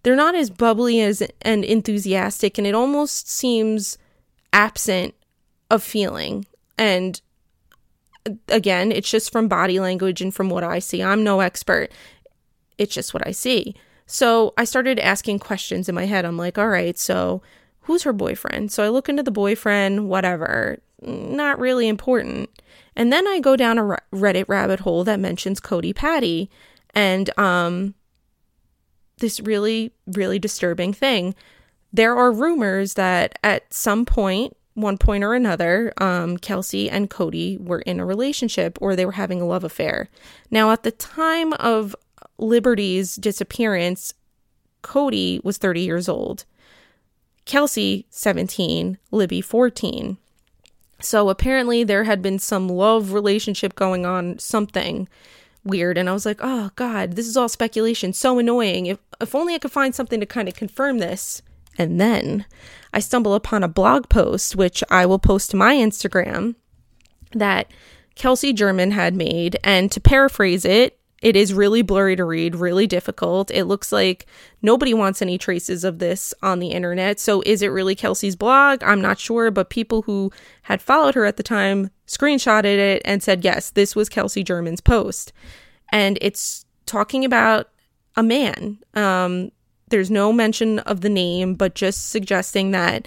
they're 0.08 0.16
not 0.16 0.34
as 0.34 0.48
bubbly 0.48 1.02
as 1.02 1.22
and 1.42 1.66
enthusiastic 1.66 2.56
and 2.56 2.66
it 2.66 2.74
almost 2.74 3.28
seems 3.28 3.98
absent 4.54 5.14
of 5.70 5.82
feeling. 5.82 6.46
And 6.78 7.20
again, 8.48 8.90
it's 8.90 9.10
just 9.10 9.30
from 9.30 9.48
body 9.48 9.78
language 9.78 10.22
and 10.22 10.34
from 10.34 10.48
what 10.48 10.64
I 10.64 10.78
see. 10.78 11.02
I'm 11.02 11.22
no 11.24 11.40
expert. 11.40 11.92
It's 12.78 12.94
just 12.94 13.12
what 13.12 13.26
I 13.26 13.32
see. 13.32 13.74
So 14.06 14.54
I 14.56 14.64
started 14.64 14.98
asking 14.98 15.40
questions 15.40 15.90
in 15.90 15.94
my 15.94 16.06
head. 16.06 16.24
I'm 16.24 16.38
like, 16.38 16.56
all 16.56 16.68
right, 16.68 16.98
so 16.98 17.42
who's 17.80 18.04
her 18.04 18.14
boyfriend? 18.14 18.72
So 18.72 18.82
I 18.82 18.88
look 18.88 19.10
into 19.10 19.22
the 19.22 19.30
boyfriend, 19.30 20.08
whatever, 20.08 20.78
not 21.02 21.60
really 21.60 21.86
important. 21.86 22.48
And 22.96 23.12
then 23.12 23.28
I 23.28 23.40
go 23.40 23.56
down 23.56 23.76
a 23.76 23.98
Reddit 24.10 24.48
rabbit 24.48 24.80
hole 24.80 25.04
that 25.04 25.20
mentions 25.20 25.60
Cody 25.60 25.92
Patty 25.92 26.48
and 26.94 27.28
um 27.38 27.94
this 29.18 29.40
really 29.40 29.92
really 30.06 30.38
disturbing 30.38 30.92
thing. 30.92 31.34
There 31.92 32.16
are 32.16 32.30
rumors 32.32 32.94
that 32.94 33.38
at 33.42 33.72
some 33.72 34.04
point 34.04 34.56
one 34.78 34.96
point 34.96 35.24
or 35.24 35.34
another, 35.34 35.92
um, 35.98 36.38
Kelsi 36.38 36.88
and 36.90 37.10
Cody 37.10 37.58
were 37.58 37.80
in 37.80 37.98
a 37.98 38.06
relationship 38.06 38.78
or 38.80 38.94
they 38.94 39.04
were 39.04 39.12
having 39.12 39.40
a 39.40 39.46
love 39.46 39.64
affair. 39.64 40.08
Now, 40.50 40.70
at 40.70 40.84
the 40.84 40.92
time 40.92 41.52
of 41.54 41.96
Liberty's 42.38 43.16
disappearance, 43.16 44.14
Cody 44.82 45.40
was 45.42 45.58
30 45.58 45.80
years 45.80 46.08
old. 46.08 46.44
Kelsi, 47.44 48.04
17, 48.10 48.98
Libby, 49.10 49.40
14. 49.40 50.16
So 51.00 51.28
apparently 51.28 51.82
there 51.82 52.04
had 52.04 52.22
been 52.22 52.38
some 52.38 52.68
love 52.68 53.12
relationship 53.12 53.74
going 53.74 54.04
on, 54.06 54.38
something 54.38 55.08
weird. 55.68 55.96
And 55.96 56.08
I 56.08 56.12
was 56.12 56.26
like, 56.26 56.40
oh 56.40 56.70
God, 56.76 57.12
this 57.12 57.26
is 57.26 57.36
all 57.36 57.48
speculation. 57.48 58.12
So 58.12 58.38
annoying. 58.38 58.86
If, 58.86 58.98
if 59.20 59.34
only 59.34 59.54
I 59.54 59.58
could 59.58 59.72
find 59.72 59.94
something 59.94 60.20
to 60.20 60.26
kind 60.26 60.48
of 60.48 60.54
confirm 60.54 60.98
this. 60.98 61.42
And 61.78 62.00
then 62.00 62.44
I 62.92 62.98
stumble 62.98 63.34
upon 63.34 63.62
a 63.62 63.68
blog 63.68 64.08
post, 64.08 64.56
which 64.56 64.82
I 64.90 65.06
will 65.06 65.20
post 65.20 65.52
to 65.52 65.56
my 65.56 65.74
Instagram, 65.74 66.56
that 67.32 67.70
Kelsi 68.16 68.52
German 68.52 68.90
had 68.90 69.14
made. 69.14 69.58
And 69.62 69.92
to 69.92 70.00
paraphrase 70.00 70.64
it, 70.64 70.98
it 71.20 71.34
is 71.34 71.52
really 71.52 71.82
blurry 71.82 72.16
to 72.16 72.24
read, 72.24 72.54
really 72.54 72.86
difficult. 72.86 73.50
It 73.50 73.64
looks 73.64 73.90
like 73.90 74.26
nobody 74.62 74.94
wants 74.94 75.20
any 75.20 75.36
traces 75.36 75.84
of 75.84 75.98
this 75.98 76.32
on 76.42 76.60
the 76.60 76.68
internet. 76.68 77.18
So, 77.18 77.42
is 77.44 77.60
it 77.60 77.68
really 77.68 77.96
Kelsi's 77.96 78.36
blog? 78.36 78.84
I'm 78.84 79.00
not 79.00 79.18
sure, 79.18 79.50
but 79.50 79.68
people 79.68 80.02
who 80.02 80.30
had 80.62 80.80
followed 80.80 81.16
her 81.16 81.24
at 81.24 81.36
the 81.36 81.42
time 81.42 81.90
screenshotted 82.08 82.64
it 82.64 83.02
and 83.04 83.22
said, 83.22 83.44
yes, 83.44 83.70
this 83.70 83.94
was 83.94 84.08
Kelsi 84.08 84.44
German's 84.44 84.80
post. 84.80 85.32
And 85.92 86.18
it's 86.20 86.64
talking 86.86 87.24
about 87.24 87.68
a 88.16 88.22
man. 88.22 88.78
Um, 88.94 89.52
there's 89.88 90.10
no 90.10 90.32
mention 90.32 90.80
of 90.80 91.02
the 91.02 91.08
name, 91.08 91.54
but 91.54 91.74
just 91.74 92.08
suggesting 92.08 92.72
that 92.72 93.06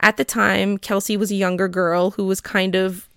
at 0.00 0.16
the 0.16 0.24
time, 0.24 0.78
Kelsi 0.78 1.16
was 1.16 1.30
a 1.30 1.36
younger 1.36 1.68
girl 1.68 2.12
who 2.12 2.24
was 2.24 2.40
kind 2.40 2.74
of 2.74 3.08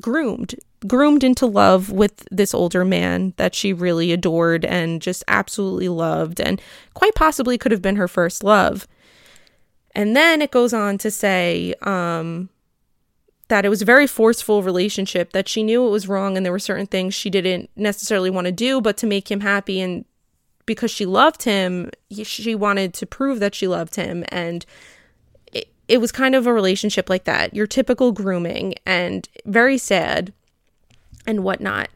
groomed 0.00 0.54
groomed 0.86 1.24
into 1.24 1.46
love 1.46 1.90
with 1.90 2.24
this 2.30 2.54
older 2.54 2.84
man 2.84 3.34
that 3.36 3.54
she 3.54 3.72
really 3.72 4.12
adored 4.12 4.64
and 4.64 5.02
just 5.02 5.24
absolutely 5.26 5.88
loved 5.88 6.40
and 6.40 6.60
quite 6.94 7.14
possibly 7.14 7.58
could 7.58 7.72
have 7.72 7.82
been 7.82 7.96
her 7.96 8.06
first 8.06 8.44
love. 8.44 8.86
And 9.94 10.14
then 10.14 10.40
it 10.40 10.52
goes 10.52 10.72
on 10.72 10.98
to 10.98 11.10
say 11.10 11.74
um, 11.82 12.48
that 13.48 13.64
it 13.64 13.68
was 13.70 13.82
a 13.82 13.86
very 13.86 14.06
forceful 14.06 14.62
relationship, 14.62 15.32
that 15.32 15.48
she 15.48 15.62
knew 15.62 15.86
it 15.86 15.90
was 15.90 16.08
wrong 16.08 16.36
and 16.36 16.44
there 16.44 16.52
were 16.52 16.58
certain 16.58 16.86
things 16.86 17.14
she 17.14 17.30
didn't 17.30 17.70
necessarily 17.76 18.30
want 18.30 18.46
to 18.46 18.52
do, 18.52 18.80
but 18.80 18.96
to 18.98 19.06
make 19.06 19.30
him 19.30 19.40
happy 19.40 19.80
and 19.80 20.04
because 20.66 20.90
she 20.90 21.06
loved 21.06 21.44
him, 21.44 21.90
she 22.22 22.54
wanted 22.54 22.92
to 22.92 23.06
prove 23.06 23.40
that 23.40 23.54
she 23.54 23.66
loved 23.66 23.96
him. 23.96 24.22
And 24.28 24.66
it, 25.50 25.68
it 25.88 25.98
was 25.98 26.12
kind 26.12 26.34
of 26.34 26.46
a 26.46 26.52
relationship 26.52 27.08
like 27.08 27.24
that 27.24 27.54
your 27.54 27.66
typical 27.66 28.12
grooming 28.12 28.74
and 28.84 29.28
very 29.46 29.78
sad 29.78 30.32
and 31.26 31.42
whatnot. 31.42 31.88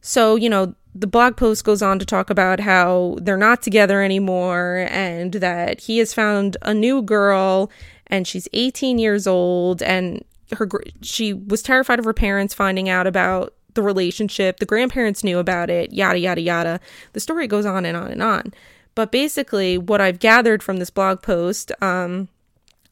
So, 0.00 0.34
you 0.34 0.50
know, 0.50 0.74
the 0.92 1.06
blog 1.06 1.36
post 1.36 1.64
goes 1.64 1.82
on 1.82 1.98
to 1.98 2.06
talk 2.06 2.30
about 2.30 2.58
how 2.58 3.16
they're 3.20 3.36
not 3.36 3.62
together 3.62 4.02
anymore 4.02 4.86
and 4.90 5.34
that 5.34 5.80
he 5.82 5.98
has 5.98 6.12
found 6.12 6.56
a 6.62 6.74
new 6.74 7.02
girl 7.02 7.70
and 8.06 8.26
she's 8.26 8.48
18 8.52 8.98
years 8.98 9.26
old 9.26 9.82
and 9.82 10.24
her 10.52 10.68
she 11.02 11.32
was 11.32 11.62
terrified 11.62 11.98
of 11.98 12.04
her 12.04 12.14
parents 12.14 12.54
finding 12.54 12.88
out 12.88 13.06
about 13.06 13.54
the 13.74 13.82
relationship. 13.82 14.58
The 14.58 14.66
grandparents 14.66 15.22
knew 15.22 15.38
about 15.38 15.70
it, 15.70 15.92
yada 15.92 16.18
yada 16.18 16.40
yada. 16.40 16.80
The 17.12 17.20
story 17.20 17.46
goes 17.46 17.66
on 17.66 17.84
and 17.84 17.96
on 17.96 18.10
and 18.10 18.22
on. 18.22 18.54
But 18.94 19.12
basically, 19.12 19.76
what 19.76 20.00
I've 20.00 20.18
gathered 20.18 20.62
from 20.62 20.78
this 20.78 20.90
blog 20.90 21.22
post, 21.22 21.70
um, 21.82 22.28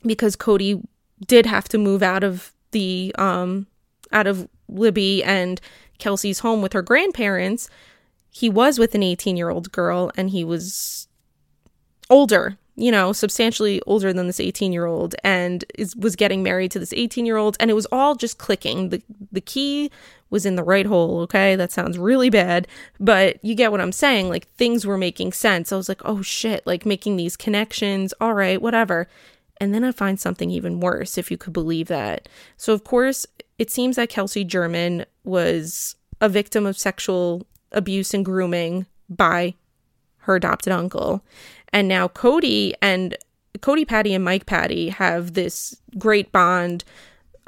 because 0.05 0.37
Cody 0.37 0.83
did 1.27 1.47
have 1.47 1.69
to 1.71 1.79
move 1.79 2.03
out 2.03 2.23
of 2.23 2.53
the 2.73 3.15
um, 3.19 3.67
out 4.13 4.27
of 4.27 4.49
Libby 4.69 5.25
and 5.25 5.61
Kelsi's 5.99 6.41
home 6.41 6.61
with 6.61 6.73
her 6.73 6.83
grandparents, 6.83 7.69
he 8.31 8.51
was 8.51 8.79
with 8.79 8.95
an 8.95 9.03
18 9.03 9.37
year 9.37 9.51
old 9.51 9.73
girl 9.73 10.11
and 10.17 10.31
he 10.31 10.45
was 10.45 11.09
older, 12.11 12.59
you 12.77 12.91
know, 12.91 13.13
substantially 13.13 13.81
older 13.87 14.13
than 14.13 14.27
this 14.27 14.41
18 14.41 14.73
year 14.73 14.87
old 14.87 15.15
and 15.23 15.65
is, 15.77 15.95
was 15.95 16.17
getting 16.17 16.43
married 16.43 16.71
to 16.73 16.79
this 16.79 16.93
18 16.93 17.25
year 17.25 17.37
old. 17.37 17.57
And 17.61 17.71
it 17.71 17.75
was 17.75 17.87
all 17.93 18.15
just 18.15 18.39
clicking. 18.39 18.89
The, 18.89 19.03
the 19.31 19.41
key 19.41 19.91
was 20.31 20.45
in 20.45 20.57
the 20.57 20.65
right 20.65 20.87
hole. 20.87 21.21
Okay. 21.21 21.55
That 21.55 21.71
sounds 21.71 21.99
really 21.99 22.31
bad, 22.31 22.67
but 22.99 23.43
you 23.45 23.55
get 23.55 23.71
what 23.71 23.81
I'm 23.81 23.93
saying. 23.93 24.29
Like 24.29 24.49
things 24.55 24.85
were 24.85 24.99
making 24.99 25.33
sense. 25.33 25.73
I 25.73 25.77
was 25.77 25.89
like, 25.89 26.03
oh 26.05 26.23
shit, 26.23 26.67
like 26.67 26.85
making 26.85 27.17
these 27.17 27.37
connections. 27.37 28.13
All 28.21 28.35
right, 28.35 28.61
whatever. 28.61 29.09
And 29.61 29.73
then 29.73 29.85
I 29.85 29.93
find 29.93 30.19
something 30.19 30.51
even 30.51 30.81
worse, 30.81 31.17
if 31.17 31.31
you 31.31 31.39
could 31.39 31.53
believe 31.53 31.87
that. 31.87 32.29
So, 32.57 32.73
of 32.73 32.83
course, 32.83 33.25
it 33.57 33.71
seems 33.71 33.95
that 33.97 34.11
Kelsi 34.11 34.45
German 34.45 35.07
was 35.23 35.95
a 36.21 36.29
victim 36.29 36.67
of 36.67 36.77
sexual 36.77 37.47
abuse 37.71 38.13
and 38.13 38.25
grooming 38.25 38.87
by 39.09 39.55
her 40.19 40.35
adopted 40.37 40.73
uncle. 40.73 41.23
And 41.75 41.89
now 41.89 42.07
Cody 42.07 42.73
and 42.81 43.17
Cody 43.61 43.85
Patty 43.85 44.15
and 44.15 44.25
Mike 44.25 44.47
Patty 44.47 44.91
have 44.91 45.35
this 45.35 45.77
great 45.99 46.31
bond. 46.31 46.85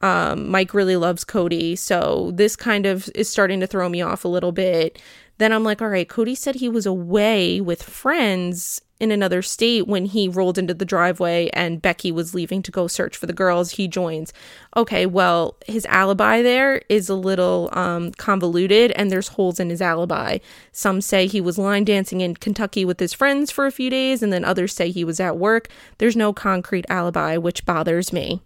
Um, 0.01 0.51
Mike 0.51 0.75
really 0.75 0.97
loves 0.97 1.25
Cody. 1.25 1.77
So 1.77 2.33
this 2.35 2.57
kind 2.57 2.87
of 2.87 3.09
is 3.15 3.29
starting 3.29 3.61
to 3.61 3.67
throw 3.67 3.89
me 3.89 4.03
off 4.03 4.25
a 4.25 4.29
little 4.29 4.53
bit. 4.53 5.01
Then 5.39 5.53
I'm 5.53 5.65
like, 5.65 5.83
all 5.83 5.89
right, 5.89 6.09
Cody 6.09 6.35
said 6.35 6.57
he 6.57 6.69
was 6.69 6.87
away 6.87 7.61
with 7.61 7.83
friends 7.83 8.81
in 8.99 9.11
another 9.11 9.43
state 9.43 9.87
when 9.87 10.07
he 10.07 10.27
rolled 10.29 10.57
into 10.57 10.73
the 10.73 10.85
driveway 10.85 11.51
and 11.53 11.83
Becky 11.83 12.11
was 12.11 12.35
leaving 12.35 12.63
to 12.63 12.71
go 12.71 12.87
search 12.87 13.17
for 13.17 13.27
the 13.27 13.33
girls. 13.33 13.73
He 13.73 13.89
joins. 13.89 14.33
Okay, 14.75 15.05
well, 15.05 15.57
his 15.67 15.85
alibi 15.87 16.41
there 16.41 16.81
is 16.89 17.11
a 17.11 17.15
little 17.15 17.69
um, 17.73 18.13
convoluted 18.13 18.93
and 18.93 19.11
there's 19.11 19.29
holes 19.29 19.61
in 19.61 19.69
his 19.69 19.83
alibi. 19.83 20.39
Some 20.73 21.03
say 21.03 21.27
he 21.27 21.43
was 21.43 21.59
line 21.59 21.85
dancing 21.85 22.23
in 22.23 22.37
Kentucky 22.37 22.85
with 22.87 22.99
his 22.99 23.13
friends 23.13 23.51
for 23.51 23.67
a 23.67 23.73
few 23.73 23.91
days, 23.91 24.23
and 24.23 24.33
then 24.33 24.45
others 24.45 24.75
say 24.75 24.91
he 24.91 25.05
was 25.05 25.21
at 25.21 25.37
work. 25.37 25.69
There's 25.99 26.17
no 26.17 26.33
concrete 26.33 26.87
alibi, 26.89 27.37
which 27.37 27.67
bothers 27.67 28.13
me. 28.13 28.41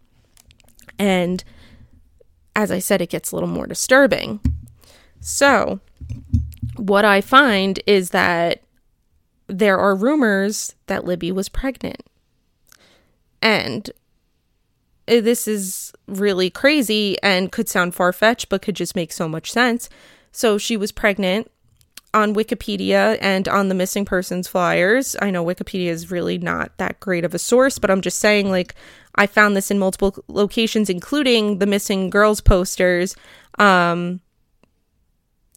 And 1.01 1.43
as 2.55 2.71
I 2.71 2.79
said, 2.79 3.01
it 3.01 3.09
gets 3.09 3.33
a 3.33 3.37
little 3.37 3.49
more 3.49 3.67
disturbing. 3.67 4.39
So, 5.19 5.81
what 6.77 7.07
I 7.07 7.23
find 7.23 7.81
is 7.87 8.11
that 8.11 8.63
there 9.47 9.79
are 9.79 9.95
rumors 9.95 10.75
that 10.89 11.07
Libby 11.07 11.33
was 11.33 11.49
pregnant. 11.49 12.03
And 13.41 13.91
this 15.07 15.49
is 15.49 15.93
really 16.07 16.51
crazy 16.51 17.17
and 17.23 17.51
could 17.51 17.69
sound 17.69 17.95
far 17.95 18.13
fetched, 18.13 18.51
but 18.51 18.61
could 18.61 18.77
just 18.77 18.95
make 18.95 19.11
so 19.11 19.27
much 19.27 19.51
sense. 19.51 19.89
So 20.33 20.59
she 20.59 20.77
was 20.77 20.93
pregnant 20.93 21.51
on 22.13 22.35
Wikipedia 22.35 23.17
and 23.23 23.49
on 23.49 23.69
the 23.69 23.75
missing 23.75 24.05
persons 24.05 24.49
flyers. 24.49 25.17
I 25.21 25.31
know 25.31 25.45
Wikipedia 25.45 25.89
is 25.89 26.11
really 26.11 26.37
not 26.37 26.77
that 26.77 27.01
great 27.01 27.25
of 27.25 27.35
a 27.35 27.39
source, 27.39 27.79
but 27.79 27.91
I'm 27.91 28.03
just 28.03 28.19
saying, 28.19 28.51
like, 28.51 28.75
I 29.15 29.27
found 29.27 29.57
this 29.57 29.71
in 29.71 29.79
multiple 29.79 30.17
locations, 30.29 30.89
including 30.89 31.59
the 31.59 31.67
missing 31.67 32.11
girls 32.11 32.41
posters. 32.41 33.17
Um, 33.59 34.21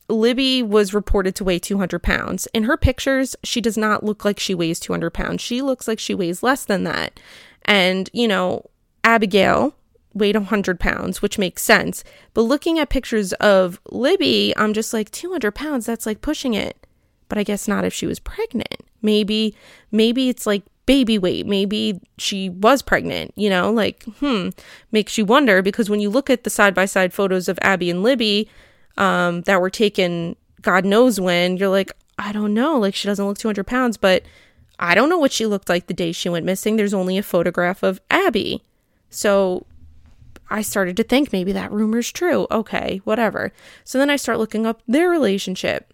Libby 0.10 0.62
was 0.62 0.94
reported 0.94 1.36
to 1.36 1.44
weigh 1.44 1.60
200 1.60 2.00
pounds. 2.00 2.48
In 2.54 2.64
her 2.64 2.78
pictures, 2.78 3.36
she 3.44 3.62
does 3.62 3.78
not 3.78 4.04
look 4.04 4.26
like 4.26 4.40
she 4.40 4.56
weighs 4.56 4.80
200 4.80 5.12
pounds. 5.12 5.42
She 5.42 5.62
looks 5.62 5.88
like 5.88 6.00
she 6.00 6.16
weighs 6.16 6.44
less 6.44 6.66
than 6.66 6.84
that. 6.84 7.20
And, 7.64 8.10
you 8.14 8.28
know, 8.28 8.70
Abigail 9.04 9.76
weighed 10.14 10.36
100 10.36 10.80
pounds, 10.80 11.22
which 11.22 11.40
makes 11.40 11.64
sense. 11.64 12.04
But 12.34 12.42
looking 12.42 12.80
at 12.80 12.90
pictures 12.90 13.34
of 13.34 13.80
Libby, 13.90 14.54
I'm 14.58 14.74
just 14.74 14.94
like, 14.94 15.10
200 15.12 15.54
pounds, 15.54 15.86
that's 15.86 16.06
like 16.06 16.22
pushing 16.22 16.54
it. 16.54 16.86
But 17.30 17.38
I 17.38 17.44
guess 17.44 17.68
not 17.68 17.86
if 17.86 17.94
she 17.94 18.06
was 18.06 18.20
pregnant. 18.20 18.82
Maybe, 19.02 19.56
maybe 19.92 20.30
it's 20.30 20.46
like 20.46 20.64
baby 20.86 21.18
weight. 21.18 21.46
Maybe 21.46 22.00
she 22.18 22.50
was 22.50 22.82
pregnant, 22.82 23.32
you 23.36 23.50
know, 23.50 23.72
like, 23.72 24.04
hmm, 24.20 24.50
makes 24.92 25.18
you 25.18 25.26
wonder 25.26 25.62
because 25.62 25.90
when 25.90 26.00
you 26.00 26.10
look 26.10 26.30
at 26.30 26.44
the 26.44 26.50
side 26.50 26.74
by 26.74 26.86
side 26.86 27.14
photos 27.14 27.48
of 27.48 27.60
Abby 27.62 27.90
and 27.90 28.04
Libby, 28.04 28.50
um, 28.98 29.42
that 29.42 29.62
were 29.62 29.70
taken 29.70 30.36
God 30.64 30.86
knows 30.86 31.20
when, 31.20 31.58
you're 31.58 31.70
like, 31.70 31.92
I 32.18 32.32
don't 32.32 32.54
know. 32.54 32.80
Like, 32.80 32.96
she 32.96 33.08
doesn't 33.08 33.26
look 33.26 33.38
200 33.38 33.68
pounds, 33.68 33.98
but 33.98 34.24
I 34.80 34.96
don't 34.96 35.10
know 35.10 35.20
what 35.20 35.32
she 35.32 35.46
looked 35.46 35.70
like 35.70 35.86
the 35.86 35.94
day 35.94 36.12
she 36.12 36.30
went 36.30 36.46
missing. 36.46 36.76
There's 36.76 36.94
only 36.94 37.18
a 37.18 37.24
photograph 37.24 37.84
of 37.84 38.02
Abby. 38.10 38.64
So 39.10 39.66
I 40.50 40.62
started 40.62 40.98
to 40.98 41.04
think 41.04 41.32
maybe 41.32 41.52
that 41.52 41.72
rumor's 41.72 42.12
true. 42.12 42.48
Okay, 42.50 43.02
whatever. 43.04 43.52
So 43.84 43.98
then 44.00 44.10
I 44.10 44.16
start 44.16 44.40
looking 44.40 44.66
up 44.66 44.82
their 44.88 45.10
relationship. 45.10 45.94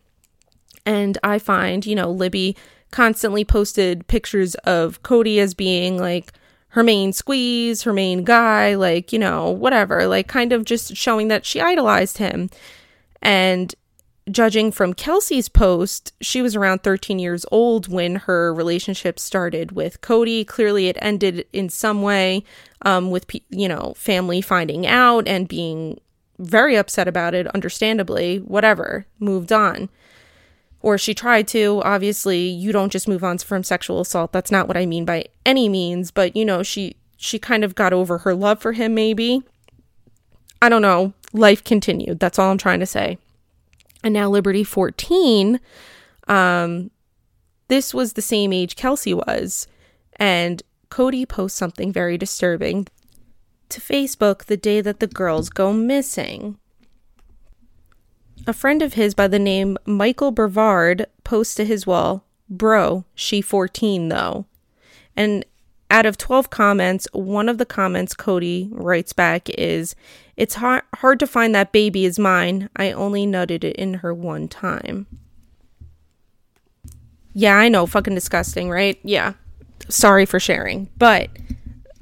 And 0.85 1.17
I 1.23 1.39
find, 1.39 1.85
you 1.85 1.95
know, 1.95 2.09
Libby 2.09 2.55
constantly 2.91 3.45
posted 3.45 4.07
pictures 4.07 4.55
of 4.55 5.03
Cody 5.03 5.39
as 5.39 5.53
being 5.53 5.97
like 5.97 6.33
her 6.69 6.83
main 6.83 7.13
squeeze, 7.13 7.83
her 7.83 7.93
main 7.93 8.23
guy, 8.23 8.75
like, 8.75 9.11
you 9.11 9.19
know, 9.19 9.49
whatever, 9.49 10.07
like 10.07 10.27
kind 10.27 10.53
of 10.53 10.65
just 10.65 10.95
showing 10.95 11.27
that 11.29 11.45
she 11.45 11.59
idolized 11.59 12.19
him. 12.19 12.49
And 13.21 13.73
judging 14.29 14.71
from 14.71 14.93
Kelsi's 14.93 15.49
post, 15.49 16.13
she 16.21 16.41
was 16.41 16.55
around 16.55 16.83
13 16.83 17.19
years 17.19 17.45
old 17.51 17.87
when 17.87 18.15
her 18.15 18.53
relationship 18.53 19.19
started 19.19 19.71
with 19.71 20.01
Cody. 20.01 20.45
Clearly, 20.45 20.87
it 20.87 20.97
ended 21.01 21.45
in 21.51 21.69
some 21.69 22.01
way 22.01 22.43
um, 22.83 23.09
with, 23.09 23.25
you 23.49 23.67
know, 23.67 23.93
family 23.97 24.41
finding 24.41 24.85
out 24.85 25.27
and 25.27 25.47
being 25.47 25.99
very 26.37 26.77
upset 26.77 27.07
about 27.07 27.33
it, 27.33 27.47
understandably, 27.47 28.37
whatever, 28.37 29.05
moved 29.19 29.51
on. 29.51 29.89
Or 30.81 30.97
she 30.97 31.13
tried 31.13 31.47
to. 31.49 31.81
Obviously, 31.83 32.47
you 32.47 32.71
don't 32.71 32.91
just 32.91 33.07
move 33.07 33.23
on 33.23 33.37
from 33.39 33.63
sexual 33.63 33.99
assault. 33.99 34.31
That's 34.31 34.51
not 34.51 34.67
what 34.67 34.77
I 34.77 34.85
mean 34.85 35.05
by 35.05 35.25
any 35.45 35.67
means, 35.67 36.11
but 36.11 36.35
you 36.35 36.45
know, 36.45 36.63
she 36.63 36.95
she 37.17 37.37
kind 37.37 37.63
of 37.65 37.75
got 37.75 37.91
over 37.91 38.19
her 38.19 38.33
love 38.33 38.61
for 38.61 38.71
him 38.71 38.93
maybe. 38.93 39.43
I 40.61 40.69
don't 40.69 40.81
know 40.81 41.13
life 41.33 41.63
continued. 41.63 42.19
That's 42.19 42.39
all 42.39 42.51
I'm 42.51 42.57
trying 42.57 42.79
to 42.79 42.85
say. 42.85 43.17
And 44.03 44.13
now 44.13 44.29
Liberty 44.29 44.63
14, 44.63 45.59
um, 46.27 46.91
this 47.67 47.93
was 47.93 48.13
the 48.13 48.21
same 48.21 48.53
age 48.53 48.75
Kelsi 48.75 49.13
was. 49.13 49.67
And 50.15 50.63
Cody 50.89 51.25
posts 51.25 51.57
something 51.57 51.91
very 51.91 52.17
disturbing 52.17 52.87
to 53.69 53.81
Facebook 53.81 54.45
the 54.45 54.57
day 54.57 54.81
that 54.81 54.99
the 54.99 55.07
girls 55.07 55.49
go 55.49 55.71
missing. 55.71 56.57
A 58.47 58.53
friend 58.53 58.81
of 58.81 58.93
his 58.93 59.13
by 59.13 59.27
the 59.27 59.39
name 59.39 59.77
Michael 59.85 60.31
Brevard 60.31 61.05
posts 61.23 61.55
to 61.55 61.65
his 61.65 61.85
wall, 61.85 62.23
Bro, 62.49 63.05
she 63.13 63.41
14 63.41 64.09
though. 64.09 64.45
And 65.15 65.45
out 65.91 66.05
of 66.05 66.17
12 66.17 66.49
comments, 66.49 67.07
one 67.13 67.49
of 67.49 67.57
the 67.57 67.65
comments 67.65 68.13
Cody 68.13 68.69
writes 68.71 69.13
back 69.13 69.49
is, 69.49 69.95
It's 70.37 70.55
hard, 70.55 70.83
hard 70.95 71.19
to 71.19 71.27
find 71.27 71.53
that 71.53 71.71
baby 71.71 72.05
is 72.05 72.19
mine. 72.19 72.69
I 72.75 72.91
only 72.91 73.25
nutted 73.25 73.63
it 73.63 73.75
in 73.75 73.95
her 73.95 74.13
one 74.13 74.47
time. 74.47 75.07
Yeah, 77.33 77.55
I 77.57 77.69
know, 77.69 77.85
fucking 77.85 78.15
disgusting, 78.15 78.69
right? 78.69 78.99
Yeah. 79.03 79.33
Sorry 79.87 80.25
for 80.25 80.39
sharing. 80.39 80.89
But 80.97 81.29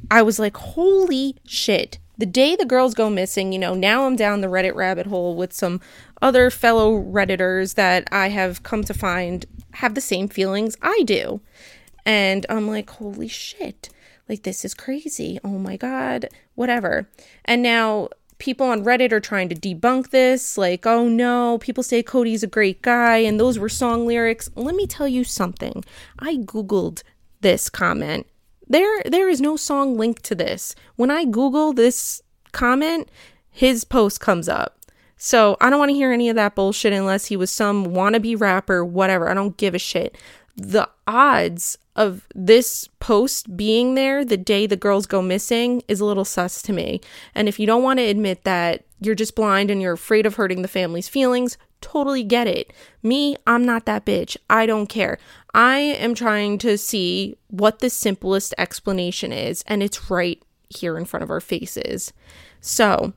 I 0.09 0.21
was 0.21 0.39
like, 0.39 0.57
holy 0.57 1.35
shit. 1.45 1.99
The 2.17 2.25
day 2.25 2.55
the 2.55 2.65
girls 2.65 2.93
go 2.93 3.09
missing, 3.09 3.53
you 3.53 3.59
know, 3.59 3.73
now 3.73 4.05
I'm 4.05 4.15
down 4.15 4.41
the 4.41 4.47
Reddit 4.47 4.73
rabbit 4.73 5.05
hole 5.05 5.35
with 5.35 5.53
some 5.53 5.79
other 6.21 6.49
fellow 6.49 7.01
Redditors 7.01 7.75
that 7.75 8.07
I 8.11 8.29
have 8.29 8.63
come 8.63 8.83
to 8.83 8.93
find 8.93 9.45
have 9.73 9.95
the 9.95 10.01
same 10.01 10.27
feelings 10.27 10.75
I 10.81 11.03
do. 11.05 11.41
And 12.05 12.45
I'm 12.49 12.67
like, 12.67 12.89
holy 12.89 13.27
shit, 13.27 13.89
like 14.29 14.43
this 14.43 14.63
is 14.65 14.73
crazy. 14.73 15.39
Oh 15.43 15.59
my 15.59 15.77
God, 15.77 16.29
whatever. 16.55 17.09
And 17.45 17.61
now 17.61 18.09
people 18.39 18.67
on 18.67 18.83
Reddit 18.83 19.11
are 19.11 19.19
trying 19.19 19.49
to 19.49 19.55
debunk 19.55 20.09
this, 20.09 20.57
like, 20.57 20.85
oh 20.85 21.07
no, 21.07 21.57
people 21.59 21.83
say 21.83 22.03
Cody's 22.03 22.43
a 22.43 22.47
great 22.47 22.81
guy 22.81 23.17
and 23.17 23.39
those 23.39 23.59
were 23.59 23.69
song 23.69 24.05
lyrics. 24.05 24.49
Let 24.55 24.75
me 24.75 24.87
tell 24.87 25.07
you 25.07 25.23
something. 25.23 25.83
I 26.19 26.37
Googled 26.37 27.03
this 27.41 27.69
comment. 27.69 28.27
There 28.67 29.01
there 29.03 29.29
is 29.29 29.39
no 29.39 29.55
song 29.55 29.97
linked 29.97 30.23
to 30.25 30.35
this. 30.35 30.75
When 30.95 31.09
I 31.09 31.25
Google 31.25 31.73
this 31.73 32.21
comment, 32.51 33.09
his 33.49 33.83
post 33.83 34.19
comes 34.19 34.49
up. 34.49 34.76
So 35.17 35.57
I 35.59 35.69
don't 35.69 35.79
want 35.79 35.89
to 35.89 35.95
hear 35.95 36.11
any 36.11 36.29
of 36.29 36.35
that 36.35 36.55
bullshit 36.55 36.93
unless 36.93 37.25
he 37.25 37.35
was 37.35 37.51
some 37.51 37.87
wannabe 37.87 38.39
rapper, 38.39 38.85
whatever. 38.85 39.29
I 39.29 39.33
don't 39.33 39.57
give 39.57 39.73
a 39.75 39.79
shit. 39.79 40.17
The 40.55 40.89
odds 41.07 41.77
of 41.95 42.27
this 42.35 42.87
post 42.99 43.57
being 43.57 43.95
there 43.95 44.23
the 44.23 44.37
day 44.37 44.67
the 44.67 44.75
girls 44.75 45.07
go 45.07 45.21
missing 45.21 45.81
is 45.87 45.99
a 45.99 46.05
little 46.05 46.25
sus 46.25 46.61
to 46.61 46.73
me. 46.73 47.01
And 47.33 47.47
if 47.47 47.59
you 47.59 47.65
don't 47.65 47.83
want 47.83 47.99
to 47.99 48.05
admit 48.05 48.43
that 48.43 48.83
you're 48.99 49.15
just 49.15 49.35
blind 49.35 49.71
and 49.71 49.81
you're 49.81 49.93
afraid 49.93 50.25
of 50.25 50.35
hurting 50.35 50.61
the 50.61 50.67
family's 50.67 51.07
feelings, 51.07 51.57
totally 51.81 52.23
get 52.23 52.47
it. 52.47 52.71
Me, 53.01 53.35
I'm 53.45 53.65
not 53.65 53.85
that 53.85 54.05
bitch. 54.05 54.37
I 54.49 54.65
don't 54.65 54.87
care. 54.87 55.17
I 55.53 55.79
am 55.79 56.13
trying 56.13 56.59
to 56.59 56.77
see 56.77 57.37
what 57.49 57.79
the 57.79 57.89
simplest 57.89 58.53
explanation 58.57 59.31
is, 59.31 59.63
and 59.67 59.81
it's 59.81 60.09
right 60.09 60.41
here 60.69 60.97
in 60.97 61.05
front 61.05 61.23
of 61.23 61.31
our 61.31 61.41
faces. 61.41 62.13
So 62.61 63.13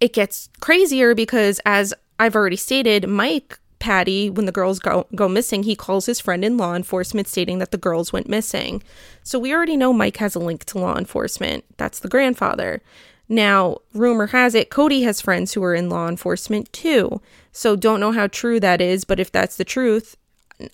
it 0.00 0.12
gets 0.12 0.48
crazier 0.60 1.14
because, 1.14 1.60
as 1.64 1.94
I've 2.18 2.36
already 2.36 2.56
stated, 2.56 3.08
Mike 3.08 3.58
Patty, 3.78 4.28
when 4.28 4.46
the 4.46 4.52
girls 4.52 4.78
go, 4.78 5.06
go 5.14 5.28
missing, 5.28 5.62
he 5.62 5.76
calls 5.76 6.06
his 6.06 6.20
friend 6.20 6.44
in 6.44 6.56
law 6.56 6.74
enforcement 6.74 7.28
stating 7.28 7.58
that 7.58 7.70
the 7.70 7.78
girls 7.78 8.12
went 8.12 8.28
missing. 8.28 8.82
So 9.22 9.38
we 9.38 9.54
already 9.54 9.76
know 9.76 9.92
Mike 9.92 10.16
has 10.16 10.34
a 10.34 10.40
link 10.40 10.64
to 10.66 10.78
law 10.78 10.96
enforcement. 10.96 11.64
That's 11.76 12.00
the 12.00 12.08
grandfather. 12.08 12.82
Now, 13.28 13.78
rumor 13.92 14.28
has 14.28 14.54
it 14.54 14.70
Cody 14.70 15.02
has 15.02 15.20
friends 15.20 15.52
who 15.52 15.62
are 15.62 15.74
in 15.74 15.90
law 15.90 16.08
enforcement 16.08 16.72
too. 16.72 17.20
So 17.52 17.76
don't 17.76 18.00
know 18.00 18.12
how 18.12 18.26
true 18.26 18.58
that 18.60 18.80
is, 18.80 19.04
but 19.04 19.20
if 19.20 19.30
that's 19.30 19.56
the 19.56 19.64
truth, 19.64 20.16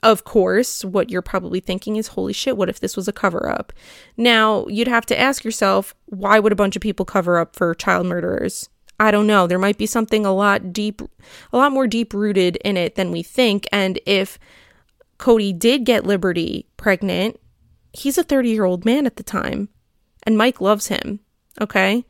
of 0.03 0.25
course, 0.25 0.85
what 0.85 1.11
you're 1.11 1.21
probably 1.21 1.61
thinking 1.61 1.97
is, 1.97 2.09
holy 2.09 2.33
shit, 2.33 2.57
what 2.57 2.71
if 2.71 2.81
this 2.81 2.97
was 2.97 3.09
a 3.09 3.13
cover 3.13 3.49
up? 3.49 3.73
Now, 4.17 4.67
you'd 4.69 4.89
have 4.89 5.05
to 5.07 5.19
ask 5.19 5.45
yourself, 5.45 5.95
why 6.07 6.39
would 6.39 6.53
a 6.53 6.57
bunch 6.57 6.77
of 6.77 6.81
people 6.81 7.05
cover 7.05 7.39
up 7.39 7.55
for 7.55 7.75
child 7.75 8.07
murderers? 8.07 8.71
I 8.99 9.11
don't 9.11 9.27
know. 9.27 9.47
There 9.47 9.59
might 9.59 9.79
be 9.79 9.87
something 9.87 10.25
a 10.25 10.33
lot 10.33 10.73
deep, 10.73 11.03
a 11.53 11.57
lot 11.57 11.73
more 11.73 11.87
deep 11.87 12.15
rooted 12.15 12.57
in 12.57 12.77
it 12.77 12.95
than 12.95 13.11
we 13.11 13.23
think. 13.23 13.67
And 13.73 13.99
if 14.07 14.39
Cody 15.19 15.53
did 15.53 15.85
get 15.85 16.07
Liberty 16.07 16.67
pregnant, 16.77 17.41
he's 17.93 18.19
a 18.19 18.23
30 18.23 18.51
year 18.51 18.65
old 18.65 18.85
man 18.85 19.07
at 19.07 19.17
the 19.17 19.23
time, 19.23 19.69
and 20.25 20.39
Mike 20.39 20.61
loves 20.61 20.89
him. 20.89 21.21
Okay. 21.61 22.05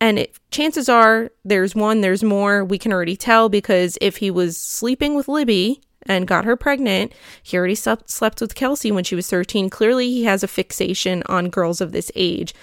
And 0.00 0.18
it, 0.18 0.38
chances 0.50 0.88
are 0.88 1.30
there's 1.44 1.74
one, 1.74 2.00
there's 2.00 2.22
more. 2.22 2.64
We 2.64 2.78
can 2.78 2.92
already 2.92 3.16
tell 3.16 3.48
because 3.48 3.98
if 4.00 4.18
he 4.18 4.30
was 4.30 4.56
sleeping 4.56 5.16
with 5.16 5.26
Libby 5.26 5.82
and 6.02 6.28
got 6.28 6.44
her 6.44 6.56
pregnant, 6.56 7.12
he 7.42 7.56
already 7.56 7.74
slept, 7.74 8.08
slept 8.08 8.40
with 8.40 8.54
Kelsi 8.54 8.92
when 8.92 9.04
she 9.04 9.16
was 9.16 9.28
13. 9.28 9.68
Clearly, 9.70 10.08
he 10.08 10.24
has 10.24 10.42
a 10.42 10.48
fixation 10.48 11.22
on 11.26 11.50
girls 11.50 11.80
of 11.80 11.92
this 11.92 12.12
age. 12.14 12.54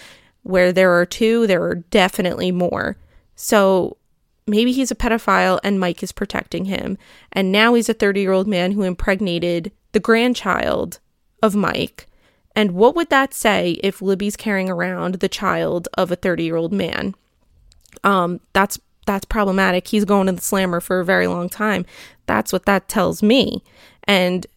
Where 0.43 0.72
there 0.72 0.93
are 0.93 1.05
two, 1.05 1.47
there 1.47 1.63
are 1.63 1.76
definitely 1.76 2.51
more. 2.51 2.97
So 3.36 3.98
maybe 4.48 4.72
he's 4.72 4.91
a 4.91 4.95
pedophile 4.95 5.60
and 5.64 5.80
Mike 5.80 6.03
is 6.03 6.12
protecting 6.12 6.66
him. 6.66 6.98
And 7.32 7.52
now 7.52 7.74
he's 7.74 7.90
a 7.90 7.94
30 7.94 8.22
year 8.22 8.32
old 8.32 8.48
man 8.48 8.72
who 8.72 8.84
impregnated 8.84 9.72
the 9.91 9.99
grandchild 9.99 10.99
of 11.41 11.56
Mike. 11.56 12.07
And 12.56 12.72
what 12.72 12.95
would 12.95 13.10
that 13.10 13.34
say 13.34 13.72
if 13.84 14.02
Libby's 14.02 14.38
carrying 14.38 14.70
around 14.70 15.16
the 15.16 15.30
child 15.30 15.88
of 15.98 16.12
a 16.12 16.16
30 16.16 16.44
year 16.44 16.56
old 16.56 16.72
man? 16.72 17.16
Um, 18.03 18.40
that's 18.53 18.80
that's 19.06 19.26
problematic. 19.26 19.88
He's 19.88 20.06
going 20.06 20.28
to 20.28 20.34
the 20.34 20.41
slammer 20.41 20.80
for 20.80 20.99
a 20.99 21.06
very 21.06 21.28
long 21.28 21.48
time. 21.48 21.86
That's 22.26 22.52
what 22.52 22.66
that 22.66 22.88
tells 22.88 23.22
me. 23.22 23.64
And 24.06 24.48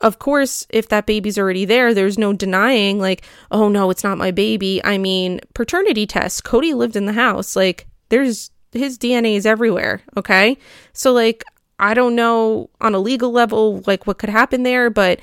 of 0.00 0.18
course, 0.18 0.66
if 0.70 0.88
that 0.88 1.06
baby's 1.06 1.38
already 1.38 1.64
there, 1.64 1.92
there's 1.92 2.16
no 2.16 2.32
denying, 2.32 2.98
like, 3.00 3.24
oh 3.50 3.68
no, 3.68 3.90
it's 3.90 4.04
not 4.04 4.16
my 4.16 4.30
baby. 4.30 4.80
I 4.84 4.96
mean, 4.96 5.40
paternity 5.54 6.06
tests. 6.06 6.40
Cody 6.40 6.72
lived 6.72 6.96
in 6.96 7.06
the 7.06 7.12
house. 7.12 7.56
Like, 7.56 7.86
there's 8.08 8.50
his 8.72 8.98
DNA 8.98 9.36
is 9.36 9.46
everywhere, 9.46 10.02
okay? 10.16 10.56
So 10.92 11.12
like 11.12 11.44
I 11.78 11.94
don't 11.94 12.14
know 12.14 12.70
on 12.80 12.94
a 12.94 12.98
legal 12.98 13.30
level 13.30 13.82
like 13.86 14.06
what 14.06 14.18
could 14.18 14.30
happen 14.30 14.62
there, 14.62 14.90
but 14.90 15.20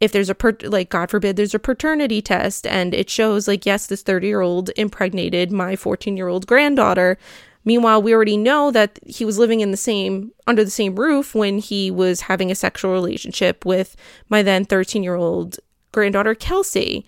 if 0.00 0.12
there's 0.12 0.30
a 0.30 0.34
per- 0.34 0.56
like 0.62 0.90
god 0.90 1.10
forbid 1.10 1.36
there's 1.36 1.54
a 1.54 1.58
paternity 1.58 2.20
test 2.20 2.66
and 2.66 2.92
it 2.92 3.08
shows 3.08 3.48
like 3.48 3.64
yes 3.64 3.86
this 3.86 4.02
30-year-old 4.02 4.70
impregnated 4.76 5.50
my 5.50 5.74
14-year-old 5.74 6.46
granddaughter 6.46 7.16
meanwhile 7.64 8.02
we 8.02 8.12
already 8.12 8.36
know 8.36 8.70
that 8.70 8.98
he 9.06 9.24
was 9.24 9.38
living 9.38 9.60
in 9.60 9.70
the 9.70 9.76
same 9.76 10.32
under 10.46 10.62
the 10.62 10.70
same 10.70 10.96
roof 10.96 11.34
when 11.34 11.56
he 11.58 11.90
was 11.90 12.22
having 12.22 12.50
a 12.50 12.54
sexual 12.54 12.92
relationship 12.92 13.64
with 13.64 13.96
my 14.28 14.42
then 14.42 14.66
13-year-old 14.66 15.58
granddaughter 15.92 16.34
Kelsi 16.34 17.04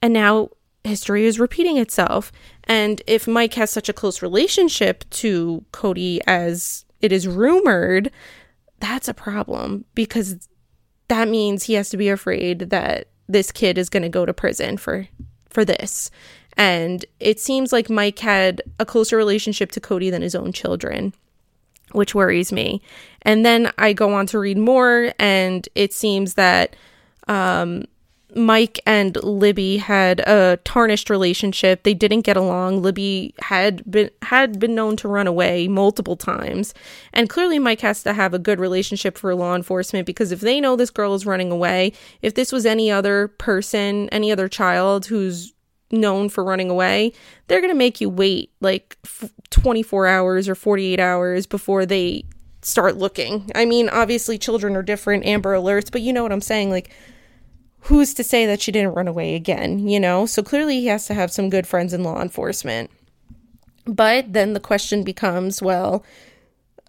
and 0.00 0.14
now 0.14 0.48
history 0.84 1.26
is 1.26 1.38
repeating 1.38 1.76
itself. 1.76 2.32
And 2.70 3.02
if 3.08 3.26
Mike 3.26 3.54
has 3.54 3.68
such 3.68 3.88
a 3.88 3.92
close 3.92 4.22
relationship 4.22 5.04
to 5.10 5.64
Cody 5.72 6.20
as 6.28 6.84
it 7.00 7.10
is 7.10 7.26
rumored, 7.26 8.12
that's 8.78 9.08
a 9.08 9.12
problem 9.12 9.86
because 9.96 10.48
that 11.08 11.26
means 11.26 11.64
he 11.64 11.74
has 11.74 11.90
to 11.90 11.96
be 11.96 12.08
afraid 12.08 12.70
that 12.70 13.08
this 13.28 13.50
kid 13.50 13.76
is 13.76 13.88
going 13.88 14.04
to 14.04 14.08
go 14.08 14.24
to 14.24 14.32
prison 14.32 14.76
for 14.76 15.08
for 15.48 15.64
this. 15.64 16.12
And 16.56 17.04
it 17.18 17.40
seems 17.40 17.72
like 17.72 17.90
Mike 17.90 18.20
had 18.20 18.62
a 18.78 18.86
closer 18.86 19.16
relationship 19.16 19.72
to 19.72 19.80
Cody 19.80 20.08
than 20.08 20.22
his 20.22 20.36
own 20.36 20.52
children, 20.52 21.12
which 21.90 22.14
worries 22.14 22.52
me. 22.52 22.82
And 23.22 23.44
then 23.44 23.72
I 23.78 23.94
go 23.94 24.14
on 24.14 24.26
to 24.28 24.38
read 24.38 24.58
more, 24.58 25.12
and 25.18 25.68
it 25.74 25.92
seems 25.92 26.34
that 26.34 26.76
um, 27.26 27.86
Mike 28.34 28.80
and 28.86 29.16
Libby 29.22 29.78
had 29.78 30.20
a 30.20 30.58
tarnished 30.64 31.10
relationship. 31.10 31.82
They 31.82 31.94
didn't 31.94 32.22
get 32.22 32.36
along. 32.36 32.82
Libby 32.82 33.34
had 33.40 33.88
been 33.90 34.10
had 34.22 34.58
been 34.58 34.74
known 34.74 34.96
to 34.96 35.08
run 35.08 35.26
away 35.26 35.68
multiple 35.68 36.16
times. 36.16 36.74
And 37.12 37.28
clearly 37.28 37.58
Mike 37.58 37.80
has 37.80 38.02
to 38.04 38.12
have 38.12 38.34
a 38.34 38.38
good 38.38 38.60
relationship 38.60 39.18
for 39.18 39.34
law 39.34 39.54
enforcement 39.54 40.06
because 40.06 40.32
if 40.32 40.40
they 40.40 40.60
know 40.60 40.76
this 40.76 40.90
girl 40.90 41.14
is 41.14 41.26
running 41.26 41.50
away, 41.50 41.92
if 42.22 42.34
this 42.34 42.52
was 42.52 42.66
any 42.66 42.90
other 42.90 43.28
person, 43.28 44.08
any 44.10 44.30
other 44.32 44.48
child 44.48 45.06
who's 45.06 45.52
known 45.90 46.28
for 46.28 46.44
running 46.44 46.70
away, 46.70 47.12
they're 47.48 47.60
going 47.60 47.72
to 47.72 47.78
make 47.78 48.00
you 48.00 48.08
wait 48.08 48.52
like 48.60 48.96
f- 49.04 49.30
24 49.50 50.06
hours 50.06 50.48
or 50.48 50.54
48 50.54 51.00
hours 51.00 51.46
before 51.46 51.84
they 51.84 52.24
start 52.62 52.96
looking. 52.96 53.50
I 53.54 53.64
mean, 53.64 53.88
obviously 53.88 54.38
children 54.38 54.76
are 54.76 54.82
different, 54.82 55.24
Amber 55.24 55.54
alerts, 55.54 55.90
but 55.90 56.02
you 56.02 56.12
know 56.12 56.22
what 56.22 56.32
I'm 56.32 56.40
saying 56.40 56.70
like 56.70 56.90
who's 57.82 58.14
to 58.14 58.24
say 58.24 58.46
that 58.46 58.60
she 58.60 58.72
didn't 58.72 58.94
run 58.94 59.08
away 59.08 59.34
again, 59.34 59.88
you 59.88 59.98
know? 59.98 60.26
So 60.26 60.42
clearly 60.42 60.80
he 60.80 60.86
has 60.86 61.06
to 61.06 61.14
have 61.14 61.32
some 61.32 61.50
good 61.50 61.66
friends 61.66 61.92
in 61.92 62.02
law 62.02 62.20
enforcement. 62.20 62.90
But 63.86 64.32
then 64.32 64.52
the 64.52 64.60
question 64.60 65.02
becomes, 65.02 65.62
well, 65.62 66.04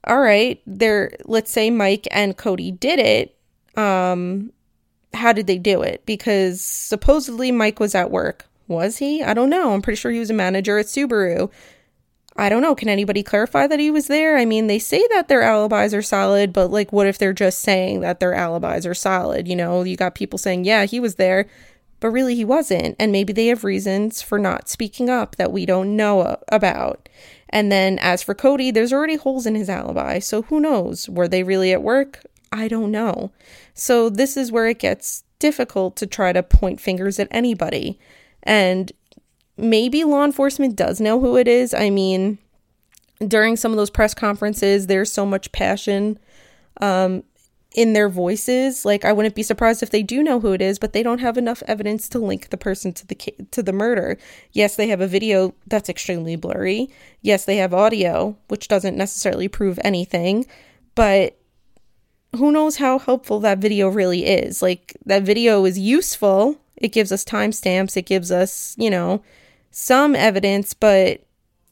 all 0.04 0.20
right, 0.20 0.62
there 0.66 1.16
let's 1.26 1.52
say 1.52 1.70
Mike 1.70 2.08
and 2.12 2.38
Cody 2.38 2.72
did 2.72 3.00
it. 3.00 3.38
Um 3.76 4.52
how 5.14 5.34
did 5.34 5.48
they 5.48 5.58
do 5.58 5.82
it? 5.82 6.06
Because 6.06 6.62
supposedly 6.62 7.52
Mike 7.52 7.80
was 7.80 7.96
at 7.96 8.12
work. 8.12 8.46
Was 8.68 8.98
he? 8.98 9.22
I 9.22 9.34
don't 9.34 9.50
know. 9.50 9.74
I'm 9.74 9.82
pretty 9.82 9.98
sure 9.98 10.12
he 10.12 10.20
was 10.20 10.30
a 10.30 10.34
manager 10.34 10.78
at 10.78 10.86
Subaru. 10.86 11.52
I 12.38 12.50
don't 12.50 12.62
know. 12.62 12.76
Can 12.76 12.90
anybody 12.90 13.24
clarify 13.24 13.68
that 13.68 13.80
he 13.80 13.92
was 13.92 14.08
there? 14.08 14.38
I 14.38 14.46
mean, 14.46 14.68
they 14.68 14.80
say 14.80 15.06
that 15.14 15.28
their 15.28 15.44
alibis 15.44 15.94
are 15.94 16.02
solid, 16.02 16.54
but 16.54 16.72
like, 16.72 16.92
what 16.94 17.08
if 17.08 17.18
they're 17.18 17.34
just 17.34 17.60
saying 17.60 18.00
that 18.02 18.20
their 18.20 18.34
alibis 18.34 18.86
are 18.86 18.94
solid? 18.94 19.48
You 19.48 19.56
know, 19.56 19.84
you 19.84 19.98
got 19.98 20.16
people 20.16 20.40
saying, 20.40 20.64
yeah, 20.64 20.86
he 20.86 21.00
was 21.00 21.16
there, 21.16 21.48
but 22.00 22.10
really 22.10 22.36
he 22.36 22.46
wasn't. 22.46 22.96
And 23.00 23.12
maybe 23.12 23.34
they 23.34 23.48
have 23.48 23.64
reasons 23.64 24.22
for 24.22 24.40
not 24.40 24.70
speaking 24.70 25.10
up 25.10 25.36
that 25.36 25.52
we 25.52 25.66
don't 25.66 25.96
know 25.96 26.38
about. 26.48 27.10
And 27.50 27.70
then 27.70 28.00
as 28.00 28.24
for 28.24 28.34
Cody, 28.34 28.72
there's 28.72 28.94
already 28.94 29.18
holes 29.18 29.46
in 29.46 29.56
his 29.56 29.70
alibi. 29.70 30.20
So 30.20 30.44
who 30.44 30.62
knows? 30.62 31.10
Were 31.10 31.28
they 31.28 31.44
really 31.44 31.74
at 31.74 31.84
work? 31.84 32.26
I 32.52 32.70
don't 32.70 32.92
know. 32.92 33.32
So 33.74 34.10
this 34.10 34.38
is 34.38 34.52
where 34.52 34.68
it 34.68 34.80
gets 34.80 35.24
difficult 35.40 35.98
to 35.98 36.08
try 36.08 36.32
to 36.32 36.44
point 36.44 36.80
fingers 36.80 37.20
at 37.20 37.28
anybody. 37.30 38.00
And 38.44 38.92
maybe 39.58 40.04
law 40.04 40.26
enforcement 40.26 40.76
does 40.76 41.00
know 41.00 41.20
who 41.20 41.38
it 41.38 41.48
is. 41.48 41.74
I 41.74 41.90
mean, 41.90 42.38
during 43.26 43.56
some 43.56 43.72
of 43.72 43.78
those 43.78 43.90
press 43.90 44.14
conferences, 44.14 44.88
there's 44.88 45.12
so 45.12 45.26
much 45.26 45.52
passion. 45.52 46.18
Um, 46.80 47.24
in 47.74 47.94
their 47.94 48.10
voices. 48.10 48.86
Like 48.86 49.06
I 49.06 49.14
wouldn't 49.14 49.36
be 49.36 49.44
surprised 49.44 49.82
if 49.82 49.90
they 49.90 50.04
do 50.04 50.24
know 50.24 50.40
who 50.40 50.54
it 50.54 50.62
is, 50.62 50.80
but 50.80 50.94
they 50.94 51.04
don't 51.04 51.20
have 51.20 51.38
enough 51.38 51.64
evidence 51.68 52.10
to 52.10 52.20
link 52.20 52.50
the 52.50 52.58
person 52.58 52.94
to 52.94 53.08
the 53.08 53.16
to 53.52 53.64
the 53.64 53.74
murder. 53.74 54.18
Yes, 54.52 54.76
they 54.76 54.88
have 54.88 55.02
a 55.02 55.08
video 55.08 55.54
that's 55.68 55.90
extremely 55.90 56.36
blurry. 56.36 56.90
Yes, 57.22 57.46
they 57.46 57.58
have 57.58 57.74
audio, 57.74 58.38
which 58.48 58.68
doesn't 58.68 58.98
necessarily 58.98 59.48
prove 59.48 59.80
anything, 59.84 60.46
but 60.96 61.38
who 62.36 62.52
knows 62.52 62.78
how 62.78 62.98
helpful 63.00 63.40
that 63.42 63.60
video 63.60 63.90
really 63.90 64.26
is? 64.26 64.62
Like 64.62 64.96
that 65.06 65.24
video 65.24 65.66
is 65.66 65.78
useful. 65.80 66.58
It 66.78 66.94
gives 66.94 67.12
us 67.12 67.24
timestamps, 67.24 67.96
it 67.96 68.06
gives 68.06 68.32
us, 68.32 68.76
you 68.78 68.90
know, 68.90 69.22
some 69.72 70.16
evidence, 70.16 70.74
but 70.74 71.24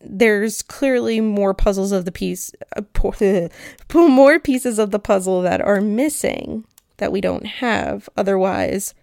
there's 0.01 0.61
clearly 0.61 1.19
more 1.19 1.53
puzzles 1.53 1.91
of 1.91 2.05
the 2.05 2.11
piece, 2.11 2.51
uh, 2.75 3.49
more 3.93 4.39
pieces 4.39 4.79
of 4.79 4.91
the 4.91 4.99
puzzle 4.99 5.41
that 5.41 5.61
are 5.61 5.81
missing 5.81 6.65
that 6.97 7.11
we 7.11 7.21
don't 7.21 7.45
have. 7.45 8.09
Otherwise, 8.15 8.93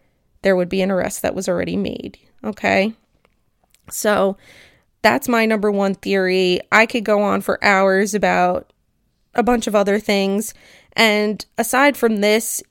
there 0.43 0.56
would 0.56 0.68
be 0.68 0.82
an 0.82 0.90
arrest 0.90 1.23
that 1.23 1.35
was 1.35 1.48
already 1.48 1.77
made. 1.77 2.18
Okay. 2.44 2.94
So 3.90 4.36
that's 5.02 5.28
my 5.28 5.47
number 5.47 5.70
one 5.70 5.94
theory. 5.94 6.60
I 6.73 6.86
could 6.86 7.05
go 7.05 7.23
on 7.23 7.40
for 7.40 7.62
hours 7.62 8.14
about 8.14 8.73
a 9.35 9.43
bunch 9.43 9.66
of 9.66 9.74
other 9.74 9.98
things. 9.98 10.55
And 10.94 11.44
aside 11.59 11.97
from 11.97 12.16
this, 12.16 12.62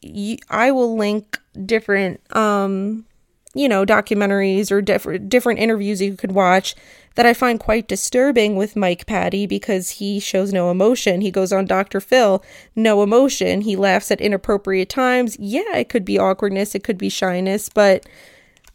I 0.50 0.72
will 0.72 0.98
link 0.98 1.40
different, 1.66 2.22
um, 2.36 3.06
you 3.56 3.70
know, 3.70 3.86
documentaries 3.86 4.70
or 4.70 4.82
different 4.82 5.30
different 5.30 5.60
interviews 5.60 6.02
you 6.02 6.16
could 6.16 6.34
watch 6.34 6.76
that 7.16 7.26
I 7.26 7.34
find 7.34 7.60
quite 7.60 7.88
disturbing 7.88 8.58
with 8.58 8.76
Mike 8.76 9.06
Patty 9.06 9.48
because 9.48 9.92
he 9.92 10.20
shows 10.20 10.52
no 10.52 10.70
emotion. 10.70 11.22
He 11.22 11.32
goes 11.32 11.54
on 11.54 11.66
Dr. 11.66 12.02
Phil, 12.02 12.44
no 12.76 13.02
emotion. 13.02 13.62
He 13.62 13.78
laughs 13.78 14.12
at 14.12 14.20
inappropriate 14.20 14.90
times. 14.90 15.38
Yeah, 15.40 15.78
it 15.78 15.88
could 15.88 16.04
be 16.04 16.20
awkwardness, 16.20 16.76
it 16.76 16.84
could 16.84 16.98
be 16.98 17.10
shyness, 17.10 17.70
but 17.70 18.06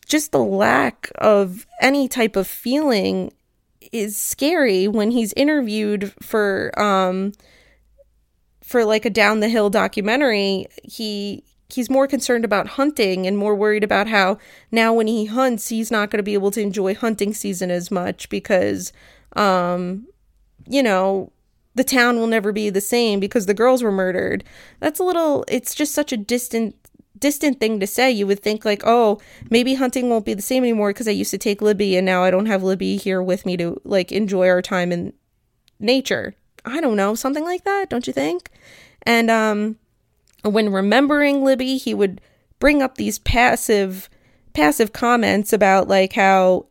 just 0.07 0.33
the 0.33 0.43
lack 0.43 1.11
of 1.17 1.67
any 1.83 2.09
type 2.09 2.35
of 2.35 2.47
feeling 2.47 3.31
is 3.93 4.17
scary 4.17 4.89
when 4.89 5.11
he's 5.11 5.33
interviewed 5.35 6.13
for 6.23 6.73
um 6.81 7.33
for 8.63 8.85
like 8.85 9.05
a 9.05 9.11
down 9.11 9.41
the 9.41 9.49
hill 9.49 9.69
documentary 9.69 10.67
he 10.85 11.43
he's 11.73 11.91
more 11.91 12.07
concerned 12.07 12.45
about 12.45 12.69
hunting 12.69 13.27
and 13.27 13.37
more 13.37 13.55
worried 13.55 13.85
about 13.85 14.09
how 14.09 14.39
now 14.71 14.93
when 14.93 15.07
he 15.07 15.27
hunts 15.27 15.69
he's 15.69 15.91
not 15.91 16.11
going 16.11 16.19
to 16.19 16.23
be 16.23 16.35
able 16.35 16.51
to 16.51 16.61
enjoy 16.61 16.95
hunting 16.95 17.33
season 17.35 17.71
as 17.71 17.91
much 17.91 18.29
because 18.29 18.93
um 19.37 20.07
you 20.67 20.83
know 20.83 21.33
the 21.75 21.85
town 21.85 22.19
will 22.19 22.27
never 22.27 22.53
be 22.53 22.69
the 22.71 22.81
same 22.81 23.21
because 23.21 23.47
the 23.47 23.55
girls 23.55 23.83
were 23.83 23.93
murdered. 23.93 24.45
That's 24.81 25.01
a 25.01 25.05
little 25.05 25.45
it's 25.49 25.75
just 25.75 25.95
such 25.95 26.13
a 26.13 26.17
distant 26.17 26.77
distant 27.19 27.61
thing 27.61 27.81
to 27.81 27.87
say. 27.87 28.11
You 28.11 28.27
would 28.27 28.41
think 28.41 28.65
like 28.65 28.83
oh 28.85 29.21
maybe 29.51 29.75
hunting 29.75 30.09
won't 30.09 30.25
be 30.25 30.35
the 30.35 30.43
same 30.43 30.65
anymore 30.65 30.91
because 30.91 31.09
i 31.09 31.13
used 31.13 31.31
to 31.31 31.39
take 31.39 31.63
libby 31.63 31.97
and 31.97 32.05
now 32.07 32.25
i 32.25 32.31
don't 32.31 32.47
have 32.47 32.63
libby 32.63 32.97
here 32.97 33.23
with 33.23 33.47
me 33.47 33.57
to 33.57 33.81
like 33.85 34.11
enjoy 34.11 34.49
our 34.49 34.63
time 34.63 34.93
in 34.93 35.13
nature. 35.79 36.35
I 36.65 36.81
don't 36.81 36.97
know 36.97 37.15
something 37.15 37.45
like 37.45 37.65
that 37.65 37.89
don't 37.89 38.07
you 38.07 38.13
think? 38.13 38.51
And 39.03 39.31
um 39.31 39.77
when 40.43 40.73
remembering 40.73 41.45
Libby, 41.45 41.77
he 41.77 41.95
would 41.95 42.21
bring 42.59 42.83
up 42.83 42.97
these 42.97 43.19
passive 43.19 44.09
passive 44.53 44.93
comments 44.93 45.53
about 45.53 45.89
like 45.89 46.15
how 46.15 46.67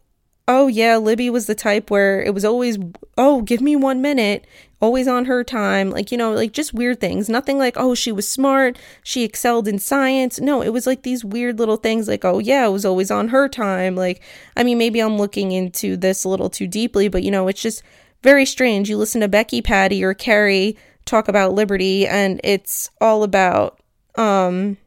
oh 0.47 0.67
yeah, 0.67 0.97
Libby 0.97 1.29
was 1.29 1.45
the 1.45 1.55
type 1.55 1.91
where 1.91 2.21
it 2.23 2.33
was 2.33 2.43
always 2.43 2.77
oh, 3.17 3.41
give 3.41 3.61
me 3.61 3.75
1 3.75 4.01
minute, 4.01 4.47
always 4.81 5.07
on 5.07 5.25
her 5.25 5.43
time, 5.43 5.91
like 5.91 6.11
you 6.11 6.17
know, 6.17 6.31
like 6.31 6.51
just 6.51 6.73
weird 6.73 6.99
things. 6.99 7.29
Nothing 7.29 7.57
like 7.57 7.75
oh, 7.77 7.93
she 7.93 8.11
was 8.11 8.27
smart, 8.27 8.77
she 9.03 9.23
excelled 9.23 9.67
in 9.67 9.79
science. 9.79 10.39
No, 10.39 10.61
it 10.61 10.69
was 10.69 10.87
like 10.87 11.03
these 11.03 11.23
weird 11.23 11.59
little 11.59 11.77
things 11.77 12.07
like 12.07 12.25
oh 12.25 12.39
yeah, 12.39 12.65
it 12.65 12.71
was 12.71 12.85
always 12.85 13.11
on 13.11 13.29
her 13.29 13.47
time. 13.47 13.95
Like 13.95 14.21
I 14.55 14.63
mean, 14.63 14.77
maybe 14.77 14.99
I'm 14.99 15.17
looking 15.17 15.51
into 15.51 15.97
this 15.97 16.23
a 16.23 16.29
little 16.29 16.49
too 16.49 16.67
deeply, 16.67 17.07
but 17.07 17.23
you 17.23 17.31
know, 17.31 17.47
it's 17.47 17.61
just 17.61 17.83
very 18.21 18.45
strange. 18.45 18.89
You 18.89 18.97
listen 18.97 19.21
to 19.21 19.27
Becky 19.27 19.61
Patty 19.61 20.03
or 20.03 20.13
Carrie 20.13 20.75
talk 21.09 21.27
about 21.27 21.53
liberty 21.53 22.07
and 22.07 22.39
it's 22.43 22.89
all 23.01 23.23
about 23.23 23.79
um 24.15 24.77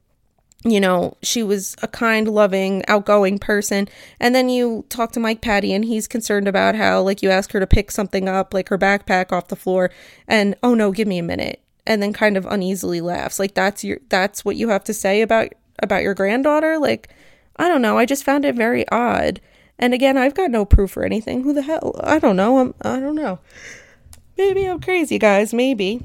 you 0.65 0.81
know, 0.81 1.17
she 1.23 1.43
was 1.43 1.75
a 1.83 1.89
kind, 1.89 2.29
loving, 2.29 2.85
outgoing 2.87 3.41
person. 3.41 3.89
And 4.21 4.33
then 4.33 4.49
you 4.49 4.85
talk 4.89 5.11
to 5.13 5.21
Mike 5.21 5.41
Patty 5.41 5.73
and 5.73 5.85
he's 5.85 6.07
concerned 6.07 6.47
about 6.47 6.77
how 6.77 7.03
like 7.03 7.21
you 7.21 7.31
ask 7.31 7.51
her 7.53 7.59
to 7.59 7.67
pick 7.67 7.91
something 7.91 8.29
up, 8.29 8.55
like 8.55 8.69
her 8.69 8.79
backpack 8.79 9.33
off 9.33 9.49
the 9.49 9.57
floor, 9.57 9.91
and 10.29 10.55
oh 10.63 10.75
no, 10.75 10.93
give 10.93 11.09
me 11.09 11.19
a 11.19 11.23
minute. 11.23 11.61
And 11.85 12.01
then 12.01 12.13
kind 12.13 12.37
of 12.37 12.47
uneasily 12.47 13.01
laughs. 13.01 13.41
Like 13.41 13.55
that's 13.55 13.83
your 13.83 13.99
that's 14.09 14.45
what 14.45 14.55
you 14.55 14.69
have 14.69 14.85
to 14.85 14.95
say 14.95 15.21
about 15.21 15.53
about 15.81 16.03
your 16.03 16.15
granddaughter? 16.15 16.79
Like, 16.79 17.09
I 17.57 17.69
don't 17.69 17.83
know. 17.83 17.99
I 17.99 18.07
just 18.07 18.25
found 18.25 18.45
it 18.45 18.55
very 18.55 18.89
odd. 18.91 19.41
And 19.79 19.93
again, 19.93 20.17
I've 20.17 20.35
got 20.35 20.51
no 20.51 20.65
proof 20.65 20.97
or 20.97 21.03
anything. 21.03 21.43
Who 21.43 21.53
the 21.53 21.63
hell? 21.63 21.99
I 22.03 22.21
don't 22.21 22.37
know. 22.37 22.59
I'm 22.59 22.75
I 22.83 23.01
don't 23.01 23.17
know. 23.17 23.41
Maybe 24.39 24.65
I'm 24.65 24.81
crazy, 24.81 25.19
guys. 25.19 25.53
Maybe 25.53 26.05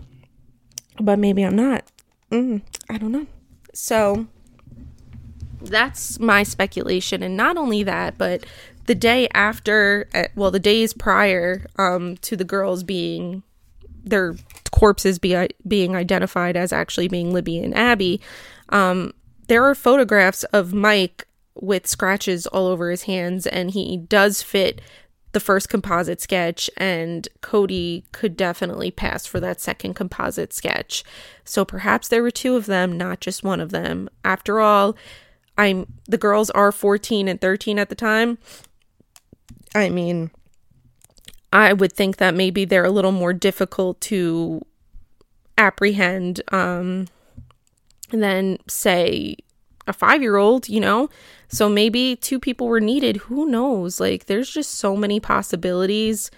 but 1.00 1.20
maybe 1.20 1.44
I'm 1.44 1.56
not. 1.56 1.84
Mm, 2.32 2.62
I 2.90 2.98
don't 2.98 3.12
know. 3.12 3.28
So 3.74 4.28
that's 5.62 6.20
my 6.20 6.44
speculation. 6.44 7.24
And 7.24 7.38
not 7.38 7.58
only 7.58 7.84
that, 7.84 8.18
but 8.18 8.46
the 8.86 8.96
day 8.96 9.28
after, 9.34 10.08
uh, 10.14 10.26
well, 10.36 10.52
the 10.52 10.60
days 10.60 10.94
prior 10.94 11.66
um, 11.78 12.18
to 12.18 12.36
the 12.36 12.44
girls 12.44 12.84
being 12.84 13.44
their 14.04 14.36
corpses 14.72 15.20
be, 15.20 15.48
being 15.68 15.96
identified 15.96 16.56
as 16.56 16.72
actually 16.72 17.08
being 17.08 17.34
Libby 17.34 17.60
and 17.60 17.76
Abby, 17.76 18.22
um, 18.70 19.14
there 19.48 19.64
are 19.64 19.76
photographs 19.76 20.44
of 20.46 20.74
Mike 20.74 21.28
with 21.56 21.88
scratches 21.88 22.46
all 22.48 22.68
over 22.68 22.92
his 22.92 23.04
hands, 23.04 23.48
and 23.48 23.72
he 23.72 23.98
does 23.98 24.42
fit 24.42 24.82
the 25.38 25.44
first 25.44 25.70
composite 25.70 26.20
sketch, 26.20 26.68
and 26.78 27.28
Cody 27.42 28.04
could 28.12 28.36
definitely 28.36 28.90
pass 28.90 29.28
for 29.28 29.40
that 29.40 29.62
second 29.62 29.94
composite 29.94 30.52
sketch. 30.52 31.04
So 31.46 31.64
perhaps 31.64 32.08
there 32.08 32.24
were 32.24 32.32
two 32.32 32.56
of 32.56 32.66
them, 32.66 32.98
not 32.98 33.20
just 33.20 33.44
one 33.44 33.60
of 33.60 33.70
them. 33.70 34.10
After 34.26 34.60
all, 34.60 34.98
I'm 35.56 35.94
the 36.08 36.18
girls 36.18 36.50
are 36.50 36.72
14 36.72 37.28
and 37.28 37.40
13 37.40 37.78
at 37.78 37.90
the 37.90 37.94
time. 37.94 38.40
I 39.76 39.90
mean, 39.90 40.32
I 41.54 41.72
would 41.72 41.94
think 41.94 42.18
that 42.18 42.34
maybe 42.34 42.66
they're 42.66 42.84
a 42.84 42.90
little 42.90 43.12
more 43.12 43.32
difficult 43.32 44.02
to 44.02 44.66
apprehend 45.56 46.42
um, 46.52 47.10
than, 48.10 48.58
say, 48.68 49.38
a 49.88 49.94
five 49.94 50.22
year 50.22 50.36
old, 50.36 50.70
you 50.70 50.80
know? 50.80 51.10
So 51.48 51.70
maybe 51.70 52.16
two 52.16 52.40
people 52.40 52.68
were 52.68 52.82
needed. 52.82 53.18
Who 53.18 53.50
knows? 53.50 54.00
Like, 54.00 54.26
there's 54.26 54.50
just 54.50 54.76
so 54.76 54.96
many 54.96 55.20
possibilities. 55.20 56.30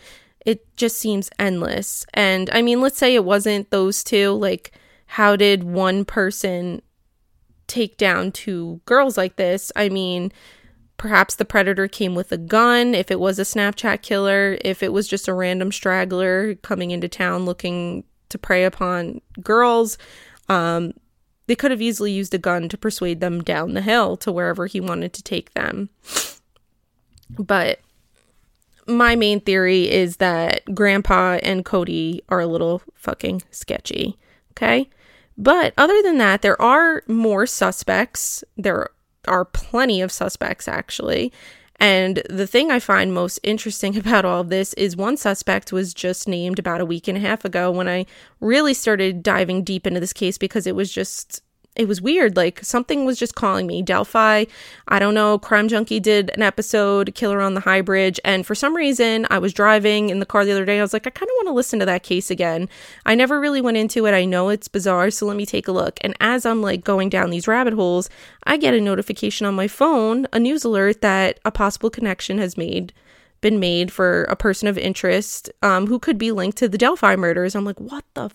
It 0.45 0.75
just 0.77 0.97
seems 0.97 1.29
endless. 1.39 2.05
And 2.13 2.49
I 2.51 2.61
mean, 2.61 2.81
let's 2.81 2.97
say 2.97 3.15
it 3.15 3.25
wasn't 3.25 3.71
those 3.71 4.03
two. 4.03 4.31
Like, 4.31 4.71
how 5.07 5.35
did 5.35 5.63
one 5.63 6.05
person 6.05 6.81
take 7.67 7.97
down 7.97 8.31
two 8.31 8.81
girls 8.85 9.17
like 9.17 9.35
this? 9.35 9.71
I 9.75 9.89
mean, 9.89 10.31
perhaps 10.97 11.35
the 11.35 11.45
predator 11.45 11.87
came 11.87 12.13
with 12.13 12.31
a 12.31 12.37
gun 12.37 12.93
if 12.93 13.09
it 13.09 13.19
was 13.19 13.39
a 13.39 13.43
Snapchat 13.43 14.01
killer, 14.03 14.57
if 14.61 14.83
it 14.83 14.93
was 14.93 15.07
just 15.07 15.27
a 15.27 15.33
random 15.33 15.71
straggler 15.71 16.55
coming 16.55 16.91
into 16.91 17.07
town 17.07 17.45
looking 17.45 18.03
to 18.29 18.37
prey 18.37 18.63
upon 18.65 19.21
girls. 19.41 19.97
Um, 20.49 20.93
they 21.49 21.55
could 21.55 21.71
have 21.71 21.81
easily 21.81 22.11
used 22.11 22.35
a 22.35 22.37
gun 22.37 22.69
to 22.69 22.77
persuade 22.77 23.21
them 23.21 23.41
down 23.41 23.73
the 23.73 23.81
hill 23.81 24.15
to 24.15 24.31
wherever 24.31 24.67
he 24.67 24.79
wanted 24.79 25.13
to 25.13 25.23
take 25.23 25.51
them. 25.55 25.89
But 27.27 27.79
my 28.85 29.15
main 29.15 29.39
theory 29.39 29.89
is 29.89 30.17
that 30.17 30.61
Grandpa 30.75 31.39
and 31.41 31.65
Cody 31.65 32.21
are 32.29 32.39
a 32.39 32.45
little 32.45 32.83
fucking 32.93 33.41
sketchy. 33.49 34.15
Okay. 34.51 34.91
But 35.39 35.73
other 35.75 35.99
than 36.03 36.19
that, 36.19 36.43
there 36.43 36.61
are 36.61 37.01
more 37.07 37.47
suspects. 37.47 38.43
There 38.55 38.89
are 39.27 39.45
plenty 39.45 40.01
of 40.01 40.11
suspects, 40.11 40.67
actually. 40.67 41.33
And 41.79 42.21
the 42.29 42.47
thing 42.47 42.71
I 42.71 42.79
find 42.79 43.13
most 43.13 43.39
interesting 43.43 43.97
about 43.97 44.25
all 44.25 44.41
of 44.41 44.49
this 44.49 44.73
is 44.73 44.95
one 44.97 45.17
suspect 45.17 45.71
was 45.71 45.93
just 45.93 46.27
named 46.27 46.59
about 46.59 46.81
a 46.81 46.85
week 46.85 47.07
and 47.07 47.17
a 47.17 47.21
half 47.21 47.45
ago 47.45 47.71
when 47.71 47.87
I 47.87 48.05
really 48.39 48.73
started 48.73 49.23
diving 49.23 49.63
deep 49.63 49.87
into 49.87 49.99
this 49.99 50.13
case 50.13 50.37
because 50.37 50.67
it 50.67 50.75
was 50.75 50.91
just 50.91 51.41
it 51.75 51.87
was 51.87 52.01
weird. 52.01 52.35
Like 52.35 52.59
something 52.63 53.05
was 53.05 53.17
just 53.17 53.35
calling 53.35 53.65
me. 53.67 53.81
Delphi, 53.81 54.45
I 54.87 54.99
don't 54.99 55.13
know, 55.13 55.39
Crime 55.39 55.67
Junkie 55.67 55.99
did 55.99 56.31
an 56.33 56.41
episode, 56.41 57.15
Killer 57.15 57.41
on 57.41 57.53
the 57.53 57.61
High 57.61 57.81
Bridge, 57.81 58.19
and 58.25 58.45
for 58.45 58.55
some 58.55 58.75
reason 58.75 59.25
I 59.29 59.39
was 59.39 59.53
driving 59.53 60.09
in 60.09 60.19
the 60.19 60.25
car 60.25 60.43
the 60.43 60.51
other 60.51 60.65
day. 60.65 60.79
I 60.79 60.81
was 60.81 60.93
like, 60.93 61.07
I 61.07 61.11
kind 61.11 61.29
of 61.29 61.33
want 61.35 61.47
to 61.47 61.53
listen 61.53 61.79
to 61.79 61.85
that 61.85 62.03
case 62.03 62.29
again. 62.29 62.67
I 63.05 63.15
never 63.15 63.39
really 63.39 63.61
went 63.61 63.77
into 63.77 64.05
it. 64.05 64.13
I 64.13 64.25
know 64.25 64.49
it's 64.49 64.67
bizarre, 64.67 65.09
so 65.11 65.25
let 65.25 65.37
me 65.37 65.45
take 65.45 65.67
a 65.67 65.71
look. 65.71 65.99
And 66.01 66.15
as 66.19 66.45
I'm 66.45 66.61
like 66.61 66.83
going 66.83 67.09
down 67.09 67.29
these 67.29 67.47
rabbit 67.47 67.73
holes, 67.73 68.09
I 68.43 68.57
get 68.57 68.73
a 68.73 68.81
notification 68.81 69.45
on 69.45 69.55
my 69.55 69.67
phone, 69.67 70.27
a 70.33 70.39
news 70.39 70.63
alert 70.63 71.01
that 71.01 71.39
a 71.45 71.51
possible 71.51 71.89
connection 71.89 72.37
has 72.39 72.57
made 72.57 72.93
been 73.41 73.57
made 73.57 73.89
for 73.89 74.23
a 74.23 74.35
person 74.35 74.67
of 74.67 74.77
interest 74.77 75.49
um, 75.61 75.87
who 75.87 75.97
could 75.97 76.17
be 76.17 76.29
linked 76.29 76.57
to 76.57 76.67
the 76.67 76.77
Delphi 76.77 77.15
murders. 77.15 77.55
I'm 77.55 77.63
like, 77.63 77.79
what 77.79 78.03
the 78.13 78.29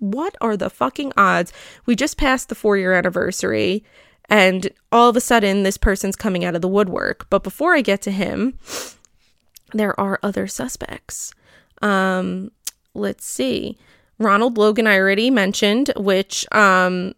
what 0.00 0.36
are 0.40 0.56
the 0.56 0.70
fucking 0.70 1.12
odds? 1.16 1.52
We 1.86 1.94
just 1.94 2.16
passed 2.16 2.48
the 2.48 2.54
four 2.54 2.76
year 2.76 2.92
anniversary, 2.92 3.84
and 4.28 4.68
all 4.92 5.08
of 5.08 5.16
a 5.16 5.20
sudden, 5.20 5.62
this 5.62 5.76
person's 5.76 6.16
coming 6.16 6.44
out 6.44 6.54
of 6.54 6.62
the 6.62 6.68
woodwork. 6.68 7.28
But 7.30 7.42
before 7.42 7.74
I 7.74 7.80
get 7.80 8.02
to 8.02 8.10
him, 8.10 8.58
there 9.72 9.98
are 9.98 10.18
other 10.22 10.46
suspects. 10.46 11.32
Um, 11.82 12.50
let's 12.94 13.24
see. 13.24 13.78
Ronald 14.18 14.58
Logan, 14.58 14.86
I 14.86 14.98
already 14.98 15.30
mentioned, 15.30 15.92
which, 15.96 16.46
um, 16.52 17.14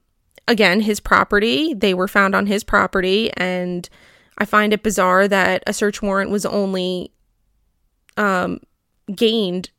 again, 0.46 0.80
his 0.80 1.00
property, 1.00 1.74
they 1.74 1.94
were 1.94 2.08
found 2.08 2.34
on 2.34 2.46
his 2.46 2.62
property. 2.62 3.30
And 3.36 3.88
I 4.38 4.44
find 4.44 4.72
it 4.72 4.82
bizarre 4.82 5.28
that 5.28 5.62
a 5.66 5.72
search 5.72 6.00
warrant 6.00 6.30
was 6.30 6.46
only 6.46 7.12
um, 8.16 8.60
gained 9.14 9.70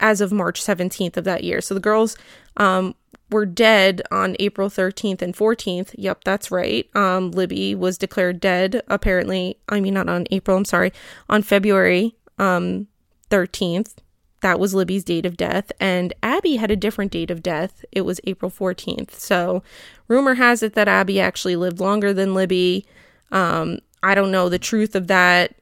as 0.00 0.20
of 0.20 0.32
March 0.32 0.62
17th 0.62 1.16
of 1.16 1.24
that 1.24 1.44
year. 1.44 1.60
So 1.60 1.74
the 1.74 1.80
girls 1.80 2.16
um, 2.56 2.94
were 3.30 3.46
dead 3.46 4.02
on 4.10 4.36
April 4.38 4.68
13th 4.68 5.22
and 5.22 5.34
14th. 5.34 5.94
Yep, 5.96 6.24
that's 6.24 6.50
right. 6.50 6.88
Um, 6.94 7.30
Libby 7.30 7.74
was 7.74 7.98
declared 7.98 8.40
dead, 8.40 8.82
apparently. 8.88 9.58
I 9.68 9.80
mean, 9.80 9.94
not 9.94 10.08
on 10.08 10.26
April, 10.30 10.56
I'm 10.56 10.64
sorry, 10.64 10.92
on 11.28 11.42
February 11.42 12.14
um, 12.38 12.86
13th. 13.30 13.96
That 14.42 14.60
was 14.60 14.74
Libby's 14.74 15.02
date 15.02 15.26
of 15.26 15.36
death. 15.36 15.72
And 15.80 16.12
Abby 16.22 16.56
had 16.56 16.70
a 16.70 16.76
different 16.76 17.10
date 17.10 17.30
of 17.30 17.42
death. 17.42 17.84
It 17.90 18.02
was 18.02 18.20
April 18.24 18.50
14th. 18.50 19.12
So 19.12 19.62
rumor 20.08 20.34
has 20.34 20.62
it 20.62 20.74
that 20.74 20.88
Abby 20.88 21.20
actually 21.20 21.56
lived 21.56 21.80
longer 21.80 22.12
than 22.12 22.34
Libby. 22.34 22.86
Um, 23.32 23.78
I 24.02 24.14
don't 24.14 24.30
know 24.30 24.48
the 24.48 24.58
truth 24.58 24.94
of 24.94 25.08
that 25.08 25.56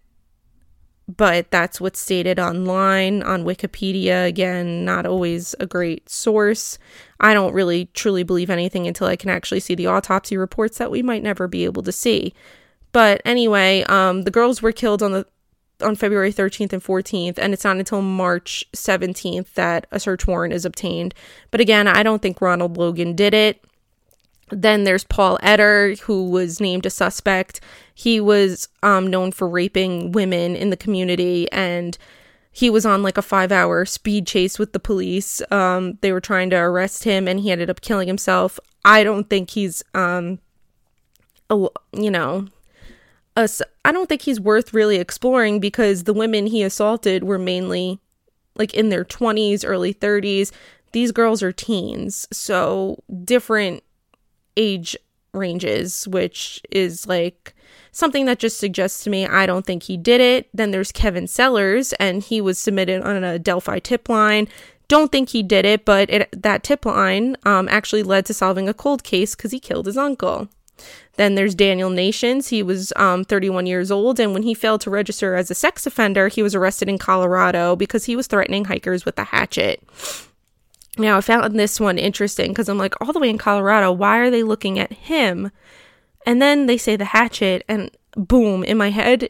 but 1.07 1.51
that's 1.51 1.81
what's 1.81 2.01
stated 2.01 2.39
online 2.39 3.23
on 3.23 3.45
Wikipedia. 3.45 4.27
Again, 4.27 4.85
not 4.85 5.07
always 5.07 5.55
a 5.61 5.67
great 5.67 6.09
source. 6.09 6.79
I 7.21 7.35
don't 7.35 7.53
really 7.53 7.87
truly 7.95 8.23
believe 8.23 8.51
anything 8.51 8.87
until 8.87 9.07
I 9.07 9.17
can 9.17 9.31
actually 9.31 9.61
see 9.61 9.75
the 9.75 9.87
autopsy 9.87 10.37
reports 10.37 10.79
that 10.79 10.91
we 10.91 11.03
might 11.03 11.23
never 11.23 11.47
be 11.47 11.65
able 11.65 11.83
to 11.83 11.93
see. 11.93 12.33
But 12.93 13.21
anyway, 13.25 13.83
um, 13.89 14.23
the 14.23 14.31
girls 14.31 14.63
were 14.63 14.73
killed 14.73 15.03
on 15.03 15.13
the 15.13 15.27
on 15.83 15.97
February 15.97 16.33
13th 16.33 16.73
and 16.73 16.83
14th, 16.83 17.37
and 17.37 17.53
it's 17.53 17.65
not 17.65 17.77
until 17.77 18.01
March 18.01 18.65
17th 18.75 19.55
that 19.55 19.87
a 19.91 19.99
search 19.99 20.27
warrant 20.27 20.55
is 20.55 20.65
obtained. 20.65 21.15
But 21.51 21.61
again, 21.61 21.89
I 21.89 22.03
don't 22.03 22.23
think 22.23 22.41
Ronald 22.41 22.77
Logan 22.77 23.15
did 23.17 23.35
it. 23.35 23.63
Then 24.51 24.85
there's 24.85 25.05
Paul 25.05 25.39
Etter, 25.43 25.99
who 26.01 26.29
was 26.29 26.61
named 26.61 26.87
a 26.87 26.91
suspect. 26.91 27.61
He 27.95 28.21
was 28.21 28.69
um, 28.83 29.07
known 29.07 29.33
for 29.33 29.49
raping 29.49 30.13
women 30.13 30.55
in 30.57 30.71
the 30.71 30.77
community, 30.77 31.51
and 31.53 31.97
he 32.53 32.71
was 32.71 32.87
on 32.87 33.03
like 33.03 33.19
a 33.19 33.23
five 33.23 33.51
hour 33.51 33.85
speed 33.85 34.27
chase 34.27 34.59
with 34.59 34.73
the 34.73 34.81
police. 34.81 35.43
Um, 35.51 35.99
they 36.03 36.13
were 36.13 36.21
trying 36.21 36.51
to 36.51 36.57
arrest 36.57 37.05
him, 37.05 37.27
and 37.27 37.41
he 37.41 37.51
ended 37.51 37.71
up 37.71 37.81
killing 37.81 38.09
himself. 38.09 38.61
I 38.85 39.03
don't 39.03 39.31
think 39.31 39.51
he's, 39.51 39.83
um, 39.95 40.39
a, 41.51 41.67
you 41.93 42.11
know, 42.11 42.47
I 43.37 43.49
I 43.85 43.93
don't 43.93 44.09
think 44.09 44.23
he's 44.23 44.41
worth 44.41 44.75
really 44.75 44.97
exploring 44.97 45.59
because 45.59 46.05
the 46.05 46.13
women 46.13 46.47
he 46.47 46.63
assaulted 46.63 47.25
were 47.25 47.39
mainly 47.39 47.99
like 48.57 48.75
in 48.75 48.89
their 48.89 49.05
20s, 49.05 49.65
early 49.67 49.93
30s. 49.93 50.53
These 50.93 51.13
girls 51.13 51.43
are 51.43 51.53
teens, 51.53 52.29
so 52.31 53.03
different 53.25 53.83
age 54.57 54.97
ranges, 55.33 56.07
which 56.09 56.63
is 56.71 57.07
like 57.07 57.55
something 57.93 58.27
that 58.27 58.39
just 58.39 58.59
suggests 58.59 59.05
to 59.05 59.11
me 59.11 59.27
I 59.27 59.47
don't 59.47 59.67
think 59.67 59.85
he 59.85 59.97
did 59.97 60.21
it. 60.21 60.49
Then 60.55 60.71
there's 60.71 60.93
Kevin 60.93 61.27
Sellers, 61.27 61.93
and 61.95 62.23
he 62.23 62.41
was 62.41 62.59
submitted 62.59 63.03
on 63.03 63.23
a 63.23 63.39
Delphi 63.39 63.79
tip 63.79 64.09
line. 64.09 64.49
Don't 64.87 65.11
think 65.11 65.31
he 65.31 65.43
did 65.43 65.65
it, 65.65 65.85
but 65.85 66.11
it, 66.11 66.43
that 66.43 66.63
tip 66.63 66.85
line 66.85 67.37
um, 67.45 67.69
actually 67.69 68.03
led 68.03 68.27
to 68.27 68.35
solving 68.35 68.69
a 68.69 68.75
cold 68.75 69.03
case 69.03 69.35
because 69.35 69.51
he 69.51 69.59
killed 69.59 69.87
his 69.87 69.97
uncle. 69.97 70.49
Then 71.17 71.37
there's 71.37 71.55
Daniel 71.55 71.91
Nations. 71.91 72.49
He 72.49 72.63
was 72.63 72.93
um, 72.97 73.25
31 73.25 73.67
years 73.67 73.91
old, 73.91 74.19
and 74.19 74.33
when 74.33 74.43
he 74.43 74.53
failed 74.53 74.81
to 74.83 74.91
register 74.91 75.37
as 75.37 75.51
a 75.51 75.55
sex 75.55 75.87
offender, 75.87 76.29
he 76.29 76.43
was 76.43 76.55
arrested 76.55 76.89
in 76.89 76.99
Colorado 76.99 77.77
because 77.77 78.05
he 78.05 78.17
was 78.17 78.27
threatening 78.27 78.67
hikers 78.67 79.05
with 79.05 79.19
a 79.19 79.25
hatchet. 79.25 79.83
Now, 80.97 81.17
I 81.17 81.21
found 81.21 81.59
this 81.59 81.81
one 81.81 81.99
interesting 81.99 82.51
because 82.51 82.69
I'm 82.69 82.79
like, 82.79 82.95
all 83.01 83.13
the 83.13 83.19
way 83.19 83.31
in 83.31 83.39
Colorado, 83.39 83.91
why 83.93 84.19
are 84.19 84.31
they 84.31 84.43
looking 84.43 84.79
at 84.79 84.93
him? 84.93 85.51
And 86.27 86.41
then 86.41 86.67
they 86.67 86.79
say 86.79 86.97
the 86.97 87.07
hatchet, 87.07 87.65
and 87.69 87.91
boom, 88.17 88.65
in 88.65 88.79
my 88.79 88.91
head, 88.91 89.29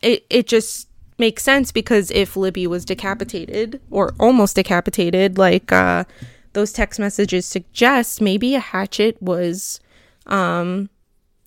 it, 0.00 0.26
it 0.30 0.46
just 0.46 0.88
makes 1.18 1.42
sense 1.42 1.70
because 1.70 2.10
if 2.10 2.36
Libby 2.36 2.66
was 2.66 2.84
decapitated 2.84 3.80
or 3.90 4.14
almost 4.18 4.56
decapitated, 4.56 5.38
like 5.38 5.70
uh, 5.70 6.04
those 6.52 6.72
text 6.72 6.98
messages 6.98 7.46
suggest, 7.46 8.20
maybe 8.20 8.54
a 8.54 8.60
hatchet 8.60 9.20
was 9.22 9.80
um, 10.26 10.88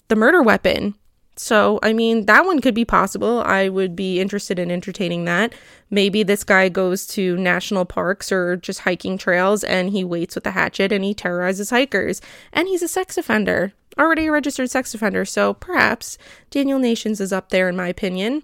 the 0.08 0.16
murder 0.16 0.42
weapon. 0.42 0.96
So, 1.38 1.80
I 1.84 1.92
mean, 1.92 2.26
that 2.28 2.46
one 2.46 2.62
could 2.62 2.74
be 2.74 2.86
possible. 2.86 3.42
I 3.42 3.68
would 3.68 3.96
be 3.96 4.22
interested 4.22 4.58
in 4.58 4.72
entertaining 4.72 5.26
that. 5.26 5.54
Maybe 5.90 6.24
this 6.24 6.44
guy 6.44 6.70
goes 6.70 7.06
to 7.08 7.36
national 7.38 7.86
parks 7.86 8.32
or 8.32 8.56
just 8.56 8.82
hiking 8.82 9.18
trails 9.18 9.64
and 9.64 9.90
he 9.90 10.04
waits 10.04 10.36
with 10.36 10.46
a 10.48 10.52
hatchet 10.52 10.92
and 10.92 11.04
he 11.04 11.14
terrorizes 11.14 11.72
hikers. 11.72 12.22
And 12.54 12.68
he's 12.68 12.82
a 12.82 12.88
sex 12.88 13.18
offender, 13.18 13.74
already 14.00 14.28
a 14.28 14.32
registered 14.32 14.72
sex 14.72 14.94
offender. 14.94 15.26
So, 15.26 15.54
perhaps 15.54 16.18
Daniel 16.52 16.80
Nations 16.80 17.20
is 17.20 17.34
up 17.34 17.50
there, 17.50 17.68
in 17.68 17.76
my 17.76 17.90
opinion. 17.90 18.44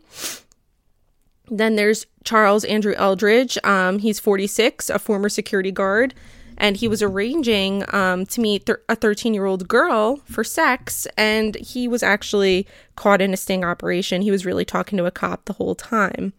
Then 1.49 1.76
there's 1.76 2.05
Charles 2.23 2.65
Andrew 2.65 2.93
Eldridge. 2.97 3.57
Um, 3.63 3.99
he's 3.99 4.19
46, 4.19 4.89
a 4.89 4.99
former 4.99 5.30
security 5.30 5.72
guard 5.72 6.13
and 6.61 6.77
he 6.77 6.88
was 6.88 7.01
arranging 7.01 7.83
um, 7.93 8.23
to 8.27 8.39
meet 8.39 8.67
th- 8.67 8.77
a 8.88 8.95
13 8.95 9.33
year 9.33 9.45
old 9.45 9.67
girl 9.67 10.17
for 10.25 10.43
sex 10.43 11.07
and 11.17 11.55
he 11.55 11.88
was 11.88 12.03
actually 12.03 12.67
caught 12.95 13.19
in 13.19 13.33
a 13.33 13.38
sting 13.38 13.65
operation. 13.65 14.21
He 14.21 14.31
was 14.31 14.45
really 14.45 14.63
talking 14.63 14.97
to 14.99 15.05
a 15.05 15.11
cop 15.11 15.45
the 15.45 15.53
whole 15.53 15.73
time. 15.73 16.33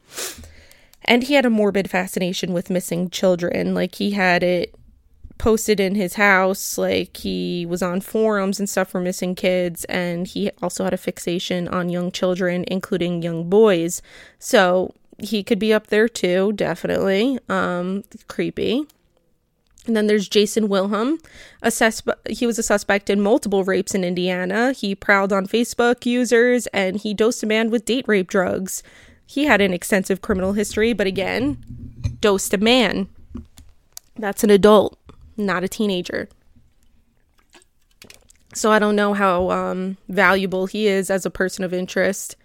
And 1.05 1.25
he 1.25 1.35
had 1.35 1.45
a 1.45 1.51
morbid 1.51 1.91
fascination 1.91 2.53
with 2.53 2.71
missing 2.71 3.11
children. 3.11 3.75
Like 3.75 3.97
he 3.97 4.13
had 4.13 4.45
it 4.45 4.73
posted 5.39 5.81
in 5.81 5.97
his 5.97 6.15
house 6.15 6.79
like 6.79 7.17
he 7.17 7.67
was 7.67 7.83
on 7.83 8.01
forums 8.01 8.61
and 8.61 8.71
stuff 8.71 8.91
for 8.91 9.01
missing 9.01 9.35
kids 9.35 9.85
and 9.87 10.29
he 10.29 10.53
also 10.63 10.85
had 10.85 10.95
a 10.95 10.97
fixation 10.97 11.67
on 11.67 11.89
young 11.89 12.13
children 12.13 12.65
including 12.69 13.23
young 13.23 13.51
boys. 13.51 14.01
So 14.39 14.95
he 15.19 15.43
could 15.43 15.59
be 15.59 15.73
up 15.73 15.89
there 15.89 16.09
too 16.09 16.53
definitely. 16.53 17.41
Um 17.49 18.05
creepy 18.29 18.87
and 19.87 19.97
then 19.97 20.07
there's 20.07 20.29
Jason 20.29 20.69
Wilhelm. 20.69 21.19
A 21.61 21.69
suspe- 21.69 22.29
he 22.29 22.47
was 22.47 22.59
a 22.59 22.63
suspect 22.63 23.11
in 23.11 23.21
multiple 23.21 23.65
rapes 23.65 23.95
in 23.95 24.05
Indiana. 24.05 24.73
He 24.73 24.95
prowled 24.95 25.33
on 25.33 25.47
Facebook 25.47 26.07
users 26.07 26.67
and 26.69 26.97
he 26.97 27.15
dosed 27.15 27.43
a 27.43 27.47
man 27.47 27.71
with 27.71 27.85
date 27.85 28.05
rape 28.07 28.29
drugs. 28.29 28.83
He 29.27 29.47
had 29.47 29.61
an 29.61 29.73
extensive 29.73 30.23
criminal 30.23 30.53
history, 30.53 30.93
but 30.93 31.07
again, 31.07 31.59
dosed 32.21 32.55
a 32.55 32.59
man. 32.59 33.09
That's 34.17 34.45
an 34.45 34.51
adult, 34.51 34.99
not 35.37 35.65
a 35.65 35.69
teenager. 35.69 36.29
So 38.55 38.71
I 38.71 38.79
don't 38.79 38.97
know 38.97 39.15
how 39.15 39.51
um, 39.51 39.97
valuable 40.09 40.67
he 40.67 40.87
is 40.87 41.11
as 41.11 41.25
a 41.25 41.31
person 41.31 41.65
of 41.65 41.73
interest. 41.73 42.37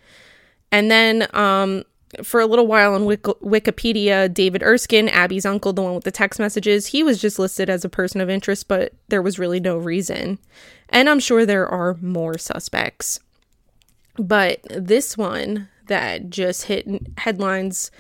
And 0.71 0.89
then 0.89 1.27
um, 1.35 1.83
for 2.23 2.39
a 2.39 2.45
little 2.45 2.67
while 2.67 2.93
on 2.93 3.05
Wik- 3.05 3.21
Wikipedia, 3.21 4.33
David 4.33 4.63
Erskine, 4.63 5.09
Abby's 5.09 5.45
uncle, 5.45 5.73
the 5.73 5.81
one 5.81 5.95
with 5.95 6.03
the 6.03 6.11
text 6.11 6.39
messages, 6.39 6.87
he 6.87 7.03
was 7.03 7.21
just 7.21 7.39
listed 7.39 7.69
as 7.69 7.85
a 7.85 7.89
person 7.89 8.21
of 8.21 8.29
interest, 8.29 8.67
but 8.67 8.93
there 9.07 9.21
was 9.21 9.39
really 9.39 9.59
no 9.59 9.77
reason. 9.77 10.39
And 10.89 11.09
I'm 11.09 11.19
sure 11.19 11.45
there 11.45 11.67
are 11.67 11.95
more 12.01 12.37
suspects. 12.37 13.19
But 14.17 14.61
this 14.69 15.17
one 15.17 15.69
that 15.87 16.29
just 16.29 16.63
hit 16.63 16.87
headlines 17.17 17.91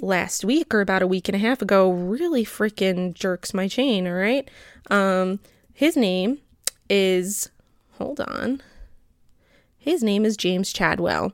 last 0.00 0.44
week 0.44 0.74
or 0.74 0.80
about 0.80 1.02
a 1.02 1.06
week 1.06 1.28
and 1.28 1.36
a 1.36 1.38
half 1.38 1.62
ago 1.62 1.90
really 1.90 2.44
freaking 2.44 3.14
jerks 3.14 3.54
my 3.54 3.68
chain, 3.68 4.06
all 4.06 4.14
right? 4.14 4.48
Um, 4.90 5.40
his 5.72 5.96
name 5.96 6.38
is, 6.90 7.50
hold 7.92 8.20
on. 8.20 8.62
His 9.78 10.02
name 10.02 10.24
is 10.24 10.36
James 10.36 10.72
Chadwell. 10.72 11.32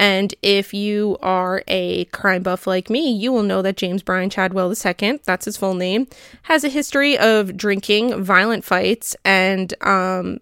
And 0.00 0.34
if 0.40 0.72
you 0.72 1.18
are 1.20 1.62
a 1.68 2.06
crime 2.06 2.42
buff 2.42 2.66
like 2.66 2.88
me, 2.88 3.12
you 3.12 3.32
will 3.32 3.42
know 3.42 3.60
that 3.60 3.76
James 3.76 4.02
Brian 4.02 4.30
Chadwell 4.30 4.72
II, 4.72 5.20
that's 5.24 5.44
his 5.44 5.58
full 5.58 5.74
name, 5.74 6.06
has 6.44 6.64
a 6.64 6.70
history 6.70 7.18
of 7.18 7.54
drinking, 7.54 8.24
violent 8.24 8.64
fights, 8.64 9.14
and, 9.26 9.74
um, 9.82 10.40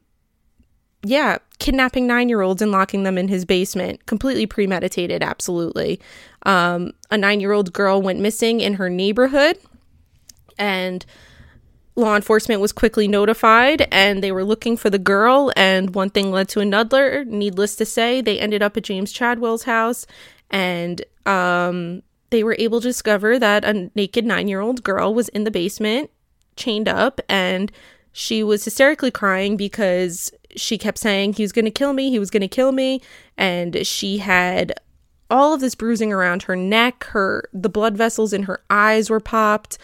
yeah, 1.02 1.38
kidnapping 1.58 2.06
nine 2.06 2.28
year 2.28 2.40
olds 2.40 2.62
and 2.62 2.70
locking 2.70 3.02
them 3.02 3.18
in 3.18 3.26
his 3.26 3.44
basement. 3.44 4.06
Completely 4.06 4.46
premeditated, 4.46 5.24
absolutely. 5.24 6.00
Um, 6.44 6.92
a 7.10 7.18
nine 7.18 7.40
year 7.40 7.50
old 7.50 7.72
girl 7.72 8.00
went 8.00 8.20
missing 8.20 8.60
in 8.60 8.74
her 8.74 8.88
neighborhood, 8.88 9.58
and 10.56 11.04
law 11.98 12.14
enforcement 12.14 12.60
was 12.60 12.72
quickly 12.72 13.08
notified 13.08 13.88
and 13.90 14.22
they 14.22 14.32
were 14.32 14.44
looking 14.44 14.76
for 14.76 14.88
the 14.88 14.98
girl 14.98 15.52
and 15.56 15.94
one 15.94 16.10
thing 16.10 16.30
led 16.30 16.48
to 16.48 16.60
another 16.60 17.24
needless 17.24 17.74
to 17.76 17.84
say 17.84 18.20
they 18.20 18.38
ended 18.38 18.62
up 18.62 18.76
at 18.76 18.84
james 18.84 19.12
chadwell's 19.12 19.64
house 19.64 20.06
and 20.50 21.02
um, 21.26 22.02
they 22.30 22.44
were 22.44 22.56
able 22.58 22.80
to 22.80 22.88
discover 22.88 23.38
that 23.38 23.64
a 23.64 23.90
naked 23.94 24.24
nine-year-old 24.24 24.82
girl 24.82 25.12
was 25.12 25.28
in 25.30 25.44
the 25.44 25.50
basement 25.50 26.10
chained 26.56 26.88
up 26.88 27.20
and 27.28 27.72
she 28.12 28.42
was 28.42 28.64
hysterically 28.64 29.10
crying 29.10 29.56
because 29.56 30.32
she 30.56 30.78
kept 30.78 30.98
saying 30.98 31.34
he 31.34 31.42
was 31.42 31.52
going 31.52 31.64
to 31.64 31.70
kill 31.70 31.92
me, 31.92 32.10
he 32.10 32.18
was 32.18 32.30
going 32.30 32.40
to 32.40 32.48
kill 32.48 32.72
me, 32.72 33.00
and 33.36 33.86
she 33.86 34.18
had 34.18 34.74
all 35.30 35.54
of 35.54 35.60
this 35.60 35.74
bruising 35.74 36.12
around 36.12 36.42
her 36.42 36.56
neck, 36.56 37.04
her 37.04 37.48
the 37.52 37.68
blood 37.68 37.96
vessels 37.96 38.32
in 38.32 38.44
her 38.44 38.60
eyes 38.70 39.10
were 39.10 39.20
popped. 39.20 39.78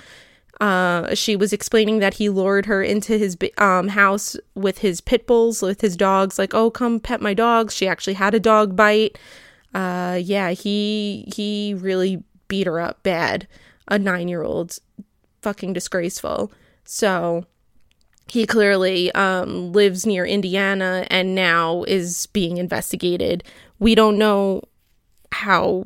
Uh, 0.61 1.15
she 1.15 1.35
was 1.37 1.53
explaining 1.53 1.99
that 1.99 2.15
he 2.15 2.29
lured 2.29 2.67
her 2.67 2.83
into 2.83 3.19
his 3.19 3.37
um, 3.59 3.89
house 3.89 4.37
with 4.55 4.79
his 4.79 5.01
pit 5.01 5.27
bulls, 5.27 5.63
with 5.63 5.81
his 5.81 5.97
dogs, 5.97 6.39
like, 6.39 6.55
"Oh, 6.55 6.71
come 6.71 7.01
pet 7.01 7.21
my 7.21 7.35
dogs." 7.35 7.75
She 7.75 7.89
actually 7.89 8.15
had 8.15 8.35
a 8.35 8.41
dog 8.41 8.77
bite. 8.77 9.19
Uh, 9.75 10.19
yeah, 10.23 10.51
he 10.51 11.31
he 11.35 11.75
really 11.75 12.23
beat 12.49 12.67
her 12.67 12.81
up 12.81 13.03
bad. 13.03 13.49
A 13.89 13.99
nine 13.99 14.29
year 14.29 14.43
old, 14.43 14.79
fucking 15.43 15.73
disgraceful. 15.73 16.53
So 16.85 17.45
he 18.29 18.47
clearly 18.47 19.13
um, 19.13 19.73
lives 19.73 20.07
near 20.07 20.25
Indiana 20.25 21.07
and 21.11 21.35
now 21.35 21.83
is 21.85 22.27
being 22.27 22.57
investigated. 22.57 23.45
We 23.79 23.95
don't 23.95 24.19
know 24.19 24.63
how 25.33 25.85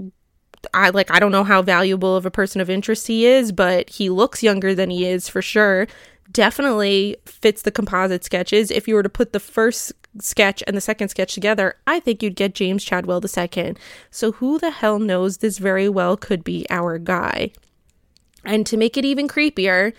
I 0.75 0.91
like 0.91 1.11
I 1.11 1.19
don't 1.19 1.33
know 1.33 1.45
how 1.45 1.63
valuable 1.63 2.17
of 2.17 2.27
a 2.27 2.31
person 2.31 2.61
of 2.61 2.71
interest 2.71 3.07
he 3.07 3.27
is, 3.27 3.53
but 3.53 3.91
he 3.91 4.11
looks 4.11 4.43
younger 4.43 4.75
than 4.75 4.91
he 4.91 5.07
is 5.07 5.29
for 5.29 5.43
sure. 5.43 5.87
Definitely 6.31 7.17
fits 7.25 7.63
the 7.63 7.71
composite 7.71 8.25
sketches. 8.25 8.71
If 8.71 8.87
you 8.87 8.95
were 8.95 9.03
to 9.03 9.09
put 9.09 9.33
the 9.33 9.41
first 9.41 9.93
sketch 10.21 10.63
and 10.67 10.77
the 10.77 10.81
second 10.81 11.09
sketch 11.09 11.35
together, 11.35 11.77
I 11.87 12.01
think 12.01 12.23
you'd 12.23 12.37
get 12.37 12.55
James 12.55 12.85
Chadwell 12.85 13.23
second. 13.23 13.79
So 14.11 14.33
who 14.33 14.59
the 14.59 14.71
hell 14.71 14.99
knows 14.99 15.39
this 15.39 15.59
very 15.59 15.89
well 15.89 16.17
could 16.17 16.45
be 16.45 16.67
our 16.71 16.99
guy. 16.99 17.53
And 18.45 18.67
to 18.67 18.77
make 18.77 18.97
it 18.97 19.05
even 19.05 19.29
creepier, 19.29 19.93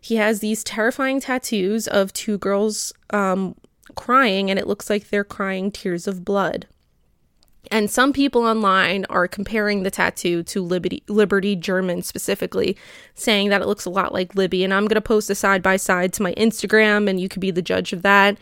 he 0.00 0.16
has 0.16 0.40
these 0.40 0.64
terrifying 0.64 1.20
tattoos 1.20 1.86
of 1.86 2.12
two 2.12 2.38
girls 2.38 2.92
um, 3.10 3.54
crying, 3.94 4.50
and 4.50 4.58
it 4.58 4.66
looks 4.66 4.90
like 4.90 5.08
they're 5.08 5.24
crying 5.24 5.70
tears 5.70 6.06
of 6.06 6.24
blood. 6.24 6.66
And 7.70 7.90
some 7.90 8.12
people 8.12 8.44
online 8.44 9.06
are 9.08 9.28
comparing 9.28 9.82
the 9.82 9.90
tattoo 9.90 10.42
to 10.44 10.62
Liberty, 10.62 11.02
Liberty 11.08 11.54
German 11.56 12.02
specifically, 12.02 12.76
saying 13.14 13.50
that 13.50 13.62
it 13.62 13.66
looks 13.66 13.84
a 13.84 13.90
lot 13.90 14.12
like 14.12 14.34
Libby. 14.34 14.64
And 14.64 14.74
I'm 14.74 14.86
going 14.86 14.96
to 14.96 15.00
post 15.00 15.30
a 15.30 15.34
side 15.34 15.62
by 15.62 15.76
side 15.76 16.12
to 16.14 16.22
my 16.22 16.34
Instagram, 16.34 17.08
and 17.08 17.20
you 17.20 17.28
could 17.28 17.40
be 17.40 17.50
the 17.50 17.62
judge 17.62 17.92
of 17.92 18.02
that. 18.02 18.36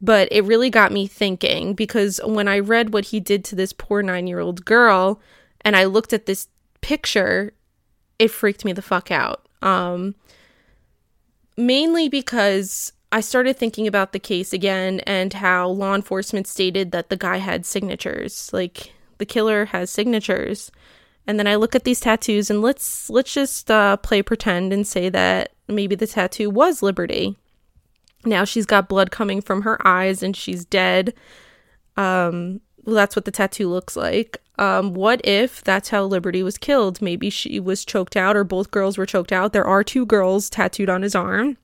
But 0.00 0.28
it 0.30 0.44
really 0.44 0.70
got 0.70 0.92
me 0.92 1.06
thinking 1.06 1.74
because 1.74 2.20
when 2.24 2.48
I 2.48 2.58
read 2.58 2.92
what 2.92 3.06
he 3.06 3.20
did 3.20 3.44
to 3.46 3.56
this 3.56 3.72
poor 3.72 4.02
nine 4.02 4.26
year 4.26 4.40
old 4.40 4.64
girl, 4.64 5.20
and 5.64 5.76
I 5.76 5.84
looked 5.84 6.12
at 6.12 6.26
this 6.26 6.48
picture, 6.80 7.52
it 8.18 8.30
freaked 8.30 8.64
me 8.64 8.72
the 8.72 8.82
fuck 8.82 9.10
out. 9.10 9.46
Um, 9.60 10.14
mainly 11.56 12.08
because 12.08 12.92
I 13.12 13.20
started 13.20 13.58
thinking 13.58 13.86
about 13.86 14.12
the 14.12 14.18
case 14.18 14.54
again 14.54 15.00
and 15.00 15.32
how 15.34 15.68
law 15.68 15.94
enforcement 15.94 16.46
stated 16.46 16.92
that 16.92 17.10
the 17.10 17.16
guy 17.16 17.36
had 17.36 17.66
signatures. 17.66 18.50
Like 18.52 18.92
the 19.18 19.26
killer 19.26 19.66
has 19.66 19.90
signatures. 19.90 20.72
And 21.26 21.38
then 21.38 21.46
I 21.46 21.56
look 21.56 21.74
at 21.74 21.84
these 21.84 22.00
tattoos 22.00 22.50
and 22.50 22.62
let's 22.62 23.10
let's 23.10 23.32
just 23.32 23.70
uh, 23.70 23.98
play 23.98 24.22
pretend 24.22 24.72
and 24.72 24.86
say 24.86 25.10
that 25.10 25.52
maybe 25.68 25.94
the 25.94 26.06
tattoo 26.06 26.50
was 26.50 26.82
Liberty. 26.82 27.36
Now 28.24 28.44
she's 28.44 28.66
got 28.66 28.88
blood 28.88 29.10
coming 29.10 29.42
from 29.42 29.62
her 29.62 29.86
eyes 29.86 30.22
and 30.22 30.34
she's 30.34 30.64
dead. 30.64 31.12
Um, 31.96 32.60
well, 32.84 32.96
that's 32.96 33.14
what 33.14 33.26
the 33.26 33.30
tattoo 33.30 33.68
looks 33.68 33.94
like. 33.94 34.38
Um, 34.58 34.94
what 34.94 35.20
if 35.24 35.62
that's 35.62 35.90
how 35.90 36.04
Liberty 36.04 36.42
was 36.42 36.58
killed? 36.58 37.02
Maybe 37.02 37.30
she 37.30 37.60
was 37.60 37.84
choked 37.84 38.16
out, 38.16 38.36
or 38.36 38.44
both 38.44 38.70
girls 38.70 38.98
were 38.98 39.06
choked 39.06 39.32
out. 39.32 39.52
There 39.52 39.66
are 39.66 39.82
two 39.82 40.04
girls 40.06 40.50
tattooed 40.50 40.90
on 40.90 41.02
his 41.02 41.14
arm, 41.14 41.56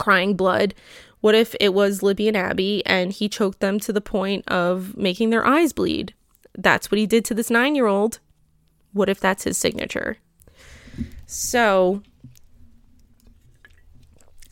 crying 0.00 0.34
blood. 0.34 0.74
What 1.20 1.36
if 1.36 1.54
it 1.60 1.74
was 1.74 2.02
Libby 2.02 2.26
and 2.26 2.36
Abby 2.36 2.82
and 2.86 3.12
he 3.12 3.28
choked 3.28 3.60
them 3.60 3.78
to 3.80 3.92
the 3.92 4.00
point 4.00 4.48
of 4.48 4.96
making 4.96 5.30
their 5.30 5.46
eyes 5.46 5.72
bleed? 5.72 6.14
That's 6.58 6.90
what 6.90 6.98
he 6.98 7.06
did 7.06 7.24
to 7.26 7.34
this 7.34 7.50
nine 7.50 7.76
year 7.76 7.86
old. 7.86 8.18
What 8.92 9.08
if 9.08 9.20
that's 9.20 9.44
his 9.44 9.56
signature? 9.56 10.16
So 11.26 12.02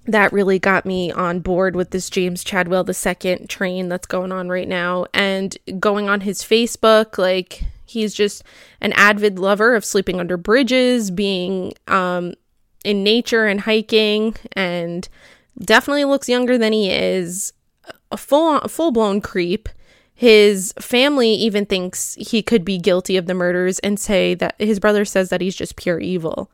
that 0.07 0.33
really 0.33 0.59
got 0.59 0.87
me 0.87 1.12
on 1.12 1.41
board 1.41 1.77
with 1.77 1.91
this 1.91 2.09
James 2.09 2.43
Chadwell 2.45 2.87
II 2.89 3.47
train 3.47 3.89
that's 3.89 4.07
going 4.07 4.33
on 4.33 4.49
right 4.49 4.69
now. 4.69 5.07
And 5.12 5.57
going 5.79 6.09
on 6.09 6.23
his 6.23 6.43
Facebook, 6.43 7.19
like 7.19 7.65
he's 7.85 8.15
just 8.15 8.43
an 8.81 8.93
avid 8.93 9.39
lover 9.39 9.75
of 9.75 9.85
sleeping 9.85 10.20
under 10.20 10.37
bridges, 10.37 11.11
being 11.11 11.73
um, 11.89 12.35
in 12.85 13.03
nature 13.03 13.45
and 13.47 13.61
hiking, 13.61 14.35
and 14.53 15.09
definitely 15.60 16.05
looks 16.05 16.28
younger 16.28 16.59
than 16.59 16.72
he 16.72 16.90
is. 16.90 17.52
A 18.10 18.16
full 18.16 18.60
full 18.68 18.90
blown 18.90 19.20
creep. 19.20 19.68
His 20.14 20.74
family 20.80 21.32
even 21.35 21.64
thinks 21.64 22.14
he 22.14 22.43
could 22.43 22.64
be 22.64 22.78
guilty 22.78 23.16
of 23.16 23.26
the 23.26 23.35
murders 23.35 23.78
and 23.80 24.01
say 24.01 24.35
that 24.35 24.56
his 24.59 24.80
brother 24.80 25.05
says 25.05 25.30
that 25.30 25.40
he's 25.40 25.55
just 25.55 25.76
pure 25.76 26.01
evil. 26.01 26.51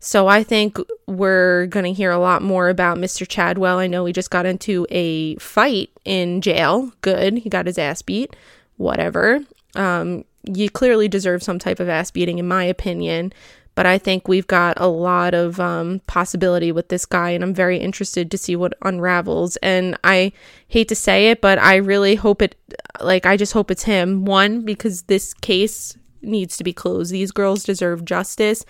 So 0.00 0.26
I 0.26 0.42
think 0.42 0.78
we're 1.06 1.66
going 1.66 1.84
to 1.84 1.92
hear 1.92 2.10
a 2.10 2.18
lot 2.18 2.42
more 2.42 2.68
about 2.68 2.98
Mr. 2.98 3.26
Chadwell. 3.26 3.78
I 3.78 3.86
know 3.86 4.04
he 4.04 4.12
just 4.12 4.30
got 4.30 4.44
into 4.44 4.86
a 4.90 5.36
fight 5.36 5.90
in 6.04 6.40
jail. 6.40 6.92
Good. 7.00 7.38
He 7.38 7.48
got 7.48 7.66
his 7.66 7.78
ass 7.78 8.02
beat. 8.02 8.36
Whatever. 8.76 9.40
Um, 9.76 10.24
you 10.42 10.68
clearly 10.68 11.08
deserve 11.08 11.42
some 11.42 11.58
type 11.58 11.80
of 11.80 11.88
ass 11.88 12.10
beating, 12.10 12.38
in 12.38 12.46
my 12.46 12.64
opinion. 12.64 13.32
But 13.74 13.86
I 13.86 13.98
think 13.98 14.28
we've 14.28 14.46
got 14.46 14.80
a 14.80 14.86
lot 14.86 15.34
of 15.34 15.58
um, 15.58 16.00
possibility 16.06 16.70
with 16.70 16.88
this 16.88 17.04
guy, 17.06 17.30
and 17.30 17.42
I'm 17.42 17.54
very 17.54 17.78
interested 17.78 18.30
to 18.30 18.38
see 18.38 18.54
what 18.54 18.74
unravels. 18.82 19.56
And 19.56 19.98
I 20.04 20.32
hate 20.68 20.88
to 20.88 20.94
say 20.94 21.30
it, 21.30 21.40
but 21.40 21.58
I 21.58 21.76
really 21.76 22.14
hope 22.14 22.40
it, 22.40 22.54
like, 23.00 23.26
I 23.26 23.36
just 23.36 23.52
hope 23.52 23.70
it's 23.70 23.82
him. 23.82 24.24
One, 24.24 24.60
because 24.60 25.02
this 25.02 25.34
case 25.34 25.96
needs 26.22 26.56
to 26.56 26.64
be 26.64 26.72
closed. 26.72 27.12
These 27.12 27.32
girls 27.32 27.64
deserve 27.64 28.04
justice. 28.04 28.64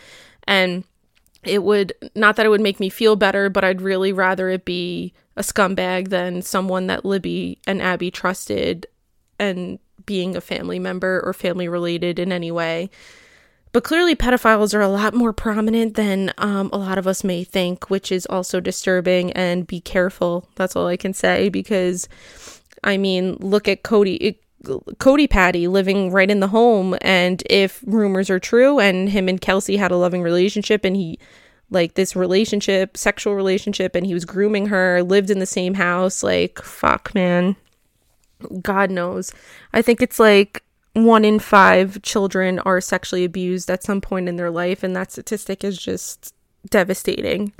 And 0.46 0.84
it 1.44 1.62
would 1.62 1.92
not 2.14 2.36
that 2.36 2.46
it 2.46 2.48
would 2.48 2.60
make 2.60 2.80
me 2.80 2.88
feel 2.88 3.16
better, 3.16 3.50
but 3.50 3.64
I'd 3.64 3.82
really 3.82 4.12
rather 4.12 4.48
it 4.48 4.64
be 4.64 5.12
a 5.36 5.42
scumbag 5.42 6.08
than 6.08 6.42
someone 6.42 6.86
that 6.86 7.04
Libby 7.04 7.58
and 7.66 7.82
Abby 7.82 8.10
trusted 8.10 8.86
and 9.38 9.78
being 10.06 10.36
a 10.36 10.40
family 10.40 10.78
member 10.78 11.20
or 11.24 11.32
family 11.32 11.68
related 11.68 12.18
in 12.18 12.32
any 12.32 12.50
way. 12.50 12.90
But 13.74 13.82
clearly, 13.82 14.14
pedophiles 14.14 14.72
are 14.72 14.80
a 14.80 14.88
lot 14.88 15.14
more 15.14 15.32
prominent 15.32 15.94
than 15.94 16.32
um, 16.38 16.70
a 16.72 16.78
lot 16.78 16.96
of 16.96 17.08
us 17.08 17.24
may 17.24 17.42
think, 17.42 17.90
which 17.90 18.12
is 18.12 18.24
also 18.26 18.60
disturbing. 18.60 19.32
And 19.32 19.66
be 19.66 19.80
careful. 19.80 20.48
That's 20.54 20.76
all 20.76 20.86
I 20.86 20.96
can 20.96 21.12
say 21.12 21.48
because, 21.48 22.08
I 22.84 22.96
mean, 22.96 23.36
look 23.40 23.66
at 23.66 23.82
Cody. 23.82 24.14
It, 24.14 24.40
Cody 25.00 25.26
Patty 25.26 25.66
living 25.66 26.12
right 26.12 26.30
in 26.30 26.38
the 26.38 26.46
home. 26.46 26.96
And 27.00 27.42
if 27.50 27.82
rumors 27.84 28.30
are 28.30 28.38
true 28.38 28.78
and 28.78 29.08
him 29.08 29.28
and 29.28 29.40
Kelsi 29.40 29.76
had 29.76 29.90
a 29.90 29.96
loving 29.96 30.22
relationship 30.22 30.84
and 30.84 30.94
he, 30.94 31.18
like 31.68 31.94
this 31.94 32.14
relationship, 32.14 32.96
sexual 32.96 33.34
relationship, 33.34 33.96
and 33.96 34.06
he 34.06 34.14
was 34.14 34.24
grooming 34.24 34.66
her, 34.66 35.02
lived 35.02 35.30
in 35.30 35.40
the 35.40 35.46
same 35.46 35.74
house, 35.74 36.22
like, 36.22 36.62
fuck, 36.62 37.12
man. 37.12 37.56
God 38.62 38.92
knows. 38.92 39.32
I 39.72 39.82
think 39.82 40.00
it's 40.00 40.20
like 40.20 40.63
one 40.94 41.24
in 41.24 41.38
five 41.38 42.00
children 42.02 42.58
are 42.60 42.80
sexually 42.80 43.24
abused 43.24 43.70
at 43.70 43.82
some 43.82 44.00
point 44.00 44.28
in 44.28 44.36
their 44.36 44.50
life, 44.50 44.82
and 44.82 44.96
that 44.96 45.12
statistic 45.12 45.62
is 45.62 45.76
just 45.76 46.34
devastating. 46.70 47.52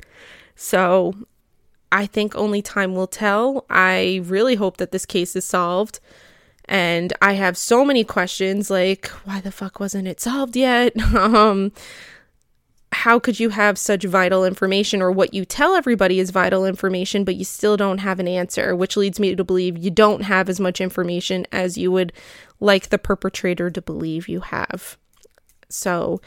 So 0.55 1.13
I 1.91 2.05
think 2.05 2.35
only 2.35 2.61
time 2.61 2.95
will 2.95 3.07
tell. 3.07 3.65
I 3.69 4.21
really 4.23 4.55
hope 4.55 4.77
that 4.77 4.91
this 4.91 5.05
case 5.05 5.35
is 5.35 5.45
solved. 5.45 5.99
And 6.67 7.13
I 7.21 7.33
have 7.33 7.57
so 7.57 7.85
many 7.85 8.03
questions 8.03 8.71
like, 8.71 9.07
why 9.23 9.39
the 9.39 9.51
fuck 9.51 9.79
wasn't 9.79 10.07
it 10.07 10.19
solved 10.19 10.55
yet? 10.55 10.99
um, 11.15 11.71
how 12.95 13.19
could 13.19 13.39
you 13.39 13.49
have 13.49 13.77
such 13.77 14.05
vital 14.05 14.45
information 14.45 15.01
or 15.01 15.11
what 15.11 15.33
you 15.33 15.43
tell 15.43 15.75
everybody 15.75 16.17
is 16.17 16.31
vital 16.31 16.65
information, 16.65 17.25
but 17.25 17.35
you 17.35 17.43
still 17.43 17.75
don't 17.75 17.97
have 17.97 18.21
an 18.21 18.27
answer, 18.27 18.73
which 18.73 18.95
leads 18.95 19.19
me 19.19 19.35
to 19.35 19.43
believe 19.43 19.77
you 19.77 19.91
don't 19.91 20.21
have 20.21 20.47
as 20.47 20.61
much 20.61 20.79
information 20.79 21.45
as 21.51 21.77
you 21.77 21.91
would 21.91 22.13
like 22.61 22.89
the 22.89 22.97
perpetrator 22.97 23.69
to 23.69 23.81
believe 23.81 24.29
you 24.29 24.39
have. 24.39 24.97
So 25.67 26.21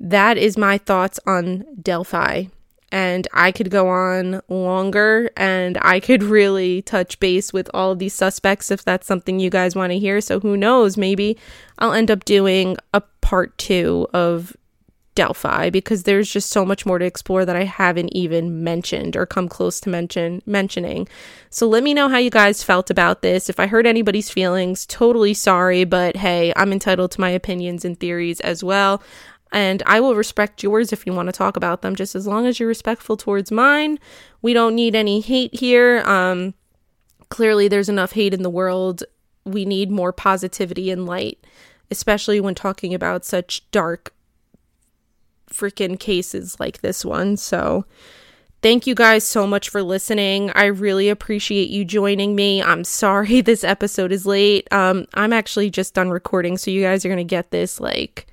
that 0.00 0.38
is 0.38 0.56
my 0.56 0.78
thoughts 0.78 1.20
on 1.26 1.66
Delphi 1.80 2.44
and 2.90 3.28
I 3.34 3.52
could 3.52 3.70
go 3.70 3.88
on 3.88 4.40
longer 4.48 5.30
and 5.36 5.76
I 5.82 6.00
could 6.00 6.22
really 6.38 6.80
touch 6.80 7.20
base 7.20 7.52
with 7.52 7.68
all 7.74 7.92
of 7.92 7.98
these 7.98 8.14
suspects 8.14 8.70
if 8.70 8.82
that's 8.82 9.06
something 9.06 9.40
you 9.40 9.50
guys 9.50 9.76
want 9.76 9.92
to 9.92 9.98
hear. 9.98 10.22
So 10.22 10.40
who 10.40 10.56
knows, 10.56 10.96
maybe 10.96 11.36
I'll 11.78 11.92
end 11.92 12.10
up 12.10 12.24
doing 12.24 12.78
a 12.94 13.02
part 13.20 13.56
2 13.58 14.08
of 14.14 14.56
Delphi 15.14 15.70
because 15.70 16.02
there's 16.02 16.30
just 16.30 16.50
so 16.50 16.64
much 16.64 16.84
more 16.84 16.98
to 16.98 17.04
explore 17.04 17.44
that 17.44 17.56
I 17.56 17.64
haven't 17.64 18.14
even 18.14 18.64
mentioned 18.64 19.16
or 19.16 19.26
come 19.26 19.48
close 19.48 19.80
to 19.80 19.88
mention 19.88 20.42
mentioning. 20.46 21.08
So 21.50 21.66
let 21.68 21.82
me 21.82 21.94
know 21.94 22.08
how 22.08 22.18
you 22.18 22.30
guys 22.30 22.62
felt 22.62 22.90
about 22.90 23.22
this. 23.22 23.48
If 23.48 23.60
I 23.60 23.66
hurt 23.66 23.86
anybody's 23.86 24.30
feelings, 24.30 24.86
totally 24.86 25.34
sorry, 25.34 25.84
but 25.84 26.16
hey, 26.16 26.52
I'm 26.56 26.72
entitled 26.72 27.12
to 27.12 27.20
my 27.20 27.30
opinions 27.30 27.84
and 27.84 27.98
theories 27.98 28.40
as 28.40 28.64
well 28.64 29.02
and 29.54 29.84
I 29.86 30.00
will 30.00 30.16
respect 30.16 30.64
yours 30.64 30.92
if 30.92 31.06
you 31.06 31.12
want 31.12 31.28
to 31.28 31.32
talk 31.32 31.56
about 31.56 31.80
them, 31.80 31.94
just 31.94 32.16
as 32.16 32.26
long 32.26 32.44
as 32.44 32.58
you're 32.58 32.68
respectful 32.68 33.16
towards 33.16 33.52
mine. 33.52 34.00
We 34.42 34.52
don't 34.52 34.74
need 34.74 34.96
any 34.96 35.20
hate 35.20 35.54
here. 35.54 36.00
Um, 36.00 36.54
clearly, 37.28 37.68
there's 37.68 37.88
enough 37.88 38.12
hate 38.12 38.34
in 38.34 38.42
the 38.42 38.50
world. 38.50 39.04
We 39.44 39.64
need 39.64 39.92
more 39.92 40.12
positivity 40.12 40.90
and 40.90 41.06
light, 41.06 41.38
especially 41.88 42.40
when 42.40 42.56
talking 42.56 42.92
about 42.92 43.24
such 43.24 43.70
dark 43.70 44.12
freaking 45.54 45.98
cases 45.98 46.58
like 46.58 46.80
this 46.80 47.04
one. 47.04 47.36
So, 47.36 47.86
Thank 48.64 48.86
you 48.86 48.94
guys 48.94 49.24
so 49.24 49.46
much 49.46 49.68
for 49.68 49.82
listening. 49.82 50.50
I 50.52 50.64
really 50.64 51.10
appreciate 51.10 51.68
you 51.68 51.84
joining 51.84 52.34
me. 52.34 52.62
I'm 52.62 52.82
sorry 52.82 53.40
this 53.42 53.62
episode 53.62 54.10
is 54.10 54.24
late. 54.24 54.66
Um, 54.72 55.04
I'm 55.12 55.34
actually 55.34 55.68
just 55.68 55.92
done 55.92 56.08
recording, 56.08 56.56
so 56.56 56.70
you 56.70 56.80
guys 56.80 57.04
are 57.04 57.10
gonna 57.10 57.24
get 57.24 57.50
this 57.50 57.78
like 57.78 58.26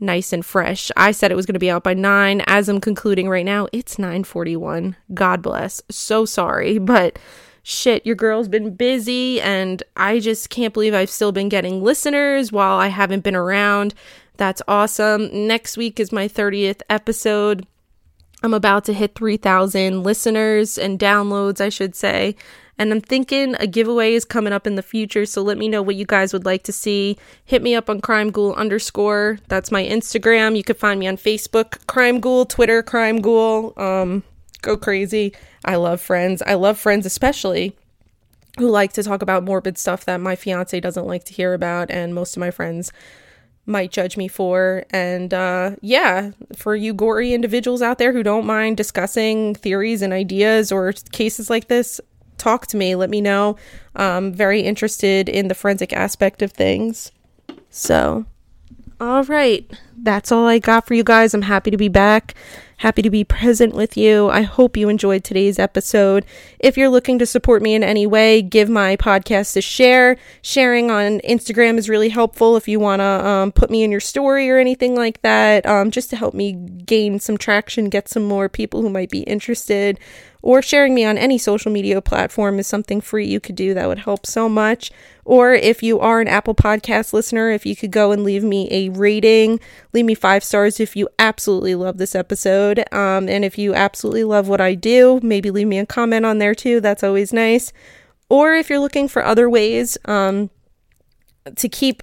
nice 0.00 0.34
and 0.34 0.44
fresh. 0.44 0.90
I 0.98 1.12
said 1.12 1.32
it 1.32 1.34
was 1.34 1.46
gonna 1.46 1.58
be 1.58 1.70
out 1.70 1.82
by 1.82 1.94
nine. 1.94 2.42
As 2.46 2.68
I'm 2.68 2.78
concluding 2.78 3.26
right 3.26 3.46
now, 3.46 3.68
it's 3.72 3.96
9:41. 3.96 4.96
God 5.14 5.40
bless. 5.40 5.80
So 5.90 6.26
sorry, 6.26 6.76
but 6.92 7.18
shit, 7.62 8.04
your 8.04 8.16
girl's 8.16 8.48
been 8.48 8.74
busy, 8.74 9.40
and 9.40 9.82
I 9.96 10.18
just 10.20 10.50
can't 10.50 10.74
believe 10.74 10.92
I've 10.92 11.08
still 11.08 11.32
been 11.32 11.48
getting 11.48 11.82
listeners 11.82 12.52
while 12.52 12.76
I 12.76 12.88
haven't 12.88 13.24
been 13.24 13.34
around. 13.34 13.94
That's 14.36 14.62
awesome. 14.66 15.46
Next 15.46 15.76
week 15.76 16.00
is 16.00 16.12
my 16.12 16.28
30th 16.28 16.82
episode. 16.90 17.66
I'm 18.42 18.54
about 18.54 18.84
to 18.86 18.92
hit 18.92 19.14
3,000 19.14 20.02
listeners 20.02 20.76
and 20.76 20.98
downloads, 20.98 21.60
I 21.60 21.68
should 21.68 21.94
say. 21.94 22.36
And 22.76 22.92
I'm 22.92 23.00
thinking 23.00 23.54
a 23.60 23.66
giveaway 23.66 24.14
is 24.14 24.24
coming 24.24 24.52
up 24.52 24.66
in 24.66 24.74
the 24.74 24.82
future, 24.82 25.24
so 25.26 25.42
let 25.42 25.56
me 25.58 25.68
know 25.68 25.80
what 25.80 25.94
you 25.94 26.04
guys 26.04 26.32
would 26.32 26.44
like 26.44 26.64
to 26.64 26.72
see. 26.72 27.16
Hit 27.44 27.62
me 27.62 27.74
up 27.74 27.88
on 27.88 28.00
Crime 28.00 28.30
Ghoul 28.30 28.52
underscore. 28.54 29.38
That's 29.48 29.70
my 29.70 29.84
Instagram. 29.84 30.56
You 30.56 30.64
can 30.64 30.74
find 30.74 30.98
me 30.98 31.06
on 31.06 31.16
Facebook, 31.16 31.86
Crime 31.86 32.18
Ghoul, 32.18 32.46
Twitter, 32.46 32.82
Crime 32.82 33.20
Ghoul. 33.20 33.72
Um, 33.76 34.24
go 34.60 34.76
crazy. 34.76 35.32
I 35.64 35.76
love 35.76 36.00
friends. 36.00 36.42
I 36.44 36.54
love 36.54 36.76
friends, 36.76 37.06
especially 37.06 37.76
who 38.58 38.68
like 38.68 38.92
to 38.92 39.02
talk 39.02 39.22
about 39.22 39.44
morbid 39.44 39.78
stuff 39.78 40.04
that 40.04 40.20
my 40.20 40.36
fiance 40.36 40.78
doesn't 40.78 41.06
like 41.06 41.24
to 41.24 41.32
hear 41.32 41.54
about, 41.54 41.90
and 41.90 42.14
most 42.14 42.36
of 42.36 42.40
my 42.40 42.50
friends 42.50 42.92
might 43.66 43.90
judge 43.90 44.16
me 44.16 44.28
for. 44.28 44.84
And 44.90 45.32
uh, 45.32 45.76
yeah, 45.80 46.30
for 46.56 46.76
you 46.76 46.92
gory 46.92 47.32
individuals 47.32 47.82
out 47.82 47.98
there 47.98 48.12
who 48.12 48.22
don't 48.22 48.46
mind 48.46 48.76
discussing 48.76 49.54
theories 49.54 50.02
and 50.02 50.12
ideas 50.12 50.70
or 50.70 50.92
cases 51.12 51.50
like 51.50 51.68
this, 51.68 52.00
talk 52.38 52.66
to 52.68 52.76
me. 52.76 52.94
Let 52.94 53.10
me 53.10 53.20
know. 53.20 53.56
I'm 53.96 54.32
very 54.32 54.60
interested 54.60 55.28
in 55.28 55.48
the 55.48 55.54
forensic 55.54 55.92
aspect 55.92 56.42
of 56.42 56.52
things. 56.52 57.12
So, 57.70 58.26
all 59.00 59.24
right. 59.24 59.70
That's 59.96 60.32
all 60.32 60.46
I 60.46 60.58
got 60.58 60.86
for 60.86 60.94
you 60.94 61.04
guys. 61.04 61.34
I'm 61.34 61.42
happy 61.42 61.70
to 61.70 61.76
be 61.76 61.88
back. 61.88 62.34
Happy 62.78 63.02
to 63.02 63.10
be 63.10 63.24
present 63.24 63.74
with 63.74 63.96
you. 63.96 64.28
I 64.28 64.42
hope 64.42 64.76
you 64.76 64.88
enjoyed 64.88 65.22
today's 65.22 65.58
episode. 65.58 66.26
If 66.58 66.76
you're 66.76 66.88
looking 66.88 67.18
to 67.20 67.26
support 67.26 67.62
me 67.62 67.74
in 67.74 67.84
any 67.84 68.06
way, 68.06 68.42
give 68.42 68.68
my 68.68 68.96
podcast 68.96 69.56
a 69.56 69.62
share. 69.62 70.16
Sharing 70.42 70.90
on 70.90 71.20
Instagram 71.20 71.78
is 71.78 71.88
really 71.88 72.08
helpful 72.08 72.56
if 72.56 72.66
you 72.66 72.80
want 72.80 73.00
to 73.00 73.26
um, 73.26 73.52
put 73.52 73.70
me 73.70 73.84
in 73.84 73.90
your 73.90 74.00
story 74.00 74.50
or 74.50 74.58
anything 74.58 74.96
like 74.96 75.22
that, 75.22 75.64
um, 75.66 75.90
just 75.90 76.10
to 76.10 76.16
help 76.16 76.34
me 76.34 76.52
gain 76.52 77.20
some 77.20 77.38
traction, 77.38 77.88
get 77.88 78.08
some 78.08 78.24
more 78.24 78.48
people 78.48 78.82
who 78.82 78.90
might 78.90 79.10
be 79.10 79.20
interested 79.20 79.98
or 80.44 80.60
sharing 80.60 80.94
me 80.94 81.06
on 81.06 81.16
any 81.16 81.38
social 81.38 81.72
media 81.72 82.02
platform 82.02 82.58
is 82.58 82.66
something 82.66 83.00
free 83.00 83.26
you 83.26 83.40
could 83.40 83.56
do 83.56 83.72
that 83.72 83.88
would 83.88 84.00
help 84.00 84.26
so 84.26 84.46
much. 84.46 84.92
Or 85.24 85.54
if 85.54 85.82
you 85.82 86.00
are 86.00 86.20
an 86.20 86.28
Apple 86.28 86.54
Podcast 86.54 87.14
listener, 87.14 87.50
if 87.50 87.64
you 87.64 87.74
could 87.74 87.90
go 87.90 88.12
and 88.12 88.24
leave 88.24 88.44
me 88.44 88.68
a 88.70 88.90
rating, 88.90 89.58
leave 89.94 90.04
me 90.04 90.14
five 90.14 90.44
stars 90.44 90.80
if 90.80 90.96
you 90.96 91.08
absolutely 91.18 91.74
love 91.74 91.98
this 91.98 92.14
episode. 92.14 92.84
Um, 92.92 93.28
and 93.28 93.44
if 93.44 93.56
you 93.56 93.74
absolutely 93.74 94.24
love 94.24 94.48
what 94.48 94.60
I 94.60 94.74
do, 94.74 95.20
maybe 95.22 95.50
leave 95.50 95.68
me 95.68 95.78
a 95.78 95.86
comment 95.86 96.26
on 96.26 96.38
there 96.38 96.54
too. 96.54 96.80
That's 96.80 97.04
always 97.04 97.32
nice. 97.32 97.72
Or 98.28 98.54
if 98.54 98.68
you're 98.68 98.80
looking 98.80 99.08
for 99.08 99.24
other 99.24 99.48
ways, 99.48 99.96
um, 100.06 100.50
to 101.56 101.68
keep 101.68 102.02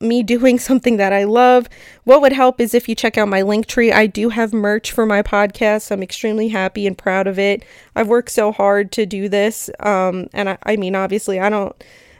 me 0.00 0.22
doing 0.22 0.58
something 0.68 0.96
that 0.96 1.12
I 1.12 1.24
love. 1.24 1.68
What 2.04 2.20
would 2.20 2.32
help 2.32 2.60
is 2.60 2.74
if 2.74 2.88
you 2.88 2.94
check 2.94 3.18
out 3.18 3.28
my 3.28 3.42
link 3.42 3.66
tree. 3.66 3.92
I 3.92 4.06
do 4.06 4.28
have 4.30 4.52
merch 4.52 4.92
for 4.92 5.06
my 5.06 5.22
podcast. 5.22 5.90
I'm 5.90 6.02
extremely 6.02 6.48
happy 6.48 6.86
and 6.86 6.96
proud 6.96 7.26
of 7.26 7.38
it. 7.38 7.64
I've 7.94 8.08
worked 8.08 8.30
so 8.30 8.52
hard 8.52 8.92
to 8.92 9.06
do 9.06 9.28
this. 9.28 9.70
Um, 9.80 10.28
and 10.32 10.50
I, 10.50 10.58
I 10.64 10.76
mean, 10.76 10.94
obviously, 10.94 11.40
I 11.40 11.48
don't, 11.48 11.74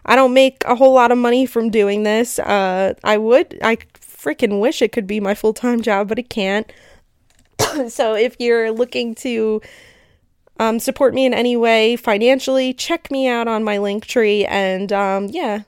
I 0.05 0.17
don't 0.17 0.35
make 0.35 0.63
a 0.65 0.75
whole 0.75 0.95
lot 0.95 1.13
of 1.13 1.19
money 1.19 1.47
from 1.47 1.71
doing 1.71 2.03
this. 2.03 2.39
Uh, 2.39 2.95
I 3.05 3.19
would, 3.19 3.59
I 3.63 3.79
freaking 4.19 4.61
wish 4.61 4.83
it 4.83 4.93
could 4.93 5.07
be 5.07 5.21
my 5.21 5.35
full 5.35 5.55
time 5.55 5.83
job, 5.83 6.09
but 6.09 6.19
it 6.19 6.29
can't. 6.29 6.71
so 7.89 8.15
if 8.15 8.37
you're 8.39 8.71
looking 8.71 9.15
to, 9.17 9.61
um, 10.61 10.81
support 10.81 11.15
me 11.15 11.25
in 11.25 11.35
any 11.35 11.57
way 11.57 11.97
financially, 11.97 12.73
check 12.73 13.11
me 13.11 13.29
out 13.29 13.49
on 13.49 13.63
my 13.63 13.79
link 13.79 14.07
tree. 14.07 14.45
And 14.45 14.93
um, 14.93 15.27
yeah, 15.27 15.63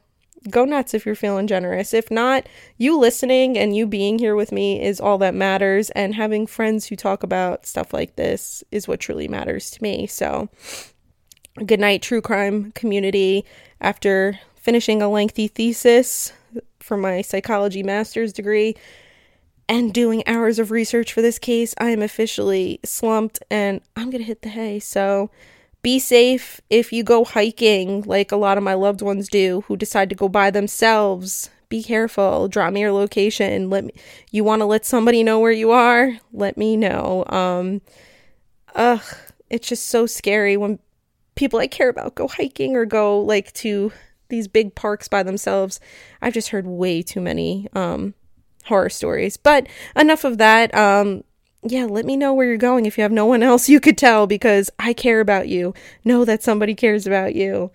go 0.48 0.64
nuts 0.64 0.94
if 0.94 1.06
you're 1.06 1.14
feeling 1.14 1.46
generous. 1.46 1.94
If 1.94 2.10
not, 2.10 2.48
you 2.76 2.98
listening 2.98 3.58
and 3.58 3.76
you 3.76 3.86
being 3.86 4.18
here 4.18 4.34
with 4.34 4.52
me 4.52 4.82
is 4.82 5.00
all 5.00 5.18
that 5.18 5.34
matters. 5.34 5.90
And 5.90 6.14
having 6.14 6.46
friends 6.46 6.86
who 6.86 6.96
talk 6.96 7.22
about 7.22 7.66
stuff 7.66 7.92
like 7.92 8.16
this 8.16 8.64
is 8.70 8.88
what 8.88 9.00
truly 9.00 9.28
matters 9.28 9.70
to 9.72 9.82
me. 9.82 10.06
So, 10.06 10.48
good 11.64 11.80
night, 11.80 12.02
true 12.02 12.20
crime 12.20 12.72
community. 12.72 13.44
After 13.80 14.38
finishing 14.56 15.00
a 15.00 15.08
lengthy 15.08 15.48
thesis 15.48 16.32
for 16.80 16.96
my 16.96 17.22
psychology 17.22 17.82
master's 17.82 18.32
degree 18.32 18.74
and 19.70 19.94
doing 19.94 20.24
hours 20.26 20.58
of 20.58 20.72
research 20.72 21.12
for 21.12 21.22
this 21.22 21.38
case, 21.38 21.74
I 21.78 21.90
am 21.90 22.02
officially 22.02 22.80
slumped 22.84 23.40
and 23.50 23.80
I'm 23.94 24.10
going 24.10 24.18
to 24.18 24.26
hit 24.26 24.42
the 24.42 24.48
hay. 24.48 24.80
So, 24.80 25.30
be 25.82 25.98
safe 25.98 26.60
if 26.68 26.92
you 26.92 27.02
go 27.02 27.24
hiking, 27.24 28.02
like 28.02 28.32
a 28.32 28.36
lot 28.36 28.58
of 28.58 28.64
my 28.64 28.74
loved 28.74 29.00
ones 29.00 29.28
do, 29.28 29.62
who 29.62 29.76
decide 29.76 30.10
to 30.10 30.14
go 30.14 30.28
by 30.28 30.50
themselves. 30.50 31.48
Be 31.70 31.82
careful. 31.82 32.48
Drop 32.48 32.72
me 32.72 32.80
your 32.80 32.92
location. 32.92 33.70
Let 33.70 33.84
me. 33.84 33.92
You 34.30 34.44
want 34.44 34.60
to 34.60 34.66
let 34.66 34.84
somebody 34.84 35.22
know 35.22 35.38
where 35.38 35.52
you 35.52 35.70
are? 35.70 36.18
Let 36.32 36.58
me 36.58 36.76
know. 36.76 37.24
Um, 37.28 37.80
ugh, 38.74 39.02
it's 39.48 39.68
just 39.68 39.86
so 39.86 40.04
scary 40.04 40.56
when 40.56 40.80
people 41.36 41.60
I 41.60 41.68
care 41.68 41.88
about 41.88 42.16
go 42.16 42.28
hiking 42.28 42.76
or 42.76 42.84
go 42.84 43.20
like 43.20 43.52
to 43.54 43.92
these 44.30 44.48
big 44.48 44.74
parks 44.74 45.08
by 45.08 45.22
themselves. 45.22 45.80
I've 46.22 46.34
just 46.34 46.48
heard 46.48 46.66
way 46.66 47.02
too 47.02 47.20
many 47.20 47.68
um 47.74 48.14
horror 48.64 48.90
stories. 48.90 49.36
But 49.36 49.66
enough 49.96 50.24
of 50.24 50.38
that. 50.38 50.74
Um, 50.74 51.24
yeah, 51.62 51.84
let 51.84 52.06
me 52.06 52.16
know 52.16 52.32
where 52.32 52.46
you're 52.46 52.56
going 52.56 52.86
if 52.86 52.96
you 52.96 53.02
have 53.02 53.12
no 53.12 53.26
one 53.26 53.42
else 53.42 53.68
you 53.68 53.80
could 53.80 53.98
tell 53.98 54.26
because 54.26 54.70
I 54.78 54.94
care 54.94 55.20
about 55.20 55.48
you. 55.48 55.74
Know 56.04 56.24
that 56.24 56.42
somebody 56.42 56.74
cares 56.74 57.06
about 57.06 57.34
you. 57.34 57.70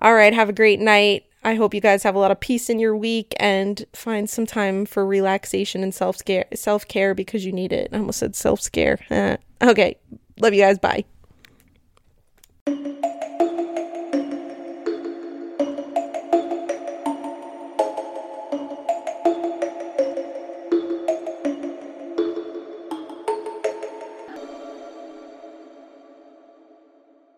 All 0.00 0.14
right, 0.14 0.34
have 0.34 0.48
a 0.48 0.52
great 0.52 0.80
night. 0.80 1.24
I 1.44 1.54
hope 1.54 1.72
you 1.72 1.80
guys 1.80 2.02
have 2.02 2.16
a 2.16 2.18
lot 2.18 2.32
of 2.32 2.40
peace 2.40 2.68
in 2.68 2.80
your 2.80 2.96
week 2.96 3.32
and 3.38 3.84
find 3.92 4.28
some 4.28 4.44
time 4.44 4.86
for 4.86 5.06
relaxation 5.06 5.84
and 5.84 5.94
self 5.94 6.24
care 6.24 6.46
self 6.54 6.86
care 6.88 7.14
because 7.14 7.44
you 7.44 7.52
need 7.52 7.72
it. 7.72 7.90
I 7.92 7.98
almost 7.98 8.18
said 8.18 8.34
self 8.34 8.60
scare. 8.60 8.98
okay, 9.62 9.96
love 10.40 10.52
you 10.52 10.62
guys. 10.62 10.78
Bye. 10.80 11.04